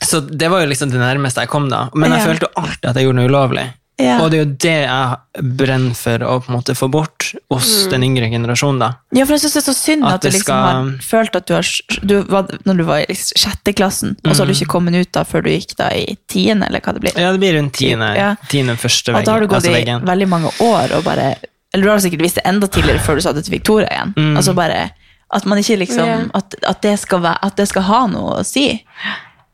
så 0.00 0.20
det 0.20 0.48
var 0.48 0.64
jo 0.64 0.70
liksom 0.70 0.92
det 0.94 1.02
nærmeste 1.02 1.44
jeg 1.44 1.52
kom, 1.52 1.68
da. 1.68 1.88
Men 1.94 2.14
jeg 2.16 2.22
Ja. 2.22 2.26
følte 2.30 2.50
alltid 2.56 2.88
at 2.90 2.96
jeg 2.96 3.08
gjorde 3.08 3.20
noe 3.20 3.28
ulovlig. 3.28 3.66
Ja. 4.00 4.16
Og 4.22 4.30
det 4.32 4.38
er 4.38 4.44
jo 4.44 4.52
det 4.64 4.74
jeg 4.86 5.44
brenner 5.56 5.94
for 5.94 6.18
å 6.24 6.36
på 6.42 6.50
en 6.50 6.56
måte 6.56 6.74
få 6.78 6.88
bort 6.90 7.28
hos 7.52 7.86
den 7.92 8.02
yngre 8.06 8.30
generasjonen. 8.32 8.78
da. 8.80 8.88
Ja, 9.12 9.24
for 9.26 9.34
jeg 9.36 9.40
synes 9.44 9.52
det 9.58 9.60
er 9.62 9.66
så 9.72 9.74
synd 9.76 10.04
At 10.04 10.14
at, 10.14 10.20
du 10.22 10.28
liksom 10.30 10.40
skal- 10.40 10.62
har 10.62 10.90
følt 11.04 11.36
at 11.36 11.46
du 11.46 11.54
har 11.54 11.66
du 12.06 12.14
var, 12.24 12.42
Når 12.64 12.76
du 12.76 12.84
var 12.84 12.98
i 13.02 13.06
liksom 13.08 13.36
sjette 13.36 13.74
klassen, 13.76 14.16
og 14.24 14.32
så 14.34 14.42
har 14.42 14.46
du 14.46 14.52
Mm. 14.52 14.58
ikke 14.60 14.70
kommet 14.72 14.94
ut 15.00 15.12
da 15.12 15.22
før 15.24 15.42
du 15.44 15.50
gikk 15.50 15.76
da 15.76 15.88
i 15.90 16.16
tiende, 16.28 16.66
eller 16.66 16.80
hva 16.80 16.92
det 16.94 17.00
blir. 17.02 17.12
Ja, 17.16 17.32
det 17.32 17.40
blir 17.40 17.54
rundt 17.60 17.72
tiende, 17.72 18.14
Ja. 18.16 18.34
tiende 18.48 18.76
første 18.76 19.14
At 19.14 19.24
da 19.24 19.32
har 19.32 19.40
du 19.40 19.46
gått 19.46 19.64
Altså 19.64 19.76
i 19.76 19.84
veldig 19.84 20.28
mange 20.28 20.50
år 20.60 20.96
og 20.96 21.04
bare 21.04 21.36
Eller 21.72 21.84
du 21.84 21.90
har 21.90 21.98
sikkert 21.98 22.22
visst 22.22 22.34
det 22.34 22.44
enda 22.46 22.66
tidligere 22.66 22.98
før 22.98 23.14
du 23.14 23.20
sa 23.20 23.32
det 23.32 23.44
til 23.44 23.52
Victoria 23.52 23.88
igjen. 23.88 24.14
Mm. 24.16 24.36
Altså 24.36 24.54
bare 24.54 24.90
At 25.32 25.44
man 25.46 25.58
ikke 25.58 25.78
liksom 25.78 26.04
yeah. 26.04 26.24
at, 26.34 26.54
at, 26.66 26.80
det 26.82 26.98
skal 26.98 27.20
være, 27.20 27.38
at 27.42 27.54
det 27.56 27.68
skal 27.68 27.82
ha 27.82 28.06
noe 28.08 28.40
å 28.40 28.44
si. 28.44 28.84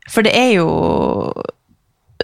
For 0.08 0.22
det 0.22 0.32
er 0.34 0.52
jo 0.54 1.32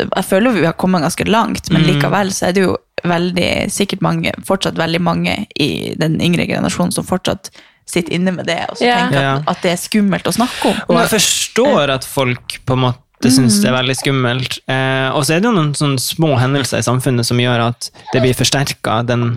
Jeg 0.09 0.25
føler 0.29 0.55
vi 0.57 0.65
har 0.67 0.77
kommet 0.79 1.03
ganske 1.05 1.27
langt, 1.29 1.71
men 1.71 1.83
Mm. 1.83 1.88
likevel 1.91 2.33
så 2.33 2.49
er 2.49 2.53
det 2.57 2.65
jo 2.67 2.77
veldig, 3.05 3.51
sikkert 3.73 4.03
mange, 4.05 4.33
fortsatt 4.47 4.79
veldig 4.79 5.01
mange 5.03 5.47
i 5.59 5.95
den 5.99 6.21
yngre 6.23 6.47
generasjonen 6.47 6.93
som 6.95 7.05
fortsatt 7.05 7.51
sitter 7.87 8.15
inne 8.15 8.31
med 8.33 8.47
det 8.47 8.61
og 8.71 8.77
så 8.79 8.85
yeah. 8.87 9.01
tenker 9.09 9.25
at, 9.27 9.49
at 9.51 9.62
det 9.65 9.73
er 9.73 9.81
skummelt 9.81 10.29
å 10.31 10.33
snakke 10.37 10.69
om. 10.71 10.77
Og 10.88 11.01
jeg 11.01 11.11
forstår 11.17 11.91
at 11.97 12.05
folk 12.07 12.61
på 12.65 12.77
en 12.77 12.85
måte 12.87 13.31
syns 13.31 13.59
det 13.62 13.69
er 13.71 13.75
veldig 13.77 13.97
skummelt. 13.99 14.61
Eh, 14.71 15.09
og 15.15 15.27
så 15.27 15.35
er 15.35 15.43
det 15.43 15.51
jo 15.51 15.55
noen 15.57 15.75
sånne 15.79 15.99
små 16.03 16.37
hendelser 16.38 16.79
i 16.79 16.87
samfunnet 16.87 17.27
som 17.27 17.38
gjør 17.43 17.69
at 17.71 17.91
det 18.12 18.23
blir 18.23 18.35
forsterka, 18.38 19.03
den 19.07 19.37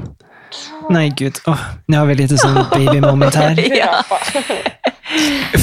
Nei, 0.89 1.09
gud. 1.17 1.39
Oh, 1.49 1.59
nå 1.89 1.97
har 1.97 2.05
vi 2.07 2.15
litt 2.21 2.31
sånn 2.39 2.55
babymoment 2.77 3.35
her. 3.35 3.57
Ja. 3.81 4.03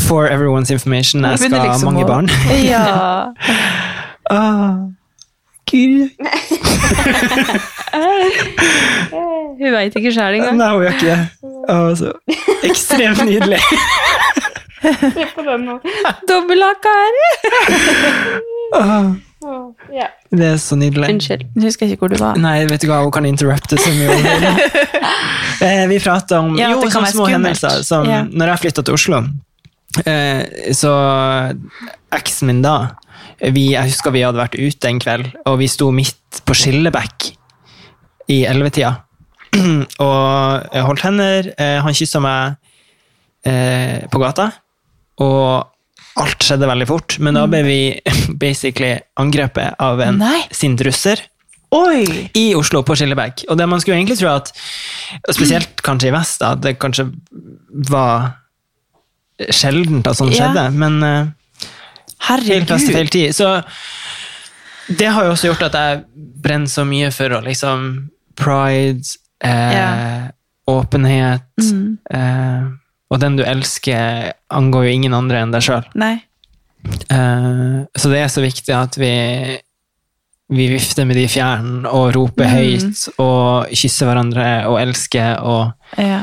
For 0.09 0.29
everyone's 0.29 0.71
information. 0.75 1.25
Jeg 1.25 1.39
skal 1.39 1.59
ha 1.59 1.71
liksom 1.71 1.95
mange 1.95 2.05
barn. 2.09 2.29
Ja. 2.61 3.33
Ah, 4.31 4.77
gud. 5.71 6.11
Hun 9.59 9.73
veit 9.73 9.97
ikke 9.97 10.13
sjæl 10.15 10.35
engang. 10.39 10.57
Nei, 10.59 10.69
hun 10.73 10.83
gjør 10.83 10.95
ikke 10.97 11.07
det. 11.11 11.21
Altså, 11.71 12.13
ekstremt 12.67 13.25
nydelig. 13.29 13.61
Dobbelthaka 16.29 16.95
her! 17.03 17.13
Oh, 19.43 19.75
yeah. 19.91 20.11
det 20.31 20.47
er 20.47 20.57
så 20.63 20.77
nydelig. 20.79 21.09
Unnskyld. 21.11 21.41
jeg 21.55 21.63
husker 21.65 21.87
ikke 21.87 21.99
hvor 22.05 22.13
du 22.13 22.19
var. 22.21 22.37
Nei, 22.39 22.63
vet 22.71 22.83
du 22.83 22.87
hva, 22.87 23.01
hun 23.03 23.11
kan 23.15 23.27
interrupte 23.27 23.79
så 23.81 23.91
mye. 23.99 24.11
Eh, 25.63 25.85
Vi 25.87 26.01
prata 26.03 26.41
om 26.43 26.57
Ja, 26.59 26.73
jo, 26.73 26.81
det 26.81 26.89
kan 26.91 27.05
sånne 27.05 27.11
små 27.13 27.27
hendelser. 27.31 27.83
Som 27.87 28.09
yeah. 28.09 28.25
når 28.27 28.49
jeg 28.51 28.61
flytta 28.65 28.83
til 28.83 28.97
Oslo, 28.97 29.21
eh, 30.03 30.73
så 30.75 30.95
eksen 32.11 32.51
min 32.51 32.63
da 32.65 32.73
vi, 33.51 33.73
Jeg 33.75 33.91
husker 33.91 34.13
vi 34.15 34.23
hadde 34.23 34.39
vært 34.39 34.55
ute 34.55 34.89
en 34.91 35.01
kveld, 35.03 35.33
og 35.51 35.59
vi 35.59 35.67
sto 35.71 35.91
midt 35.95 36.43
på 36.47 36.55
Skillebekk 36.55 37.33
i 38.31 38.45
ellevetida. 38.47 38.93
og 40.07 40.69
jeg 40.73 40.87
holdt 40.87 41.03
hender. 41.09 41.51
eh, 41.59 41.81
Han 41.83 41.97
kyssa 41.99 42.21
meg 42.23 42.55
eh, 43.49 44.07
på 44.13 44.21
gata, 44.23 44.47
og 45.21 45.69
alt 46.23 46.45
skjedde 46.47 46.69
veldig 46.71 46.87
fort. 46.89 47.19
Men 47.25 47.35
da 47.41 47.47
ble 47.51 47.63
vi 47.67 47.79
basically 48.45 48.95
angrepet 49.21 49.75
av 49.83 50.01
en 50.07 50.21
Nei. 50.23 50.39
sint 50.55 50.81
russer 50.87 51.21
Oi! 51.73 52.29
i 52.37 52.51
Oslo, 52.55 52.83
på 52.85 52.95
Skillebekk. 53.01 53.47
Og 53.49 53.57
det 53.59 53.67
man 53.69 53.81
skulle 53.81 53.97
egentlig 53.99 54.19
tro 54.21 54.29
at, 54.35 54.51
spesielt 55.33 55.81
kanskje 55.85 56.11
i 56.11 56.15
vest, 56.15 56.43
at 56.45 56.61
det 56.63 56.75
kanskje 56.83 57.09
var 57.89 58.35
sjeldent 59.51 60.07
at 60.07 60.19
sånt 60.21 60.35
Ja. 60.37 60.51
skjedde, 60.53 60.67
men 60.77 60.99
feil 62.23 62.67
plass 62.67 62.85
til 62.87 62.95
Herregud. 62.95 62.97
feil 62.97 63.09
tid. 63.09 63.35
Så 63.35 63.65
det 64.99 65.07
har 65.15 65.25
jo 65.25 65.33
også 65.35 65.51
gjort 65.53 65.63
at 65.71 65.73
jeg 65.79 66.05
brenner 66.43 66.67
så 66.71 66.85
mye 66.87 67.11
for 67.15 67.29
å 67.39 67.43
liksom 67.45 68.09
Pride, 68.37 69.05
eh, 69.45 69.73
Ja. 69.73 70.31
åpenhet 70.69 71.43
Mm. 71.61 71.99
eh, 72.11 72.63
Og 73.13 73.21
den 73.21 73.37
du 73.37 73.43
elsker, 73.45 74.33
angår 74.51 74.85
jo 74.87 74.91
ingen 74.91 75.13
andre 75.15 75.43
enn 75.43 75.51
deg 75.53 75.61
sjøl. 75.61 75.85
Eh, 77.11 77.85
så 77.97 78.09
det 78.11 78.19
er 78.23 78.29
så 78.33 78.41
viktig 78.43 78.73
at 78.75 78.97
vi, 78.97 79.11
vi 80.53 80.69
vifter 80.73 81.05
med 81.07 81.17
de 81.17 81.27
fjærene 81.29 81.87
og 81.93 82.15
roper 82.17 82.47
Mm. 82.49 82.55
høyt 82.57 83.09
og 83.19 83.69
kysser 83.71 84.07
hverandre 84.09 84.67
og 84.67 84.81
elsker 84.81 85.43
og 85.45 85.73
Ja. 85.99 86.23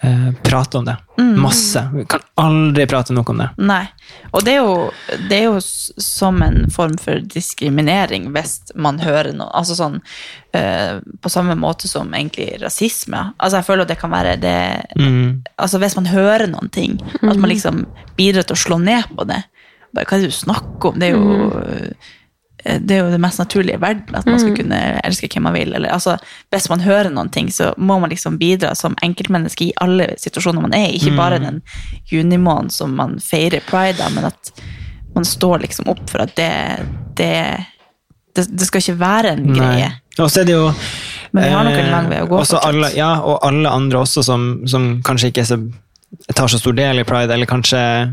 Eh, 0.00 0.32
prater 0.42 0.78
om 0.78 0.84
det. 0.84 0.96
Mm. 1.18 1.42
Masse. 1.42 1.82
Vi 1.94 2.04
kan 2.04 2.20
aldri 2.34 2.86
prate 2.86 3.12
nok 3.12 3.30
om 3.30 3.38
det. 3.42 3.48
Nei. 3.56 3.82
Og 4.30 4.44
det 4.44 4.54
er, 4.56 4.64
jo, 4.64 4.90
det 5.28 5.38
er 5.38 5.44
jo 5.48 5.60
som 5.60 6.42
en 6.42 6.70
form 6.72 6.96
for 7.00 7.20
diskriminering 7.34 8.30
hvis 8.34 8.72
man 8.74 9.00
hører 9.02 9.32
noe. 9.36 9.50
Altså 9.56 9.76
sånn 9.78 10.00
eh, 10.56 11.00
På 11.20 11.32
samme 11.32 11.56
måte 11.58 11.88
som 11.90 12.14
egentlig 12.14 12.54
rasisme. 12.62 13.30
Altså 13.38 13.60
jeg 13.60 13.68
føler 13.68 13.86
at 13.86 13.94
det 13.94 14.00
kan 14.00 14.14
være 14.14 14.36
det 14.40 14.58
Mm. 15.00 15.42
Altså 15.56 15.78
hvis 15.80 15.94
man 15.96 16.08
hører 16.10 16.48
noen 16.50 16.68
ting, 16.72 16.98
at 17.22 17.36
man 17.38 17.48
liksom 17.48 17.84
bidrar 18.18 18.44
til 18.44 18.56
å 18.56 18.60
slå 18.60 18.78
ned 18.82 19.06
på 19.16 19.24
det. 19.28 19.38
Bare, 19.94 20.06
hva 20.06 20.16
er 20.16 20.24
det 20.24 20.30
du 20.30 20.36
snakker 20.36 20.90
om? 20.90 20.98
Det 21.00 21.08
er 21.08 21.16
jo 21.16 21.48
eh, 21.62 22.10
det 22.64 22.96
er 22.96 23.04
jo 23.04 23.12
det 23.12 23.20
mest 23.22 23.40
naturlige 23.40 23.78
i 23.78 23.80
verden, 23.80 24.14
at 24.16 24.26
man 24.28 24.40
skal 24.40 24.56
kunne 24.56 24.80
elske 25.04 25.30
hvem 25.32 25.46
man 25.48 25.56
vil. 25.56 25.72
Eller, 25.76 25.92
altså, 25.94 26.16
hvis 26.52 26.68
man 26.72 26.84
hører 26.84 27.10
noen 27.12 27.30
ting, 27.32 27.50
så 27.52 27.70
må 27.76 27.98
man 28.02 28.12
liksom 28.12 28.38
bidra 28.40 28.74
som 28.78 28.96
enkeltmenneske 29.02 29.70
i 29.70 29.72
alle 29.80 30.12
situasjoner 30.20 30.64
man 30.64 30.76
er. 30.76 30.90
Ikke 30.96 31.14
bare 31.16 31.40
den 31.42 31.62
junimåneden 32.10 32.70
som 32.74 32.96
man 32.96 33.18
feirer 33.24 33.64
pride 33.68 34.04
av, 34.04 34.14
men 34.16 34.28
at 34.28 34.52
man 35.14 35.24
står 35.24 35.64
liksom 35.66 35.88
opp 35.90 36.04
for 36.10 36.22
at 36.24 36.36
det, 36.38 36.52
det, 37.18 37.34
det, 38.36 38.46
det 38.50 38.68
skal 38.68 38.84
ikke 38.84 39.00
være 39.00 39.34
en 39.36 39.52
greie. 39.54 39.90
Og 40.18 40.30
så 40.30 40.42
er 40.42 40.50
det 40.50 40.56
jo 40.56 40.66
Men 41.32 41.44
vi 41.46 41.50
har 41.54 41.64
nok 41.66 41.76
en 41.76 41.84
eh, 41.84 41.92
lang 41.92 42.08
vei 42.10 42.22
å 42.24 42.26
gå 42.30 42.40
alle, 42.58 42.90
ja, 42.96 43.12
og 43.22 43.38
alle 43.46 43.70
andre 43.70 44.02
også 44.02 44.24
som, 44.26 44.48
som 44.70 44.96
kanskje 45.06 45.30
ikke 45.30 45.44
så, 45.46 45.60
tar 46.34 46.50
så 46.50 46.58
stor 46.58 46.74
del 46.74 47.02
i 47.02 47.06
pride, 47.06 47.34
eller 47.34 47.46
kanskje 47.50 47.78
eh, 47.78 48.10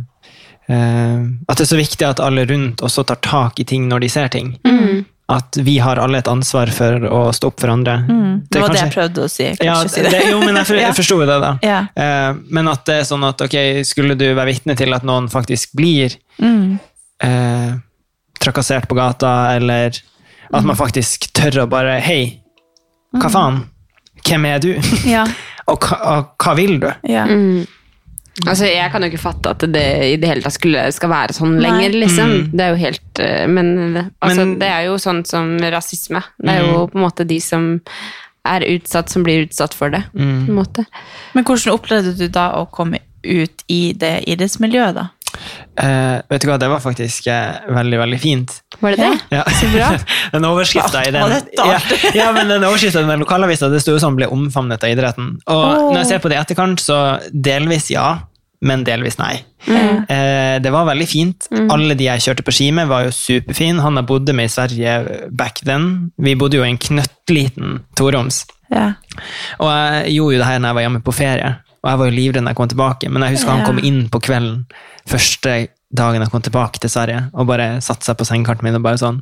At 0.69 1.58
det 1.58 1.63
er 1.63 1.69
så 1.69 1.77
viktig 1.80 2.03
at 2.08 2.19
alle 2.19 2.43
rundt 2.49 2.82
også 2.84 3.06
tar 3.08 3.21
tak 3.23 3.60
i 3.60 3.63
ting 3.67 3.86
når 3.88 4.03
de 4.03 4.10
ser 4.12 4.27
ting. 4.34 4.49
Mm. 4.67 5.06
At 5.32 5.58
vi 5.60 5.77
har 5.84 5.99
alle 5.99 6.19
et 6.21 6.27
ansvar 6.32 6.69
for 6.71 7.03
å 7.08 7.21
stå 7.36 7.49
opp 7.51 7.60
for 7.60 7.71
andre. 7.73 7.97
Mm. 8.08 8.34
Det, 8.49 8.62
var 8.62 8.69
det 8.71 8.77
kanskje- 8.80 8.84
jeg 8.86 8.93
prøvde 8.95 9.23
å 9.25 9.30
si. 9.32 9.47
Ja, 9.65 9.73
si 9.88 10.01
det. 10.06 10.12
det, 10.13 10.21
jo, 10.32 10.39
men 10.39 10.56
jeg, 10.56 10.67
for, 10.69 10.75
jeg 10.86 10.95
forsto 10.95 11.17
det, 11.27 11.39
da. 11.43 11.49
Ja. 11.67 11.80
Eh, 11.95 12.38
men 12.56 12.67
at 12.71 12.86
det 12.88 12.99
er 13.01 13.08
sånn 13.10 13.25
at 13.27 13.41
ok, 13.43 13.58
skulle 13.88 14.15
du 14.19 14.23
være 14.34 14.47
vitne 14.53 14.75
til 14.80 14.95
at 14.95 15.03
noen 15.08 15.27
faktisk 15.32 15.73
blir 15.75 16.15
Mm. 16.39 16.77
eh, 17.23 17.71
trakassert 18.39 18.88
på 18.88 18.95
gata, 18.95 19.32
eller 19.56 19.95
at 20.53 20.63
man 20.63 20.75
faktisk 20.77 21.32
tør 21.36 21.63
å 21.63 21.69
bare 21.71 21.97
Hei, 21.99 22.39
hva 23.17 23.32
faen? 23.34 23.58
Hvem 24.27 24.45
er 24.45 24.60
du? 24.63 24.69
Ja. 25.10 25.25
og, 25.67 25.80
hva, 25.82 25.97
og 26.19 26.30
hva 26.43 26.53
vil 26.56 26.77
du? 26.80 26.88
Ja. 27.10 27.25
Mm. 27.27 27.65
Altså, 28.45 28.67
Jeg 28.69 28.91
kan 28.91 29.02
jo 29.02 29.08
ikke 29.10 29.21
fatte 29.23 29.50
at 29.50 29.63
det 29.73 29.86
i 30.12 30.15
det 30.21 30.30
hele 30.30 30.41
tatt 30.45 30.54
skulle, 30.54 30.84
skal 30.93 31.10
være 31.10 31.34
sånn 31.34 31.56
Nei. 31.58 31.63
lenger, 31.65 31.97
liksom. 32.04 32.30
Mm. 32.36 32.52
Det 32.54 32.65
er 32.65 32.69
jo 32.69 32.80
helt 32.84 33.19
eh, 33.23 33.47
Men, 33.47 33.69
altså, 34.21 34.45
Men- 34.45 34.60
det 34.60 34.67
er 34.69 34.86
jo 34.86 34.95
sånn 35.02 35.26
som 35.26 35.58
rasisme. 35.58 36.21
Det 36.38 36.50
er 36.54 36.65
jo 36.67 36.88
på 36.88 37.00
en 37.00 37.06
måte 37.08 37.26
de 37.28 37.39
som 37.39 37.82
er 38.45 38.62
utsatt, 38.62 39.10
som 39.10 39.23
blir 39.26 39.47
utsatt 39.47 39.73
for 39.73 39.89
det. 39.89 40.04
På 40.13 40.21
en 40.21 40.56
måte. 40.56 40.86
Men 41.34 41.43
hvordan 41.43 41.73
opplevde 41.73 42.13
du 42.17 42.28
da 42.30 42.52
å 42.62 42.69
komme 42.71 43.00
ut 43.26 43.63
i 43.67 43.93
det 43.97 44.23
idrettsmiljøet, 44.30 44.93
da? 44.95 45.08
Eh, 45.78 46.15
vet 46.30 46.43
du 46.43 46.47
hva, 46.50 46.58
det 46.62 46.69
var 46.71 46.82
faktisk 46.82 47.28
uh, 47.30 47.60
veldig, 47.76 48.00
veldig 48.02 48.19
fint. 48.21 48.56
Var 48.82 48.95
det 48.95 49.04
det? 49.04 49.38
Ja. 49.38 49.43
Så 49.60 49.69
bra. 49.73 49.91
den 50.36 50.47
overskrifta 50.50 51.04
i 51.06 51.12
den 51.13 51.36
ja, 51.58 51.76
ja, 52.15 52.32
men 52.34 52.50
den 52.50 52.65
overskrifta 52.65 53.04
i 53.04 53.10
den 53.10 53.21
lokalavisa 53.21 53.69
det 53.73 53.84
sto 53.84 53.93
jo 53.95 54.02
sånn 54.02 54.17
'ble 54.17 54.32
omfavnet 54.34 54.84
av 54.84 54.95
idretten'. 54.95 55.36
Og 55.45 55.67
oh. 55.67 55.91
når 55.91 56.02
jeg 56.04 56.10
ser 56.13 56.23
på 56.23 56.32
det 56.32 56.39
i 56.39 56.41
etterkant, 56.41 56.82
så 56.82 56.97
delvis 57.32 57.91
ja, 57.93 58.10
men 58.65 58.84
delvis 58.88 59.19
nei. 59.21 59.36
Eh, 59.67 60.58
det 60.63 60.71
var 60.73 60.88
veldig 60.89 61.08
fint. 61.10 61.50
Alle 61.73 61.97
de 61.97 62.08
jeg 62.08 62.23
kjørte 62.26 62.45
på 62.47 62.56
ski 62.56 62.71
med, 62.73 62.89
var 62.89 63.06
jo 63.06 63.13
superfine. 63.13 63.84
Han 63.84 64.00
jeg 64.00 64.10
bodde 64.10 64.34
med 64.38 64.50
i 64.50 64.54
Sverige 64.54 64.97
back 65.30 65.62
then. 65.62 66.10
Vi 66.17 66.34
bodde 66.39 66.58
jo 66.58 66.65
i 66.65 66.71
en 66.71 66.82
knøttliten 66.82 67.82
toroms. 68.00 68.45
Ja. 68.73 68.95
Og 69.62 69.69
jeg 69.69 70.17
gjorde 70.17 70.38
jo 70.38 70.41
det 70.41 70.50
her 70.50 70.60
når 70.62 70.71
jeg 70.71 70.80
var 70.80 70.88
hjemme 70.88 71.06
på 71.06 71.15
ferie. 71.15 71.54
Og 71.88 71.93
jeg 71.93 72.00
var 72.02 72.10
jo 72.10 72.15
livredd 72.17 72.43
da 72.43 72.52
jeg 72.52 72.60
kom 72.60 72.67
tilbake, 72.67 73.08
men 73.08 73.23
jeg 73.23 73.38
husker 73.38 73.54
han 73.54 73.63
kom 73.63 73.78
inn 73.80 74.02
på 74.12 74.19
kvelden 74.28 74.65
første 75.08 75.54
dagen 75.95 76.19
jeg 76.19 76.34
kom 76.34 76.43
tilbake 76.43 76.82
til 76.84 76.91
Sverige, 76.91 77.21
og 77.32 77.47
bare 77.47 77.78
satte 77.84 78.04
seg 78.04 78.17
på 78.19 78.28
sengekanten 78.28 78.67
min 78.67 78.76
og 78.76 78.84
bare 78.84 79.00
sånn 79.00 79.21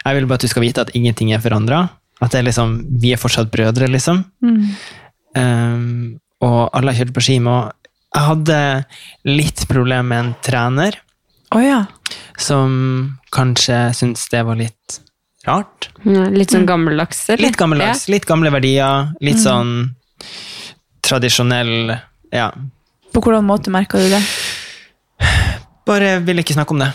Jeg 0.00 0.16
vil 0.16 0.24
bare 0.24 0.40
at 0.40 0.46
du 0.46 0.48
skal 0.48 0.64
vite 0.64 0.86
at 0.86 0.94
ingenting 0.96 1.34
er 1.36 1.42
forandra. 1.44 1.82
At 2.24 2.32
det 2.32 2.40
er 2.40 2.48
liksom, 2.48 2.72
vi 2.98 3.12
er 3.14 3.20
fortsatt 3.20 3.52
brødre, 3.52 3.86
liksom. 3.86 4.24
Mm. 4.42 4.64
Um, 5.36 5.84
og 6.42 6.72
alle 6.74 6.90
har 6.90 7.04
kjørt 7.04 7.12
på 7.14 7.22
ski 7.22 7.36
med. 7.44 7.70
Jeg 8.10 8.26
hadde 8.26 8.58
litt 9.28 9.62
problem 9.70 10.10
med 10.10 10.24
en 10.24 10.32
trener 10.42 10.98
oh, 11.54 11.62
ja. 11.62 11.84
som 12.34 12.74
kanskje 13.30 13.78
syntes 13.94 14.26
det 14.32 14.42
var 14.48 14.58
litt 14.58 14.98
rart. 15.46 15.92
Ja, 16.02 16.26
Litt 16.34 16.56
sånn 16.56 16.66
gammeldags, 16.66 17.22
eller? 17.30 17.46
Litt 17.46 17.60
gammeldags, 17.60 18.08
litt 18.10 18.26
gamle 18.26 18.50
verdier, 18.54 19.12
litt 19.22 19.38
sånn 19.42 19.92
tradisjonell 21.12 21.92
Ja. 22.32 22.48
På 23.12 23.20
hvordan 23.20 23.44
måte 23.44 23.70
merka 23.70 24.00
du 24.00 24.08
det? 24.08 24.22
bare 25.86 26.18
ville 26.24 26.42
ikke 26.42 26.56
snakke 26.56 26.72
om 26.74 26.82
det. 26.82 26.90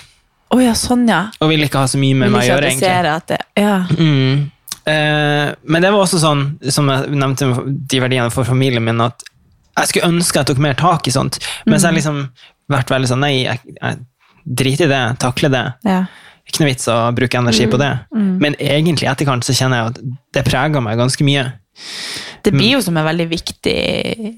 Å 0.53 0.59
ja, 0.63 0.73
sånn 0.79 1.07
ja. 1.09 1.25
Og 1.43 1.51
ville 1.51 1.67
ikke 1.67 1.81
ha 1.83 1.89
så 1.91 1.99
mye 1.99 2.15
med 2.15 2.31
meg 2.31 2.45
å 2.45 2.47
gjøre, 2.47 2.69
egentlig. 2.71 3.11
at 3.11 3.27
det 3.33 3.39
Ja. 3.59 3.79
Mm. 3.91 4.51
Eh, 4.87 5.49
men 5.67 5.83
det 5.83 5.89
var 5.91 6.05
også 6.05 6.21
sånn, 6.21 6.43
som 6.71 6.87
jeg 6.87 7.09
nevnte 7.11 7.49
de 7.67 7.99
verdiene 7.99 8.31
for 8.31 8.47
familien 8.47 8.85
min, 8.85 9.01
at 9.03 9.25
jeg 9.77 9.89
skulle 9.91 10.07
ønske 10.13 10.39
jeg 10.39 10.47
tok 10.47 10.61
mer 10.63 10.77
tak 10.79 11.07
i 11.09 11.11
sånt. 11.11 11.41
Mens 11.67 11.83
jeg 11.83 11.97
liksom 11.99 12.21
vært 12.71 12.89
veldig 12.93 13.09
sånn, 13.11 13.19
nei, 13.25 13.33
jeg, 13.43 13.59
jeg 13.75 13.99
driter 14.47 14.87
i 14.87 14.93
det, 14.93 15.01
takler 15.21 15.53
det. 15.53 15.65
ja. 15.85 16.05
Ikke 16.47 16.63
noe 16.63 16.71
vits 16.71 16.87
å 16.91 16.97
bruke 17.15 17.39
energi 17.39 17.67
på 17.69 17.79
det. 17.81 17.93
Men 18.15 18.55
egentlig 18.55 19.07
i 19.07 19.11
etterkant 19.11 19.45
så 19.45 19.55
kjenner 19.55 19.81
jeg 19.81 19.93
at 19.93 20.03
det 20.37 20.45
preger 20.47 20.83
meg 20.83 20.99
ganske 20.99 21.27
mye. 21.27 21.49
Det 22.41 22.53
blir 22.55 22.77
jo 22.77 22.83
som 22.83 22.97
en 22.97 23.05
veldig 23.05 23.25
viktig 23.29 23.79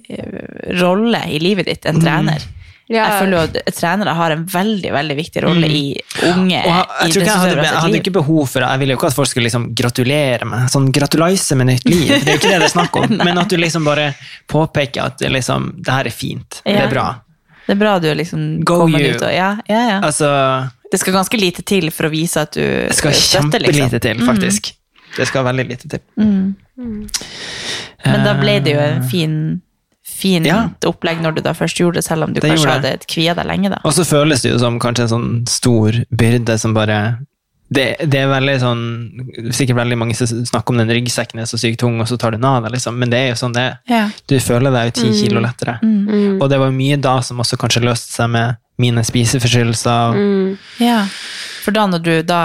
eh, 0.10 0.40
rolle 0.82 1.22
i 1.30 1.38
livet 1.42 1.70
ditt, 1.70 1.86
en 1.88 2.02
trener. 2.02 2.42
Ja. 2.90 3.04
Jeg 3.06 3.20
føler 3.22 3.36
jo 3.36 3.42
at 3.46 3.76
trenere 3.78 4.14
har 4.18 4.34
en 4.34 4.44
veldig 4.50 4.92
veldig 4.96 5.16
viktig 5.20 5.42
rolle 5.46 5.68
i 5.70 5.84
unge 6.26 6.58
Og 6.58 6.72
jeg, 6.72 6.86
jeg, 6.90 7.12
tror 7.14 7.22
ikke 7.22 7.28
jeg, 7.28 7.42
hadde, 7.44 7.66
jeg 7.68 7.82
hadde 7.84 8.00
ikke 8.00 8.14
behov 8.16 8.48
for 8.50 8.66
Jeg 8.66 8.82
ville 8.82 8.96
jo 8.96 8.98
ikke 8.98 9.12
at 9.12 9.18
folk 9.20 9.30
skulle 9.30 9.46
liksom 9.46 9.68
gratulere 9.78 10.48
meg. 10.50 10.64
Sånn 10.74 10.88
gratulise 10.96 11.58
med 11.60 11.70
nytt 11.70 11.86
liv. 11.86 12.08
Det 12.10 12.18
er 12.24 12.32
jo 12.34 12.40
ikke 12.42 12.50
det 12.50 12.64
det 12.64 12.70
er 12.72 12.74
snakk 12.74 12.98
om. 12.98 13.14
Men 13.28 13.38
at 13.44 13.54
du 13.54 13.60
liksom 13.62 13.86
bare 13.86 14.10
påpeker 14.50 15.06
at 15.06 15.22
det, 15.22 15.30
liksom, 15.38 15.70
det 15.86 16.00
her 16.00 16.10
er 16.10 16.18
fint. 16.18 16.64
Det 16.66 16.80
er 16.82 16.90
bra. 16.90 17.06
Det 17.68 17.76
er 17.76 17.82
bra 17.84 17.94
du 18.02 18.10
liksom 18.18 18.50
Go 18.66 18.82
kommer 18.88 19.06
you. 19.06 19.14
ut 19.14 19.22
og 19.22 19.38
ja, 19.38 19.52
ja, 19.70 19.86
ja. 19.92 20.02
Altså 20.02 20.34
Det 20.92 21.00
skal 21.00 21.14
ganske 21.14 21.38
lite 21.40 21.62
til 21.68 21.92
for 21.94 22.08
å 22.08 22.12
vise 22.14 22.42
at 22.42 22.52
du 22.58 22.62
Det 22.64 22.96
skal 22.98 23.14
støtter, 23.14 23.40
kjempelite 23.40 23.74
liksom. 23.78 24.00
til, 24.02 24.22
faktisk. 24.26 24.72
Det 25.18 25.28
skal 25.30 25.44
veldig 25.46 25.66
lite 25.70 25.90
til. 25.90 26.02
Men 28.06 28.24
da 28.26 28.34
ble 28.40 28.60
det 28.64 28.74
jo 28.76 28.80
en 28.84 29.04
fin, 29.10 29.34
fint 30.06 30.46
Ja. 30.48 30.70
opplegg 30.88 31.22
når 31.22 31.36
du 31.38 31.42
da 31.46 31.54
først 31.54 31.78
gjorde 31.82 32.00
det, 32.00 32.06
selv 32.08 32.24
om 32.24 32.34
du 32.34 32.40
Det 32.42 32.50
kanskje 32.50 32.72
hadde 32.72 32.94
kvia 33.08 33.36
deg 33.38 33.46
lenge, 33.46 33.70
da. 33.70 33.80
Og 33.84 33.94
så 33.94 34.06
føles 34.08 34.42
det 34.42 34.52
jo 34.54 34.60
som 34.62 34.80
kanskje 34.80 35.06
en 35.08 35.14
sånn 35.14 35.48
stor 35.48 35.92
byrde 36.12 36.58
som 36.60 36.74
bare 36.74 37.20
det, 37.70 37.86
det 38.10 38.24
er 38.24 38.32
veldig 38.32 38.56
sånn 38.62 38.84
Sikkert 39.54 39.78
veldig 39.78 39.98
mange 40.02 40.16
som 40.18 40.30
snakker 40.30 40.74
om 40.74 40.80
den 40.82 40.90
ryggsekken 40.90 41.42
er 41.42 41.50
så 41.50 41.60
sykt 41.62 41.80
tung, 41.84 42.00
og 42.02 42.10
så 42.10 42.18
tar 42.18 42.34
du 42.34 42.40
den 42.40 42.48
av 42.50 42.64
deg, 42.66 42.74
liksom. 42.78 42.98
Men 42.98 43.14
det 43.14 43.20
er 43.20 43.28
jo 43.32 43.42
sånn 43.44 43.54
det 43.54 43.66
er. 43.68 43.76
Ja. 43.90 44.06
Du 44.30 44.38
føler 44.42 44.74
deg 44.74 44.90
jo 44.90 44.96
ti 45.02 45.12
kilo 45.20 45.44
lettere. 45.44 45.78
Og 46.40 46.48
det 46.50 46.60
var 46.62 46.74
mye 46.74 46.98
da 47.02 47.20
som 47.26 47.42
også 47.44 47.60
kanskje 47.62 47.86
løste 47.86 48.16
seg 48.16 48.32
med 48.34 48.58
mine 48.80 49.04
spiseforstyrrelser. 49.06 50.18
ja. 50.82 51.04
For 51.60 51.76
da 51.76 51.86
når 51.92 52.04
du 52.06 52.14
da 52.26 52.42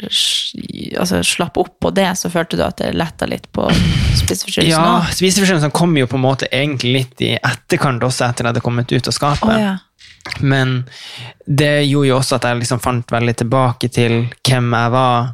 altså, 0.00 1.22
slapp 1.26 1.58
opp 1.60 1.74
på 1.82 1.90
det, 1.94 2.08
så 2.18 2.30
følte 2.32 2.58
du 2.58 2.64
at 2.64 2.78
det 2.80 2.92
letta 2.96 3.26
litt 3.28 3.48
på 3.54 3.66
spiseforstyrrelsen? 3.72 4.70
Ja, 4.70 5.00
også? 5.00 5.18
spiseforstyrrelsene 5.20 5.74
kom 5.74 5.96
jo 5.98 6.08
på 6.10 6.18
en 6.20 6.24
måte 6.24 6.48
egentlig 6.50 6.94
litt 6.96 7.24
i 7.24 7.32
etterkant, 7.36 8.04
også 8.04 8.28
etter 8.28 8.44
at 8.44 8.46
jeg 8.46 8.52
hadde 8.52 8.64
kommet 8.64 8.92
ut 8.92 9.10
av 9.10 9.16
skapet. 9.16 9.48
Oh, 9.50 9.60
ja. 9.60 9.74
Men 10.40 10.84
det 11.46 11.84
gjorde 11.88 12.08
jo 12.08 12.16
også 12.18 12.36
at 12.38 12.44
jeg 12.48 12.60
liksom 12.62 12.80
fant 12.80 13.06
veldig 13.10 13.34
tilbake 13.42 13.88
til 13.92 14.28
hvem 14.46 14.72
jeg 14.76 14.90
var, 14.94 15.32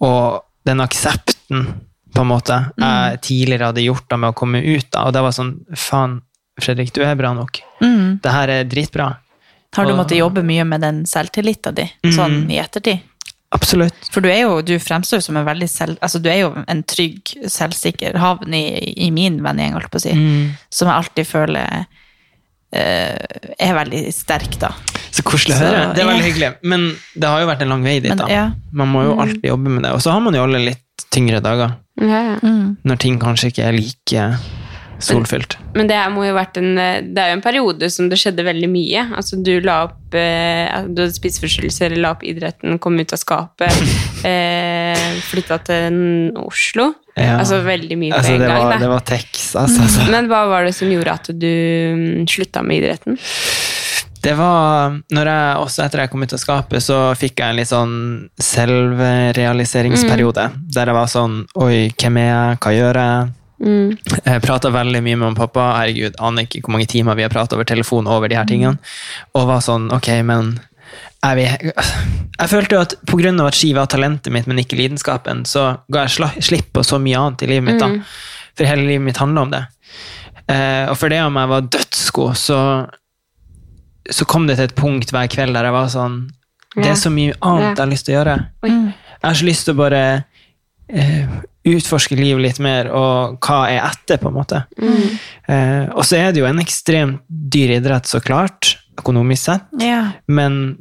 og 0.00 0.42
den 0.66 0.80
aksepten, 0.84 1.66
på 2.14 2.24
en 2.24 2.26
måte, 2.30 2.56
jeg 2.80 3.20
tidligere 3.22 3.70
hadde 3.70 3.84
gjort 3.84 4.08
da 4.10 4.16
med 4.18 4.32
å 4.32 4.36
komme 4.36 4.60
ut 4.64 4.88
da, 4.90 5.04
og 5.06 5.12
det 5.14 5.22
var 5.22 5.34
sånn, 5.36 5.54
faen, 5.78 6.20
Fredrik, 6.60 6.90
du 6.92 7.00
er 7.06 7.14
bra 7.16 7.30
nok. 7.32 7.60
Mm. 7.80 8.18
Det 8.20 8.32
her 8.34 8.50
er 8.52 8.64
dritbra. 8.68 9.06
Har 9.76 9.86
du 9.86 9.92
Og- 9.92 9.98
måttet 10.02 10.18
jobbe 10.18 10.42
mye 10.44 10.64
med 10.66 10.80
den 10.82 11.04
selvtilliten 11.06 11.74
din, 11.74 11.88
sånn 12.12 12.44
Mm. 12.44 12.50
i 12.50 12.58
ettertid? 12.58 13.00
Absolutt. 13.52 13.94
For 14.12 14.20
du 14.20 14.28
er 14.28 14.42
jo, 14.42 14.60
du 14.62 14.78
fremstår 14.78 15.22
som 15.22 15.36
en 15.36 15.46
veldig 15.46 15.68
selv, 15.68 15.98
altså 16.02 16.20
du 16.22 16.28
er 16.28 16.40
jo 16.40 16.64
en 16.68 16.82
trygg, 16.82 17.24
selvsikker 17.46 18.16
havn 18.16 18.52
i, 18.52 18.92
i 19.06 19.10
min 19.10 19.40
vennegjeng, 19.42 19.72
holdt 19.72 19.90
på 19.90 19.96
å 19.98 20.00
si, 20.00 20.12
Mm. 20.12 20.50
som 20.70 20.88
jeg 20.88 20.96
alltid 20.96 21.26
føler 21.26 21.86
er 22.70 23.74
veldig 23.74 24.02
sterk, 24.14 24.54
da. 24.62 24.70
Så 25.10 25.24
koselig 25.26 25.56
å 25.56 25.60
høre. 25.60 25.82
Det 25.96 26.04
er 26.04 26.08
veldig 26.08 26.22
ja. 26.22 26.28
hyggelig. 26.28 26.50
Men 26.70 26.86
det 27.18 27.30
har 27.32 27.42
jo 27.42 27.48
vært 27.50 27.64
en 27.64 27.72
lang 27.74 27.82
vei 27.86 27.96
dit, 27.98 28.12
Men, 28.14 28.22
ja. 28.30 28.44
Man 28.72 28.92
må 28.92 29.02
jo 29.08 29.16
alltid 29.20 29.48
jobbe 29.50 29.72
med 29.74 29.84
det. 29.86 29.94
Og 29.96 30.04
så 30.04 30.14
har 30.14 30.22
man 30.22 30.36
jo 30.38 30.44
alle 30.46 30.62
litt 30.70 31.06
tyngre 31.10 31.42
dager, 31.42 31.74
Ja, 32.00 32.20
ja. 32.28 32.36
Mm. 32.42 32.76
når 32.86 33.00
ting 33.02 33.18
kanskje 33.20 33.50
ikke 33.50 33.66
er 33.66 33.74
like 33.74 34.28
solfylt. 35.02 35.58
Men 35.74 35.86
det 35.86 35.94
her 35.94 36.10
må 36.10 36.24
jo 36.26 36.34
vært 36.34 36.58
en 36.58 36.78
eh, 36.80 37.00
Det 37.06 37.20
er 37.22 37.28
jo 37.30 37.36
en 37.38 37.44
periode 37.44 37.90
som 37.94 38.08
det 38.10 38.18
skjedde 38.20 38.42
veldig 38.46 38.70
mye. 38.72 39.04
Altså 39.16 39.38
du 39.38 39.52
la 39.62 39.76
opp 39.86 40.16
eh, 40.18 40.66
Du 40.88 41.02
hadde 41.04 41.14
spiseforstyrrelser, 41.14 41.94
la 42.00 42.10
opp 42.16 42.24
idretten, 42.26 42.78
kom 42.82 42.98
ut 42.98 43.14
av 43.14 43.20
skapet, 43.20 43.72
eh, 44.30 45.04
flytta 45.30 45.56
til 45.70 45.94
Oslo. 46.42 46.86
Ja. 47.14 47.38
Altså 47.38 47.56
veldig 47.66 47.96
mye 48.00 48.12
på 48.14 48.18
Altså, 48.20 48.32
en 48.34 48.40
det, 48.42 48.48
gang. 48.50 48.64
var, 48.66 48.78
det 48.82 48.90
var 48.94 49.02
Tex, 49.06 49.56
altså. 49.58 49.80
altså. 49.86 50.00
Men 50.10 50.30
hva 50.30 50.42
var 50.50 50.60
det 50.66 50.74
som 50.76 50.88
gjorde 50.90 51.16
at 51.20 51.26
du 51.34 51.50
mm, 51.50 52.26
slutta 52.30 52.60
med 52.66 52.74
idretten? 52.82 53.18
Det 54.20 54.34
var 54.36 54.98
når 55.16 55.28
jeg, 55.32 55.56
også 55.64 55.82
etter 55.86 56.02
jeg 56.02 56.10
kom 56.12 56.22
ut 56.26 56.34
av 56.36 56.40
skapet, 56.42 56.84
så 56.84 56.96
fikk 57.16 57.40
jeg 57.40 57.48
en 57.54 57.56
litt 57.56 57.70
sånn 57.70 57.94
selvrealiseringsperiode. 58.50 60.44
Der 60.76 60.90
jeg 60.92 60.96
var 60.98 61.08
sånn 61.08 61.34
Oi, 61.56 61.88
hvem 61.96 62.20
er 62.20 62.28
jeg? 62.28 62.58
Hva 62.60 62.70
gjør 62.76 63.00
jeg? 63.00 63.30
Mm. 63.60 63.92
Jeg 64.24 64.42
prata 64.44 64.70
veldig 64.72 65.02
mye 65.04 65.18
med 65.18 65.24
mamma 65.26 65.36
og 65.36 65.42
pappa. 65.42 65.66
Herregud, 65.82 66.16
aner 66.18 66.46
ikke 66.46 66.62
hvor 66.64 66.74
mange 66.76 66.88
timer 66.90 67.18
vi 67.18 67.26
har 67.26 67.32
prata 67.32 67.58
over 67.58 67.68
telefon 67.68 68.08
over 68.08 68.30
de 68.30 68.38
her 68.38 68.48
tingene. 68.48 68.80
Og 69.36 69.48
var 69.50 69.62
sånn 69.64 69.90
Ok, 69.94 70.08
men 70.26 70.54
jeg, 71.20 71.72
jeg 72.40 72.48
følte 72.48 72.76
jo 72.76 72.80
at 72.80 72.94
pga. 73.06 73.32
at 73.44 73.58
ski 73.58 73.74
var 73.76 73.90
talentet 73.92 74.32
mitt, 74.32 74.46
men 74.48 74.62
ikke 74.62 74.78
lidenskapen, 74.78 75.44
så 75.44 75.84
ga 75.92 76.06
jeg 76.06 76.42
slipp 76.42 76.72
på 76.72 76.84
så 76.86 76.98
mye 76.98 77.18
annet 77.18 77.44
i 77.44 77.50
livet 77.50 77.66
mitt. 77.68 77.82
da. 77.82 77.90
For 78.56 78.68
hele 78.68 78.88
livet 78.88 79.04
mitt 79.10 79.20
handla 79.20 79.44
om 79.44 79.52
det. 79.52 79.64
Eh, 80.50 80.88
og 80.88 80.96
for 80.98 81.12
det 81.12 81.20
om 81.22 81.36
jeg 81.36 81.52
var 81.52 81.68
dødsgod, 81.76 82.34
så, 82.40 82.60
så 84.10 84.26
kom 84.26 84.48
det 84.48 84.56
til 84.58 84.70
et 84.70 84.78
punkt 84.78 85.12
hver 85.12 85.28
kveld 85.30 85.54
der 85.54 85.68
jeg 85.68 85.76
var 85.76 85.92
sånn 85.92 86.16
Det 86.74 86.88
er 86.88 86.98
så 86.98 87.10
mye 87.12 87.36
annet 87.44 87.76
jeg 87.76 87.82
har 87.82 87.90
lyst 87.92 88.06
til 88.08 88.14
å 88.14 88.18
gjøre. 88.18 88.36
Jeg 88.64 89.26
har 89.28 89.38
så 89.38 89.46
lyst 89.46 89.68
til 89.68 89.76
å 89.76 89.80
bare 89.82 90.02
eh, 90.88 91.38
utforske 91.68 92.16
livet 92.16 92.42
litt 92.42 92.58
mer, 92.64 92.88
og 92.94 93.38
hva 93.44 93.58
er 93.68 93.82
etter, 93.90 94.16
på 94.22 94.30
en 94.30 94.36
måte. 94.38 94.62
Eh, 95.48 95.88
og 95.92 96.04
så 96.08 96.16
er 96.20 96.32
det 96.32 96.40
jo 96.42 96.48
en 96.48 96.62
ekstremt 96.62 97.20
dyr 97.28 97.74
idrett, 97.78 98.08
så 98.08 98.20
klart, 98.24 98.76
økonomisk 99.00 99.42
sett, 99.50 99.66
Ja. 99.80 100.12
men 100.26 100.76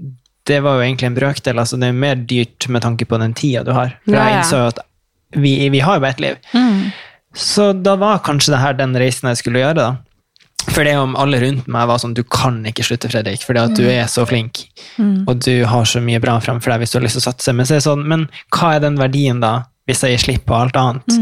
det 0.45 0.61
var 0.63 0.77
jo 0.79 0.85
egentlig 0.87 1.05
en 1.07 1.15
brøkdel. 1.15 1.59
altså 1.59 1.77
Det 1.79 1.89
er 1.89 1.93
mer 1.93 2.15
dyrt 2.15 2.67
med 2.69 2.81
tanke 2.81 3.05
på 3.05 3.19
den 3.19 3.33
tida 3.33 3.63
du 3.63 3.71
har. 3.71 3.93
For 4.05 4.15
Ja, 4.15 4.23
jeg 4.29 4.39
innså 4.39 4.57
jo 4.63 4.67
at 4.67 4.79
vi, 5.37 5.69
vi 5.69 5.79
har 5.79 5.95
jo 5.95 6.01
bare 6.01 6.09
ett 6.15 6.19
liv. 6.19 6.37
Mm. 6.53 6.91
Så 7.35 7.73
da 7.83 7.95
var 7.95 8.19
kanskje 8.25 8.51
det 8.55 8.59
her 8.63 8.73
den 8.73 8.95
reisen 8.95 9.29
jeg 9.29 9.37
skulle 9.37 9.59
gjøre, 9.59 9.75
da. 9.75 9.97
For 10.73 10.83
det 10.83 10.95
om 10.97 11.15
alle 11.15 11.39
rundt 11.39 11.67
meg 11.71 11.87
var 11.87 11.97
sånn 12.01 12.13
Du 12.13 12.23
kan 12.23 12.63
ikke 12.67 12.83
slutte, 12.83 13.09
Fredrik, 13.09 13.41
fordi 13.45 13.59
at 13.61 13.75
du 13.77 13.85
er 13.87 14.05
så 14.11 14.25
flink. 14.27 14.65
Og 14.99 15.39
du 15.39 15.63
har 15.65 15.85
så 15.85 16.01
mye 16.01 16.19
bra 16.19 16.39
framfor 16.39 16.71
deg 16.73 16.79
hvis 16.81 16.91
du 16.91 16.97
har 16.99 17.03
lyst 17.05 17.15
til 17.19 17.23
å 17.23 17.31
satse. 17.31 17.53
Men 17.55 17.65
så 17.65 17.73
er 17.77 17.79
det 17.79 17.85
sånn, 17.87 18.03
men 18.07 18.27
hva 18.51 18.75
er 18.75 18.79
den 18.83 18.97
verdien, 18.97 19.39
da, 19.39 19.63
hvis 19.89 20.03
jeg 20.05 20.15
gir 20.15 20.25
slipp 20.25 20.47
på 20.49 20.57
alt 20.57 20.77
annet? 20.79 21.19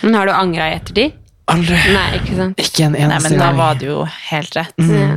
Men 0.00 0.16
har 0.16 0.30
du 0.30 0.34
angra 0.34 0.70
i 0.70 0.76
ettertid? 0.78 1.18
Aldri. 1.50 1.78
Nei, 1.94 2.06
ikke 2.20 2.36
sant? 2.38 2.62
Ikke 2.62 2.86
en 2.86 2.94
Nei, 2.96 3.18
men 3.26 3.36
da 3.40 3.50
var 3.58 3.78
det 3.80 3.90
jo 3.90 4.04
helt 4.30 4.56
rett. 4.56 4.76
Ja. 4.86 5.16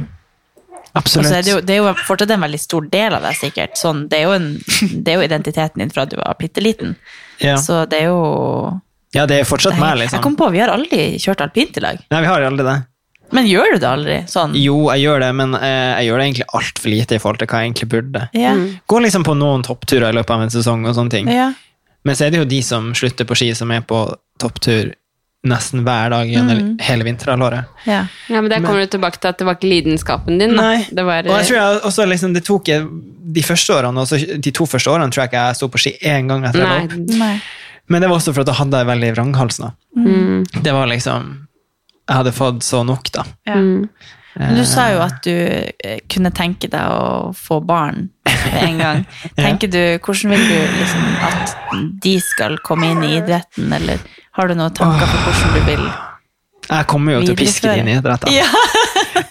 Absolutt. 0.93 1.32
er 1.34 1.41
det, 1.41 1.49
jo, 1.49 1.60
det 1.66 1.74
er 1.74 1.80
jo 1.82 1.91
fortsatt 2.06 2.32
en 2.36 2.43
veldig 2.45 2.60
stor 2.62 2.86
del 2.93 3.16
av 3.18 3.24
deg, 3.26 3.38
sikkert. 3.39 3.78
Sånn, 3.80 4.06
det, 4.12 4.20
er 4.20 4.28
jo 4.28 4.34
en, 4.38 4.47
det 5.06 5.14
er 5.14 5.18
jo 5.18 5.26
identiteten 5.26 5.82
din 5.82 5.93
fra 5.93 6.06
du 6.10 6.20
var 6.20 6.38
bitte 6.39 6.62
liten. 6.62 6.95
ja. 7.41 7.58
Så 7.62 7.84
det 7.89 8.04
er 8.04 8.12
jo 8.12 8.80
ja, 9.14 9.28
det 9.30 9.43
er 9.43 9.45
fortsatt 9.45 9.78
meg, 9.78 9.99
liksom. 10.01 10.18
Jeg 10.18 10.26
kom 10.26 10.36
på, 10.38 10.47
vi 10.54 10.62
har 10.64 10.72
aldri 10.74 11.20
kjørt 11.22 11.43
alpint 11.45 11.78
i 11.78 11.84
lag. 11.86 11.99
Nei, 12.10 12.22
vi 12.26 12.30
har 12.32 12.45
aldri 12.47 12.66
det. 12.66 12.80
Men 13.34 13.45
gjør 13.49 13.76
du 13.76 13.82
det 13.82 13.89
aldri? 13.89 14.16
Sånn? 14.30 14.56
Jo, 14.58 14.76
jeg 14.93 15.06
gjør 15.06 15.22
det, 15.24 15.30
men 15.38 15.54
eh, 15.58 15.91
jeg 15.99 16.08
gjør 16.08 16.20
det 16.20 16.26
egentlig 16.28 16.47
altfor 16.60 16.91
lite 16.93 17.18
i 17.18 17.22
forhold 17.22 17.41
til 17.41 17.49
hva 17.49 17.62
jeg 17.62 17.70
egentlig 17.70 17.89
burde. 17.93 18.24
Ja. 18.38 18.54
Gå 18.89 19.01
liksom 19.06 19.26
på 19.26 19.36
noen 19.38 19.66
toppturer 19.66 20.10
i 20.10 20.18
løpet 20.18 20.34
av 20.34 20.45
en 20.45 20.54
sesong 20.54 20.86
og 20.89 20.97
sånne 20.97 21.14
ting. 21.14 21.30
ja. 21.34 21.51
Men 22.04 22.16
så 22.16 22.26
er 22.28 22.34
det 22.34 22.41
jo 22.43 22.49
de 22.49 22.60
som 22.66 22.91
slutter 22.97 23.28
på 23.28 23.38
ski, 23.39 23.54
som 23.56 23.72
er 23.72 23.82
på 23.88 24.04
topptur 24.41 24.91
nesten 25.47 25.82
hver 25.84 26.12
dag 26.14 26.30
gjennom 26.32 26.78
hele 26.80 27.04
vinterhalvåret. 27.04 27.66
ja. 27.86 28.06
Ja, 28.32 28.41
men 28.41 28.49
Der 28.51 28.62
kommer 28.64 28.80
du 28.80 28.88
tilbake 28.88 29.20
til 29.20 29.28
at 29.28 29.38
det 29.41 29.45
var 29.47 29.58
ikke 29.58 29.68
lidenskapen 29.72 30.39
din. 30.39 30.56
Da. 30.56 30.62
Nei. 30.62 30.88
Det 30.91 31.04
var, 31.04 31.28
Og 31.28 31.36
jeg 31.41 31.49
tror 31.49 31.58
jeg 31.58 31.82
også 31.89 32.06
liksom, 32.08 32.34
det 32.34 32.43
tok 32.47 32.68
jeg, 32.72 32.88
de 33.36 33.43
første 33.43 33.74
årene, 33.76 33.99
også, 34.06 34.22
de 34.39 34.51
to 34.56 34.66
første 34.66 34.91
årene 34.91 35.12
tror 35.12 35.24
jeg 35.24 35.32
ikke 35.34 35.43
jeg 35.47 35.60
sto 35.60 35.68
på 35.74 35.82
ski 35.84 35.93
én 35.99 36.32
gang 36.32 36.45
etter 36.47 36.64
jeg 36.64 36.70
var 36.70 36.86
opp. 36.88 36.95
Nei. 36.95 37.20
Nei. 37.20 37.36
Men 37.91 38.01
det 38.01 38.10
var 38.10 38.22
også 38.22 38.32
for 38.34 38.45
at 38.45 38.51
jeg 38.54 38.60
hadde 38.62 38.80
en 38.80 38.88
veldig 38.88 39.12
vranghals 39.18 39.60
nå. 39.60 39.72
Mm. 39.99 40.45
Det 40.64 40.74
var 40.74 40.88
liksom 40.88 41.47
Jeg 42.08 42.16
hadde 42.20 42.32
fått 42.36 42.64
så 42.64 42.84
nok, 42.88 43.12
da. 43.12 43.26
Ja. 43.47 43.56
Mm. 43.60 43.89
Men 44.36 44.56
du 44.58 44.64
sa 44.66 44.88
jo 44.94 45.02
at 45.04 45.20
du 45.26 45.34
eh, 45.34 46.00
kunne 46.10 46.32
tenke 46.34 46.70
deg 46.72 46.94
å 46.94 47.34
få 47.38 47.60
barn 47.66 48.08
en 48.54 48.80
gang. 48.80 49.04
Tenker 49.38 49.70
du, 49.72 49.82
Hvordan 50.02 50.34
vil 50.34 50.48
du 50.50 50.80
liksom 50.80 51.04
at 51.28 51.54
de 52.04 52.16
skal 52.24 52.58
komme 52.66 52.94
inn 52.94 53.04
i 53.06 53.16
idretten, 53.20 53.70
eller 53.74 54.02
har 54.38 54.50
du 54.50 54.58
noen 54.58 54.74
tanker 54.74 55.06
for 55.10 55.28
hvordan 55.28 55.54
du 55.54 55.68
vil 55.70 55.86
Jeg 56.70 56.88
kommer 56.90 57.18
jo 57.18 57.26
til 57.28 57.36
å 57.36 57.40
piske 57.44 57.70
dem 57.70 57.84
inn 57.84 57.94
i 57.94 58.00
idretten. 58.02 58.34
Ja. 58.34 58.50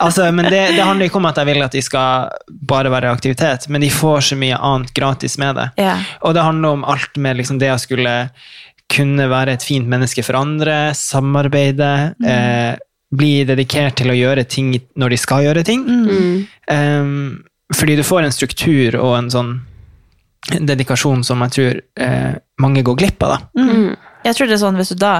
Altså, 0.02 0.28
men 0.34 0.46
det, 0.50 0.60
det 0.76 0.82
handler 0.82 1.08
ikke 1.08 1.18
om 1.18 1.26
at 1.26 1.38
jeg 1.38 1.46
vil 1.48 1.62
at 1.64 1.74
de 1.74 1.80
skal 1.82 2.30
bare 2.70 2.90
være 2.90 3.08
i 3.08 3.14
aktivitet, 3.16 3.66
men 3.70 3.82
de 3.82 3.88
får 3.90 4.28
så 4.28 4.38
mye 4.38 4.58
annet 4.58 4.92
gratis 4.94 5.34
med 5.42 5.56
det. 5.58 5.66
Ja. 5.82 5.96
Og 6.26 6.36
det 6.36 6.44
handler 6.46 6.76
om 6.76 6.84
alt 6.86 7.18
med 7.18 7.38
liksom 7.38 7.58
det 7.62 7.70
å 7.72 7.80
skulle 7.82 8.14
kunne 8.92 9.26
være 9.30 9.56
et 9.56 9.66
fint 9.66 9.88
menneske 9.88 10.24
for 10.26 10.38
andre, 10.38 10.92
samarbeide, 10.98 11.90
eh, 12.26 12.72
bli 13.12 13.42
dedikert 13.48 13.98
til 14.00 14.12
å 14.12 14.16
gjøre 14.16 14.46
ting 14.48 14.72
når 14.98 15.14
de 15.14 15.20
skal 15.20 15.44
gjøre 15.46 15.64
ting. 15.68 15.84
Mm. 15.84 16.46
Um, 16.72 17.42
fordi 17.72 17.96
du 17.98 18.04
får 18.06 18.26
en 18.26 18.34
struktur 18.34 18.96
og 19.00 19.16
en 19.18 19.30
sånn 19.32 19.52
dedikasjon 20.50 21.22
som 21.24 21.42
jeg 21.46 21.54
tror 21.54 21.80
eh, 22.02 22.32
mange 22.60 22.82
går 22.82 22.96
glipp 22.98 23.22
av. 23.22 23.36
da. 23.36 23.62
Mm. 23.62 23.92
Jeg 24.26 24.36
tror 24.36 24.48
det 24.48 24.56
er 24.56 24.62
sånn 24.62 24.78
hvis 24.80 24.92
du 24.94 24.98
da 24.98 25.12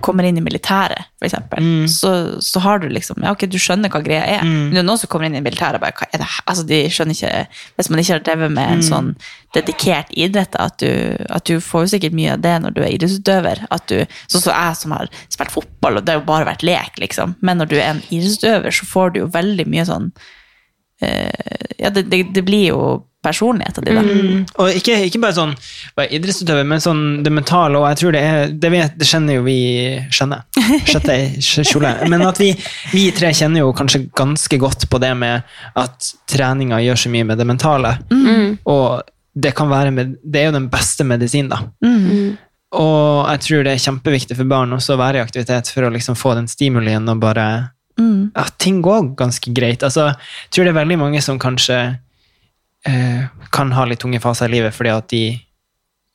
kommer 0.00 0.22
inn 0.28 0.36
i 0.38 0.42
militæret, 0.44 1.08
eksempel, 1.26 1.58
Mm. 1.62 1.88
så, 1.90 2.10
så 2.40 2.60
har 2.62 2.78
du 2.78 2.88
liksom 2.88 3.16
Ja, 3.24 3.32
ok, 3.32 3.46
du 3.50 3.56
skjønner 3.58 3.90
hva 3.90 4.02
greia 4.04 4.22
er. 4.38 4.42
Mm. 4.44 4.52
Men 4.68 4.74
det 4.76 4.78
er 4.78 4.86
noen 4.86 4.98
som 5.02 5.08
kommer 5.10 5.26
inn 5.26 5.34
i 5.34 5.40
militæret 5.42 5.74
og 5.74 5.80
bare 5.82 5.96
hva 5.98 6.06
er 6.12 6.18
det? 6.22 6.28
Altså, 6.46 6.66
de 6.68 6.78
skjønner 6.88 7.16
ikke 7.16 7.46
Hvis 7.76 7.90
man 7.90 7.98
ikke 7.98 8.12
har 8.12 8.20
drevet 8.28 8.52
med 8.52 8.70
en 8.70 8.78
Mm. 8.78 8.88
sånn 8.90 9.16
dedikert 9.56 10.10
idrett, 10.12 10.54
at 10.60 10.78
du, 10.78 11.16
at 11.30 11.44
du 11.44 11.58
får 11.60 11.86
jo 11.86 11.92
sikkert 11.98 12.12
mye 12.12 12.32
av 12.34 12.40
det 12.42 12.54
når 12.62 12.74
du 12.76 12.82
er 12.82 12.92
idrettsutøver. 12.94 13.66
At 13.70 13.86
du, 13.88 14.04
sånn 14.28 14.42
som 14.42 14.52
jeg 14.52 14.76
som 14.76 14.90
har 14.92 15.08
spilt 15.32 15.50
fotball, 15.50 15.96
og 15.96 16.04
det 16.04 16.12
har 16.14 16.20
jo 16.20 16.26
bare 16.26 16.44
vært 16.52 16.62
lek, 16.62 16.98
liksom. 17.00 17.34
Men 17.40 17.58
når 17.58 17.66
du 17.72 17.76
er 17.76 17.90
en 17.94 18.02
idrettsutøver, 18.10 18.70
så 18.70 18.84
får 18.86 19.12
du 19.14 19.20
jo 19.20 19.26
veldig 19.32 19.66
mye 19.66 19.86
sånn 19.88 20.12
eh, 20.12 20.22
Ja, 21.00 21.90
det, 21.92 22.06
det, 22.08 22.22
det 22.32 22.42
blir 22.46 22.70
jo 22.70 22.80
personligheten 23.26 23.84
din, 23.84 23.94
da. 23.94 24.02
Mm. 24.02 24.44
Og 24.62 24.78
ikke, 24.78 24.98
ikke 25.08 25.20
bare 25.22 25.34
sånn 25.36 25.54
bare 25.96 26.12
idrettsutøver, 26.14 26.66
men 26.68 26.82
sånn 26.82 27.02
det 27.26 27.32
mentale, 27.34 27.80
og 27.80 27.88
jeg 27.90 28.00
tror 28.00 28.14
det 28.14 28.22
er 28.22 28.54
Det, 28.54 28.70
vet, 28.72 28.94
det 29.00 29.08
kjenner 29.08 29.38
jo 29.38 29.44
vi 29.46 29.58
skjønner. 30.14 30.46
Sjette 30.86 31.18
kjole. 31.72 31.92
Men 32.12 32.22
at 32.28 32.40
vi, 32.42 32.52
vi 32.94 33.08
tre 33.16 33.32
kjenner 33.34 33.64
jo 33.64 33.74
kanskje 33.76 34.04
ganske 34.16 34.60
godt 34.62 34.88
på 34.92 35.02
det 35.02 35.12
med 35.18 35.46
at 35.74 36.10
treninga 36.30 36.80
gjør 36.84 37.04
så 37.04 37.12
mye 37.12 37.26
med 37.28 37.42
det 37.42 37.48
mentale. 37.50 37.96
Mm. 38.14 38.58
Og 38.72 39.02
det 39.36 39.52
kan 39.56 39.68
være 39.68 39.92
med, 39.92 40.16
det 40.24 40.42
er 40.42 40.50
jo 40.50 40.58
den 40.60 40.70
beste 40.72 41.04
medisinen, 41.04 41.52
da. 41.52 41.62
Mm. 41.84 42.36
Og 42.76 43.26
jeg 43.30 43.42
tror 43.46 43.64
det 43.64 43.74
er 43.74 43.82
kjempeviktig 43.82 44.36
for 44.38 44.48
barn 44.50 44.74
også 44.74 44.94
å 44.94 45.00
være 45.00 45.20
i 45.20 45.24
aktivitet 45.24 45.70
for 45.72 45.86
å 45.86 45.90
liksom 45.94 46.16
få 46.18 46.34
den 46.38 46.48
stimulien 46.50 47.06
og 47.08 47.20
bare 47.22 47.46
Mm. 47.98 48.30
at 48.34 48.58
ting 48.58 48.82
går 48.82 49.14
ganske 49.16 49.52
greit. 49.54 49.82
Altså, 49.82 50.06
jeg 50.16 50.50
tror 50.52 50.64
det 50.64 50.72
er 50.74 50.80
veldig 50.84 50.98
mange 50.98 51.22
som 51.22 51.38
kanskje 51.38 51.98
eh, 52.86 53.22
kan 53.52 53.72
ha 53.72 53.84
litt 53.88 54.00
tunge 54.00 54.20
faser 54.20 54.48
i 54.50 54.52
livet 54.58 54.74
fordi 54.76 54.90
at 54.92 55.08
de, 55.08 55.22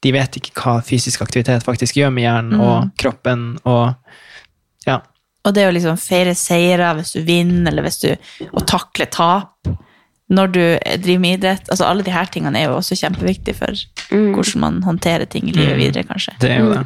de 0.04 0.12
vet 0.14 0.38
ikke 0.38 0.54
hva 0.62 0.76
fysisk 0.86 1.22
aktivitet 1.26 1.64
faktisk 1.66 1.98
gjør 1.98 2.12
med 2.14 2.24
hjernen 2.28 2.54
Mm. 2.60 2.62
og 2.62 2.92
kroppen. 3.02 3.58
og 3.66 3.94
ja. 4.88 5.00
Og 5.46 5.54
det 5.56 5.66
å 5.68 5.74
liksom 5.74 5.98
feire 5.98 6.36
seire 6.38 6.94
hvis 7.00 7.14
du 7.14 7.22
vinner, 7.26 7.72
eller 7.72 7.82
hvis 7.84 8.00
du 8.02 8.16
Å 8.54 8.66
takle 8.66 9.06
tap 9.10 9.68
når 10.32 10.48
du 10.54 10.62
driver 11.02 11.20
med 11.20 11.40
idrett. 11.40 11.68
altså 11.70 11.84
Alle 11.90 12.04
de 12.04 12.12
her 12.12 12.26
tingene 12.26 12.56
er 12.62 12.70
jo 12.70 12.78
også 12.78 12.96
kjempeviktige 12.96 13.56
for 13.56 13.74
Mm. 14.12 14.34
hvordan 14.36 14.60
man 14.62 14.82
håndterer 14.84 15.26
ting 15.30 15.50
i 15.50 15.52
livet 15.52 15.76
Mm. 15.78 15.80
videre, 15.80 16.04
kanskje. 16.04 16.34
Det 16.40 16.52
er 16.52 16.60
jo 16.60 16.74
det. 16.74 16.86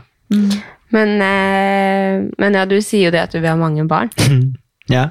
Men, 0.91 1.21
eh, 1.21 2.29
men 2.39 2.53
ja, 2.53 2.65
du 2.65 2.77
sier 2.81 3.05
jo 3.05 3.11
det 3.11 3.19
at 3.21 3.31
du 3.31 3.39
vil 3.41 3.49
ha 3.49 3.55
mange 3.55 3.85
barn. 3.87 4.09
Ja. 4.91 5.09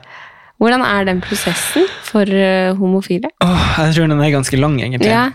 Hvordan 0.63 0.85
er 0.87 1.09
den 1.09 1.23
prosessen 1.25 1.89
for 2.07 2.29
uh, 2.29 2.75
homofile? 2.79 3.31
Oh, 3.45 3.65
jeg 3.83 3.97
tror 3.97 4.11
den 4.11 4.23
er 4.23 4.35
ganske 4.35 4.59
lang, 4.61 4.79
egentlig. 4.81 5.11
Ja. 5.11 5.31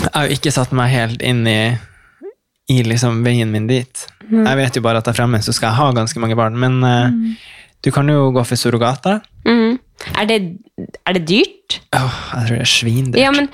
Jeg 0.00 0.12
har 0.14 0.26
jo 0.28 0.36
ikke 0.36 0.52
satt 0.54 0.74
meg 0.76 0.92
helt 0.92 1.22
inn 1.26 1.42
i, 1.48 1.60
i 2.70 2.82
liksom 2.86 3.24
veien 3.26 3.50
min 3.52 3.66
dit. 3.70 4.04
Mm. 4.28 4.44
Jeg 4.44 4.58
vet 4.60 4.78
jo 4.78 4.84
bare 4.84 5.00
at 5.02 5.08
der 5.08 5.16
fremme 5.16 5.40
så 5.42 5.54
skal 5.56 5.72
jeg 5.72 5.80
ha 5.80 5.88
ganske 5.96 6.22
mange 6.22 6.36
barn, 6.38 6.58
men 6.60 6.78
eh, 6.86 7.16
du 7.82 7.90
kan 7.94 8.08
jo 8.08 8.28
gå 8.36 8.44
for 8.46 8.60
surrogater. 8.60 9.18
Mm. 9.48 9.80
Er, 10.14 10.28
det, 10.28 10.38
er 11.08 11.16
det 11.16 11.24
dyrt? 11.28 11.80
Oh, 11.96 12.20
jeg 12.36 12.46
tror 12.46 12.54
det 12.54 12.66
er 12.66 12.74
svindyrt. 12.74 13.20
Ja, 13.20 13.32
men 13.34 13.50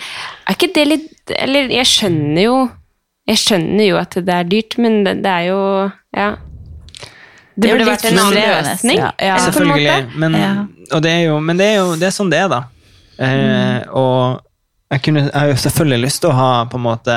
er 0.46 0.58
ikke 0.58 0.74
det 0.76 0.84
litt 0.86 1.32
Eller 1.34 1.72
jeg 1.74 1.88
skjønner 1.90 2.44
jo 2.44 2.58
Jeg 3.26 3.40
skjønner 3.42 3.82
jo 3.82 3.96
at 3.98 4.14
det 4.14 4.34
er 4.34 4.46
dyrt, 4.46 4.76
men 4.78 5.00
det, 5.02 5.16
det 5.24 5.32
er 5.32 5.48
jo 5.48 5.62
Ja. 6.14 6.28
Det 7.56 7.70
burde 7.72 7.86
vært 7.88 8.04
en 8.04 8.18
annen 8.20 8.66
løsning, 8.66 8.98
ja. 9.00 9.10
Ja. 9.22 9.36
Selvfølgelig. 9.46 10.16
Men, 10.20 10.34
Ja. 10.36 10.50
og 10.92 11.02
det 11.02 11.10
er 11.12 11.22
jo, 11.30 11.40
men 11.40 11.56
det 11.56 11.66
er 11.72 11.76
jo 11.80 11.94
det 11.96 12.08
er 12.10 12.14
sånn 12.16 12.30
det 12.30 12.38
er, 12.44 12.48
da. 12.52 12.62
Eh, 13.18 13.80
og 13.96 14.42
jeg, 14.92 15.02
kunne, 15.02 15.22
jeg 15.30 15.34
har 15.40 15.48
jo 15.48 15.56
selvfølgelig 15.64 16.00
lyst 16.04 16.20
til 16.20 16.30
å 16.30 16.36
ha 16.36 16.50
på 16.70 16.76
en 16.76 16.84
måte 16.84 17.16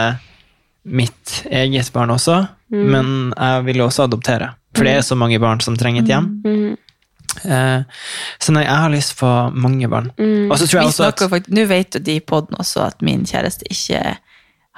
mitt 0.90 1.42
eget 1.52 1.92
barn 1.94 2.10
også, 2.16 2.38
men 2.72 3.34
jeg 3.36 3.66
vil 3.68 3.82
jo 3.84 3.90
også 3.90 4.08
adoptere. 4.08 4.54
For 4.78 4.88
det 4.88 4.94
er 5.00 5.02
så 5.06 5.18
mange 5.20 5.40
barn 5.42 5.60
som 5.62 5.76
trenger 5.78 6.06
et 6.06 6.14
hjem. 6.14 6.30
Mm. 6.46 6.78
Eh, 7.46 7.82
så 8.42 8.54
nei, 8.56 8.64
jeg 8.64 8.80
har 8.84 8.90
lyst 8.94 9.18
på 9.20 9.28
mange 9.54 9.90
barn. 9.92 10.10
Mm. 10.18 10.50
Og 10.50 10.58
så 10.58 10.68
tror 10.68 10.80
jeg 10.82 10.94
også 10.94 11.08
at 11.10 11.50
Nå 11.52 11.66
vet 11.70 11.96
jo 11.96 12.02
de 12.02 12.16
i 12.18 12.24
poden 12.26 12.58
også 12.60 12.88
at 12.88 13.02
min 13.06 13.26
kjæreste 13.28 13.68
ikke 13.70 14.16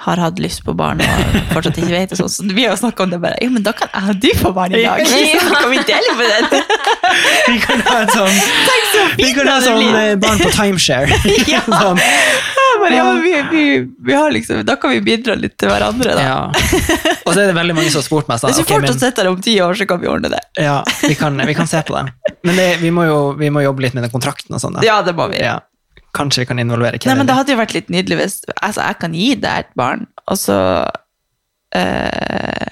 har 0.01 0.17
hatt 0.17 0.39
lyst 0.41 0.63
på 0.65 0.73
barn 0.77 1.01
og 1.05 1.35
fortsatt 1.53 1.77
ikke 1.77 1.91
vet 1.93 2.09
det. 2.13 2.17
Sånn. 2.19 2.29
Så 2.33 2.45
vi 2.49 2.65
har 2.65 2.73
jo 2.73 2.79
snakka 2.81 3.05
om 3.05 3.11
det 3.13 3.19
bare. 3.21 3.37
Ja, 3.41 3.49
men 3.53 3.65
da 3.65 3.73
kan 3.77 3.91
jeg 3.93 4.15
og 4.15 4.21
du 4.23 4.29
få 4.39 4.51
barn 4.55 4.73
i 4.73 4.81
dag! 4.81 5.01
Ja. 5.05 5.41
Kan 5.59 5.69
vi 5.69 5.81
dele 5.91 6.15
på 6.17 6.29
den? 6.31 6.63
vi 7.51 7.57
kan 7.65 7.83
ha 7.87 7.97
et 8.05 8.13
sånn, 8.15 8.39
vi 9.19 9.29
kan 9.37 9.51
ha 9.51 9.57
sånn 9.61 9.83
eh, 10.01 10.15
barn 10.21 10.41
på 10.41 10.51
timeshare. 10.57 11.21
Ja. 11.51 11.61
sånn, 11.81 11.99
ja, 12.95 13.03
men 13.05 13.21
vi, 13.21 13.31
vi, 13.51 13.63
vi 14.07 14.13
har 14.15 14.31
liksom, 14.33 14.63
da 14.65 14.75
kan 14.81 14.93
vi 14.95 15.01
bidra 15.05 15.35
litt 15.37 15.53
til 15.61 15.69
hverandre, 15.69 16.15
da. 16.17 16.21
ja. 16.23 16.37
Og 17.25 17.33
så 17.35 17.43
er 17.43 17.51
det 17.51 17.55
veldig 17.57 17.75
mange 17.77 17.91
som 17.93 18.01
har 18.01 18.07
spurt 18.07 18.29
meg 18.31 18.41
sånn, 18.41 18.49
Hvis 18.53 18.63
vi 18.63 18.65
fortsatt 18.65 18.77
okay, 18.77 18.81
men- 18.81 18.89
til 18.89 18.97
å 18.97 19.09
sitte 19.11 19.21
her 19.25 19.29
om 19.31 19.41
ti 19.45 19.55
år, 19.61 19.77
så 19.77 19.87
kan 19.89 20.01
vi 20.01 20.09
ordne 20.09 20.31
det. 20.33 20.39
Ja, 20.57 20.79
vi 21.03 21.13
kan, 21.19 21.37
vi 21.45 21.55
kan 21.57 21.69
se 21.69 21.83
på 21.85 21.93
det. 21.97 22.33
Men 22.47 22.57
det, 22.57 22.69
vi, 22.81 22.89
må 22.95 23.05
jo, 23.05 23.19
vi 23.37 23.51
må 23.53 23.61
jobbe 23.65 23.85
litt 23.85 23.97
med 23.97 24.07
den 24.07 24.13
kontrakten 24.13 24.57
og 24.57 24.63
sånn. 24.63 24.79
Ja, 24.85 25.01
det 25.05 25.13
må 25.17 25.29
vi. 25.33 25.41
Ja. 25.43 25.59
Kanskje 26.17 26.43
vi 26.43 26.49
kan 26.49 26.59
involvere 26.59 26.99
Nei, 27.05 27.15
men 27.15 27.29
Det 27.29 27.37
hadde 27.37 27.53
jo 27.53 27.59
vært 27.61 27.75
litt 27.77 27.91
nydelig 27.93 28.17
hvis 28.19 28.35
altså, 28.57 28.83
jeg 28.83 28.99
kan 29.03 29.15
gi 29.15 29.29
deg 29.39 29.65
et 29.65 29.71
barn, 29.79 30.05
og 30.27 30.39
så 30.39 30.57
øh, 31.77 32.67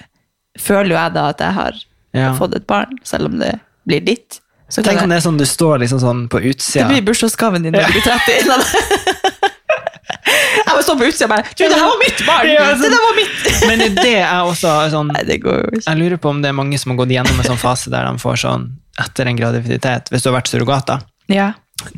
føler 0.60 0.92
jo 0.92 0.98
jeg 0.98 1.16
da 1.16 1.24
at 1.32 1.40
jeg 1.40 1.56
har 1.56 1.80
ja. 2.16 2.30
fått 2.36 2.56
et 2.58 2.66
barn, 2.68 2.98
selv 3.06 3.30
om 3.30 3.38
det 3.40 3.54
blir 3.88 4.04
ditt. 4.04 4.40
Så 4.70 4.84
Tenk 4.86 5.02
om 5.02 5.10
det 5.10 5.18
er 5.18 5.24
sånn 5.24 5.40
du 5.40 5.46
står 5.48 5.80
liksom 5.82 6.02
sånn 6.02 6.26
på 6.30 6.38
det 6.44 6.86
blir 6.86 7.02
bursdagsgaven 7.08 7.64
din 7.64 7.74
når 7.74 7.88
du 7.88 7.96
blir 7.96 8.04
30. 8.06 8.50
jeg 10.66 10.74
må 10.76 10.82
stå 10.84 10.94
på 11.00 11.08
utsida 11.08 11.26
og 11.26 11.32
bare 11.32 11.44
Du, 11.48 11.64
det 11.64 11.74
her 11.74 11.88
var 11.88 11.98
mitt 12.02 12.22
barn! 12.26 12.50
Ja, 12.50 12.68
sånn. 12.70 12.84
Det 12.84 12.90
der 12.92 13.02
var 13.06 13.16
mitt! 13.18 13.48
Men 13.66 13.82
det 13.98 14.16
er 14.20 14.42
også 14.44 14.74
sånn 14.92 15.10
Nei, 15.10 15.24
det 15.26 15.40
går 15.42 15.64
ikke. 15.72 15.86
Jeg 15.88 15.98
lurer 16.04 16.22
på 16.22 16.30
om 16.30 16.44
det 16.44 16.52
er 16.52 16.58
mange 16.60 16.78
som 16.78 16.94
har 16.94 17.00
gått 17.02 17.16
gjennom 17.16 17.42
en 17.42 17.48
sånn 17.50 17.62
fase 17.62 17.90
der 17.90 18.06
de 18.06 18.22
får 18.22 18.44
sånn 18.44 18.68
etter 19.00 19.30
en 19.30 19.38
graviditet, 19.38 20.10
hvis 20.12 20.22
du 20.22 20.30
har 20.30 20.38
vært 20.38 20.52
surrogat, 20.52 20.86
da, 20.90 21.00
Ja, 21.32 21.52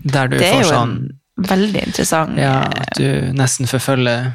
der 0.07 0.33
du 0.33 0.39
får 0.39 0.69
sånn 0.71 0.97
en 0.97 1.11
veldig 1.39 1.83
interessant 1.87 2.37
Ja, 2.39 2.63
eh, 2.63 2.81
at 2.83 2.99
du 2.99 3.33
nesten 3.39 3.67
forfølger 3.71 4.33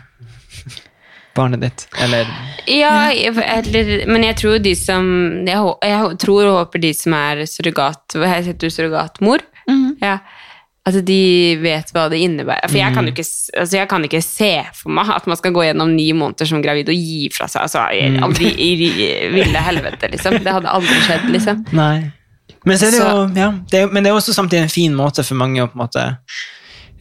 barnet 1.38 1.62
ditt, 1.62 1.88
eller 2.02 2.26
Ja, 2.68 3.12
eller, 3.14 4.06
men 4.10 4.24
jeg 4.26 4.36
tror 4.42 4.58
de 4.64 4.74
som 4.76 5.06
Jeg, 5.48 5.62
jeg 5.86 6.18
tror 6.24 6.48
og 6.50 6.56
håper 6.66 6.82
de 6.82 6.94
som 6.98 7.14
er 7.14 7.44
surrogat 7.46 8.18
Hva 8.18 8.32
heter 8.40 8.58
du, 8.58 8.70
surrogatmor? 8.74 9.46
mhm. 9.70 9.98
Ja. 10.02 10.20
At 10.88 10.96
de 11.04 11.58
vet 11.60 11.90
hva 11.92 12.06
det 12.10 12.22
innebærer. 12.24 12.70
For 12.70 12.78
jeg 12.80 12.88
Mm. 12.92 12.96
kan, 12.96 13.06
jo 13.06 13.12
ikke, 13.12 13.26
altså 13.60 13.76
jeg 13.76 13.88
kan 13.90 14.04
ikke 14.08 14.22
se 14.24 14.52
for 14.74 14.90
meg 14.96 15.10
at 15.12 15.26
man 15.28 15.36
skal 15.36 15.52
gå 15.52 15.66
gjennom 15.66 15.90
ni 15.94 16.14
måneder 16.14 16.48
som 16.48 16.62
gravid 16.64 16.88
og 16.88 16.96
gi 16.96 17.28
fra 17.36 17.46
seg 17.52 17.62
altså, 17.66 17.82
i- 17.92 18.08
Mm. 18.08 18.24
aldri 18.24 18.46
i, 18.56 18.70
i 18.88 19.28
ville 19.34 19.60
helvete, 19.60 20.08
liksom. 20.14 20.38
Det 20.44 20.48
hadde 20.54 20.70
aldri 20.72 20.96
skjedd, 21.04 21.26
liksom. 21.34 21.66
Nei. 21.74 22.14
Men, 22.66 22.78
så 22.78 22.88
er 22.88 22.92
det 22.92 23.00
jo, 23.02 23.28
ja, 23.36 23.50
det 23.70 23.82
er, 23.82 23.88
men 23.92 24.04
det 24.04 24.12
er 24.12 24.16
også 24.16 24.34
samtidig 24.34 24.62
en 24.64 24.70
fin 24.70 24.96
måte 24.96 25.26
for 25.28 25.36
mange 25.36 25.60
å 25.60 25.68
på 25.68 25.76
en 25.76 25.84
måte 25.86 26.18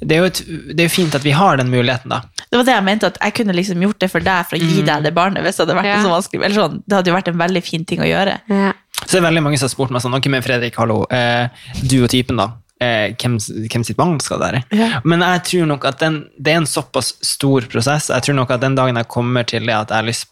Det 0.00 0.12
er 0.16 0.20
jo 0.20 0.28
et, 0.28 0.40
det 0.76 0.84
er 0.84 0.90
fint 0.92 1.14
at 1.16 1.24
vi 1.24 1.32
har 1.32 1.56
den 1.56 1.70
muligheten, 1.72 2.10
da. 2.12 2.20
Det 2.50 2.58
var 2.58 2.66
det 2.68 2.74
jeg 2.74 2.84
mente, 2.84 3.06
at 3.06 3.16
jeg 3.22 3.34
kunne 3.38 3.54
liksom 3.56 3.80
gjort 3.86 3.98
det 4.02 4.10
for 4.12 4.20
deg 4.20 4.44
for 4.50 4.56
å 4.58 4.60
gi 4.60 4.82
deg 4.84 5.02
det 5.06 5.14
barnet 5.16 5.42
hvis 5.46 5.56
det 5.56 5.64
hadde 5.66 5.76
vært 5.78 5.88
Ja. 5.90 6.02
så 6.04 6.12
vanskelig. 6.12 6.44
Eller 6.44 6.60
sånn, 6.60 6.82
det 6.86 6.96
hadde 6.98 7.10
jo 7.10 7.16
vært 7.16 7.28
en 7.32 7.38
veldig 7.40 7.62
fin 7.64 7.84
ting 7.88 8.00
å 8.04 8.08
gjøre. 8.10 8.36
Ja. 8.52 8.72
Så 9.02 9.08
det 9.16 9.22
er 9.22 9.26
veldig 9.30 9.42
mange 9.42 9.58
som 9.58 9.66
har 9.68 9.74
spurt 9.74 9.90
meg 9.92 10.02
sånn 10.04 10.14
Ok, 10.16 10.26
men 10.32 10.42
Fredrik, 10.44 10.76
hallo. 10.80 11.06
Eh, 11.10 11.48
du 11.88 12.02
og 12.04 12.10
typen, 12.12 12.36
da. 12.40 12.50
Eh, 12.80 13.14
hvem, 13.16 13.38
hvem 13.72 13.84
sitt 13.88 13.96
barn 13.96 14.18
skal 14.20 14.38
det 14.40 14.46
være? 14.50 14.62
Ja. 14.76 15.00
Men 15.04 15.20
jeg 15.24 15.42
tror 15.48 15.66
nok 15.72 15.84
at 15.88 15.98
den, 16.04 16.26
det 16.38 16.52
er 16.52 16.60
en 16.60 16.66
såpass 16.68 17.14
stor 17.24 17.64
prosess. 17.72 18.10
Jeg 18.12 18.22
tror 18.26 18.34
nok 18.36 18.50
at 18.52 18.60
den 18.60 18.74
dagen 18.76 18.96
jeg 19.00 19.08
kommer 19.08 19.44
til 19.48 19.64
det 19.64 19.74
at 19.74 19.88
jeg 19.94 19.96
har 20.02 20.08
lyst 20.10 20.28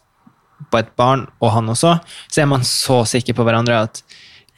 på 0.71 0.77
et 0.79 0.91
barn, 0.95 1.25
og 1.43 1.51
han 1.51 1.67
også, 1.73 1.97
så 2.31 2.41
er 2.41 2.45
man 2.47 2.61
så 2.63 3.01
sikker 3.09 3.35
på 3.35 3.43
hverandre 3.43 3.81
at 3.89 4.01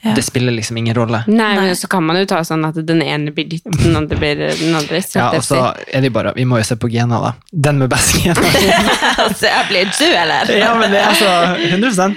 Ja. 0.08 0.14
det 0.18 0.24
spiller 0.26 0.55
liksom 0.55 0.78
ingen 0.82 0.95
rolle. 0.97 1.24
Nei, 1.28 1.36
Nei. 1.55 1.66
men 1.68 1.76
så 1.76 1.88
kan 1.91 2.03
man 2.08 2.18
jo 2.20 2.26
ta 2.30 2.39
sånn 2.47 2.64
at 2.68 2.78
den 2.88 3.01
ene 3.03 3.32
blir 3.36 3.47
ditt, 3.51 3.64
den 3.84 3.95
andre 3.99 4.18
blir 4.20 4.39
den 4.47 4.76
andre. 4.78 5.01
Ja, 5.16 5.30
og 5.36 5.43
så 5.45 5.60
er 5.91 6.01
det 6.05 6.12
bare 6.16 6.34
Vi 6.38 6.45
må 6.47 6.58
jo 6.62 6.66
se 6.68 6.76
på 6.80 6.89
gena, 6.91 7.20
da. 7.24 7.34
Den 7.51 7.80
med 7.82 7.89
best 7.91 8.16
gena. 8.24 8.41
altså, 9.26 9.45
jeg 9.55 9.66
blir 9.70 9.91
du, 9.97 10.05
eller? 10.12 10.51
ja, 10.58 10.72
men 10.80 10.91
det 10.93 11.01
er 11.01 11.08
altså 11.12 11.32
100 11.68 12.08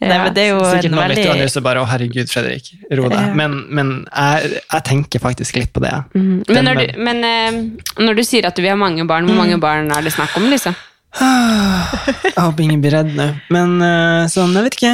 Nei, 0.00 0.16
men 0.18 0.34
det 0.34 0.42
er 0.46 0.50
jo 0.54 0.60
Sikkert 0.64 0.88
en 0.90 0.94
noen 0.96 1.10
lyttere 1.12 1.32
veldig 1.34 1.44
nå 1.44 1.48
som 1.52 1.64
bare 1.66 1.82
Å, 1.82 1.88
herregud, 1.90 2.30
Fredrik, 2.32 2.70
ro 2.96 3.08
deg. 3.12 3.18
Ja. 3.20 3.34
Men, 3.36 3.56
men 3.68 3.90
jeg, 4.08 4.60
jeg 4.64 4.84
tenker 4.88 5.22
faktisk 5.22 5.58
litt 5.60 5.72
på 5.76 5.82
det. 5.84 5.92
Mm. 6.16 6.42
Men, 6.48 6.62
når 6.66 6.80
du, 6.80 6.86
men 7.08 7.20
uh, 7.26 7.58
når 8.04 8.20
du 8.20 8.24
sier 8.26 8.48
at 8.48 8.58
vi 8.60 8.70
har 8.70 8.78
mange 8.80 9.04
barn, 9.08 9.26
hvor 9.28 9.36
Mm. 9.36 9.42
mange 9.44 9.58
barn 9.62 9.90
er 9.94 10.02
det 10.02 10.10
snakk 10.14 10.32
om, 10.40 10.48
liksom? 10.50 10.74
Jeg 11.20 12.36
håper 12.38 12.62
ingen 12.64 12.80
blir 12.82 12.92
redd 12.98 13.12
nå. 13.16 13.26
Men 13.54 13.76
uh, 13.82 14.26
sånn, 14.30 14.52
jeg 14.56 14.66
vet 14.68 14.76
ikke. 14.78 14.92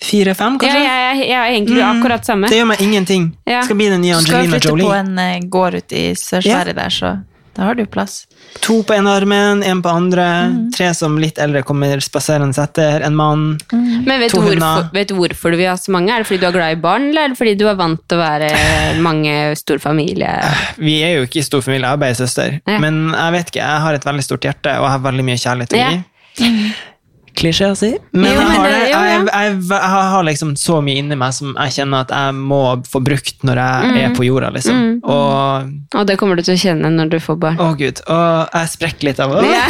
Fire-fem, 0.00 0.58
kanskje? 0.62 0.78
Ja, 0.84 0.98
jeg, 1.12 1.24
jeg 1.28 1.38
er 1.38 1.48
egentlig 1.56 1.80
Mm. 1.82 1.96
akkurat 2.02 2.24
samme. 2.24 2.48
Det 2.48 2.58
gjør 2.60 2.66
meg 2.70 2.80
ingenting. 2.84 3.24
Ja. 3.46 3.62
Skal 3.66 3.76
bli 3.76 3.88
den 3.90 4.00
nye 4.04 4.14
Du 4.20 4.28
skal 4.28 4.46
flytte 4.46 4.68
Jolie. 4.70 4.86
på 4.86 4.94
en 4.94 5.18
eh, 5.18 5.40
gård 5.50 5.74
ute 5.74 5.96
i 5.96 6.12
Sør-Sverige 6.14 6.74
der, 6.78 6.88
så 6.94 7.16
Da 7.58 7.64
har 7.64 7.74
du 7.74 7.84
plass. 7.90 8.28
To 8.62 8.84
på 8.86 8.94
ene 8.94 9.10
armen, 9.10 9.64
én 9.66 9.80
på 9.82 9.90
andre. 9.90 10.22
Mm. 10.46 10.70
Tre 10.76 10.92
som 10.94 11.16
litt 11.18 11.38
eldre 11.42 11.64
kommer 11.66 11.98
spaserende 11.98 12.54
etter. 12.62 13.02
En 13.02 13.16
mann. 13.18 13.58
Men 13.72 14.20
vet 14.20 14.30
du, 14.30 14.36
To 14.36 14.42
hvorfor, 14.44 14.54
hunder. 14.54 14.90
vet 14.94 15.08
du 15.08 15.14
hvorfor 15.16 15.50
du 15.50 15.56
vil 15.58 15.66
ha 15.66 15.74
så 15.74 15.90
mange? 15.90 16.12
Er 16.14 16.18
det 16.22 16.28
fordi 16.28 16.38
du 16.38 16.46
er 16.46 16.52
glad 16.54 16.76
i 16.76 16.80
barn, 16.80 17.08
eller 17.10 17.22
er 17.24 17.28
det 17.34 17.36
fordi 17.40 17.56
du 17.58 17.66
er 17.66 17.74
vant 17.74 17.98
til 18.08 18.16
å 18.16 18.22
være 18.22 18.52
mange 19.08 19.56
stor 19.58 19.78
familie? 19.82 20.30
Vi 20.78 21.00
er 21.02 21.16
jo 21.18 21.26
ikke 21.26 21.40
i 21.42 21.42
stor 21.42 21.60
familie, 21.66 21.88
jeg 21.90 21.98
er 21.98 22.04
bare 22.04 22.14
søster. 22.14 22.60
Ja. 22.64 22.78
Men 22.78 23.10
jeg 23.10 23.32
vet 23.32 23.50
ikke, 23.50 23.64
jeg 23.66 23.82
har 23.88 23.94
et 23.98 24.04
veldig 24.06 24.22
stort 24.28 24.46
hjerte, 24.46 24.78
og 24.78 24.86
jeg 24.86 24.94
har 24.94 25.02
veldig 25.10 25.24
mye 25.26 25.42
kjærlighet 25.42 25.74
å 25.74 25.82
Ja. 25.82 25.90
Klisjé 27.38 27.68
å 27.70 27.76
si, 27.78 27.92
men, 28.12 28.32
Jo, 28.34 28.40
jeg, 28.40 28.48
har 28.50 28.68
det- 28.68 28.78
jo, 28.78 28.88
ja. 28.90 29.02
jeg, 29.06 29.26
jeg, 29.30 29.58
jeg 29.70 30.08
har 30.12 30.24
liksom 30.26 30.54
så 30.58 30.80
mye 30.82 30.98
inni 30.98 31.14
meg 31.20 31.32
som 31.36 31.52
jeg 31.54 31.70
kjenner 31.76 32.00
at 32.02 32.10
jeg 32.16 32.34
må 32.34 32.60
få 32.90 32.98
brukt 33.06 33.44
når 33.46 33.60
jeg 33.62 33.88
Mm. 33.88 33.98
er 34.02 34.14
på 34.16 34.24
jorda, 34.26 34.50
liksom. 34.56 34.80
Og 35.04 35.70
Og 36.00 36.06
det 36.06 36.16
kommer 36.18 36.34
du 36.36 36.42
til 36.42 36.54
å 36.56 36.58
kjenne 36.58 36.90
når 36.90 37.10
du 37.10 37.18
får 37.22 37.38
barn. 37.38 37.56
å 37.62 37.76
gud, 37.78 38.00
og 38.08 38.48
jeg 38.52 38.68
sprekker 38.74 39.04
litt 39.12 39.20
av 39.20 39.30
det. 39.38 39.44
Ja. 39.52 39.66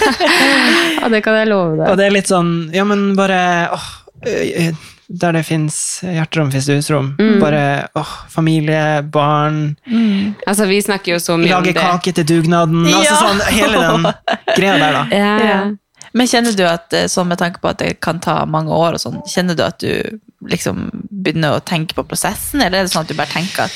og 1.04 1.10
det 1.14 1.22
kan 1.24 1.34
jeg 1.40 1.48
love 1.48 1.76
deg. 1.78 1.88
Og 1.90 1.96
det 1.96 2.06
er 2.06 2.14
litt 2.18 2.28
sånn, 2.30 2.52
ja, 2.74 2.84
men 2.84 3.14
bare 3.16 3.40
åh, 3.72 3.88
øh, 4.26 4.76
Der 5.08 5.30
det 5.36 5.44
fins 5.46 6.00
hjerterom, 6.02 6.48
fins 6.50 6.66
det 6.66 6.80
husrom. 6.80 7.12
Mm. 7.20 7.36
Bare 7.38 7.86
åh, 7.94 8.12
familie, 8.28 9.02
barn, 9.14 9.76
Altså, 10.48 10.66
vi 10.66 10.80
snakker 10.82 11.12
jo 11.14 11.18
så 11.22 11.36
mye 11.38 11.54
om 11.54 11.62
lage 11.62 11.74
det. 11.74 11.80
kake 11.80 12.12
til 12.12 12.24
dugnaden. 12.24 12.82
Altså 12.90 13.14
sånn, 13.20 13.40
hele 13.54 13.78
den 13.78 14.02
greia 14.58 14.78
der, 14.82 14.92
da. 14.92 15.04
Ja, 15.14 15.36
ja. 15.46 15.60
Men 16.14 16.26
kjenner 16.30 16.56
du 16.56 16.62
at, 16.68 16.92
eh, 16.92 17.06
sånn 17.10 17.28
med 17.28 17.38
tanke 17.38 17.60
på 17.60 17.68
at 17.68 17.78
det 17.78 18.00
kan 18.00 18.20
ta 18.20 18.44
mange 18.46 18.70
år, 18.70 18.94
og 18.94 19.00
sånn, 19.00 19.22
kjenner 19.26 19.56
du 19.56 19.62
at 19.64 19.78
du 19.78 20.20
liksom 20.46 20.90
begynner 21.10 21.56
å 21.56 21.64
tenke 21.64 21.94
på 21.94 22.04
prosessen, 22.06 22.60
eller 22.62 22.78
er 22.78 22.82
det 22.86 22.92
sånn 22.92 23.02
at 23.02 23.08
du 23.08 23.14
bare 23.14 23.26
tenker 23.32 23.64
at 23.64 23.72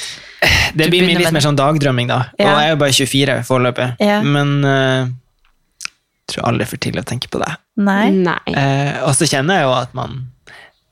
Det 0.74 0.88
blir 0.88 1.02
litt 1.06 1.18
med- 1.20 1.32
mer 1.32 1.40
sånn 1.40 1.56
dagdrømming, 1.56 2.08
da. 2.08 2.30
Ja. 2.38 2.52
Og 2.54 2.60
jeg 2.60 2.66
er 2.66 2.70
jo 2.70 2.76
bare 2.76 2.92
24 2.92 3.42
foreløpig. 3.44 3.88
Ja. 4.00 4.20
Men 4.22 4.64
uh, 4.64 5.06
jeg 5.08 6.28
tror 6.36 6.46
aldri 6.48 6.66
for 6.70 6.76
tidlig 6.78 7.02
å 7.02 7.08
tenke 7.10 7.28
på 7.28 7.38
det. 7.42 7.50
Nei? 7.76 8.10
Nei. 8.10 8.54
Uh, 8.54 9.04
og 9.08 9.14
så 9.18 9.26
kjenner 9.28 9.54
jeg 9.60 9.64
jo 9.68 9.74
at 9.74 9.92
man 9.94 10.28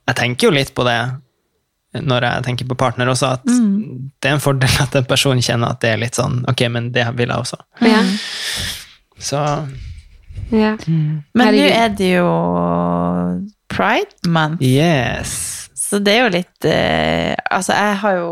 Jeg 0.09 0.16
tenker 0.16 0.49
jo 0.49 0.51
litt 0.57 0.74
på 0.74 0.84
det 0.84 0.99
når 2.05 2.20
jeg 2.22 2.45
tenker 2.45 2.66
på 2.68 2.76
partner 2.76 3.07
også, 3.09 3.32
at 3.32 3.45
Mm. 3.49 4.11
det 4.20 4.28
er 4.30 4.34
en 4.34 4.41
fordel 4.41 4.68
at 4.82 4.95
en 4.97 5.05
person 5.05 5.39
kjenner 5.41 5.70
at 5.70 5.80
det 5.80 5.91
er 5.95 5.97
litt 5.99 6.14
sånn 6.14 6.45
Ok, 6.49 6.61
men 6.68 6.91
det 6.93 7.07
vil 7.16 7.28
jeg 7.28 7.36
også. 7.36 7.57
Ja. 7.80 8.03
Så 9.18 9.41
Ja. 10.55 10.77
Men 10.87 11.55
nå 11.55 11.67
er 11.69 11.93
det 11.93 12.13
jo 12.15 12.29
Pride 13.69 14.31
Month, 14.33 14.65
yes. 14.65 15.69
så 15.77 16.01
det 16.01 16.15
er 16.15 16.25
jo 16.25 16.31
litt 16.33 16.69
eh, 16.69 17.35
Altså, 17.53 17.77
jeg 17.77 17.99
har 18.03 18.17
jo 18.17 18.31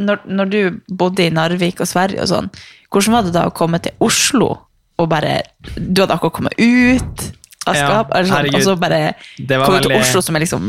når, 0.00 0.22
når 0.24 0.52
du 0.52 0.60
bodde 0.96 1.26
i 1.26 1.34
Narvik 1.34 1.82
og 1.82 1.88
Sverige 1.90 2.22
og 2.22 2.30
sånn, 2.30 2.48
hvordan 2.92 3.16
var 3.16 3.26
det 3.26 3.34
da 3.34 3.42
å 3.48 3.54
komme 3.54 3.80
til 3.82 3.92
Oslo 4.02 4.50
og 5.00 5.08
bare 5.10 5.40
Du 5.76 6.02
hadde 6.02 6.14
akkurat 6.14 6.36
kommet 6.36 6.56
ut 6.60 7.28
av 7.68 7.76
skap, 7.76 8.12
ja, 8.14 8.22
sånn, 8.24 8.54
og 8.56 8.62
så 8.64 8.74
bare 8.80 9.00
komme 9.36 9.76
veldig... 9.76 9.82
til 9.84 9.96
Oslo, 9.98 10.22
som 10.24 10.36
er 10.36 10.40
liksom 10.46 10.62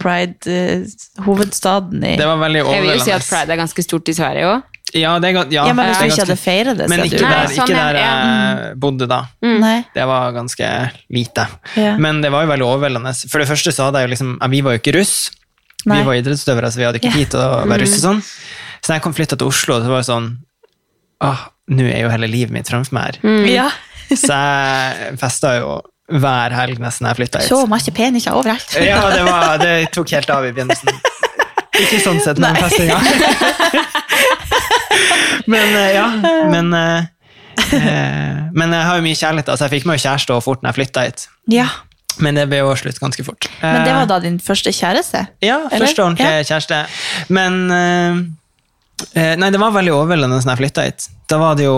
pride-hovedstaden 0.00 2.06
i 2.08 2.14
Det 2.16 2.28
var 2.30 2.38
veldig 2.40 2.62
Jeg 2.64 2.82
vil 2.86 2.94
jo 2.94 3.04
si 3.04 3.14
at 3.14 3.26
pride 3.26 3.52
er 3.52 3.60
ganske 3.60 3.82
stort 3.84 4.08
i 4.08 4.14
Sverige 4.16 4.44
òg. 4.48 4.79
Ja, 4.96 5.12
det 5.22 5.28
er, 5.30 5.34
godt. 5.36 5.52
ja, 5.54 5.66
Ja, 5.68 5.72
men 5.76 5.86
hvis 5.90 5.98
du 6.00 6.04
ikke 6.08 6.24
hadde 6.24 6.36
feira 6.40 6.74
det, 6.74 6.88
Men 6.90 7.02
ikke 7.04 7.18
du 7.20 7.24
Nei, 7.24 7.32
der, 7.34 7.52
sånn, 7.54 7.68
ikke 7.68 7.76
der 7.78 7.98
jeg 8.00 8.78
bodde 8.82 9.06
da. 9.10 9.20
Mm. 9.44 9.66
Det 9.94 10.06
var 10.10 10.32
ganske 10.34 10.70
lite. 11.14 11.44
Ja. 11.78 11.92
Men 12.02 12.20
det 12.24 12.30
var 12.34 12.42
jo 12.46 12.50
veldig 12.50 12.66
overveldende. 12.66 13.12
For 13.30 13.38
det 13.42 13.48
første 13.50 13.72
så 13.76 13.86
hadde 13.88 14.02
jeg 14.02 14.08
jo 14.08 14.12
liksom 14.16 14.32
Vi 14.50 14.62
var 14.66 14.74
jo 14.76 14.82
ikke 14.82 14.96
russ. 14.98 15.14
Nei. 15.86 16.00
Vi 16.02 16.08
var 16.10 16.18
idrettsutøvere, 16.20 16.70
så 16.72 16.80
vi 16.82 16.84
hadde 16.88 16.98
ikke 17.00 17.12
Ja. 17.12 17.18
tid 17.20 17.30
til 17.36 17.40
å 17.40 17.62
være 17.70 17.80
russ 17.84 17.94
og 18.00 18.04
sånn. 18.08 18.22
Så 18.80 18.86
da 18.88 18.94
jeg 18.98 19.02
kom 19.06 19.14
flytta 19.16 19.36
til 19.38 19.46
Oslo, 19.48 19.78
så 19.80 19.88
var 19.92 20.02
det 20.02 20.08
sånn 20.10 20.28
Åh, 21.22 21.40
nå 21.76 21.84
er 21.84 22.00
jo 22.02 22.08
hele 22.10 22.26
livet 22.32 22.50
mitt 22.52 22.68
framfor 22.68 22.96
meg 22.96 23.20
her. 23.22 23.46
Ja. 23.46 23.70
Så 24.16 24.32
jeg 24.34 25.18
festa 25.20 25.52
jo 25.60 25.74
hver 26.10 26.50
helg 26.56 26.80
nesten 26.82 27.06
jeg 27.06 27.16
flytta 27.20 27.38
hit. 27.44 27.48
Så 27.52 27.60
masse 27.70 27.92
peniser 27.94 28.34
overalt. 28.34 28.72
Ja, 28.90 29.04
det, 29.14 29.22
var, 29.28 29.58
det 29.62 29.74
tok 29.94 30.10
helt 30.16 30.30
av 30.34 30.48
i 30.48 30.50
begynnelsen. 30.56 30.90
Ikke 31.80 32.00
sånn 32.02 32.18
sett, 32.24 32.40
men 32.42 32.56
festinga. 32.58 32.98
men 35.46 35.76
eh, 35.76 35.92
ja, 35.94 36.06
men 36.52 36.72
eh, 36.74 37.04
eh, 37.76 38.40
Men 38.52 38.74
jeg 38.74 38.88
har 38.88 38.98
jo 38.98 39.04
mye 39.04 39.18
kjærlighet, 39.18 39.52
altså 39.52 39.68
jeg 39.68 39.78
fikk 39.78 39.86
meg 39.88 40.00
jo 40.00 40.06
kjæreste 40.08 40.34
og 40.34 40.42
fort 40.46 40.64
når 40.64 40.72
jeg 40.72 40.78
flytta 40.80 41.06
hit. 41.06 41.24
Ja. 41.52 41.68
Men 42.20 42.36
det 42.36 42.48
ble 42.50 42.60
jo 42.60 42.74
slutt 42.76 42.98
ganske 43.00 43.24
fort. 43.24 43.46
Men 43.62 43.84
det 43.86 43.94
var 43.94 44.10
da 44.10 44.18
din 44.20 44.36
første 44.42 44.72
kjæreste? 44.74 45.24
Ja, 45.44 45.62
eller? 45.70 45.86
første 45.86 46.04
ordentlige 46.04 46.44
kjæreste. 46.50 46.82
Men 47.32 47.62
Nei, 49.16 49.48
det 49.48 49.56
var 49.56 49.72
veldig 49.72 49.94
overveldende 49.96 50.42
når 50.42 50.50
jeg 50.50 50.60
flytta 50.60 50.82
hit. 50.84 51.06
Da 51.30 51.38
var 51.40 51.54
det 51.56 51.64
jo 51.64 51.76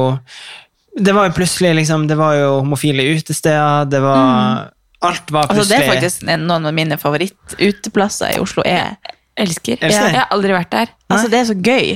Det 0.98 1.12
var 1.14 1.28
jo 1.28 1.34
plutselig 1.36 1.70
liksom 1.78 2.08
Det 2.10 2.16
var 2.18 2.34
jo 2.34 2.48
homofile 2.64 3.04
utesteder, 3.14 3.84
det 3.92 4.00
var 4.02 4.72
Alt 5.06 5.30
var 5.30 5.46
Altså, 5.52 5.68
det 5.70 5.78
er 5.78 5.86
faktisk 5.92 6.24
noen 6.26 6.66
av 6.66 6.74
mine 6.74 6.98
favorittuteplasser 6.98 8.34
i 8.34 8.40
Oslo. 8.42 8.64
Jeg 8.66 8.96
Elsker. 9.36 9.78
Elsker. 9.80 9.88
Ja, 9.88 10.08
jeg 10.12 10.20
har 10.20 10.32
aldri 10.34 10.52
vært 10.54 10.72
der. 10.72 10.90
Altså, 11.08 11.30
det 11.32 11.38
er 11.40 11.46
så 11.48 11.56
gøy. 11.56 11.94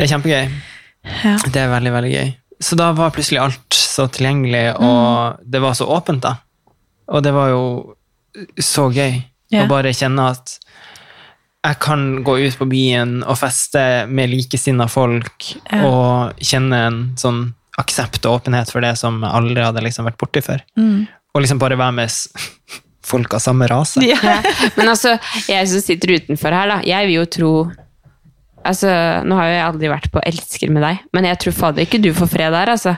Det 0.00 0.06
er 0.06 0.12
kjempegøy. 0.14 0.52
Ja. 1.04 1.34
Det 1.44 1.60
er 1.60 1.68
veldig, 1.68 1.92
veldig 1.92 2.12
gøy. 2.14 2.30
Så 2.60 2.76
da 2.76 2.90
var 2.96 3.12
plutselig 3.12 3.40
alt 3.40 3.76
så 3.76 4.06
tilgjengelig, 4.12 4.64
og 4.80 5.40
det 5.44 5.60
var 5.60 5.76
så 5.76 5.88
åpent, 5.92 6.24
da. 6.24 6.38
Og 7.10 7.24
det 7.24 7.32
var 7.36 7.50
jo 7.52 7.62
så 8.60 8.86
gøy 8.88 9.18
yeah. 9.52 9.64
å 9.64 9.68
bare 9.68 9.92
kjenne 9.96 10.28
at 10.32 10.56
jeg 11.66 11.76
kan 11.84 12.04
gå 12.24 12.38
ut 12.40 12.56
på 12.56 12.68
byen 12.70 13.18
og 13.26 13.36
feste 13.40 13.82
med 14.08 14.32
likesinna 14.32 14.86
folk, 14.88 15.50
yeah. 15.68 15.84
og 15.84 16.44
kjenne 16.44 16.84
en 16.88 17.00
sånn 17.20 17.50
aksept 17.80 18.24
og 18.28 18.40
åpenhet 18.40 18.72
for 18.72 18.84
det 18.84 18.94
som 19.00 19.20
jeg 19.20 19.36
aldri 19.36 19.64
hadde 19.64 19.84
liksom 19.84 20.08
vært 20.08 20.20
borti 20.20 20.44
før. 20.44 20.64
Mm. 20.80 21.04
Og 21.34 21.44
liksom 21.44 21.60
bare 21.60 21.78
være 21.80 21.96
med 22.00 22.08
s- 22.12 22.28
folk 23.10 23.36
av 23.36 23.44
samme 23.44 23.68
rase. 23.70 24.04
Ja. 24.04 24.20
Ja. 24.24 24.40
Men 24.78 24.92
altså, 24.92 25.16
jeg 25.48 25.68
som 25.68 25.84
sitter 25.84 26.16
utenfor 26.20 26.56
her, 26.56 26.72
da, 26.72 26.80
jeg 26.86 27.08
vil 27.08 27.20
jo 27.22 27.28
tro 27.36 27.52
Altså, 28.66 28.90
Nå 29.24 29.38
har 29.38 29.48
jo 29.48 29.54
jeg 29.56 29.66
aldri 29.70 29.88
vært 29.92 30.10
på 30.12 30.20
Elsker 30.28 30.70
med 30.74 30.82
deg, 30.84 31.00
men 31.16 31.24
jeg 31.30 31.38
tror 31.40 31.56
fader 31.56 31.86
ikke 31.86 32.02
du 32.02 32.12
får 32.16 32.28
fred 32.34 32.52
der, 32.52 32.74
altså. 32.76 32.96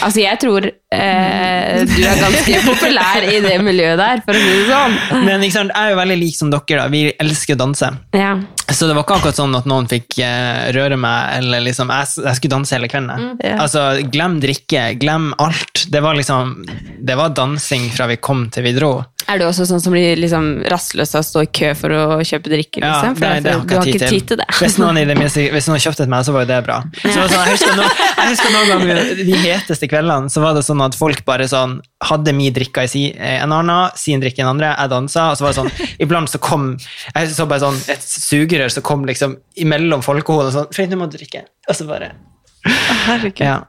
Altså, 0.00 0.22
jeg 0.22 0.38
tror 0.40 0.64
eh, 0.64 1.80
du 1.84 1.98
er 2.00 2.20
ganske 2.22 2.60
populær 2.70 3.26
i 3.28 3.42
det 3.44 3.58
miljøet 3.60 3.98
der, 4.00 4.22
for 4.24 4.32
å 4.32 4.40
si 4.40 4.54
det 4.56 4.70
sånn. 4.70 4.94
Men 5.26 5.44
ikke 5.44 5.56
sant, 5.58 5.74
jeg 5.74 5.90
er 5.90 5.92
jo 5.92 5.98
veldig 6.00 6.16
lik 6.22 6.38
som 6.38 6.52
dere, 6.54 6.78
da. 6.80 6.86
Vi 6.94 7.02
elsker 7.20 7.58
å 7.58 7.60
danse. 7.60 7.90
Ja. 8.16 8.30
Så 8.70 8.88
det 8.88 8.94
var 8.96 9.04
ikke 9.04 9.18
akkurat 9.18 9.36
sånn 9.36 9.58
at 9.58 9.68
noen 9.68 9.90
fikk 9.90 10.16
eh, 10.24 10.70
røre 10.72 10.96
meg, 11.00 11.42
eller 11.42 11.64
liksom 11.66 11.90
Jeg, 11.92 12.08
jeg 12.24 12.38
skulle 12.38 12.54
danse 12.56 12.76
hele 12.78 12.88
kvelden. 12.88 13.26
Mm, 13.34 13.36
Ja. 13.44 13.56
Altså, 13.66 13.84
glem 14.14 14.38
drikke, 14.40 14.86
glem 15.00 15.30
alt. 15.42 15.84
Det 15.92 16.00
var 16.04 16.16
liksom 16.16 16.56
Det 17.00 17.16
var 17.18 17.32
dansing 17.36 17.88
fra 17.92 18.06
vi 18.08 18.16
kom 18.22 18.46
til 18.54 18.64
vi 18.64 18.72
dro. 18.76 18.94
Er 19.30 19.38
du 19.38 19.44
også 19.46 19.64
sånn 19.68 19.82
som 19.82 19.94
blir 19.94 20.18
liksom 20.18 20.46
rastløs 20.72 21.12
av 21.14 21.22
å 21.22 21.26
stå 21.26 21.44
i 21.46 21.48
kø 21.54 21.68
for 21.78 21.94
å 21.94 22.02
kjøpe 22.26 22.50
drikke? 22.50 22.80
Ja, 22.82 22.96
Liksom? 23.00 23.16
For 23.20 23.26
nei, 23.26 23.42
det 23.44 23.52
har 23.54 23.62
du 23.62 23.74
har 23.76 23.90
ikke 23.92 24.08
tid 24.10 24.26
til 24.32 24.40
det. 24.40 24.46
Hvis 24.58 24.76
noen, 24.80 24.98
i 24.98 25.04
det 25.06 25.14
minste, 25.18 25.44
hvis 25.54 25.68
noen 25.70 25.82
kjøpte 25.84 26.04
et 26.06 26.10
meg, 26.10 26.24
så 26.26 26.34
var 26.34 26.44
jo 26.44 26.50
det 26.50 26.58
bra. 26.66 26.80
Så 26.98 27.12
så, 27.14 27.26
sånn, 27.30 27.44
jeg, 27.46 27.54
husker 27.54 27.78
noen, 27.78 28.02
jeg 28.08 28.32
husker 28.32 28.54
noen 28.56 28.70
ganger 28.72 29.00
de 29.20 29.38
heteste 29.44 29.90
kveldene, 29.92 30.32
så 30.34 30.42
var 30.42 30.58
det 30.58 30.64
sånn 30.66 30.82
at 30.84 30.98
folk 30.98 31.22
bare 31.28 31.46
sånn 31.50 31.78
hadde 32.10 32.34
min 32.34 32.54
drikka 32.56 32.86
i 32.88 32.90
si, 32.90 33.04
en 33.14 33.54
annen, 33.54 33.94
sin 34.00 34.22
drikke 34.22 34.42
i 34.42 34.44
en 34.44 34.52
andre, 34.54 34.72
jeg 34.74 34.92
dansa, 34.92 35.28
og 35.30 35.38
så 35.38 35.46
var 35.46 35.54
det 35.54 35.60
sånn 35.60 35.98
Iblant 36.02 36.32
så 36.32 36.40
kom 36.42 36.70
Jeg 36.80 37.32
så 37.36 37.46
bare 37.50 37.62
sånn 37.62 37.78
et 37.92 38.04
sugerør 38.06 38.72
som 38.72 38.84
kom 38.86 39.04
liksom 39.08 39.36
imellom 39.60 40.02
folkehodet 40.04 40.50
og 40.50 40.56
sånn 40.56 40.72
Fred, 40.74 40.90
nå 40.90 40.98
må 41.00 41.10
du 41.10 41.18
drikke. 41.18 41.44
Og 41.68 41.76
så 41.76 41.86
bare 41.88 42.14
Herregud. 43.06 43.44
Ja. 43.46 43.60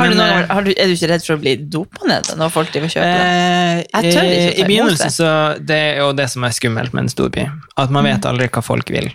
Har 0.00 0.10
du 0.10 0.16
noen, 0.18 0.34
eh, 0.40 0.50
har 0.56 0.66
du, 0.66 0.70
er 0.74 0.90
du 0.90 0.94
ikke 0.96 1.08
redd 1.12 1.24
for 1.26 1.36
å 1.36 1.40
bli 1.44 1.54
dopa 1.76 2.08
ned 2.08 2.30
når 2.40 2.52
folk 2.54 2.72
driver 2.74 2.88
og 2.90 2.94
kjøper 2.96 3.14
det? 3.14 3.30
Eh, 3.30 4.02
Jeg 4.02 4.14
tør 4.14 4.28
ikke 4.30 4.50
å 4.50 4.52
ta 4.56 4.60
I 4.64 4.68
begynnelsen 4.72 5.14
så 5.14 5.30
Det 5.70 5.78
er 5.86 5.98
jo 6.02 6.10
det 6.16 6.28
som 6.32 6.44
er 6.48 6.54
skummelt 6.56 6.92
med 6.96 7.06
en 7.06 7.12
storby. 7.12 7.46
At 7.76 7.90
man 7.94 8.08
vet 8.08 8.26
aldri 8.30 8.48
hva 8.48 8.62
folk 8.64 8.90
vil. 8.96 9.10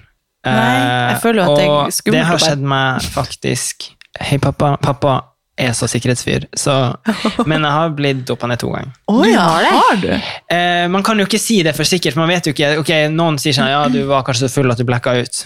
Mm. 0.45 0.51
Nei, 0.53 0.73
jeg 0.77 1.15
Eh, 1.15 1.21
føler 1.23 1.41
jo 1.41 1.45
at 1.51 1.57
det 1.57 1.63
er 1.65 1.71
og 1.73 1.93
skummelt 1.95 2.19
det 2.21 2.25
har 2.29 2.43
skjedd 2.45 2.67
meg 2.75 3.07
faktisk 3.15 3.87
Hei, 4.21 4.37
pappa. 4.39 4.75
Pappa 4.79 5.15
er 5.57 5.71
så 5.75 5.87
sikkerhetsfyr, 5.87 6.45
så 6.55 6.73
Men 7.49 7.63
jeg 7.63 7.71
har 7.71 7.89
blitt 7.95 8.21
dopa 8.27 8.47
ned 8.51 8.59
to 8.59 8.69
ganger. 8.73 8.91
Oh, 9.07 9.23
ja, 9.27 9.43
har 9.71 9.95
du? 10.01 10.09
Eh, 10.51 10.85
man 10.91 11.03
kan 11.03 11.17
jo 11.19 11.25
ikke 11.25 11.39
si 11.39 11.61
det 11.63 11.73
for 11.75 11.87
sikkert, 11.87 12.13
for 12.13 12.21
man 12.25 12.29
vet 12.33 12.45
jo 12.47 12.53
ikke 12.53 12.73
Ok, 12.83 12.91
noen 13.15 13.39
sier 13.41 13.55
sånn 13.57 13.71
Ja, 13.71 13.85
du 13.91 14.01
var 14.09 14.23
kanskje 14.27 14.45
så 14.49 14.53
full 14.59 14.71
at 14.71 14.77
du 14.77 14.85
blacka 14.87 15.15
ut. 15.17 15.45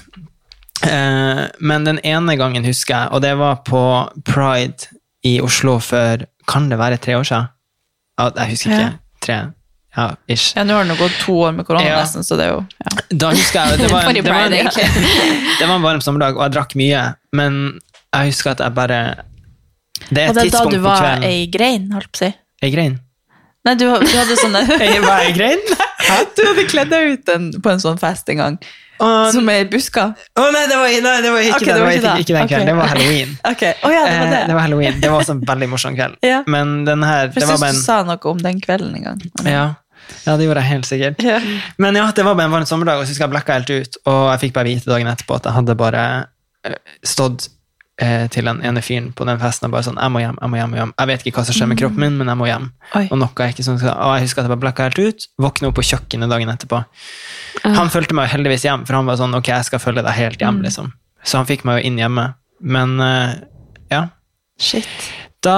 Eh, 0.84 1.44
men 1.60 1.84
den 1.88 2.00
ene 2.08 2.36
gangen 2.40 2.64
husker 2.68 2.96
jeg, 2.96 3.10
og 3.14 3.22
det 3.26 3.34
var 3.40 3.62
på 3.68 3.82
Pride 4.28 4.88
i 5.26 5.40
Oslo 5.44 5.80
for 5.84 6.26
Kan 6.48 6.70
det 6.72 6.78
være 6.80 6.98
tre 6.98 7.18
år 7.20 7.24
siden? 7.28 7.48
Ja, 8.20 8.30
jeg 8.36 8.50
husker 8.56 8.72
ikke. 8.76 8.92
Tre. 9.24 9.38
Ja, 9.98 10.06
ish. 10.30 10.54
Ja, 10.56 10.64
nå 10.68 10.76
har 10.78 10.86
det 10.86 10.96
gått 11.00 11.16
to 11.24 11.34
år 11.48 11.52
med 11.58 11.66
korona 11.68 11.86
Ja. 11.88 12.00
nesten, 12.04 12.24
så 12.24 12.38
det 12.38 12.46
er 12.46 12.52
jo 12.54 12.60
ja. 12.62 12.92
Da 13.24 13.32
husker 13.34 13.60
jeg 13.60 13.80
Det 13.80 13.92
var, 13.92 14.14
det 14.14 14.24
var, 14.24 14.36
Pride, 14.44 14.60
egentlig. 14.60 14.86
det 15.60 15.68
var 15.68 15.76
en 15.76 15.82
varm 15.86 16.02
sommerdag, 16.02 16.38
og 16.38 16.44
jeg 16.46 16.54
drakk 16.56 16.76
mye, 16.80 17.04
men 17.34 17.58
jeg 18.14 18.32
husker 18.32 18.52
at 18.52 18.60
jeg 18.64 18.76
bare 18.78 19.00
Det 20.10 20.24
er 20.24 20.30
Og 20.30 20.36
et 20.36 20.36
det 20.36 20.36
er 20.36 20.36
da 20.36 20.44
tidspunkt 20.46 20.74
du 20.74 20.80
på 20.80 20.84
var 20.88 21.02
kvelden 21.04 21.24
ei 21.30 21.48
grein, 21.52 21.90
holdt 21.92 22.12
på 22.12 22.20
å 22.20 22.24
si. 22.26 22.32
Ei 22.64 22.72
grein. 22.76 23.00
Nei, 23.66 23.74
du, 23.76 23.86
du 23.90 24.14
hadde 24.16 24.38
sånne 24.40 24.62
var 25.10 25.26
ei 25.26 25.34
grein? 25.36 25.66
Du 26.38 26.42
hadde 26.46 26.64
kledd 26.70 26.90
deg 26.94 27.12
ut 27.18 27.30
en, 27.36 27.50
på 27.62 27.70
en 27.70 27.82
sånn 27.82 28.00
fest 28.02 28.30
en 28.34 28.40
gang. 28.42 28.56
Å, 29.00 29.10
Som 29.32 29.50
er 29.52 29.64
i 29.64 29.68
busker? 29.72 30.12
å, 30.12 30.46
nei, 30.52 30.64
det 30.68 30.78
var, 30.80 30.94
nei, 31.06 31.14
det 31.24 31.30
var 31.32 31.46
ikke, 31.46 31.60
okay, 31.60 31.68
det, 31.68 31.74
det 31.74 31.80
det 31.80 31.84
var 31.84 31.94
ikke 31.94 32.24
ikke, 32.24 32.36
den 32.36 32.50
kvelden. 32.52 32.70
Det 32.70 32.78
var 32.80 32.90
halloween. 32.94 33.36
Okay. 33.54 33.74
Oh, 33.84 33.94
ja, 33.94 34.02
det 34.06 34.16
var 34.20 34.32
det. 34.34 34.40
Eh, 34.40 34.48
det 34.50 34.58
var 34.58 34.66
halloween. 34.68 34.98
Det 35.02 35.12
var 35.12 35.24
også 35.24 35.36
en 35.38 35.44
veldig 35.48 35.70
morsom 35.72 35.96
kveld. 35.96 36.18
Ja. 36.26 36.42
Men 36.48 36.74
den 36.88 37.06
her, 37.08 37.30
det 37.32 37.44
jeg 37.44 37.52
syns 37.54 37.80
du 37.80 37.86
sa 37.86 38.02
noe 38.08 38.34
om 38.34 38.42
den 38.44 38.60
kvelden 38.64 38.98
en 39.00 39.08
gang. 39.12 39.22
ja, 39.48 39.68
ja, 40.26 40.36
det 40.36 40.48
gjorde 40.48 40.64
jeg 40.64 40.70
helt 40.74 40.90
sikkert. 40.90 41.24
Ja. 41.24 41.38
Men 41.78 41.96
ja, 42.00 42.08
det 42.16 42.26
var 42.26 42.36
bare 42.36 42.50
en 42.50 42.56
varm 42.58 42.68
sommerdag, 42.68 43.00
og 43.00 43.08
så 43.08 43.14
husker 43.14 43.28
jeg 43.28 43.34
blacka 43.36 43.60
helt 43.60 43.72
ut. 43.72 44.00
Og 44.10 44.22
jeg 44.34 44.44
fikk 44.46 44.58
bare 44.58 44.72
vite 44.74 44.92
dagen 44.92 45.10
etterpå 45.12 45.38
at 45.40 45.48
jeg 45.50 45.58
hadde 45.60 45.76
bare 45.80 46.04
eh, 46.68 46.78
stått 47.08 47.50
til 48.32 48.48
den 48.48 48.62
ene 48.64 48.82
fyren 48.86 49.10
på 49.12 49.26
den 49.28 49.40
festen 49.42 49.68
og 49.68 49.74
bare 49.74 49.84
sånn 49.84 49.98
Jeg 50.00 50.12
må 50.14 50.22
hjem, 50.22 50.38
jeg 50.40 50.50
må 50.52 50.56
hjem. 50.56 50.62
jeg 50.62 50.72
må 50.72 50.78
hjem. 50.80 50.94
Jeg 51.02 51.10
vet 51.10 51.26
ikke 51.28 51.42
hva 51.42 51.46
som 51.50 51.58
skjer 51.58 51.68
med 51.68 51.80
kroppen 51.82 52.04
min, 52.06 52.16
men 52.22 52.32
jeg 52.32 52.40
må 52.40 52.48
hjem. 52.48 52.70
Oi. 52.96 53.04
Og 53.12 53.20
noe 53.20 53.44
er 53.44 53.52
ikke 53.52 53.66
sånn, 53.68 53.82
og 53.84 54.14
jeg 54.16 54.24
husker 54.28 54.42
at 54.42 54.48
jeg 54.48 54.54
bare 54.54 54.64
blacka 54.64 54.88
helt 54.88 55.02
ut. 55.04 55.28
Våkna 55.42 55.72
opp 55.72 55.78
på 55.82 55.88
kjøkkenet 55.90 56.32
dagen 56.32 56.54
etterpå. 56.54 56.80
Han 57.66 57.92
fulgte 57.92 58.16
meg 58.16 58.32
heldigvis 58.32 58.64
hjem, 58.70 58.86
for 58.88 59.00
han 59.00 59.10
var 59.10 59.20
sånn 59.20 59.36
Ok, 59.36 59.52
jeg 59.52 59.68
skal 59.68 59.84
følge 59.84 60.06
deg 60.06 60.16
helt 60.16 60.40
hjem, 60.44 60.62
liksom. 60.64 60.94
Så 61.28 61.42
han 61.42 61.50
fikk 61.50 61.66
meg 61.68 61.82
jo 61.82 61.90
inn 61.92 62.00
hjemme. 62.00 62.30
Men 62.60 62.96
uh, 63.04 63.36
ja. 63.92 64.06
Shit. 64.60 64.88
Da 65.46 65.54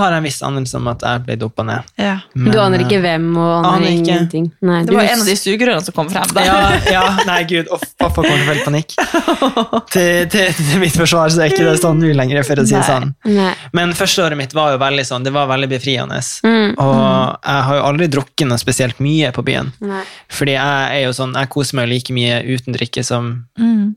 har 0.00 0.10
jeg 0.16 0.18
en 0.18 0.24
viss 0.26 0.40
anelse 0.42 0.74
om 0.80 0.88
at 0.90 1.02
jeg 1.06 1.20
ble 1.26 1.36
dopa 1.38 1.62
ned. 1.66 1.86
Ja. 2.00 2.16
Men, 2.34 2.48
du 2.50 2.58
aner 2.58 2.82
ikke 2.82 2.96
eh, 2.98 3.02
hvem 3.04 3.28
og 3.38 3.50
aner, 3.52 3.68
aner 3.76 3.86
ikke. 3.92 4.00
ingenting. 4.02 4.48
Nei, 4.66 4.80
Det 4.88 4.96
var 4.96 5.06
en 5.12 5.22
av 5.22 5.28
de 5.30 5.36
sugerørene 5.38 5.86
som 5.86 5.94
kom 5.94 6.10
frem. 6.10 6.26
Da. 6.34 6.42
Ja, 6.46 6.56
ja, 6.90 7.04
nei 7.28 7.38
gud, 7.46 7.70
uff, 7.70 7.84
pappa 8.02 8.24
kommer 8.24 8.40
til 8.40 8.42
å 8.42 8.50
felle 8.50 8.66
panikk. 8.66 8.96
Til, 9.92 10.26
til, 10.32 10.48
til 10.56 10.80
mitt 10.80 10.94
forsvar 10.96 11.28
så 11.32 11.42
er 11.44 11.52
ikke 11.52 11.64
det 11.66 11.74
sånn 11.82 11.98
mye 12.00 12.14
lenger, 12.16 12.40
for 12.48 12.60
å 12.62 12.64
si 12.66 12.72
det 12.74 12.82
sånn. 12.86 13.10
Nei. 13.28 13.50
Men 13.76 13.92
første 13.96 14.22
året 14.24 14.38
mitt 14.40 14.54
var 14.56 14.72
jo 14.72 14.78
veldig 14.80 15.04
sånn, 15.04 15.26
det 15.26 15.32
var 15.34 15.50
veldig 15.50 15.68
befriende. 15.68 16.18
Mm. 16.46 16.72
Og 16.80 16.96
jeg 16.96 17.66
har 17.68 17.78
jo 17.78 17.82
aldri 17.90 18.08
drukket 18.14 18.48
noe 18.48 18.60
spesielt 18.60 19.02
mye 19.04 19.30
på 19.36 19.44
byen. 19.46 19.70
Nei. 19.84 20.00
Fordi 20.32 20.56
jeg 20.56 20.96
er 20.96 21.04
jo 21.04 21.12
sånn, 21.16 21.36
jeg 21.36 21.50
koser 21.52 21.76
meg 21.78 21.86
jo 21.86 21.92
like 21.92 22.16
mye 22.16 22.40
uten 22.48 22.78
drikke 22.78 23.04
som 23.06 23.32
Mm. 23.60 23.92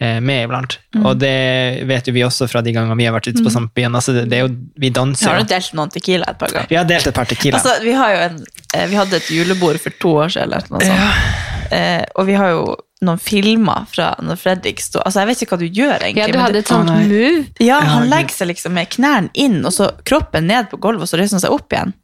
Eh, 0.00 0.18
med 0.20 0.44
iblant. 0.48 0.78
Og 1.04 1.16
det 1.20 1.84
vet 1.88 2.08
jo 2.08 2.14
vi 2.16 2.24
også 2.26 2.48
fra 2.50 2.62
de 2.64 2.74
gangene 2.74 2.98
vi 2.98 3.06
har 3.08 3.14
vært 3.16 3.30
ute 3.30 3.44
på 3.44 3.52
samme 3.52 3.72
byen. 3.76 3.94
Altså, 3.96 4.16
det, 4.16 4.26
det 4.32 4.40
er 4.40 4.46
jo, 4.48 4.52
vi 4.80 4.92
danser 4.96 5.30
har 5.30 5.40
jo 5.42 5.48
delt 5.52 5.78
noen 5.78 5.94
Tequila 5.94 6.32
et 6.32 6.40
par 6.40 6.54
ganger. 6.54 6.70
Vi 6.72 6.78
har 6.80 6.88
delt 6.88 7.10
et 7.10 7.16
par 7.16 7.30
tequila. 7.30 7.60
Altså, 7.60 7.78
vi, 7.84 7.94
har 7.96 8.14
jo 8.14 8.20
en, 8.28 8.44
eh, 8.74 8.86
vi 8.90 9.00
hadde 9.00 9.20
et 9.20 9.32
julebord 9.36 9.80
for 9.82 10.02
to 10.02 10.14
år 10.24 10.36
siden, 10.36 10.50
eller 10.50 10.70
noe 10.72 10.84
sånt. 10.84 11.48
Eh, 11.70 12.04
og 12.18 12.26
vi 12.26 12.34
har 12.34 12.50
jo 12.50 12.64
noen 13.06 13.20
filmer 13.22 13.86
fra 13.88 14.10
når 14.20 14.36
Fredrik 14.40 14.82
sto 14.82 15.00
Altså, 15.04 15.22
jeg 15.22 15.30
vet 15.30 15.42
ikke 15.44 15.56
hva 15.56 15.60
du 15.62 15.78
gjør, 15.80 15.94
egentlig. 16.02 16.24
Ja, 16.24 16.34
du 16.34 16.40
hadde 16.42 16.60
et 16.60 16.70
sånt 16.72 16.90
move. 16.90 17.46
ja, 17.62 17.78
han 17.94 18.10
legger 18.10 18.34
seg 18.34 18.50
liksom 18.50 18.74
med 18.76 18.90
knærne 18.92 19.30
inn, 19.38 19.60
og 19.64 19.72
så 19.76 19.92
kroppen 20.08 20.50
ned 20.50 20.68
på 20.72 20.80
gulvet, 20.82 21.06
og 21.06 21.12
så 21.12 21.20
reiser 21.20 21.38
han 21.38 21.44
seg 21.46 21.54
opp 21.54 21.72
igjen. 21.72 21.94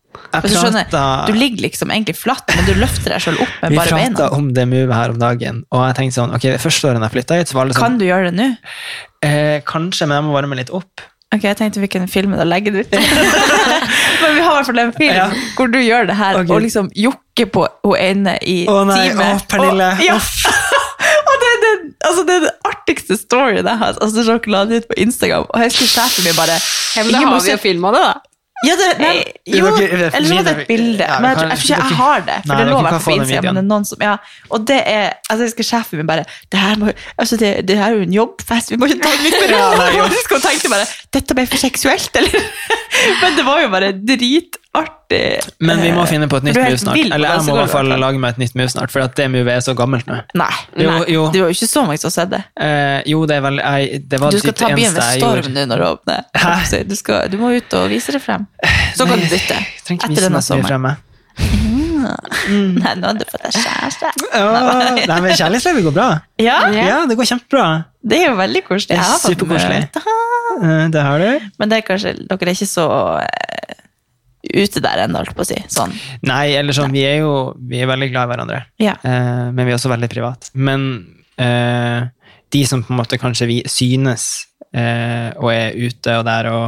Du 0.46 0.48
skjønner, 0.52 0.86
du 1.26 1.32
ligger 1.36 1.66
liksom 1.66 1.92
egentlig 1.94 2.16
flatt, 2.18 2.46
men 2.54 2.68
du 2.68 2.74
løfter 2.78 3.14
deg 3.16 3.24
selv 3.24 3.42
opp 3.44 3.58
med 3.62 3.74
vi 3.74 3.80
bare 3.80 3.92
prata 3.94 4.12
beina. 4.16 4.30
om 4.36 4.52
det 4.56 4.68
movet 4.70 4.96
her 4.96 5.14
om 5.14 5.20
dagen, 5.22 5.64
og 5.72 5.84
jeg 5.88 5.98
tenkte 6.00 6.20
sånn, 6.20 6.36
ok, 6.36 6.46
det 6.56 6.62
første 6.62 6.90
året 6.90 7.06
jeg 7.06 7.14
flytta 7.16 7.40
hit, 7.40 7.50
så 7.52 7.58
var 7.58 7.66
alle 7.66 7.76
sånn 7.76 7.86
Kan 7.86 8.00
du 8.00 8.06
gjøre 8.08 8.30
det 8.30 8.38
nå? 8.38 8.48
Eh, 9.26 9.58
kanskje, 9.66 10.08
men 10.08 10.20
jeg 10.20 10.26
må 10.28 10.34
varme 10.36 10.58
litt 10.58 10.72
opp. 10.74 11.06
Ok, 11.34 11.42
jeg 11.42 11.58
tenkte 11.58 11.82
vi 11.82 11.88
kunne 11.90 12.06
filme 12.08 12.38
det 12.38 12.44
og 12.44 12.50
legge 12.52 12.70
det 12.70 12.86
ut. 12.86 12.92
Men 14.22 14.36
vi 14.36 14.42
har 14.44 14.52
i 14.52 14.56
hvert 14.56 14.68
fall 14.68 14.78
en 14.80 14.92
film 14.94 15.16
Ja. 15.16 15.26
hvor 15.56 15.70
du 15.72 15.78
gjør 15.82 16.06
det 16.08 16.16
her, 16.16 16.38
okay. 16.38 16.54
og 16.54 16.62
liksom 16.64 16.90
jokker 16.96 17.50
på 17.52 17.66
hun 17.84 17.96
ene 17.98 18.36
i 18.46 18.60
oh, 18.70 18.84
nei, 18.88 19.08
teamet. 19.08 19.42
å, 19.42 19.48
Pernille. 19.50 19.88
Og, 19.96 20.04
ja. 20.06 20.14
og 21.28 21.42
det, 21.42 21.50
er 21.50 21.60
det, 21.64 21.72
altså, 22.08 22.24
det 22.28 22.36
er 22.36 22.46
den 22.46 22.70
artigste 22.70 23.18
storyen 23.18 23.66
jeg 23.66 23.82
har. 23.82 23.98
Altså, 24.00 24.24
så 24.24 24.38
la 24.54 24.62
det 24.70 24.82
ut 24.84 24.88
på 24.92 24.98
Instagram, 25.02 25.48
og 25.50 25.64
jeg 25.64 25.74
husker 25.74 25.92
sjefen 25.96 26.28
min 26.28 26.38
bare 26.38 26.56
må 27.10 27.18
har 27.18 27.34
vi 27.34 27.44
se- 27.48 27.56
jo 27.56 27.62
filma 27.66 27.92
det, 27.96 28.06
da. 28.06 28.35
Ja, 28.64 28.74
det, 28.80 28.86
nei, 28.98 29.16
jo, 29.52 29.66
eller 29.76 30.24
så 30.24 30.34
var 30.38 30.44
det 30.46 30.52
et 30.56 30.68
bilde. 30.70 31.06
Men 31.20 31.26
jeg, 31.28 31.36
tror- 31.36 31.50
jeg 31.50 31.58
ikke 31.58 31.74
jeg 31.74 31.96
har 31.98 32.22
det. 32.24 32.36
For 32.46 32.52
Nei, 32.54 32.56
det 32.64 32.70
lå 32.72 32.78
få 32.86 33.00
på 33.04 33.16
Instagram. 33.16 33.44
Men 33.44 33.58
det 33.58 33.62
er 33.62 33.68
noen 33.68 33.84
som, 33.84 34.04
ja, 34.06 34.14
og 34.48 34.64
det 34.70 34.78
er 34.88 35.06
altså 35.28 35.42
Jeg 35.44 35.52
skal 35.52 35.68
sjefen 35.70 36.00
min 36.00 36.08
bare 36.08 36.24
Det 36.52 36.62
her, 36.62 36.78
må, 36.80 36.94
altså 37.18 37.36
det, 37.36 37.50
det 37.68 37.76
her 37.76 37.90
er 37.90 37.98
jo 37.98 38.06
en 38.06 38.16
jobbfest, 38.16 38.70
vi 38.72 38.78
må 38.80 38.88
ikke 38.88 39.02
ta 39.04 39.12
det 39.16 39.26
litt 39.26 39.50
Ja, 39.52 39.68
nei, 39.76 39.90
Og 40.00 40.40
tenkte 40.40 40.72
bare 40.72 40.88
Dette 41.12 41.36
ble 41.36 41.46
for 41.50 41.60
seksuelt, 41.60 42.16
eller? 42.16 42.48
Men 43.22 43.36
det 43.36 43.44
var 43.44 43.60
jo 43.60 43.68
bare 43.76 43.92
dritartig. 44.82 45.54
Men 45.58 45.80
vi 45.80 45.90
må 45.94 46.02
Eh, 46.02 46.08
finne 46.10 46.28
på 46.28 46.36
et 46.40 46.42
nytt 46.48 46.54
du 46.54 46.60
move 46.62 46.78
snart. 46.78 46.96
Eller 46.98 47.28
jeg 47.28 47.44
må 47.46 47.54
i 47.54 47.58
hvert 47.60 47.70
fall 47.72 47.86
lage 48.00 48.18
meg 48.18 48.34
et 48.34 48.38
nytt 48.42 48.54
move 48.58 48.68
snart, 48.72 48.90
for 48.90 49.00
det 49.16 49.28
movet 49.30 49.52
er 49.56 49.60
så 49.64 49.74
gammelt 49.78 50.06
nå. 50.06 50.18
Nei. 50.34 50.50
Jo, 50.76 50.90
nei. 50.90 51.04
jo. 51.14 51.24
Det 51.32 51.40
var 51.42 51.48
jo 51.52 51.56
ikke 51.56 51.70
så 51.70 51.84
mange 51.86 51.98
som 52.02 52.08
har 52.10 52.16
sett 52.16 52.30
det. 52.34 52.42
Eh, 52.60 53.02
jo, 53.12 53.24
det 53.26 53.36
er 53.36 53.40
vel 53.46 53.60
jeg, 53.62 54.02
Det 54.08 54.20
var 54.20 54.30
Du 54.30 54.38
skal 54.42 54.52
ta 54.52 54.68
byen 54.74 54.94
ved 54.94 55.20
storm 55.20 55.52
nå 55.54 55.66
når 55.72 55.76
det 55.84 55.88
åpner. 55.94 56.86
Du, 56.86 56.96
skal, 56.96 57.28
du 57.30 57.38
må 57.38 57.54
ut 57.56 57.74
og 57.78 57.88
vise 57.90 58.12
det 58.12 58.22
frem. 58.22 58.46
Så 58.96 59.06
kan 59.06 59.18
du 59.20 59.26
bytte. 59.30 59.58
Etter 59.96 60.22
denne 60.28 60.42
sommeren. 60.42 60.96
Mm. 61.36 61.72
Nei, 62.82 62.92
nå 63.00 63.08
har 63.10 63.16
du 63.18 63.24
fått 63.28 63.42
deg 63.42 63.56
kjæreste. 63.56 64.10
Oh, 64.38 64.94
Nei, 65.10 65.16
men 65.24 65.32
kjærlighetslivet 65.36 65.84
går 65.88 65.94
bra. 65.96 66.08
Ja, 66.40 66.58
Ja, 66.72 66.98
det 67.08 67.16
går 67.18 67.28
kjempebra. 67.32 67.66
det 68.06 68.20
er 68.22 68.28
jo 68.30 68.36
veldig 68.38 68.62
koselig. 68.68 68.94
Det 68.94 69.02
er 69.02 69.18
superkoselig. 69.24 69.80
Eh, 70.62 70.88
Det 70.94 71.02
har 71.02 71.18
du. 71.18 71.48
Men 71.58 71.68
det 71.72 71.80
er 71.82 71.86
kanskje, 71.88 72.14
dere 72.28 72.38
er 72.48 72.54
ikke 72.54 72.68
så 72.70 72.86
eh, 73.24 73.75
ute 74.54 74.80
der 74.84 75.04
ennå, 75.06 75.18
holdt 75.22 75.34
på 75.36 75.44
å 75.44 75.48
si. 75.48 75.58
Sånn. 75.72 75.92
Nei, 76.28 76.52
eller 76.58 76.72
sånn, 76.76 76.92
vi 76.94 77.02
er 77.08 77.20
jo 77.24 77.54
vi 77.68 77.80
er 77.82 77.88
veldig 77.90 78.10
glad 78.12 78.28
i 78.28 78.32
hverandre. 78.34 78.60
Ja. 78.82 78.94
Eh, 79.02 79.50
men 79.52 79.62
vi 79.66 79.72
er 79.72 79.78
også 79.78 79.90
veldig 79.92 80.08
private. 80.12 80.50
Men 80.54 80.88
eh, 81.38 82.06
de 82.54 82.64
som 82.68 82.82
på 82.86 82.92
en 82.94 83.00
måte 83.02 83.18
kanskje 83.18 83.46
vi 83.50 83.58
synes 83.70 84.46
eh, 84.72 85.30
og 85.36 85.50
er 85.52 85.74
ute 85.76 86.18
og 86.20 86.26
der 86.30 86.50
og 86.54 86.66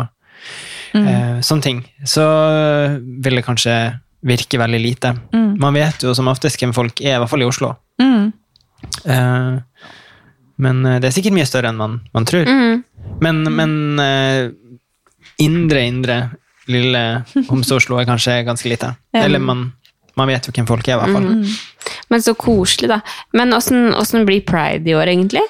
Mm. 0.94 1.04
eh, 1.04 1.40
sånne 1.44 1.62
ting, 1.62 1.80
så 2.08 2.22
vil 3.20 3.34
det 3.36 3.42
kanskje 3.44 3.72
virke 4.24 4.56
veldig 4.58 4.78
lite. 4.80 5.10
Mm. 5.34 5.58
Man 5.60 5.74
vet 5.76 6.00
jo 6.06 6.14
som 6.16 6.30
oftest 6.32 6.56
hvem 6.62 6.72
folk 6.72 7.02
er, 7.02 7.16
i 7.16 7.18
hvert 7.20 7.28
fall 7.28 7.42
i 7.44 7.48
Oslo. 7.48 7.74
Mm. 8.00 8.30
Eh, 9.04 9.58
men 10.64 10.80
eh, 10.86 10.96
det 11.02 11.10
er 11.10 11.16
sikkert 11.18 11.36
mye 11.36 11.44
større 11.50 11.68
enn 11.74 11.76
man, 11.76 11.98
man 12.16 12.24
tror. 12.24 12.48
Mm. 12.48 12.80
Men, 13.20 13.42
men 13.58 13.74
indre, 15.44 15.84
indre, 15.90 16.16
lille 16.68 17.02
Homse-Oslo 17.48 17.98
er 18.00 18.08
kanskje 18.08 18.42
ganske 18.46 18.70
lite. 18.70 18.92
Ja. 19.16 19.24
Eller 19.24 19.42
man, 19.42 19.70
man 20.18 20.30
vet 20.30 20.48
jo 20.48 20.54
hvem 20.54 20.68
folk 20.68 20.88
er, 20.88 20.96
i 20.96 21.00
hvert 21.02 21.16
fall. 21.16 21.28
Mm. 21.40 21.98
Men 22.12 22.24
så 22.24 22.34
koselig, 22.38 22.90
da. 22.92 23.00
Men 23.36 23.52
åssen 23.56 24.24
blir 24.28 24.44
pride 24.46 24.88
i 24.88 24.96
år, 24.96 25.10
egentlig? 25.12 25.44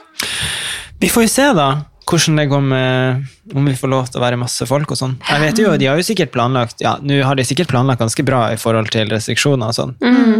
Vi 0.98 1.10
får 1.12 1.28
jo 1.28 1.30
se, 1.30 1.46
da, 1.54 1.68
hvordan 2.08 2.40
det 2.40 2.46
går 2.50 2.62
med 2.64 3.54
om 3.54 3.66
vi 3.68 3.74
får 3.76 3.90
lov 3.92 4.08
til 4.08 4.20
å 4.20 4.22
være 4.24 4.38
masse 4.40 4.66
folk 4.68 4.92
og 4.94 4.98
sånn. 4.98 5.14
Jeg 5.28 5.42
vet 5.42 5.60
jo, 5.62 5.72
De 5.80 5.88
har 5.90 5.98
jo 6.00 6.06
sikkert 6.06 6.32
planlagt 6.34 6.82
ja, 6.84 6.96
nå 7.04 7.20
har 7.24 7.38
de 7.38 7.44
sikkert 7.46 7.70
planlagt 7.70 8.00
ganske 8.02 8.24
bra 8.26 8.46
i 8.54 8.58
forhold 8.60 8.90
til 8.94 9.10
restriksjoner 9.12 9.72
og 9.72 9.76
sånn. 9.76 9.94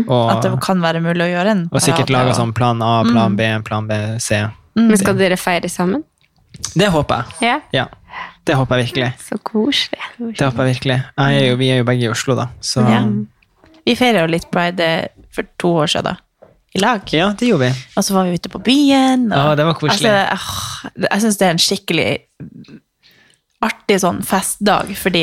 At 0.09 0.45
det 0.45 0.53
kan 0.65 0.83
være 0.85 1.03
mulig 1.05 1.27
å 1.27 1.31
gjøre 1.31 1.55
en 1.55 1.65
og 1.69 1.85
sikkert 1.85 2.13
laga 2.15 2.35
sånn 2.37 2.55
plan 2.57 2.81
A, 2.85 3.03
plan 3.09 3.37
B, 3.39 3.49
plan 3.67 3.89
B, 3.89 3.99
C. 4.23 4.43
Men 4.79 4.97
skal 5.01 5.19
dere 5.19 5.39
feire 5.41 5.71
sammen? 5.73 6.05
Det 6.75 6.89
håper 6.91 7.21
jeg. 7.21 7.39
Ja. 7.45 7.57
Ja, 7.75 7.87
det 8.49 8.57
håper 8.59 8.81
jeg 8.81 8.89
virkelig. 8.89 9.11
Så 9.29 9.39
koselig. 9.45 10.01
Det 10.19 10.41
håper 10.47 10.65
jeg 10.67 10.75
virkelig. 10.79 10.97
Jeg 11.21 11.43
er 11.43 11.47
jo, 11.51 11.59
vi 11.61 11.69
er 11.75 11.83
jo 11.83 11.87
begge 11.89 12.09
i 12.09 12.13
Oslo, 12.13 12.35
da. 12.39 12.49
Så 12.65 12.83
Ja. 12.89 13.03
Vi 13.89 13.95
feirer 13.97 14.25
jo 14.27 14.33
litt 14.33 14.49
pride 14.53 14.89
for 15.33 15.47
to 15.61 15.69
år 15.85 15.87
siden, 15.93 16.05
da. 16.11 16.17
I 16.77 16.81
lag. 16.83 17.01
ja, 17.17 17.31
det 17.39 17.47
gjorde 17.49 17.71
vi. 17.71 17.85
Og 17.97 18.05
så 18.05 18.13
var 18.13 18.27
vi 18.29 18.35
ute 18.37 18.51
på 18.53 18.59
byen. 18.61 19.23
Og, 19.33 19.39
Ja, 19.39 19.55
det 19.57 19.65
var 19.65 19.75
koselig. 19.81 20.11
Altså, 20.13 20.35
ah, 20.37 20.91
jeg 21.13 21.23
syns 21.25 21.39
det 21.41 21.47
er 21.47 21.55
en 21.55 21.63
skikkelig 21.65 22.09
artig 23.65 23.97
sånn 24.03 24.21
festdag, 24.27 24.93
fordi 25.01 25.23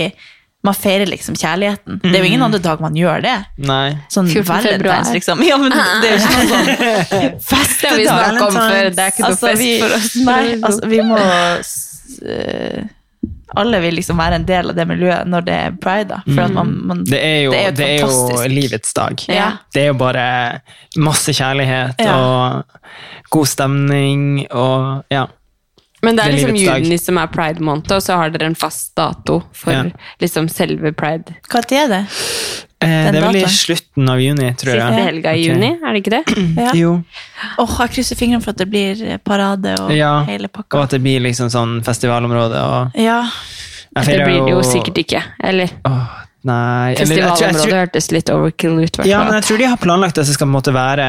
man 0.65 0.73
feirer 0.73 1.05
liksom 1.05 1.35
kjærligheten. 1.37 1.99
Det 2.01 2.15
er 2.17 2.23
jo 2.23 2.29
ingen 2.31 2.41
andre 2.47 2.57
dag 2.65 2.81
man 2.81 2.95
gjør 2.97 3.21
det. 3.21 3.35
Nei. 3.69 3.91
Sånn 4.09 4.25
14. 4.31 4.47
valentines, 4.49 4.79
februar. 4.79 5.13
liksom. 5.13 5.43
Ja, 5.45 5.57
men 5.61 5.75
det 6.01 6.09
er 6.09 6.15
jo 6.15 6.17
ikke 6.17 6.33
noe 6.33 6.47
sånn 6.49 6.65
Det 6.73 6.81
har 7.13 7.21
vi 7.21 7.29
festedag. 7.51 8.07
snakka 8.09 8.47
om 8.49 8.57
før. 8.57 8.89
Det 8.97 9.05
er 9.05 9.13
ikke 9.13 9.21
noe 9.21 9.29
Altså, 9.29 9.47
fest 9.51 9.61
vi, 9.61 9.71
for 9.83 9.95
oss. 9.99 10.09
nei, 10.25 10.43
altså, 10.57 10.89
vi 10.89 11.01
må 11.05 11.19
eh, 11.21 12.81
Alle 13.55 13.79
vil 13.79 13.95
liksom 13.95 14.17
være 14.19 14.39
en 14.39 14.45
del 14.47 14.69
av 14.71 14.75
det 14.75 14.85
miljøet 14.89 15.29
når 15.31 15.45
det 15.47 15.53
er 15.53 15.75
pride, 15.81 16.07
da. 16.09 16.17
For 16.27 16.41
at 16.43 16.53
man, 16.53 16.73
man 16.89 17.03
Det 17.07 17.21
er 17.21 17.41
jo, 17.45 17.51
Det 17.51 17.59
er 17.61 17.69
jo 17.69 17.75
det 17.77 17.87
er 17.87 18.03
jo 18.03 18.51
livets 18.51 18.93
dag. 18.97 19.23
Ja. 19.31 19.47
Det 19.73 19.83
er 19.83 19.87
jo 19.93 19.97
bare 20.01 20.27
masse 20.97 21.31
kjærlighet 21.35 22.01
Ja. 22.03 22.15
og 22.17 22.63
god 23.31 23.47
stemning 23.47 24.45
og 24.51 25.03
ja. 25.13 25.25
Men 26.03 26.15
det 26.17 26.25
er 26.25 26.31
Det 26.31 26.43
er 26.43 26.51
liksom 26.53 26.83
juni 26.85 26.97
som 27.01 27.17
er 27.17 27.27
pride-måned, 27.33 27.91
og 27.91 28.01
så 28.03 28.17
har 28.19 28.29
dere 28.29 28.45
en 28.51 28.55
fast 28.55 28.95
dato 28.95 29.43
for 29.53 29.71
Ja. 29.71 29.83
liksom 30.21 30.49
selve 30.49 30.91
pride. 30.93 31.35
Hva 31.49 31.63
er 31.71 31.87
det? 31.87 32.05
Eh, 32.81 33.11
det 33.11 33.17
er 33.21 33.23
vel 33.23 33.37
i 33.39 33.45
slutten 33.49 34.09
av 34.11 34.19
juni, 34.19 34.49
tror 34.59 34.73
Siste 34.75 34.89
jeg. 34.91 35.05
helga 35.05 35.31
i 35.33 35.39
Ok. 35.39 35.47
juni, 35.47 35.69
er 35.81 35.93
det 35.93 36.01
ikke 36.03 36.11
det? 36.11 36.23
Ja. 36.65 36.71
Jo. 36.75 36.91
Åh, 37.63 37.77
jeg 37.79 37.89
krysser 37.95 38.15
fingrene 38.19 38.43
for 38.43 38.51
at 38.51 38.57
det 38.57 38.67
blir 38.69 39.17
parade 39.23 39.75
og 39.79 39.91
Ja, 39.95 40.23
hele 40.27 40.49
Og 40.51 40.81
at 40.83 40.89
det 40.91 41.01
blir 41.01 41.19
liksom 41.23 41.47
sånn 41.49 41.81
festivalområde 41.83 42.59
og 42.61 42.91
Ja. 42.99 43.21
Jeg 43.95 44.05
Det 44.05 44.25
blir 44.25 44.43
det 44.43 44.51
jo 44.51 44.59
jo- 44.59 44.61
sikkert 44.67 44.97
ikke. 44.99 45.23
Eller 45.39 45.69
Åh, 45.87 46.07
nei 46.47 46.95
festivalområdet 46.99 47.73
hørtes 47.79 48.11
litt 48.13 48.29
overkill 48.33 48.77
ut, 48.79 48.99
i 49.01 49.09
Ja, 49.09 49.23
men 49.25 49.37
jeg 49.39 49.47
tror 49.47 49.61
de 49.61 49.69
har 49.71 49.81
planlagt 49.81 50.19
at 50.21 50.29
det 50.29 50.35
skal 50.35 50.47
på 50.47 50.51
en 50.51 50.55
måte 50.55 50.73
være 50.75 51.07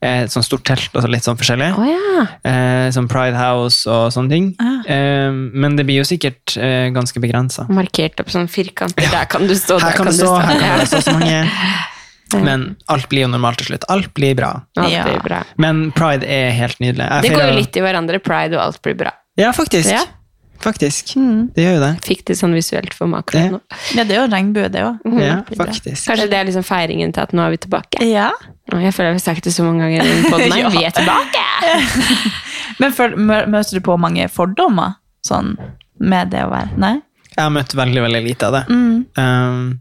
eh, 0.00 0.22
et 0.24 0.32
sånt 0.34 0.46
stort 0.46 0.64
telt 0.68 0.94
og 0.94 1.02
så 1.04 1.10
litt 1.10 1.26
sånn 1.26 1.38
forskjellig. 1.40 1.72
Oh, 1.76 1.88
ja. 1.88 2.26
Eh, 2.46 2.86
som 2.94 3.08
Pride 3.10 3.36
House 3.38 3.88
og 3.90 4.12
sånne 4.14 4.32
ting. 4.32 4.48
Ah. 4.62 4.78
Eh, 4.86 5.32
men 5.32 5.76
det 5.78 5.86
blir 5.88 6.02
jo 6.02 6.06
sikkert 6.08 6.56
eh, 6.60 6.88
ganske 6.94 7.22
begrensa. 7.22 7.66
Markert 7.72 8.22
opp 8.22 8.32
sånn 8.34 8.48
firkanter. 8.52 9.08
Der 9.12 9.28
kan 9.30 9.46
du 9.48 9.54
stå, 9.58 9.80
Her 9.82 9.92
der 9.92 10.00
kan 10.00 10.12
du 10.12 10.16
stå, 10.16 10.32
her 10.38 10.60
kan 10.62 10.80
det 10.82 10.88
stå 10.92 11.04
så 11.08 11.18
mange. 11.18 11.44
Men 12.34 12.64
alt 12.90 13.08
blir 13.08 13.22
jo 13.26 13.28
normalt 13.30 13.60
til 13.62 13.70
slutt. 13.70 13.84
Alt 13.92 14.12
blir 14.16 14.34
bra. 14.34 14.50
Alt 14.76 14.90
Ja. 14.90 15.04
blir 15.06 15.22
bra. 15.22 15.44
Men 15.62 15.92
pride 15.94 16.26
er 16.26 16.50
helt 16.50 16.80
nydelig. 16.82 17.06
Jeg 17.06 17.22
Det 17.22 17.30
går 17.36 17.46
jo 17.46 17.54
litt 17.60 17.76
i 17.76 17.80
hverandre. 17.80 18.18
Pride 18.18 18.58
og 18.58 18.64
alt 18.64 18.82
blir 18.82 18.96
bra. 18.98 19.12
Ja, 19.36 19.52
faktisk. 19.52 19.90
Ja. 19.90 20.02
Faktisk. 20.62 21.12
Det 21.54 21.62
gjør 21.64 21.74
jo 21.76 21.80
det. 21.82 21.90
Fikk 22.06 22.24
det 22.26 22.36
sånn 22.38 22.54
visuelt 22.56 22.94
for 22.96 23.06
meg 23.10 23.18
Ja. 23.18 23.22
akkurat 23.22 23.52
nå. 23.56 23.60
Ja, 23.96 24.04
det 24.04 24.16
er 24.16 24.20
jo 24.22 24.28
regnbue, 24.32 24.68
det 24.72 24.82
òg. 24.82 24.98
Ja, 25.20 25.36
faktisk. 25.56 26.06
Kanskje 26.08 26.28
det 26.30 26.38
er 26.40 26.44
liksom 26.48 26.64
feiringen 26.66 27.12
til 27.14 27.22
at 27.22 27.32
nå 27.36 27.42
er 27.46 27.50
vi 27.54 27.56
tilbake. 27.66 28.02
Ja. 28.08 28.30
Å, 28.72 28.80
Jeg 28.82 28.94
føler 28.96 29.10
jeg 29.12 29.18
har 29.20 29.24
sagt 29.26 29.44
det 29.44 29.52
så 29.54 29.64
mange 29.66 29.84
ganger 29.86 30.02
i 30.02 30.22
poden. 30.30 30.52
her. 30.52 30.58
Ja. 30.64 30.68
Vi 30.70 30.84
er 30.84 30.94
tilbake! 30.96 31.44
Men 32.80 32.92
for, 32.92 33.08
mø- 33.16 33.46
møter 33.48 33.78
du 33.78 33.80
på 33.80 33.96
mange 33.98 34.28
fordommer 34.28 34.96
sånn, 35.26 35.56
med 36.00 36.30
det 36.30 36.42
å 36.44 36.50
være 36.52 36.76
Nei? 36.76 36.94
Jeg 37.36 37.42
har 37.42 37.50
møtt 37.52 37.72
veldig, 37.76 38.02
veldig 38.02 38.22
lite 38.24 38.46
av 38.48 38.52
det. 38.56 38.64
Mm. 38.72 39.06
Um, 39.16 39.80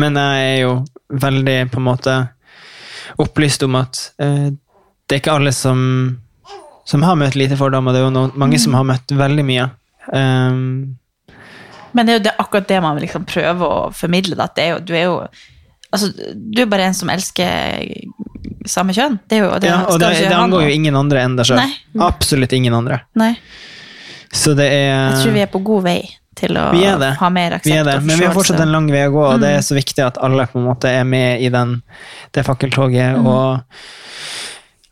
men 0.00 0.14
jeg 0.16 0.46
er 0.54 0.60
jo 0.62 0.70
veldig 1.12 1.56
på 1.70 1.78
en 1.78 1.84
måte 1.86 2.14
opplyst 3.20 3.62
om 3.66 3.76
at 3.78 4.00
uh, 4.22 4.48
det 5.06 5.16
er 5.16 5.20
ikke 5.22 5.34
alle 5.34 5.52
som, 5.54 5.80
som 6.84 7.02
har 7.02 7.16
møtt 7.16 7.34
lite 7.36 7.56
fordommer. 7.56 7.92
Det 7.92 8.00
er 8.00 8.04
jo 8.08 8.14
noen, 8.14 8.32
mange 8.40 8.58
som 8.58 8.74
har 8.74 8.84
møtt 8.84 9.12
veldig 9.14 9.44
mye. 9.44 9.70
Um, 10.12 10.96
Men 11.92 12.06
det 12.06 12.12
er 12.12 12.18
jo 12.18 12.24
det, 12.24 12.34
akkurat 12.38 12.68
det 12.68 12.80
man 12.82 12.98
liksom 13.02 13.24
prøver 13.26 13.66
å 13.66 13.92
formidle. 13.94 14.38
At 14.42 14.54
Det 14.56 14.64
er 14.64 14.68
jo, 14.74 14.78
du 14.80 14.92
er 14.94 15.02
jo 15.08 15.16
altså, 15.92 16.10
du 16.34 16.62
er 16.62 16.66
bare 16.70 16.86
en 16.90 16.94
som 16.94 17.10
elsker 17.10 17.90
samme 18.66 18.94
kjønn. 18.94 19.18
Det 19.28 19.38
er 19.38 19.44
jo, 19.44 19.50
det 19.58 19.68
ja, 19.70 19.80
og 19.90 19.98
det, 20.00 20.12
det 20.22 20.36
angår 20.36 20.68
jo 20.68 20.74
ingen 20.76 20.96
andre 20.96 21.22
enn 21.26 21.36
deg 21.38 21.46
sjøl. 21.50 21.60
Absolutt 22.06 22.52
ingen 22.56 22.74
andre. 22.74 23.00
Nei, 23.18 23.34
Så 24.32 24.54
det 24.54 24.68
er 24.70 24.88
jeg 24.90 25.22
tror 25.24 25.32
vi 25.34 25.40
er 25.42 25.50
på 25.50 25.62
god 25.66 25.82
vei 25.88 26.00
til 26.40 26.54
å 26.56 26.68
det. 26.72 27.08
ha 27.18 27.28
mer 27.34 27.56
aksept 27.58 27.66
Vi 27.66 27.76
er 27.76 27.84
det, 27.84 27.96
men 28.06 28.16
vi 28.18 28.24
har 28.24 28.32
fortsatt 28.32 28.60
en 28.62 28.70
lang 28.72 28.86
vei 28.90 29.02
å 29.08 29.10
gå, 29.12 29.24
og 29.34 29.40
det 29.42 29.50
Mm. 29.50 29.58
er 29.58 29.62
så 29.66 29.74
viktig 29.74 30.04
at 30.06 30.18
alle 30.22 30.46
på 30.46 30.58
en 30.60 30.68
måte 30.70 30.88
er 30.88 31.04
med 31.04 31.42
i 31.42 31.48
den, 31.50 31.82
det 32.32 32.44
fakkeltoget 32.46 33.18
Mm. 33.18 33.26
og 33.26 33.60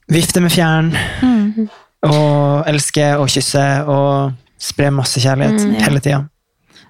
vifter 0.09 0.41
med 0.45 0.53
fjæren. 0.55 0.91
Mm. 1.23 1.69
Og 2.09 2.65
elske 2.71 3.07
og 3.19 3.29
kysse 3.33 3.63
og 3.91 4.33
spre 4.59 4.91
masse 4.95 5.21
kjærlighet 5.23 5.65
Mm, 5.65 5.75
ja. 5.75 5.85
hele 5.87 6.01
tida. 6.01 6.21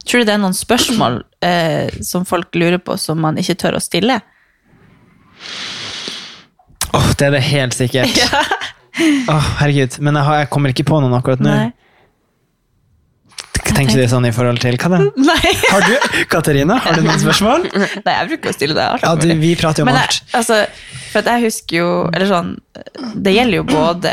Tror 0.08 0.22
du 0.22 0.24
det 0.28 0.34
er 0.34 0.40
noen 0.40 0.54
spørsmål 0.56 1.18
eh, 1.44 1.88
som 2.04 2.24
folk 2.28 2.54
lurer 2.56 2.78
på, 2.80 2.96
som 3.00 3.18
man 3.20 3.36
ikke 3.40 3.54
tør 3.60 3.76
å 3.76 3.82
stille? 3.82 4.20
Åh, 6.96 7.08
det 7.18 7.26
er 7.26 7.34
det 7.36 7.42
helt 7.50 7.74
sikkert. 7.76 8.20
Åh, 9.32 9.50
herregud. 9.60 9.98
Men 10.00 10.16
jeg, 10.16 10.24
har, 10.24 10.38
jeg 10.42 10.50
kommer 10.54 10.72
ikke 10.72 10.86
på 10.88 11.00
noen 11.02 11.14
akkurat 11.18 11.42
nå. 11.44 11.50
Nei. 11.52 11.72
Tenker 13.78 14.00
du 14.02 14.08
sånn 14.10 14.26
i 14.28 14.32
forhold 14.34 14.60
til 14.62 14.76
hva 14.80 14.90
da? 14.92 14.98
Nei. 15.30 15.52
Har 15.70 15.86
du, 15.86 15.94
Katarina, 16.30 16.76
har 16.82 16.98
du 16.98 17.04
noen 17.06 17.22
spørsmål? 17.22 17.68
Nei, 18.06 18.14
jeg 18.16 18.28
bruker 18.32 18.50
å 18.50 18.56
stille 18.56 18.76
det. 18.78 18.86
Ja, 19.04 19.14
du, 19.18 19.26
vi 19.40 19.54
prater 19.60 19.84
jo 19.84 19.88
om 19.88 19.92
alt. 19.94 20.20
altså, 20.36 20.60
for 21.12 21.30
jeg 21.32 21.46
husker 21.46 21.78
jo 21.78 21.88
Eller 22.12 22.28
sånn 22.28 22.50
Det 23.16 23.32
gjelder 23.32 23.60
jo 23.62 23.66
både 23.70 24.12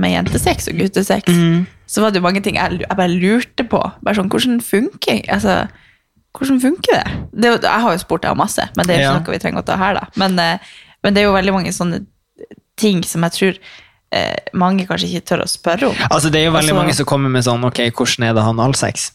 med 0.00 0.14
jentesex 0.14 0.70
og 0.72 0.78
guttesex. 0.80 1.28
Mm. 1.28 1.66
Så 1.86 2.00
var 2.02 2.10
det 2.10 2.22
jo 2.22 2.24
mange 2.24 2.40
ting 2.42 2.56
jeg, 2.56 2.78
jeg 2.80 2.96
bare 2.98 3.12
lurte 3.12 3.66
på. 3.68 3.80
Bare 4.02 4.16
sånn, 4.16 4.30
Hvordan 4.32 4.62
funker 4.64 5.20
altså, 5.30 5.58
hvordan 6.32 6.62
funker 6.62 6.96
det? 6.96 7.18
det 7.44 7.50
jeg 7.60 7.84
har 7.84 7.92
jo 7.92 8.00
spurt 8.00 8.24
deg 8.24 8.32
om 8.32 8.40
masse, 8.40 8.64
men 8.72 8.88
det 8.88 8.94
er 8.94 9.02
jo 9.02 9.04
ikke 9.04 9.12
Ja. 9.12 9.18
noe 9.20 9.34
vi 9.36 9.42
trenger 9.42 9.60
å 9.60 9.66
ta 9.68 9.76
her. 9.76 9.98
da. 10.00 10.06
Men, 10.16 10.38
eh, 10.40 10.72
men 11.04 11.14
det 11.14 11.20
er 11.22 11.28
jo 11.28 11.34
veldig 11.36 11.52
mange 11.52 11.74
sånne 11.76 12.00
ting 12.80 13.02
som 13.04 13.26
jeg 13.28 13.36
tror 13.36 13.58
mange 14.52 14.86
kanskje 14.86 15.08
ikke 15.08 15.24
tør 15.30 15.42
å 15.44 15.48
spørre 15.48 15.88
om. 15.88 15.96
Altså, 16.10 16.30
det 16.30 16.40
er 16.40 16.44
jo 16.46 16.52
veldig 16.52 16.68
Altså- 16.70 16.80
mange 16.82 16.94
som 16.94 17.06
kommer 17.06 17.30
med 17.32 17.44
sånn 17.44 17.64
Ok, 17.64 17.78
hvordan 17.96 18.24
er 18.28 18.34
det 18.34 18.42
han 18.44 18.60
allsex? 18.60 19.10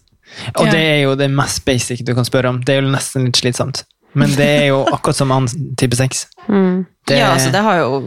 Og 0.56 0.66
Ja. 0.66 0.72
det 0.72 0.80
er 0.82 1.02
jo 1.04 1.16
det 1.16 1.30
mest 1.32 1.64
basic 1.66 2.04
du 2.04 2.14
kan 2.16 2.26
spørre 2.26 2.50
om. 2.50 2.62
Det 2.62 2.76
er 2.76 2.82
jo 2.82 2.90
nesten 2.92 3.26
litt 3.26 3.38
slitsomt. 3.38 3.84
Men 4.14 4.30
det 4.36 4.48
er 4.64 4.66
jo 4.68 4.84
akkurat 4.86 5.16
som 5.16 5.32
annen 5.32 5.76
type 5.78 5.96
sex. 5.96 6.26
Mm. 6.50 6.86
Det, 7.08 7.18
Ja, 7.20 7.34
altså 7.34 7.52
det 7.52 7.62
har 7.62 7.76
jo 7.78 8.02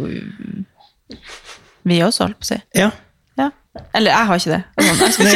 vi 1.85 1.99
også, 2.01 2.25
holdt 2.25 2.39
på 2.41 2.45
å 2.45 2.47
si. 2.47 2.63
ja. 2.75 2.91
Ja. 3.39 3.51
Eller 3.95 4.11
jeg 4.11 4.27
har 4.27 4.35
ikke 4.37 4.51
det. 4.51 4.65
Jeg 4.77 5.13
skal 5.13 5.25
Nei, 5.25 5.35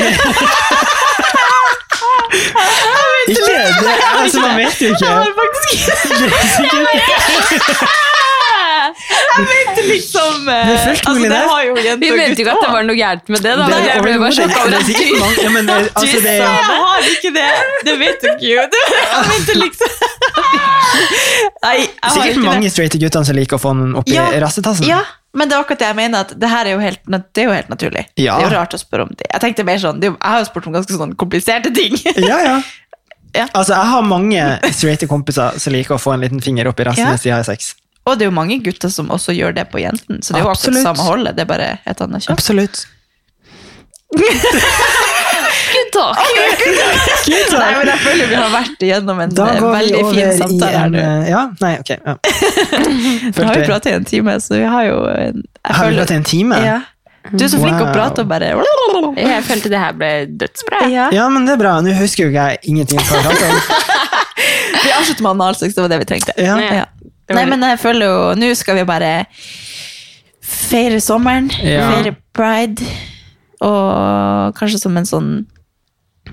ikke 3.29 3.45
det, 3.47 3.95
altså, 4.19 4.41
Man 4.41 4.57
vet 4.59 4.81
jo 4.81 4.89
ikke. 4.95 5.07
Jeg 5.07 5.15
har 5.15 5.25
faktisk 5.41 5.87
Jeg 9.05 9.45
mente 9.51 9.83
liksom 9.89 10.49
eh, 10.49 10.67
Det 10.69 10.75
er 10.75 10.85
fullt 10.87 11.07
altså, 11.11 11.23
det 11.23 11.31
det. 11.31 11.41
har 11.51 11.63
jo 11.67 11.73
jenter 11.75 12.01
Vi 12.05 12.11
og 12.11 12.17
mente 12.21 12.39
jo 12.41 12.45
ikke 12.45 12.53
at 12.55 12.63
det 12.65 12.71
var 12.75 12.85
noe 12.89 12.97
gærent 12.97 13.29
med 13.35 13.41
det. 13.45 13.55
da. 13.59 13.65
Det 13.67 13.75
men 13.75 13.89
jeg 13.89 14.03
ble 14.05 14.13
bare 14.23 14.37
sjokka 14.39 14.61
over 14.61 14.71
det 14.71 14.79
at 14.79 14.87
sikkert 14.89 15.19
mange- 15.25 15.43
ja, 15.45 15.51
men, 15.57 15.69
eh, 15.69 15.89
altså, 15.95 16.21
det 16.25 16.35
er, 16.35 16.45
Jeg 16.45 16.79
har 16.85 17.09
ikke 17.15 17.33
det! 17.35 17.49
Det 17.89 17.97
vet 18.05 18.21
du 18.23 18.29
ikke 18.35 18.49
jo. 18.55 18.65
Det- 18.75 18.87
Jeg 18.95 19.27
mente 19.33 19.59
liksom 19.65 19.91
Nei, 21.65 21.75
jeg 21.81 21.91
har 22.03 22.15
sikkert 22.15 22.31
ikke 22.37 22.47
mange 22.47 22.67
det. 22.69 22.73
straighte 22.75 22.99
gutter 23.03 23.25
som 23.29 23.37
liker 23.37 23.57
å 23.59 23.63
få 23.63 23.73
den 23.75 23.95
opp 23.99 24.09
i 24.09 24.15
Ja, 24.15 24.27
rassetassen. 24.45 24.87
Ja, 24.89 25.01
men 25.35 25.49
det 25.51 25.57
er 25.57 25.65
akkurat 25.65 25.81
det 25.83 25.89
jeg 25.91 25.97
mener, 25.99 26.21
at 26.27 26.35
det 26.39 26.49
her 26.53 26.67
er 26.71 26.77
jo 26.77 26.81
helt, 26.85 27.01
nat- 27.11 27.27
det 27.35 27.43
er 27.45 27.49
jo 27.49 27.55
helt 27.57 27.69
naturlig. 27.73 28.05
Ja. 28.17 28.37
Det 28.39 28.47
er 28.47 28.51
jo 28.51 28.55
rart 28.57 28.77
å 28.77 28.81
spørre 28.81 29.03
om 29.09 29.13
det. 29.17 29.27
Jeg 29.33 29.41
tenkte 29.43 29.65
mer 29.67 29.79
sånn, 29.83 29.99
det 30.01 30.09
er 30.09 30.13
jo- 30.13 30.19
jeg 30.21 30.31
har 30.31 30.39
jo 30.45 30.49
spurt 30.51 30.67
om 30.71 30.73
ganske 30.79 30.93
sånn 31.01 31.15
kompliserte 31.17 31.75
ting. 31.75 31.97
Ja, 32.31 32.39
ja. 32.45 32.57
Ja. 33.35 33.49
Altså, 33.53 33.75
jeg 33.75 33.87
har 33.91 34.03
mange 34.07 34.43
straighte 34.71 35.09
kompiser 35.11 35.59
som 35.59 35.73
liker 35.75 35.97
å 35.97 35.99
få 35.99 36.13
en 36.15 36.21
liten 36.23 36.41
finger 36.41 36.69
opp 36.71 36.79
i 36.79 36.85
rassen 36.85 37.03
Ja. 37.03 37.11
mens 37.11 37.23
de 37.27 37.31
har 37.35 37.43
sex. 37.43 37.75
Og 38.07 38.19
det 38.19 38.27
er 38.27 38.29
jo 38.29 38.35
mange 38.37 38.59
gutter 38.65 38.91
som 38.93 39.09
også 39.15 39.33
gjør 39.33 39.55
det 39.57 39.65
på 39.73 39.81
jenten, 39.81 40.21
så 40.23 40.35
det 40.35 40.41
er 40.43 40.45
jo 40.45 40.51
akkurat 40.53 40.83
samme 40.85 41.07
holdet, 41.09 41.37
det 41.39 41.43
er 41.47 41.49
bare 41.49 41.69
et 41.89 42.01
annet 42.05 42.23
kjønn. 42.27 42.37
Absolutt. 42.37 42.83
Good 45.75 45.91
talk. 45.93 46.19
Nei, 47.27 47.71
men 47.79 47.89
jeg 47.89 47.99
føler 48.05 48.29
vi 48.31 48.37
har 48.39 48.51
vært 48.53 48.83
igjennom 48.87 49.21
en 49.25 49.33
Da 49.35 49.47
eh, 49.57 49.63
veldig 49.65 50.03
fin 50.13 50.33
samtale 50.39 50.79
her 50.85 50.93
nå. 50.93 51.01
eh, 51.03 51.29
Ja, 51.33 51.41
nei, 51.63 51.73
ok. 51.81 51.91
Ja. 51.97 52.15
Nå 53.35 53.47
har 53.49 53.59
vi 53.59 53.65
pratet 53.67 53.91
i 53.91 53.95
en 53.97 54.07
time, 54.09 54.37
så 54.45 54.59
vi 54.61 54.67
har 54.71 54.85
jo 54.91 54.99
en, 55.11 55.41
jeg 55.43 55.79
Har 55.79 55.89
vi 55.91 55.97
pratet 55.99 56.15
i 56.15 56.19
en 56.21 56.29
time? 56.31 56.61
Ja. 56.65 56.77
Du 57.33 57.41
er 57.41 57.49
så 57.49 57.57
flink 57.59 57.81
å 57.81 57.87
Wow. 57.89 57.93
prate 57.97 58.21
og 58.21 58.29
bare 58.29 58.51
Jeg 59.17 59.45
følte 59.49 59.71
det 59.73 59.81
her 59.81 59.95
ble 59.97 60.11
dødsbra. 60.45 60.83
ja. 60.93 61.09
Ja, 61.17 61.29
men 61.33 61.47
det 61.49 61.55
er 61.57 61.61
bra. 61.63 61.79
Nå 61.81 61.95
husker 61.97 62.27
jo 62.27 62.31
ikke 62.35 62.45
jeg 62.53 62.59
ingenting 62.69 63.01
vi. 63.05 63.15
Vi 64.85 64.93
avslutter 64.93 65.23
med 65.25 65.31
analsex, 65.33 65.73
det 65.75 65.83
var 65.87 65.89
det 65.95 65.99
vi 66.05 66.09
trengte. 66.13 66.37
Ja. 66.37 66.59
Ja. 66.61 66.85
Nei, 67.33 67.47
men 67.49 67.63
jeg 67.65 67.79
føler 67.81 68.05
jo 68.11 68.35
Nå 68.37 68.51
skal 68.59 68.77
vi 68.77 68.85
bare 68.85 69.13
feire 70.45 71.01
sommeren, 71.01 71.49
Ja. 71.63 71.89
feire 71.93 72.17
pride, 72.37 72.85
og 73.65 74.55
kanskje 74.59 74.79
som 74.83 74.97
en 74.97 75.09
sånn 75.09 75.31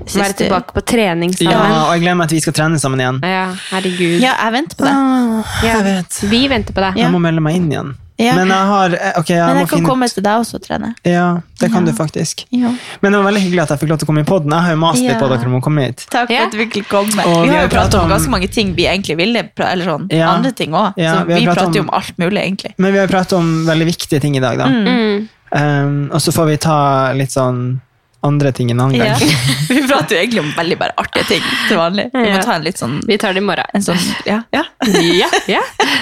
Være 0.01 0.33
tilbake 0.33 0.73
på 0.73 0.81
trening 0.87 1.33
Ja, 1.43 1.59
og 1.87 1.93
jeg 1.95 2.01
glemmer 2.05 2.23
at 2.25 2.31
vi 2.31 2.39
skal 2.41 2.53
trene 2.55 2.79
sammen 2.79 2.99
igjen. 3.03 3.19
Ja, 3.27 3.51
herregud. 3.69 4.21
Ja, 4.23 4.31
jeg 4.39 4.53
venter 4.55 4.77
på 4.79 4.85
det. 4.87 4.93
Ah, 4.95 5.57
jeg 5.67 5.83
vet. 5.85 6.19
Vi 6.31 6.39
venter 6.47 6.73
på 6.73 6.81
deg. 6.81 6.95
Ja. 6.97 7.03
Jeg 7.05 7.11
må 7.13 7.19
melde 7.21 7.43
meg 7.43 7.55
inn 7.59 7.67
igjen. 7.71 7.91
Ja. 8.21 8.35
Men 8.37 8.47
jeg 8.53 8.65
har 8.71 8.93
eh, 8.93 9.13
Ok, 9.19 9.29
jeg 9.33 9.39
Men 9.41 9.55
må 9.55 9.59
jeg 9.63 9.69
kan 9.69 9.77
finne 9.79 9.89
komme 9.89 10.07
til 10.13 10.23
deg 10.23 10.41
også 10.43 10.55
og 10.59 10.63
trene. 10.65 10.89
Ja, 11.03 11.25
det 11.59 11.71
kan 11.73 11.85
Ja. 11.85 11.91
du 11.91 11.97
faktisk. 11.97 12.45
Ja. 12.51 12.71
Men 13.01 13.11
det 13.11 13.19
var 13.21 13.25
veldig 13.31 13.41
hyggelig 13.41 13.61
at 13.63 13.69
jeg 13.73 13.79
fikk 13.81 13.89
lov 13.89 13.97
til 14.01 14.05
å 14.05 14.09
komme 14.11 14.21
i 14.21 14.29
poden. 14.29 14.51
Jeg 14.51 14.61
har 14.67 14.71
jo 14.71 14.81
mast 14.83 15.01
litt 15.01 15.11
Ja. 15.11 15.19
på 15.19 15.29
dere 15.31 15.45
om 15.51 15.57
å 15.59 15.61
komme 15.65 15.85
hit. 15.87 16.05
Takk 16.09 16.27
for 16.27 16.33
Ja. 16.35 16.45
at 16.45 16.51
du 16.51 16.57
fikk 16.57 16.87
komme. 16.87 17.25
Og 17.25 17.43
vi 17.47 17.53
har 17.55 17.63
jo 17.67 17.71
pratet 17.75 17.95
om 17.95 18.05
om- 18.05 18.09
ganske 18.11 18.29
mange 18.29 18.47
ting 18.51 18.73
vi 18.75 18.83
egentlig 18.85 19.17
ville, 19.17 19.49
eller 19.57 19.85
sånn, 19.85 20.07
Ja. 20.11 20.29
andre 20.31 20.51
ting 20.51 20.71
òg. 20.71 20.93
Ja, 20.97 21.15
så 21.15 21.25
vi 21.27 21.33
vi, 21.33 21.45
prater 21.45 21.73
jo 21.73 21.81
om- 21.81 21.89
om 21.89 21.95
alt 21.95 22.17
mulig, 22.17 22.39
egentlig. 22.41 22.73
Men 22.77 22.93
vi 22.93 22.99
har 22.99 23.07
pratet 23.07 23.33
om 23.33 23.65
veldig 23.65 23.85
viktige 23.87 24.21
ting 24.21 24.35
i 24.35 24.39
dag, 24.39 24.57
da. 24.57 24.65
Mm. 24.65 25.27
Um, 25.53 26.09
og 26.13 26.19
så 26.21 26.31
får 26.31 26.45
vi 26.47 26.57
ta 26.57 27.11
litt 27.13 27.29
sånn 27.29 27.81
andre 28.27 28.51
ting 28.53 28.71
en 28.71 28.79
annen 28.83 28.99
gang. 28.99 29.07
Ja. 29.21 29.37
vi 29.69 29.81
prater 29.87 30.15
jo 30.15 30.21
egentlig 30.21 30.41
om 30.43 30.51
veldig 30.57 30.77
bare 30.81 30.93
artige 31.01 31.25
ting 31.29 31.45
til 31.67 31.79
vanlig. 31.79 32.07
Vi 32.13 32.25
må 32.27 32.41
ta 32.45 32.55
en 32.59 32.65
litt 32.65 32.77
sånn, 32.81 32.99
Vi 33.07 33.17
tar 33.21 33.33
det 33.33 33.41
i 33.41 33.45
morgen. 33.45 33.65
en 33.73 33.85
sånn 33.85 34.01
ja, 34.27 34.41
ja. 34.57 34.63
Ja, 34.91 35.29
ja. 35.49 35.61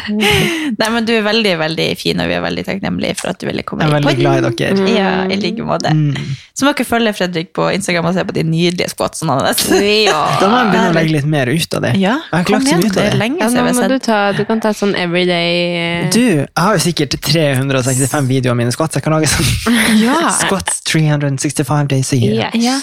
Nei, 0.80 0.89
men 0.91 1.05
du 1.07 1.13
er 1.15 1.24
veldig, 1.26 1.55
veldig 1.59 1.88
fin, 1.99 2.20
og 2.20 2.30
vi 2.32 2.36
er 2.38 2.43
veldig 2.43 2.65
takknemlige 2.67 3.17
for 3.20 3.32
at 3.34 3.39
du 3.41 3.47
ville 3.49 3.63
komme 3.67 3.86
Jeg 3.86 3.91
er 3.91 3.97
veldig 3.99 4.15
glad 4.20 4.49
i 4.49 4.53
dere. 4.65 4.88
Ja, 4.95 5.09
i 5.32 5.38
like 5.39 5.65
måte. 5.67 5.91
Mm. 5.95 6.36
Så 6.55 6.67
må 6.67 6.74
dere 6.76 6.88
følge 6.88 7.13
Fredrik 7.15 7.51
på 7.55 7.70
Instagram 7.72 8.09
og 8.09 8.17
se 8.17 8.26
på 8.28 8.36
de 8.36 8.43
nydelige 8.47 8.91
squatsene 8.91 9.38
hans. 9.39 9.63
Da 9.70 9.78
må 9.80 9.84
jeg 9.86 10.72
begynne 10.74 10.89
å 10.89 10.95
legge 10.97 11.15
litt 11.15 11.30
mer 11.30 11.51
ut 11.51 11.78
av 11.78 11.86
det. 11.88 11.93
Ja, 12.01 12.17
jeg 12.20 12.34
har 12.36 12.45
ikke 12.45 12.55
lagt 12.57 12.67
så 12.67 12.80
mye 12.80 12.89
ut 12.89 12.97
av 12.97 13.03
det. 13.05 13.20
lenge 13.22 13.39
Ja, 13.43 13.49
nå 13.53 13.65
må 13.80 13.88
du, 13.93 13.97
ta, 14.03 14.20
du 14.36 14.43
kan 14.49 14.63
ta 14.63 14.74
sånn 14.76 14.95
everyday 14.99 15.53
eh, 15.80 16.09
Du, 16.13 16.24
jeg 16.43 16.49
har 16.59 16.76
jo 16.76 16.84
sikkert 16.84 17.15
365 17.26 18.28
videoer 18.30 18.55
av 18.55 18.59
mine 18.59 18.76
squats. 18.76 18.97
Jeg 18.99 19.05
kan 19.07 19.15
lage 19.15 19.30
sånn 19.32 19.80
Ja. 20.03 20.17
squats 20.41 20.82
365 20.89 21.88
days 21.93 22.09
sier. 22.10 22.34
Yes. 22.39 22.57
Ja. 22.64 22.78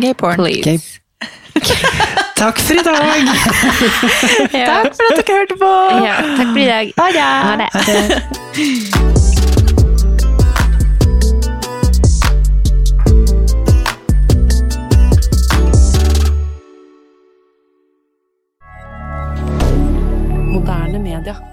Gay 0.00 0.14
porn. 0.14 0.44
Gay... 0.62 0.78
takk 2.38 2.58
for 2.62 2.78
i 2.78 2.82
dag! 2.86 3.26
ja. 4.62 4.66
Takk 4.66 4.94
for 4.94 5.04
at 5.10 5.18
dere 5.18 5.38
hørte 5.40 5.56
på! 5.58 5.72
Ja, 6.06 6.14
takk 6.38 6.48
for 6.52 6.62
i 6.62 6.68
dag. 6.70 6.86
Ha 6.98 7.06
det! 7.14 7.26
Ha 7.26 7.54
det. 7.56 7.68
Ha 7.74 7.80
det. 7.98 9.08
moderne 20.58 20.98
media. 20.98 21.47